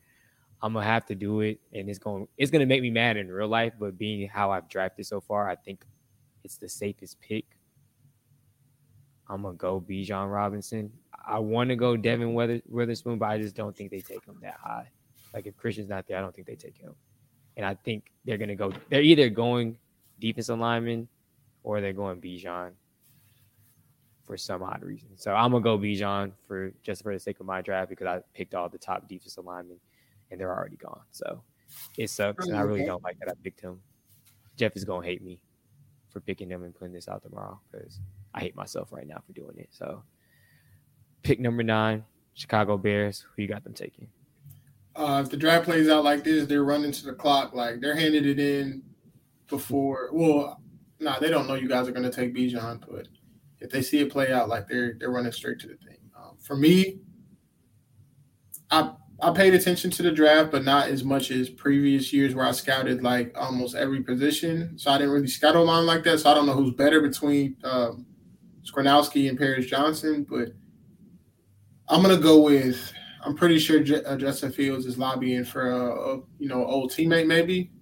I'm 0.60 0.72
gonna 0.72 0.84
have 0.84 1.06
to 1.06 1.14
do 1.14 1.40
it, 1.40 1.60
and 1.72 1.88
it's 1.88 1.98
going 1.98 2.26
it's 2.36 2.50
gonna 2.50 2.66
make 2.66 2.82
me 2.82 2.90
mad 2.90 3.16
in 3.16 3.28
real 3.30 3.48
life. 3.48 3.74
But 3.78 3.96
being 3.96 4.28
how 4.28 4.50
I've 4.50 4.68
drafted 4.68 5.06
so 5.06 5.20
far, 5.20 5.48
I 5.48 5.54
think 5.54 5.84
it's 6.42 6.56
the 6.56 6.68
safest 6.68 7.20
pick. 7.20 7.44
I'm 9.28 9.42
gonna 9.42 9.56
go 9.56 9.80
Bijan 9.80 10.32
Robinson. 10.32 10.90
I 11.26 11.38
want 11.38 11.68
to 11.70 11.76
go 11.76 11.96
Devin 11.96 12.34
Weather, 12.34 12.60
Witherspoon, 12.66 13.18
but 13.18 13.26
I 13.26 13.38
just 13.38 13.54
don't 13.54 13.76
think 13.76 13.90
they 13.90 14.00
take 14.00 14.24
him 14.24 14.38
that 14.42 14.56
high. 14.60 14.88
Like 15.32 15.46
if 15.46 15.56
Christian's 15.56 15.88
not 15.88 16.08
there, 16.08 16.18
I 16.18 16.20
don't 16.20 16.34
think 16.34 16.46
they 16.46 16.56
take 16.56 16.76
him. 16.76 16.94
And 17.56 17.64
I 17.64 17.74
think 17.74 18.10
they're 18.24 18.38
gonna 18.38 18.56
go. 18.56 18.72
They're 18.88 19.02
either 19.02 19.28
going 19.28 19.76
defensive 20.18 20.58
lineman 20.58 21.06
or 21.62 21.80
they're 21.80 21.92
going 21.92 22.20
Bijan 22.20 22.72
for 24.24 24.36
some 24.36 24.62
odd 24.62 24.82
reason. 24.82 25.10
So 25.16 25.34
I'm 25.34 25.52
gonna 25.52 25.62
go 25.62 25.78
Bijan 25.78 26.32
for 26.48 26.72
just 26.82 27.02
for 27.04 27.12
the 27.12 27.20
sake 27.20 27.38
of 27.38 27.46
my 27.46 27.62
draft 27.62 27.90
because 27.90 28.06
I 28.06 28.22
picked 28.34 28.54
all 28.54 28.68
the 28.68 28.78
top 28.78 29.06
defensive 29.06 29.44
linemen 29.44 29.78
and 30.30 30.40
they're 30.40 30.54
already 30.54 30.76
gone. 30.76 31.02
So 31.10 31.42
it 31.96 32.10
sucks, 32.10 32.46
and 32.46 32.56
I 32.56 32.60
really 32.62 32.84
don't 32.84 33.02
like 33.02 33.18
that 33.20 33.28
I 33.28 33.34
picked 33.42 33.60
him. 33.60 33.80
Jeff 34.56 34.76
is 34.76 34.84
gonna 34.84 35.06
hate 35.06 35.22
me 35.22 35.40
for 36.10 36.20
picking 36.20 36.50
him 36.50 36.62
and 36.64 36.74
putting 36.74 36.94
this 36.94 37.08
out 37.08 37.22
tomorrow 37.22 37.60
because 37.70 38.00
I 38.34 38.40
hate 38.40 38.56
myself 38.56 38.88
right 38.92 39.06
now 39.06 39.22
for 39.26 39.32
doing 39.32 39.58
it. 39.58 39.68
So 39.70 40.02
pick 41.22 41.38
number 41.40 41.62
nine, 41.62 42.04
Chicago 42.34 42.76
Bears. 42.76 43.24
Who 43.34 43.42
you 43.42 43.48
got 43.48 43.64
them 43.64 43.74
taking? 43.74 44.08
uh, 44.98 45.22
if 45.24 45.30
the 45.30 45.36
draft 45.36 45.64
plays 45.64 45.88
out 45.88 46.02
like 46.02 46.24
this, 46.24 46.46
they're 46.46 46.64
running 46.64 46.90
to 46.90 47.04
the 47.04 47.12
clock. 47.12 47.54
Like 47.54 47.80
they're 47.80 47.94
handing 47.94 48.24
it 48.24 48.40
in 48.40 48.82
before. 49.46 50.10
Well, 50.12 50.60
nah, 50.98 51.18
they 51.20 51.30
don't 51.30 51.46
know 51.46 51.54
you 51.54 51.68
guys 51.68 51.86
are 51.86 51.92
gonna 51.92 52.10
take 52.10 52.34
Bijan, 52.34 52.82
but 52.90 53.06
if 53.60 53.70
they 53.70 53.80
see 53.80 54.00
it 54.00 54.10
play 54.10 54.32
out, 54.32 54.48
like 54.48 54.66
they're 54.66 54.94
they're 54.98 55.10
running 55.10 55.32
straight 55.32 55.60
to 55.60 55.68
the 55.68 55.76
thing. 55.76 55.98
Um, 56.16 56.36
for 56.42 56.56
me, 56.56 56.98
I 58.72 58.92
I 59.20 59.32
paid 59.32 59.54
attention 59.54 59.90
to 59.92 60.02
the 60.02 60.12
draft, 60.12 60.52
but 60.52 60.64
not 60.64 60.88
as 60.88 61.02
much 61.02 61.32
as 61.32 61.50
previous 61.50 62.12
years 62.12 62.34
where 62.34 62.46
I 62.46 62.52
scouted 62.52 63.02
like 63.02 63.36
almost 63.36 63.74
every 63.74 64.02
position. 64.02 64.78
So 64.78 64.92
I 64.92 64.98
didn't 64.98 65.12
really 65.12 65.26
scout 65.26 65.56
a 65.56 65.60
line 65.60 65.86
like 65.86 66.04
that. 66.04 66.20
So 66.20 66.30
I 66.30 66.34
don't 66.34 66.46
know 66.46 66.52
who's 66.52 66.74
better 66.74 67.00
between 67.00 67.56
um, 67.64 68.06
Skoronski 68.62 69.28
and 69.28 69.36
Paris 69.36 69.66
Johnson, 69.66 70.24
but 70.28 70.50
I'm 71.88 72.02
gonna 72.02 72.18
go 72.18 72.40
with. 72.40 72.92
I'm 73.24 73.34
pretty 73.34 73.58
sure 73.58 73.80
J- 73.80 74.04
uh, 74.04 74.16
Justin 74.16 74.52
Fields 74.52 74.86
is 74.86 74.98
lobbying 74.98 75.44
for 75.44 75.70
a, 75.70 76.14
a 76.14 76.16
you 76.38 76.48
know 76.48 76.64
old 76.64 76.92
teammate 76.92 77.26
maybe 77.26 77.72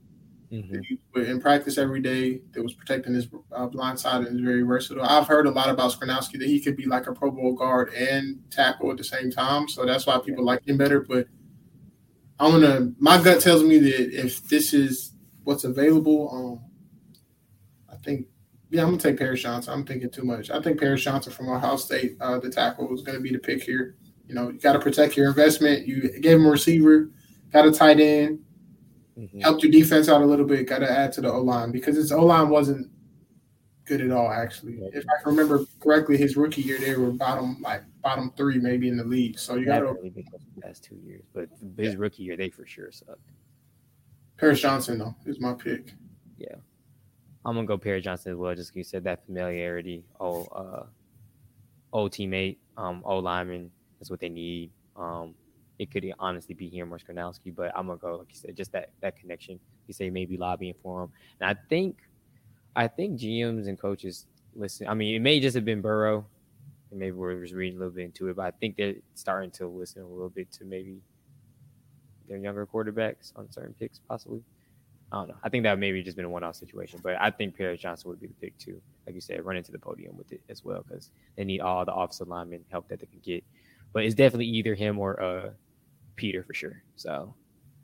that 0.63 0.85
he 0.85 0.99
was 1.15 1.29
in 1.29 1.41
practice 1.41 1.79
every 1.79 2.01
day 2.01 2.41
that 2.53 2.63
was 2.63 2.75
protecting 2.75 3.15
his 3.15 3.29
uh, 3.53 3.67
blind 3.67 3.99
side 3.99 4.25
and 4.25 4.37
is 4.37 4.45
very 4.45 4.63
versatile. 4.63 5.05
I've 5.05 5.27
heard 5.27 5.47
a 5.47 5.51
lot 5.51 5.71
about 5.71 5.93
Skoronski 5.93 6.39
that 6.39 6.49
he 6.49 6.61
could 6.61 6.77
be 6.77 6.87
like 6.87 7.07
a 7.07 7.13
Pro 7.13 7.31
Bowl 7.31 7.55
guard 7.55 7.93
and 7.95 8.39
tackle 8.51 8.91
at 8.91 8.97
the 8.97 9.05
same 9.05 9.31
time, 9.31 9.69
so 9.69 9.85
that's 9.85 10.07
why 10.07 10.19
people 10.19 10.45
like 10.45 10.67
him 10.67 10.77
better. 10.77 11.01
But 11.01 11.27
I'm 12.39 12.53
gonna. 12.53 12.93
My 12.99 13.23
gut 13.23 13.41
tells 13.41 13.63
me 13.63 13.79
that 13.79 14.25
if 14.25 14.47
this 14.49 14.75
is 14.75 15.13
what's 15.45 15.65
available, 15.65 16.31
um, 16.33 17.93
I 17.93 17.97
think. 17.97 18.27
Yeah, 18.71 18.83
I'm 18.83 18.89
gonna 18.89 19.01
take 19.01 19.19
Paris 19.19 19.43
Johnson. 19.43 19.73
I'm 19.73 19.85
thinking 19.85 20.11
too 20.11 20.25
much. 20.25 20.51
I 20.51 20.61
think 20.61 20.81
Paris 20.81 21.03
Johnson 21.03 21.33
from 21.33 21.49
Ohio 21.49 21.77
State, 21.77 22.17
uh, 22.21 22.39
the 22.41 22.51
tackle, 22.51 22.93
is 22.93 23.03
to 23.03 23.21
be 23.21 23.31
the 23.31 23.39
pick 23.39 23.63
here. 23.63 23.97
You 24.27 24.35
know, 24.35 24.51
you 24.51 24.59
got 24.59 24.73
to 24.73 24.81
protect 24.81 25.17
your 25.17 25.29
investment. 25.29 25.87
You 25.87 26.21
gave 26.21 26.39
him 26.39 26.47
a 26.47 26.51
receiver, 26.51 27.11
got 27.53 27.67
a 27.67 27.71
tight 27.71 28.01
end, 28.01 28.41
Mm-hmm. 29.19 29.41
helped 29.41 29.63
your 29.63 29.73
defense 29.73 30.11
out 30.11 30.21
a 30.21 30.27
little 30.27 30.45
bit. 30.45 30.69
Got 30.69 30.81
to 30.81 30.91
add 30.91 31.11
to 31.15 31.23
the 31.23 31.33
O 31.33 31.41
line 31.41 31.73
because 31.73 31.97
his 31.97 32.13
O 32.13 32.23
line 32.23 32.51
wasn't 32.51 32.91
good 33.87 34.03
at 34.03 34.11
all. 34.11 34.31
Actually, 34.31 34.75
if 34.93 35.05
I 35.09 35.23
can 35.23 35.35
remember 35.35 35.65
correctly, 35.81 36.19
his 36.19 36.37
rookie 36.37 36.61
year 36.61 36.79
they 36.79 36.95
were 36.97 37.13
bottom 37.13 37.57
like 37.63 37.83
bottom 38.03 38.31
three 38.37 38.59
maybe 38.59 38.89
in 38.89 38.99
the 38.99 39.05
league. 39.05 39.39
So 39.39 39.55
you 39.55 39.65
got 39.65 39.79
to 39.79 39.87
really 39.87 40.11
been 40.11 40.25
close 40.25 40.43
the 40.55 40.61
past 40.61 40.85
two 40.85 40.97
years, 40.97 41.23
but 41.33 41.49
his 41.79 41.97
rookie 41.97 42.25
year 42.25 42.37
they 42.37 42.51
for 42.51 42.67
sure 42.67 42.91
sucked. 42.91 43.19
Paris 44.37 44.61
Johnson 44.61 44.99
though 44.99 45.15
is 45.25 45.41
my 45.41 45.55
pick. 45.55 45.95
Yeah, 46.37 46.57
I'm 47.47 47.55
gonna 47.55 47.67
go 47.67 47.79
Paris 47.79 48.05
Johnson 48.05 48.33
as 48.33 48.39
well. 48.39 48.55
Just 48.55 48.77
you 48.77 48.85
said 48.85 49.05
that 49.05 49.25
familiarity, 49.25 50.05
old 50.21 50.49
uh, 50.55 50.83
old 51.91 52.13
teammate, 52.13 52.59
um, 52.77 53.01
old 53.07 53.25
lineman. 53.25 53.71
That's 53.99 54.11
what 54.11 54.21
they 54.21 54.29
need. 54.29 54.73
Um, 54.95 55.35
it 55.79 55.91
could 55.91 56.05
honestly 56.19 56.55
be 56.55 56.69
him 56.69 56.93
or 56.93 56.99
Skoronski, 56.99 57.55
but 57.55 57.73
I'm 57.77 57.87
gonna 57.87 57.99
go 57.99 58.17
like 58.17 58.29
you 58.31 58.39
said, 58.39 58.57
just 58.57 58.73
that 58.73 58.91
that 59.01 59.17
connection. 59.17 59.61
You 59.87 59.95
say 59.95 60.11
maybe 60.11 60.37
lobbying 60.37 60.75
for 60.83 61.05
him, 61.05 61.13
and 61.41 61.51
I 61.51 61.61
think, 61.69 61.99
I 62.75 62.89
think 62.89 63.21
GMs 63.21 63.69
and 63.69 63.79
coaches 63.79 64.27
listen. 64.55 64.89
I 64.89 64.95
mean, 64.95 65.15
it 65.15 65.21
may 65.21 65.39
just 65.41 65.55
have 65.55 65.65
been 65.65 65.81
Burrow, 65.81 66.27
and 66.91 66.99
maybe 66.99 67.13
we're 67.13 67.41
just 67.43 67.55
reading 67.55 67.77
a 67.77 67.81
little 67.81 67.95
bit 67.95 68.05
into 68.05 68.29
it, 68.29 68.37
but 68.37 68.47
I 68.47 68.51
think 68.53 68.77
they're 68.77 68.95
starting 69.15 69.51
to 69.53 69.67
listen 69.69 70.03
a 70.03 70.07
little 70.07 70.29
bit 70.31 70.51
to 70.53 70.65
maybe 70.65 71.01
their 72.29 72.39
younger 72.39 72.67
quarterbacks 72.67 73.33
on 73.37 73.51
certain 73.51 73.75
picks, 73.79 74.01
possibly. 74.09 74.43
I 75.13 75.19
don't 75.19 75.29
know. 75.29 75.37
I 75.45 75.49
think 75.49 75.63
that 75.63 75.79
maybe 75.79 76.03
just 76.03 76.17
been 76.17 76.27
a 76.27 76.31
one-off 76.31 76.57
situation, 76.57 76.99
but 77.03 77.15
I 77.21 77.31
think 77.31 77.57
Paris 77.57 77.81
Johnson 77.81 78.11
would 78.11 78.21
be 78.21 78.27
the 78.27 78.35
pick 78.35 78.59
too. 78.59 78.81
Like 79.07 79.15
you 79.15 79.21
said, 79.21 79.45
run 79.45 79.57
into 79.57 79.71
the 79.71 79.79
podium 79.79 80.17
with 80.17 80.33
it 80.33 80.41
as 80.49 80.65
well 80.65 80.85
because 80.87 81.11
they 81.37 81.45
need 81.45 81.61
all 81.61 81.85
the 81.85 81.95
offensive 81.95 82.27
lineman 82.27 82.65
help 82.71 82.89
that 82.89 82.99
they 82.99 83.07
can 83.07 83.21
get. 83.21 83.45
But 83.93 84.05
it's 84.05 84.17
definitely 84.17 84.47
either 84.47 84.75
him 84.75 84.99
or 84.99 85.23
uh, 85.23 85.51
Peter 86.17 86.43
for 86.43 86.55
sure. 86.55 86.83
So, 86.97 87.35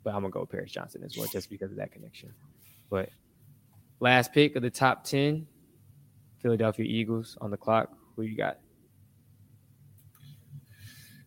but 0.03 0.13
I'm 0.13 0.21
gonna 0.21 0.31
go 0.31 0.41
with 0.41 0.49
Paris 0.49 0.71
Johnson 0.71 1.03
as 1.03 1.17
well 1.17 1.27
just 1.27 1.49
because 1.49 1.71
of 1.71 1.77
that 1.77 1.91
connection. 1.91 2.33
But 2.89 3.09
last 3.99 4.33
pick 4.33 4.55
of 4.55 4.61
the 4.61 4.69
top 4.69 5.03
ten, 5.03 5.47
Philadelphia 6.41 6.85
Eagles 6.85 7.37
on 7.41 7.51
the 7.51 7.57
clock. 7.57 7.91
Who 8.15 8.23
you 8.23 8.37
got? 8.37 8.59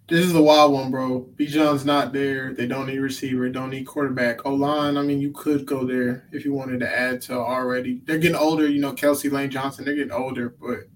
This 0.09 0.25
is 0.25 0.33
the 0.33 0.43
wild 0.43 0.73
one, 0.73 0.93
bro. 0.93 1.29
Bijan's 1.35 1.85
not 1.85 2.13
there. 2.13 2.55
They 2.55 2.69
don't 2.69 2.87
need 2.87 2.99
receiver. 2.99 3.49
Don't 3.49 3.71
need 3.71 3.87
quarterback. 3.87 4.47
O 4.47 4.55
line. 4.55 4.97
I 4.97 5.03
mean, 5.03 5.21
you 5.21 5.33
could 5.33 5.67
go 5.67 5.85
there 5.85 6.29
if 6.31 6.45
you 6.45 6.53
wanted 6.53 6.79
to 6.81 6.89
add 6.89 7.21
to 7.23 7.35
already. 7.35 8.03
They're 8.05 8.19
getting 8.19 8.37
older. 8.37 8.69
You 8.69 8.81
know, 8.81 8.93
Kelce 8.93 9.33
Lane 9.33 9.51
Johnson. 9.51 9.85
They're 9.85 9.97
getting 9.97 10.13
older, 10.13 10.55
but 10.61 10.89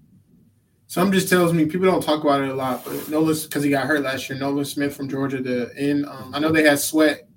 some 0.91 1.09
just 1.09 1.29
tells 1.29 1.53
me 1.53 1.67
people 1.67 1.87
don't 1.87 2.03
talk 2.03 2.21
about 2.21 2.41
it 2.41 2.49
a 2.49 2.53
lot. 2.53 2.83
But 2.83 3.07
Nolan, 3.07 3.37
because 3.43 3.63
he 3.63 3.69
got 3.69 3.87
hurt 3.87 4.01
last 4.01 4.29
year. 4.29 4.37
Nolan 4.37 4.65
Smith 4.65 4.93
from 4.93 5.07
Georgia. 5.07 5.41
The 5.41 5.71
in. 5.77 6.03
Um, 6.03 6.35
I 6.35 6.39
know 6.39 6.51
they 6.51 6.65
had 6.65 6.79
Sweat, 6.79 7.29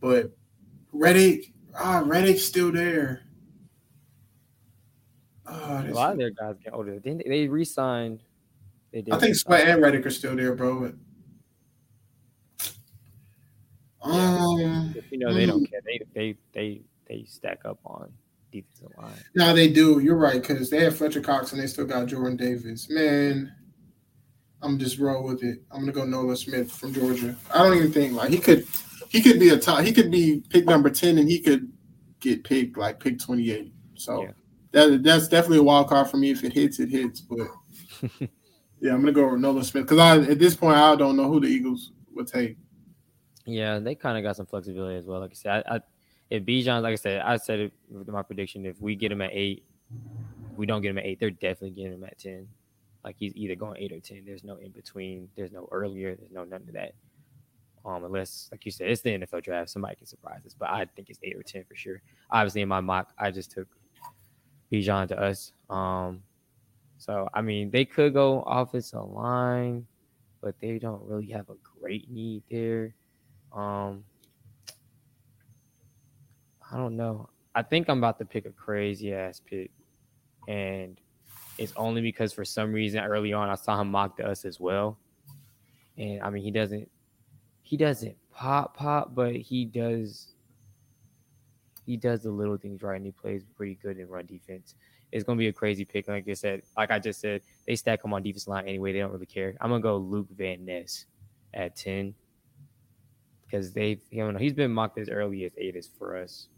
but 0.00 0.30
Reddick. 0.90 1.52
Ah, 1.78 2.02
Reddick's 2.02 2.46
still 2.46 2.72
there. 2.72 3.24
Oh, 5.46 5.84
a 5.86 5.92
lot 5.92 6.12
of 6.12 6.18
their 6.18 6.30
guys 6.30 6.54
get 6.64 6.72
older. 6.72 6.98
They, 6.98 7.20
they 7.26 7.46
re-signed 7.46 8.20
they 8.90 9.02
did. 9.02 9.12
I 9.12 9.18
think 9.18 9.36
Sweat 9.36 9.68
and 9.68 9.82
Reddick 9.82 10.06
are 10.06 10.10
still 10.10 10.34
there, 10.34 10.54
bro. 10.54 10.94
um, 14.00 14.94
you 15.10 15.18
know 15.18 15.34
they 15.34 15.44
don't 15.44 15.58
hmm. 15.58 15.64
care. 15.66 15.82
They 15.84 16.00
they 16.14 16.36
they 16.54 16.80
they 17.06 17.24
stack 17.24 17.66
up 17.66 17.80
on 17.84 18.10
line. 18.96 19.12
No, 19.34 19.54
they 19.54 19.68
do. 19.68 19.98
You're 19.98 20.16
right 20.16 20.40
because 20.40 20.70
they 20.70 20.82
have 20.84 20.96
Fletcher 20.96 21.20
Cox 21.20 21.52
and 21.52 21.60
they 21.60 21.66
still 21.66 21.84
got 21.84 22.06
Jordan 22.06 22.36
Davis. 22.36 22.88
Man, 22.90 23.52
I'm 24.62 24.78
just 24.78 24.98
roll 24.98 25.24
with 25.24 25.42
it. 25.42 25.62
I'm 25.70 25.80
gonna 25.80 25.92
go 25.92 26.04
Nolan 26.04 26.36
Smith 26.36 26.70
from 26.70 26.92
Georgia. 26.92 27.36
I 27.52 27.58
don't 27.58 27.76
even 27.76 27.92
think 27.92 28.14
like 28.14 28.30
he 28.30 28.38
could. 28.38 28.66
He 29.08 29.22
could 29.22 29.38
be 29.38 29.50
a 29.50 29.58
top. 29.58 29.84
He 29.84 29.92
could 29.92 30.10
be 30.10 30.42
pick 30.50 30.66
number 30.66 30.90
ten, 30.90 31.18
and 31.18 31.28
he 31.28 31.40
could 31.40 31.72
get 32.20 32.44
picked 32.44 32.76
like 32.76 32.98
pick 32.98 33.18
28. 33.18 33.72
So 33.94 34.22
yeah. 34.22 34.30
that 34.72 35.02
that's 35.02 35.28
definitely 35.28 35.58
a 35.58 35.62
wild 35.62 35.88
card 35.88 36.08
for 36.08 36.16
me. 36.16 36.30
If 36.30 36.42
it 36.44 36.52
hits, 36.52 36.80
it 36.80 36.90
hits. 36.90 37.20
But 37.20 37.48
Yeah, 38.80 38.92
I'm 38.92 39.00
gonna 39.00 39.12
go 39.12 39.30
with 39.30 39.40
Nolan 39.40 39.64
Smith 39.64 39.84
because 39.84 39.98
I 39.98 40.30
at 40.30 40.38
this 40.38 40.54
point 40.54 40.76
I 40.76 40.94
don't 40.96 41.16
know 41.16 41.30
who 41.30 41.40
the 41.40 41.46
Eagles 41.46 41.92
would 42.14 42.26
take. 42.26 42.56
Yeah, 43.46 43.78
they 43.78 43.94
kind 43.94 44.18
of 44.18 44.24
got 44.24 44.36
some 44.36 44.46
flexibility 44.46 44.96
as 44.96 45.06
well. 45.06 45.20
Like 45.20 45.30
I 45.30 45.34
said, 45.34 45.64
I, 45.66 45.76
I 45.76 45.80
if 46.30 46.42
Bijan, 46.44 46.82
like 46.82 46.92
I 46.92 46.96
said, 46.96 47.20
I 47.22 47.36
said 47.36 47.60
it 47.60 47.72
with 47.88 48.08
my 48.08 48.22
prediction. 48.22 48.66
If 48.66 48.80
we 48.80 48.96
get 48.96 49.12
him 49.12 49.22
at 49.22 49.30
eight, 49.32 49.64
we 50.56 50.66
don't 50.66 50.82
get 50.82 50.90
him 50.90 50.98
at 50.98 51.04
eight. 51.04 51.20
They're 51.20 51.30
definitely 51.30 51.70
getting 51.70 51.94
him 51.94 52.04
at 52.04 52.18
ten. 52.18 52.48
Like 53.04 53.16
he's 53.18 53.34
either 53.36 53.54
going 53.54 53.80
eight 53.80 53.92
or 53.92 54.00
ten. 54.00 54.24
There's 54.26 54.42
no 54.42 54.56
in 54.56 54.70
between. 54.72 55.28
There's 55.36 55.52
no 55.52 55.68
earlier. 55.70 56.16
There's 56.16 56.32
no 56.32 56.44
none 56.44 56.62
of 56.62 56.72
that. 56.74 56.94
Um, 57.84 58.02
unless, 58.04 58.48
like 58.50 58.64
you 58.64 58.72
said, 58.72 58.90
it's 58.90 59.02
the 59.02 59.10
NFL 59.10 59.44
draft. 59.44 59.70
Somebody 59.70 59.94
can 59.94 60.06
surprise 60.06 60.40
us, 60.44 60.56
but 60.58 60.68
I 60.68 60.86
think 60.96 61.08
it's 61.08 61.20
eight 61.22 61.36
or 61.36 61.44
ten 61.44 61.62
for 61.64 61.76
sure. 61.76 62.02
Obviously, 62.30 62.62
in 62.62 62.68
my 62.68 62.80
mock, 62.80 63.12
I 63.16 63.30
just 63.30 63.52
took 63.52 63.68
Bijan 64.72 65.06
to 65.08 65.20
us. 65.20 65.52
Um, 65.70 66.22
so 66.98 67.28
I 67.32 67.42
mean, 67.42 67.70
they 67.70 67.84
could 67.84 68.14
go 68.14 68.42
offensive 68.42 69.04
line, 69.04 69.86
but 70.40 70.56
they 70.60 70.80
don't 70.80 71.02
really 71.04 71.30
have 71.30 71.48
a 71.48 71.54
great 71.80 72.10
need 72.10 72.42
there. 72.50 72.94
Um, 73.52 74.02
I 76.70 76.76
don't 76.76 76.96
know. 76.96 77.28
I 77.54 77.62
think 77.62 77.88
I'm 77.88 77.98
about 77.98 78.18
to 78.18 78.24
pick 78.24 78.46
a 78.46 78.50
crazy 78.50 79.14
ass 79.14 79.40
pick, 79.44 79.70
and 80.48 81.00
it's 81.58 81.72
only 81.76 82.02
because 82.02 82.32
for 82.32 82.44
some 82.44 82.72
reason 82.72 83.00
early 83.00 83.32
on 83.32 83.48
I 83.48 83.54
saw 83.54 83.80
him 83.80 83.90
mock 83.90 84.16
to 84.18 84.26
us 84.26 84.44
as 84.44 84.60
well, 84.60 84.98
and 85.96 86.22
I 86.22 86.30
mean 86.30 86.42
he 86.42 86.50
doesn't 86.50 86.90
he 87.62 87.76
doesn't 87.76 88.16
pop 88.30 88.76
pop, 88.76 89.14
but 89.14 89.36
he 89.36 89.64
does 89.64 90.34
he 91.86 91.96
does 91.96 92.22
the 92.22 92.30
little 92.30 92.56
things 92.56 92.82
right, 92.82 92.96
and 92.96 93.06
he 93.06 93.12
plays 93.12 93.44
pretty 93.56 93.76
good 93.76 93.98
in 93.98 94.08
run 94.08 94.26
defense 94.26 94.74
it's 95.12 95.24
to 95.24 95.34
be 95.34 95.48
a 95.48 95.52
crazy 95.52 95.84
pick. 95.84 96.08
Like 96.08 96.28
I 96.28 96.34
said, 96.34 96.62
like 96.76 96.90
I 96.90 96.98
just 96.98 97.20
said, 97.20 97.42
they 97.66 97.76
stack 97.76 98.04
him 98.04 98.12
on 98.12 98.22
defense 98.22 98.48
line 98.48 98.66
anyway. 98.66 98.92
They 98.92 98.98
don't 98.98 99.12
really 99.12 99.26
care. 99.26 99.54
I'm 99.60 99.70
gonna 99.70 99.82
go 99.82 99.96
Luke 99.96 100.28
Van 100.30 100.64
Ness 100.64 101.06
at 101.54 101.76
ten 101.76 102.14
because 103.44 103.72
they've 103.72 104.00
you 104.10 104.30
know 104.30 104.38
he's 104.38 104.52
been 104.52 104.72
mocked 104.72 104.98
as 104.98 105.08
early 105.08 105.44
as 105.44 105.52
eight 105.56 105.76
is 105.76 105.88
for 105.98 106.16
us. 106.16 106.48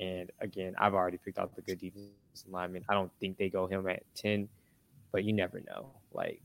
And 0.00 0.30
again, 0.40 0.74
I've 0.78 0.94
already 0.94 1.18
picked 1.18 1.38
out 1.38 1.54
the 1.54 1.62
good 1.62 1.78
defense 1.78 2.10
lineman. 2.48 2.84
I 2.88 2.94
don't 2.94 3.12
think 3.20 3.38
they 3.38 3.48
go 3.48 3.66
him 3.66 3.88
at 3.88 4.02
ten, 4.14 4.48
but 5.12 5.24
you 5.24 5.32
never 5.32 5.60
know. 5.60 5.92
Like 6.12 6.42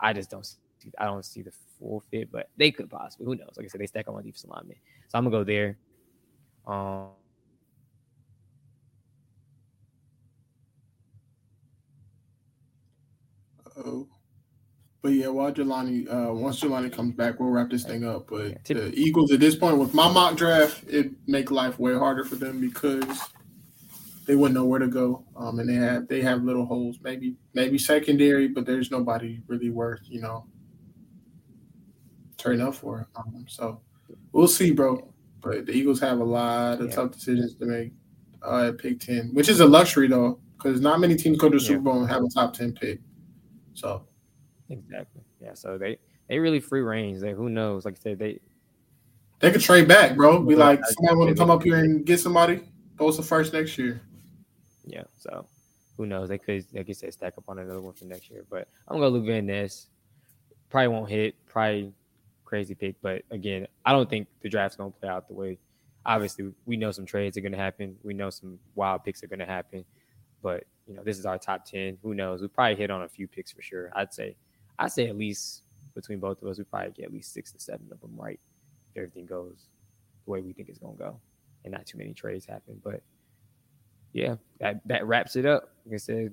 I 0.00 0.12
just 0.12 0.30
don't 0.30 0.46
see 0.46 0.56
I 0.98 1.04
don't 1.04 1.24
see 1.24 1.42
the 1.42 1.52
full 1.78 2.02
fit, 2.10 2.32
but 2.32 2.48
they 2.56 2.70
could 2.70 2.90
possibly. 2.90 3.26
Who 3.26 3.36
knows? 3.36 3.54
Like 3.56 3.66
I 3.66 3.68
said, 3.68 3.80
they 3.80 3.86
stack 3.86 4.08
on 4.08 4.16
defense 4.22 4.44
lineman. 4.48 4.76
So 5.08 5.18
I'm 5.18 5.24
gonna 5.24 5.36
go 5.36 5.44
there. 5.44 5.78
Um 6.66 7.08
Oh. 13.76 14.08
But 15.02 15.14
yeah, 15.14 15.26
while 15.26 15.52
Jelani, 15.52 16.06
uh, 16.08 16.32
once 16.32 16.60
Jelani 16.60 16.92
comes 16.92 17.14
back, 17.16 17.40
we'll 17.40 17.50
wrap 17.50 17.70
this 17.70 17.82
thing 17.82 18.04
up. 18.04 18.28
But 18.28 18.64
the 18.64 18.92
Eagles 18.94 19.32
at 19.32 19.40
this 19.40 19.56
point, 19.56 19.78
with 19.78 19.94
my 19.94 20.10
mock 20.10 20.36
draft, 20.36 20.84
it 20.88 21.10
make 21.26 21.50
life 21.50 21.78
way 21.80 21.94
harder 21.94 22.24
for 22.24 22.36
them 22.36 22.60
because 22.60 23.04
they 24.26 24.36
wouldn't 24.36 24.54
know 24.54 24.64
where 24.64 24.78
to 24.78 24.86
go. 24.86 25.24
Um, 25.36 25.58
and 25.58 25.68
they 25.68 25.74
have 25.74 26.06
they 26.06 26.22
have 26.22 26.44
little 26.44 26.64
holes, 26.64 26.98
maybe 27.02 27.34
maybe 27.52 27.78
secondary, 27.78 28.46
but 28.46 28.64
there's 28.64 28.92
nobody 28.92 29.40
really 29.48 29.70
worth 29.70 30.02
you 30.04 30.20
know 30.20 30.46
turning 32.36 32.60
up 32.60 32.76
for. 32.76 33.08
Um, 33.16 33.44
so 33.48 33.80
we'll 34.30 34.46
see, 34.46 34.70
bro. 34.70 35.12
But 35.40 35.66
the 35.66 35.72
Eagles 35.72 35.98
have 35.98 36.20
a 36.20 36.24
lot 36.24 36.80
of 36.80 36.90
yeah. 36.90 36.94
tough 36.94 37.10
decisions 37.10 37.56
to 37.56 37.66
make 37.66 37.92
uh, 38.40 38.68
at 38.68 38.78
pick 38.78 39.00
ten, 39.00 39.30
which 39.34 39.48
is 39.48 39.58
a 39.58 39.66
luxury 39.66 40.06
though, 40.06 40.38
because 40.56 40.80
not 40.80 41.00
many 41.00 41.16
teams 41.16 41.38
go 41.38 41.48
to 41.48 41.58
the 41.58 41.64
Super 41.64 41.80
Bowl 41.80 42.00
and 42.00 42.08
have 42.08 42.22
a 42.22 42.28
top 42.28 42.54
ten 42.54 42.72
pick. 42.72 43.00
So 43.74 44.06
exactly, 44.72 45.22
yeah. 45.40 45.54
So 45.54 45.78
they 45.78 45.98
they 46.28 46.38
really 46.38 46.60
free 46.60 46.80
range. 46.80 47.20
They 47.20 47.32
who 47.32 47.48
knows? 47.48 47.84
Like 47.84 47.94
I 47.94 48.02
said, 48.02 48.18
they 48.18 48.40
they 49.40 49.50
could 49.50 49.60
trade 49.60 49.88
back, 49.88 50.16
bro. 50.16 50.40
Be 50.40 50.54
like, 50.54 50.80
somebody 50.84 51.16
want 51.16 51.30
to 51.30 51.36
come 51.36 51.50
up 51.50 51.62
here 51.62 51.76
and 51.76 52.06
get 52.06 52.20
somebody. 52.20 52.62
Post 52.96 53.16
the 53.16 53.22
first 53.24 53.52
next 53.52 53.76
year. 53.76 54.00
Yeah. 54.86 55.02
So 55.18 55.46
who 55.96 56.06
knows? 56.06 56.28
They 56.28 56.38
could, 56.38 56.64
like 56.72 56.88
you 56.88 56.94
said, 56.94 57.12
stack 57.12 57.34
up 57.36 57.44
on 57.48 57.58
another 57.58 57.80
one 57.80 57.94
for 57.94 58.04
next 58.04 58.30
year. 58.30 58.44
But 58.48 58.68
I'm 58.88 58.96
gonna 58.96 59.08
Luke 59.08 59.26
Van 59.26 59.46
Ness. 59.46 59.88
Probably 60.70 60.88
won't 60.88 61.10
hit. 61.10 61.34
Probably 61.46 61.92
crazy 62.44 62.74
pick. 62.74 62.96
But 63.02 63.22
again, 63.30 63.66
I 63.84 63.92
don't 63.92 64.08
think 64.08 64.28
the 64.42 64.48
draft's 64.48 64.76
gonna 64.76 64.90
play 64.90 65.08
out 65.08 65.26
the 65.26 65.34
way. 65.34 65.58
Obviously, 66.06 66.52
we 66.64 66.76
know 66.76 66.92
some 66.92 67.06
trades 67.06 67.36
are 67.36 67.40
gonna 67.40 67.56
happen. 67.56 67.96
We 68.02 68.14
know 68.14 68.30
some 68.30 68.58
wild 68.74 69.04
picks 69.04 69.22
are 69.22 69.28
gonna 69.28 69.46
happen. 69.46 69.84
But 70.42 70.64
you 70.86 70.94
know, 70.94 71.02
this 71.02 71.18
is 71.18 71.26
our 71.26 71.38
top 71.38 71.64
ten. 71.64 71.98
Who 72.02 72.14
knows? 72.14 72.42
We 72.42 72.48
probably 72.48 72.76
hit 72.76 72.90
on 72.90 73.02
a 73.02 73.08
few 73.08 73.26
picks 73.26 73.52
for 73.52 73.62
sure. 73.62 73.90
I'd 73.94 74.14
say, 74.14 74.36
I'd 74.82 74.92
say 74.92 75.08
at 75.08 75.16
least 75.16 75.62
between 75.94 76.18
both 76.18 76.42
of 76.42 76.48
us, 76.48 76.58
we 76.58 76.64
probably 76.64 76.90
get 76.90 77.06
at 77.06 77.12
least 77.12 77.32
six 77.32 77.52
to 77.52 77.60
seven 77.60 77.86
of 77.92 78.00
them 78.00 78.16
right 78.16 78.40
if 78.90 78.96
everything 78.96 79.26
goes 79.26 79.66
the 80.24 80.30
way 80.30 80.40
we 80.40 80.52
think 80.52 80.68
it's 80.68 80.78
gonna 80.78 80.96
go, 80.96 81.20
and 81.64 81.72
not 81.72 81.86
too 81.86 81.98
many 81.98 82.12
trades 82.12 82.44
happen. 82.44 82.80
But 82.82 83.02
yeah, 84.12 84.36
that 84.58 84.80
that 84.86 85.06
wraps 85.06 85.36
it 85.36 85.46
up. 85.46 85.70
Like 85.86 85.94
I 85.94 85.98
said, 85.98 86.32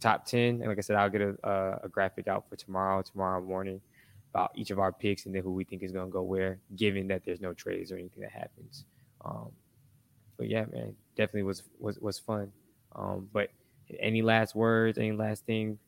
top 0.00 0.24
ten, 0.24 0.60
and 0.60 0.66
like 0.66 0.78
I 0.78 0.82
said, 0.82 0.96
I'll 0.96 1.10
get 1.10 1.20
a, 1.20 1.36
a, 1.42 1.80
a 1.84 1.88
graphic 1.88 2.28
out 2.28 2.48
for 2.48 2.56
tomorrow, 2.56 3.02
tomorrow 3.02 3.40
morning, 3.42 3.80
about 4.32 4.52
each 4.54 4.70
of 4.70 4.78
our 4.78 4.92
picks 4.92 5.26
and 5.26 5.34
then 5.34 5.42
who 5.42 5.52
we 5.52 5.64
think 5.64 5.82
is 5.82 5.90
gonna 5.90 6.10
go 6.10 6.22
where, 6.22 6.58
given 6.76 7.08
that 7.08 7.24
there's 7.24 7.40
no 7.40 7.54
trades 7.54 7.90
or 7.90 7.96
anything 7.96 8.22
that 8.22 8.30
happens. 8.30 8.84
Um, 9.24 9.50
but 10.36 10.48
yeah, 10.48 10.64
man, 10.70 10.94
definitely 11.16 11.42
was 11.42 11.64
was 11.80 11.98
was 11.98 12.20
fun. 12.20 12.52
Um, 12.94 13.28
but 13.32 13.50
any 13.98 14.22
last 14.22 14.54
words? 14.54 14.96
Any 14.96 15.12
last 15.12 15.44
thing 15.44 15.78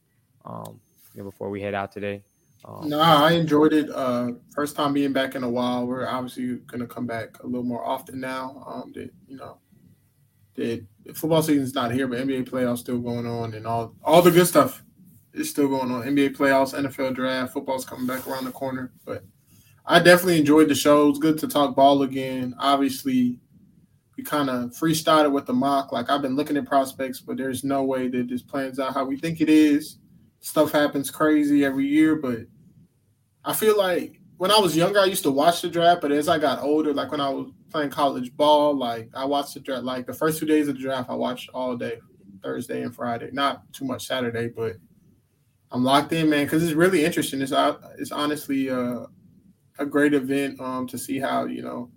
um, 0.45 0.81
before 1.25 1.51
we 1.51 1.61
head 1.61 1.75
out 1.75 1.93
today? 1.93 2.23
Um, 2.65 2.89
no, 2.89 3.01
I 3.01 3.33
enjoyed 3.33 3.73
it. 3.73 3.89
Uh, 3.91 4.33
first 4.55 4.75
time 4.75 4.93
being 4.93 5.13
back 5.13 5.35
in 5.35 5.45
a 5.45 5.49
while. 5.49 5.87
We're 5.87 6.09
obviously 6.09 6.57
going 6.67 6.81
to 6.81 6.87
come 6.87 7.07
back 7.07 7.43
a 7.43 7.47
little 7.47 7.63
more 7.63 7.85
often 7.85 8.21
now. 8.21 8.65
Um, 8.67 8.93
that 8.95 9.11
you 9.29 9.37
know, 9.37 9.59
that 10.55 10.85
football 11.15 11.43
season's 11.43 11.75
not 11.75 11.93
here, 11.93 12.09
but 12.09 12.19
NBA 12.19 12.49
playoffs 12.49 12.79
still 12.79 12.99
going 12.99 13.27
on, 13.27 13.55
and 13.55 13.67
all 13.67 13.95
all 14.03 14.23
the 14.23 14.31
good 14.31 14.47
stuff 14.47 14.83
is 15.33 15.51
still 15.51 15.69
going 15.69 15.91
on. 15.93 16.03
NBA 16.03 16.37
playoffs, 16.37 16.75
NFL 16.75 17.15
draft, 17.15 17.53
football's 17.53 17.85
coming 17.85 18.07
back 18.07 18.27
around 18.27 18.45
the 18.45 18.51
corner. 18.51 18.93
But 19.05 19.25
I 19.85 20.01
definitely 20.01 20.41
enjoyed 20.41 20.69
the 20.69 20.75
show. 20.75 21.09
It's 21.09 21.19
good 21.19 21.39
to 21.39 21.49
talk 21.49 21.77
ball 21.77 22.03
again. 22.03 22.55
Obviously, 22.59 23.39
we 24.17 24.25
kind 24.25 24.51
of 24.51 24.71
freestyled 24.71 25.31
with 25.31 25.47
the 25.47 25.53
mock. 25.53 25.93
Like 25.93 26.11
I've 26.11 26.23
been 26.23 26.37
looking 26.37 26.57
at 26.57 26.67
prospects, 26.67 27.21
but 27.21 27.37
there's 27.37 27.63
no 27.63 27.85
way 27.85 28.09
that 28.09 28.29
this 28.29 28.43
plans 28.43 28.81
out 28.81 28.95
how 28.95 29.05
we 29.05 29.17
think 29.17 29.41
it 29.41 29.49
is. 29.49 29.99
Stuff 30.47 30.71
happens 30.71 31.11
crazy 31.11 31.65
every 31.65 31.87
year, 31.89 32.15
but 32.15 32.43
I 33.45 33.53
feel 33.53 33.77
like 33.77 34.21
when 34.37 34.53
I 34.53 34.61
was 34.61 34.77
younger, 34.77 35.01
I 35.01 35.07
used 35.07 35.25
to 35.25 35.31
watch 35.33 35.61
the 35.61 35.69
draft, 35.69 36.01
but 36.01 36.13
as 36.13 36.29
I 36.29 36.39
got 36.39 36.63
older, 36.63 36.95
like 36.95 37.11
when 37.11 37.21
I 37.21 37.29
was 37.31 37.51
playing 37.69 37.91
college 37.91 38.33
ball, 38.37 38.77
like 38.77 39.11
I 39.13 39.25
watched 39.25 39.55
the 39.55 39.61
draft. 39.61 39.83
Like 39.83 40.07
the 40.07 40.15
first 40.15 40.39
two 40.39 40.47
days 40.47 40.69
of 40.69 40.77
the 40.77 40.81
draft, 40.81 41.11
I 41.11 41.17
watched 41.17 41.51
all 41.53 41.77
day, 41.77 41.99
Thursday 42.45 42.83
and 42.83 42.95
Friday. 42.95 43.31
Not 43.33 43.73
too 43.73 43.85
much 43.85 44.07
Saturday, 44.07 44.47
but 44.47 44.77
I'm 45.73 45.83
locked 45.83 46.13
in, 46.13 46.31
man, 46.31 46.47
because 46.47 46.63
it's 46.63 46.75
really 46.75 47.05
interesting. 47.05 47.43
It's 47.43 47.51
uh, 47.51 47.79
it's 47.99 48.13
honestly 48.13 48.71
uh, 48.71 49.07
a 49.81 49.85
great 49.85 50.15
event 50.15 50.61
um, 50.61 50.87
to 50.87 50.97
see 50.97 51.19
how 51.19 51.47
you 51.47 51.63
know 51.63 51.91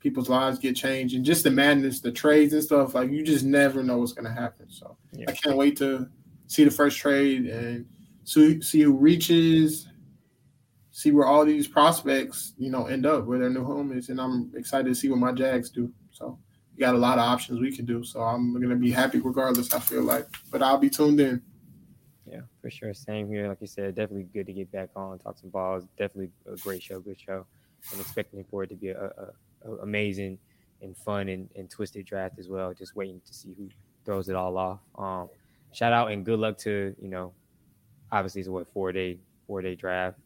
people's 0.00 0.30
lives 0.30 0.58
get 0.58 0.74
changed 0.74 1.14
and 1.14 1.22
just 1.22 1.44
the 1.44 1.50
madness, 1.50 2.00
the 2.00 2.12
trades 2.12 2.54
and 2.54 2.64
stuff. 2.64 2.94
Like 2.94 3.10
you 3.10 3.22
just 3.22 3.44
never 3.44 3.82
know 3.82 3.98
what's 3.98 4.14
going 4.14 4.24
to 4.24 4.40
happen. 4.40 4.70
So 4.70 4.96
yeah. 5.12 5.26
I 5.28 5.32
can't 5.32 5.58
wait 5.58 5.76
to 5.80 6.08
see 6.54 6.64
the 6.64 6.70
first 6.70 6.98
trade 6.98 7.46
and 7.46 7.86
see, 8.24 8.60
see 8.60 8.82
who 8.82 8.92
reaches 8.92 9.88
see 10.94 11.10
where 11.10 11.26
all 11.26 11.44
these 11.44 11.66
prospects, 11.66 12.54
you 12.56 12.70
know, 12.70 12.86
end 12.86 13.04
up 13.04 13.24
where 13.24 13.40
their 13.40 13.50
new 13.50 13.64
home 13.64 13.90
is. 13.90 14.10
And 14.10 14.20
I'm 14.20 14.52
excited 14.54 14.86
to 14.86 14.94
see 14.94 15.08
what 15.08 15.18
my 15.18 15.32
Jags 15.32 15.68
do. 15.68 15.92
So 16.12 16.38
we 16.72 16.78
got 16.78 16.94
a 16.94 16.98
lot 16.98 17.18
of 17.18 17.24
options 17.24 17.60
we 17.60 17.74
can 17.74 17.84
do. 17.84 18.04
So 18.04 18.22
I'm 18.22 18.52
gonna 18.62 18.76
be 18.76 18.92
happy 18.92 19.18
regardless, 19.18 19.74
I 19.74 19.80
feel 19.80 20.02
like. 20.02 20.28
But 20.52 20.62
I'll 20.62 20.78
be 20.78 20.88
tuned 20.88 21.18
in. 21.18 21.42
Yeah, 22.24 22.42
for 22.62 22.70
sure. 22.70 22.94
Same 22.94 23.26
here. 23.26 23.48
Like 23.48 23.60
you 23.60 23.66
said, 23.66 23.96
definitely 23.96 24.28
good 24.32 24.46
to 24.46 24.52
get 24.52 24.70
back 24.70 24.90
on, 24.94 25.18
talk 25.18 25.36
some 25.36 25.50
balls. 25.50 25.84
Definitely 25.98 26.30
a 26.46 26.56
great 26.58 26.80
show, 26.80 27.00
good 27.00 27.20
show. 27.20 27.44
I'm 27.92 27.98
expecting 27.98 28.44
for 28.48 28.62
it 28.62 28.68
to 28.68 28.76
be 28.76 28.90
a, 28.90 29.02
a, 29.02 29.68
a 29.68 29.76
amazing 29.78 30.38
and 30.80 30.96
fun 30.96 31.28
and, 31.28 31.48
and, 31.56 31.68
twisted 31.68 32.06
draft 32.06 32.38
as 32.38 32.48
well. 32.48 32.72
Just 32.72 32.94
waiting 32.94 33.20
to 33.26 33.34
see 33.34 33.52
who 33.58 33.68
throws 34.04 34.28
it 34.28 34.36
all 34.36 34.56
off. 34.56 34.78
Um, 34.96 35.28
shout 35.74 35.92
out 35.92 36.10
and 36.10 36.24
good 36.24 36.38
luck 36.38 36.56
to 36.58 36.94
you 37.00 37.08
know, 37.08 37.32
obviously 38.10 38.40
it's 38.40 38.48
a 38.48 38.52
what 38.52 38.72
four 38.72 38.92
day 38.92 39.18
four 39.46 39.60
day 39.60 39.74
draft, 39.74 40.18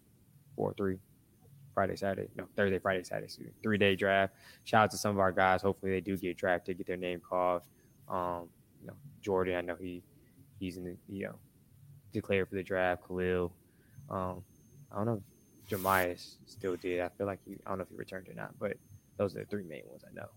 four 0.55 0.75
three, 0.75 0.99
Friday 1.75 1.97
Saturday 1.97 2.29
no 2.37 2.47
Thursday 2.57 2.79
Friday 2.79 3.03
Saturday 3.03 3.33
three 3.63 3.79
day 3.79 3.97
draft. 3.97 4.35
Shout 4.65 4.85
out 4.85 4.91
to 4.93 4.97
some 4.97 5.13
of 5.13 5.19
our 5.19 5.33
guys. 5.33 5.63
Hopefully 5.63 5.93
they 5.93 6.01
do 6.01 6.17
get 6.17 6.37
drafted, 6.37 6.79
get 6.79 6.87
their 6.87 6.97
name 6.97 7.21
called. 7.21 7.63
Um, 8.09 8.49
you 8.81 8.87
know 8.87 8.95
Jordan, 9.23 9.57
I 9.57 9.61
know 9.61 9.77
he 9.77 10.03
he's 10.61 10.77
in 10.77 10.85
the 10.85 10.97
you 11.09 11.27
know 11.27 11.35
declared 12.13 12.49
for 12.49 12.55
the 12.55 12.63
draft. 12.63 13.07
Khalil, 13.07 13.53
um, 14.11 14.43
I 14.93 14.97
don't 14.97 15.07
know. 15.07 15.23
If 15.71 15.79
Jamias 15.81 16.37
still 16.47 16.77
did. 16.77 17.01
I 17.01 17.09
feel 17.11 17.27
like 17.27 17.41
he, 17.47 17.57
I 17.67 17.71
don't 17.71 17.79
know 17.79 17.83
if 17.85 17.91
he 17.91 17.97
returned 17.97 18.29
or 18.29 18.35
not, 18.35 18.59
but 18.59 18.77
those 19.17 19.37
are 19.37 19.41
the 19.41 19.45
three 19.47 19.65
main 19.65 19.83
ones 19.89 20.03
I 20.09 20.15
know. 20.15 20.29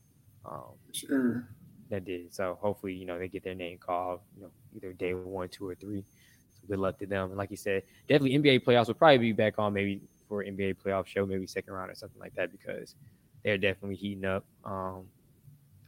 Um, 0.45 0.73
sure. 0.91 1.47
That 1.91 2.05
did. 2.05 2.33
So 2.33 2.57
hopefully, 2.61 2.93
you 2.93 3.05
know, 3.05 3.19
they 3.19 3.27
get 3.27 3.43
their 3.43 3.53
name 3.53 3.77
called, 3.77 4.21
you 4.37 4.43
know, 4.43 4.49
either 4.73 4.93
day 4.93 5.13
one, 5.13 5.49
two, 5.49 5.67
or 5.67 5.75
three. 5.75 6.05
So 6.53 6.61
good 6.69 6.79
luck 6.79 6.97
to 6.99 7.05
them. 7.05 7.29
And 7.29 7.37
like 7.37 7.51
you 7.51 7.57
said, 7.57 7.83
definitely 8.07 8.39
NBA 8.39 8.63
playoffs 8.63 8.87
will 8.87 8.93
probably 8.93 9.17
be 9.17 9.33
back 9.33 9.59
on 9.59 9.73
maybe 9.73 9.99
for 10.29 10.41
NBA 10.41 10.77
playoff 10.81 11.05
show, 11.05 11.25
maybe 11.25 11.45
second 11.45 11.73
round 11.73 11.91
or 11.91 11.95
something 11.95 12.19
like 12.19 12.33
that, 12.35 12.49
because 12.49 12.95
they're 13.43 13.57
definitely 13.57 13.97
heating 13.97 14.23
up. 14.23 14.45
Um, 14.63 15.03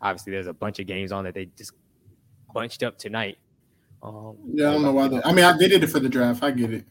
obviously, 0.02 0.34
there's 0.34 0.48
a 0.48 0.54
bunch 0.54 0.80
of 0.80 0.88
games 0.88 1.14
on 1.14 1.24
that 1.24 1.36
they 1.36 1.46
just 1.58 1.72
bunched 2.54 2.84
up 2.84 2.98
tonight. 2.98 3.38
Um, 4.04 4.36
yeah, 4.54 4.72
I 4.72 4.74
don't 4.74 4.84
know 4.84 4.92
why. 4.92 5.08
They, 5.08 5.22
I 5.24 5.32
mean, 5.32 5.46
I 5.46 5.58
did 5.58 5.72
it 5.72 5.88
for 5.88 6.02
the 6.02 6.10
draft. 6.10 6.44
I 6.44 6.52
get 6.52 6.74
it. 6.74 6.86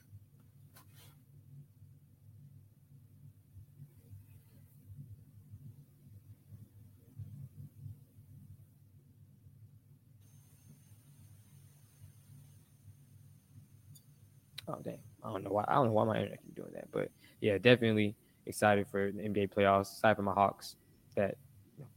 Oh 14.68 14.78
dang! 14.82 14.98
I 15.24 15.30
don't 15.30 15.44
know 15.44 15.50
why. 15.50 15.64
I 15.68 15.74
don't 15.74 15.86
know 15.86 15.92
why 15.92 16.04
my 16.04 16.16
internet 16.16 16.42
keep 16.42 16.54
doing 16.54 16.72
that, 16.74 16.88
but 16.90 17.10
yeah, 17.40 17.58
definitely 17.58 18.14
excited 18.46 18.86
for 18.88 19.12
the 19.12 19.22
NBA 19.22 19.52
playoffs. 19.54 19.92
Excited 19.92 20.16
for 20.16 20.22
my 20.22 20.32
Hawks 20.32 20.76
that 21.14 21.36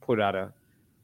put 0.01 0.19
out 0.19 0.35
a, 0.35 0.53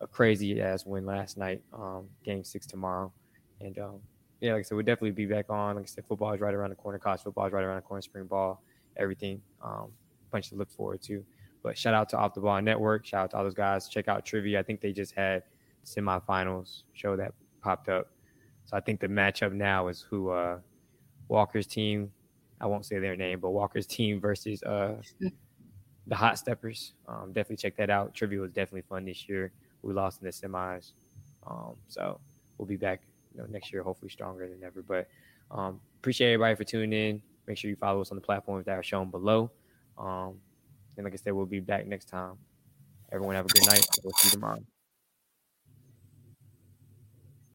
a 0.02 0.08
crazy 0.08 0.62
ass 0.62 0.86
win 0.86 1.06
last 1.06 1.38
night. 1.38 1.62
Um, 1.74 2.08
game 2.24 2.44
six 2.44 2.66
tomorrow, 2.66 3.12
and 3.60 3.78
um, 3.80 4.00
yeah, 4.40 4.54
like 4.54 4.60
I 4.60 4.64
said, 4.64 4.76
we'll 4.76 4.86
definitely 4.86 5.12
be 5.12 5.26
back 5.26 5.50
on. 5.50 5.76
Like 5.76 5.86
I 5.86 5.88
said, 5.88 6.06
football 6.08 6.34
is 6.34 6.42
right 6.42 6.54
around 6.54 6.72
the 6.72 6.76
corner. 6.76 7.00
College 7.00 7.22
football 7.22 7.46
is 7.48 7.54
right 7.54 7.64
around 7.64 7.78
the 7.78 7.82
corner. 7.82 8.02
Spring 8.02 8.26
ball, 8.26 8.62
everything. 8.98 9.42
Um, 9.64 9.92
bunch 10.32 10.50
to 10.50 10.56
look 10.56 10.72
forward 10.72 11.02
to. 11.04 11.24
But 11.64 11.78
shout 11.78 11.94
out 11.94 12.10
to 12.10 12.18
Off 12.18 12.34
the 12.34 12.42
Ball 12.42 12.62
Network. 12.62 13.06
Shout 13.06 13.26
out 13.26 13.32
to 13.32 13.38
all 13.38 13.44
those 13.44 13.54
guys. 13.54 13.88
Check 13.88 14.08
out 14.08 14.26
Trivia. 14.26 14.60
I 14.60 14.64
think 14.64 14.82
they 14.82 14.92
just 14.92 15.14
had 15.14 15.44
semifinals 15.86 16.84
show 16.94 17.16
that 17.16 17.34
popped 17.62 17.90
up. 17.90 18.08
So 18.66 18.78
I 18.78 18.80
think 18.80 19.00
the 19.00 19.08
matchup 19.08 19.54
now 19.54 19.88
is 19.88 20.02
who 20.02 20.30
uh, 20.30 20.60
Walker's 21.32 21.66
team. 21.66 22.12
I 22.60 22.68
won't 22.68 22.86
say 22.86 23.00
their 23.00 23.16
name, 23.16 23.40
but 23.40 23.52
Walker's 23.52 23.88
team 23.88 24.20
versus 24.20 24.62
uh, 24.64 25.02
the 26.08 26.16
Hot 26.16 26.38
Steppers. 26.38 26.94
Um, 27.08 27.28
definitely 27.28 27.56
check 27.56 27.78
that 27.78 27.90
out. 27.90 28.14
Trivia 28.14 28.40
was 28.40 28.52
definitely 28.52 28.84
fun 28.88 29.06
this 29.06 29.28
year. 29.28 29.52
We 29.82 29.94
lost 29.94 30.22
in 30.22 30.26
the 30.26 30.32
semis, 30.32 30.92
um, 31.48 31.76
so 31.88 32.20
we'll 32.58 32.68
be 32.68 32.76
back 32.76 33.02
you 33.34 33.42
know, 33.42 33.48
next 33.50 33.74
year, 33.74 33.82
hopefully 33.82 34.10
stronger 34.10 34.48
than 34.48 34.62
ever. 34.64 34.84
But 34.84 35.08
um, 35.50 35.80
appreciate 36.00 36.34
everybody 36.34 36.56
for 36.56 36.66
tuning 36.66 36.94
in. 36.94 37.22
Make 37.48 37.58
sure 37.58 37.70
you 37.70 37.76
follow 37.78 38.02
us 38.02 38.12
on 38.12 38.16
the 38.16 38.22
platforms 38.22 38.66
that 38.66 38.78
are 38.78 38.84
shown 38.84 39.10
below. 39.10 39.50
Um, 39.98 40.36
and 40.98 41.06
like 41.06 41.14
I 41.14 41.16
said, 41.16 41.34
we'll 41.34 41.48
be 41.48 41.62
back 41.62 41.88
next 41.88 42.10
time. 42.10 42.34
Everyone 43.12 43.36
have 43.36 43.46
a 43.46 43.50
good 43.50 43.66
night. 43.66 43.86
We'll 44.04 44.14
see 44.14 44.28
you 44.28 44.32
tomorrow. 44.32 44.62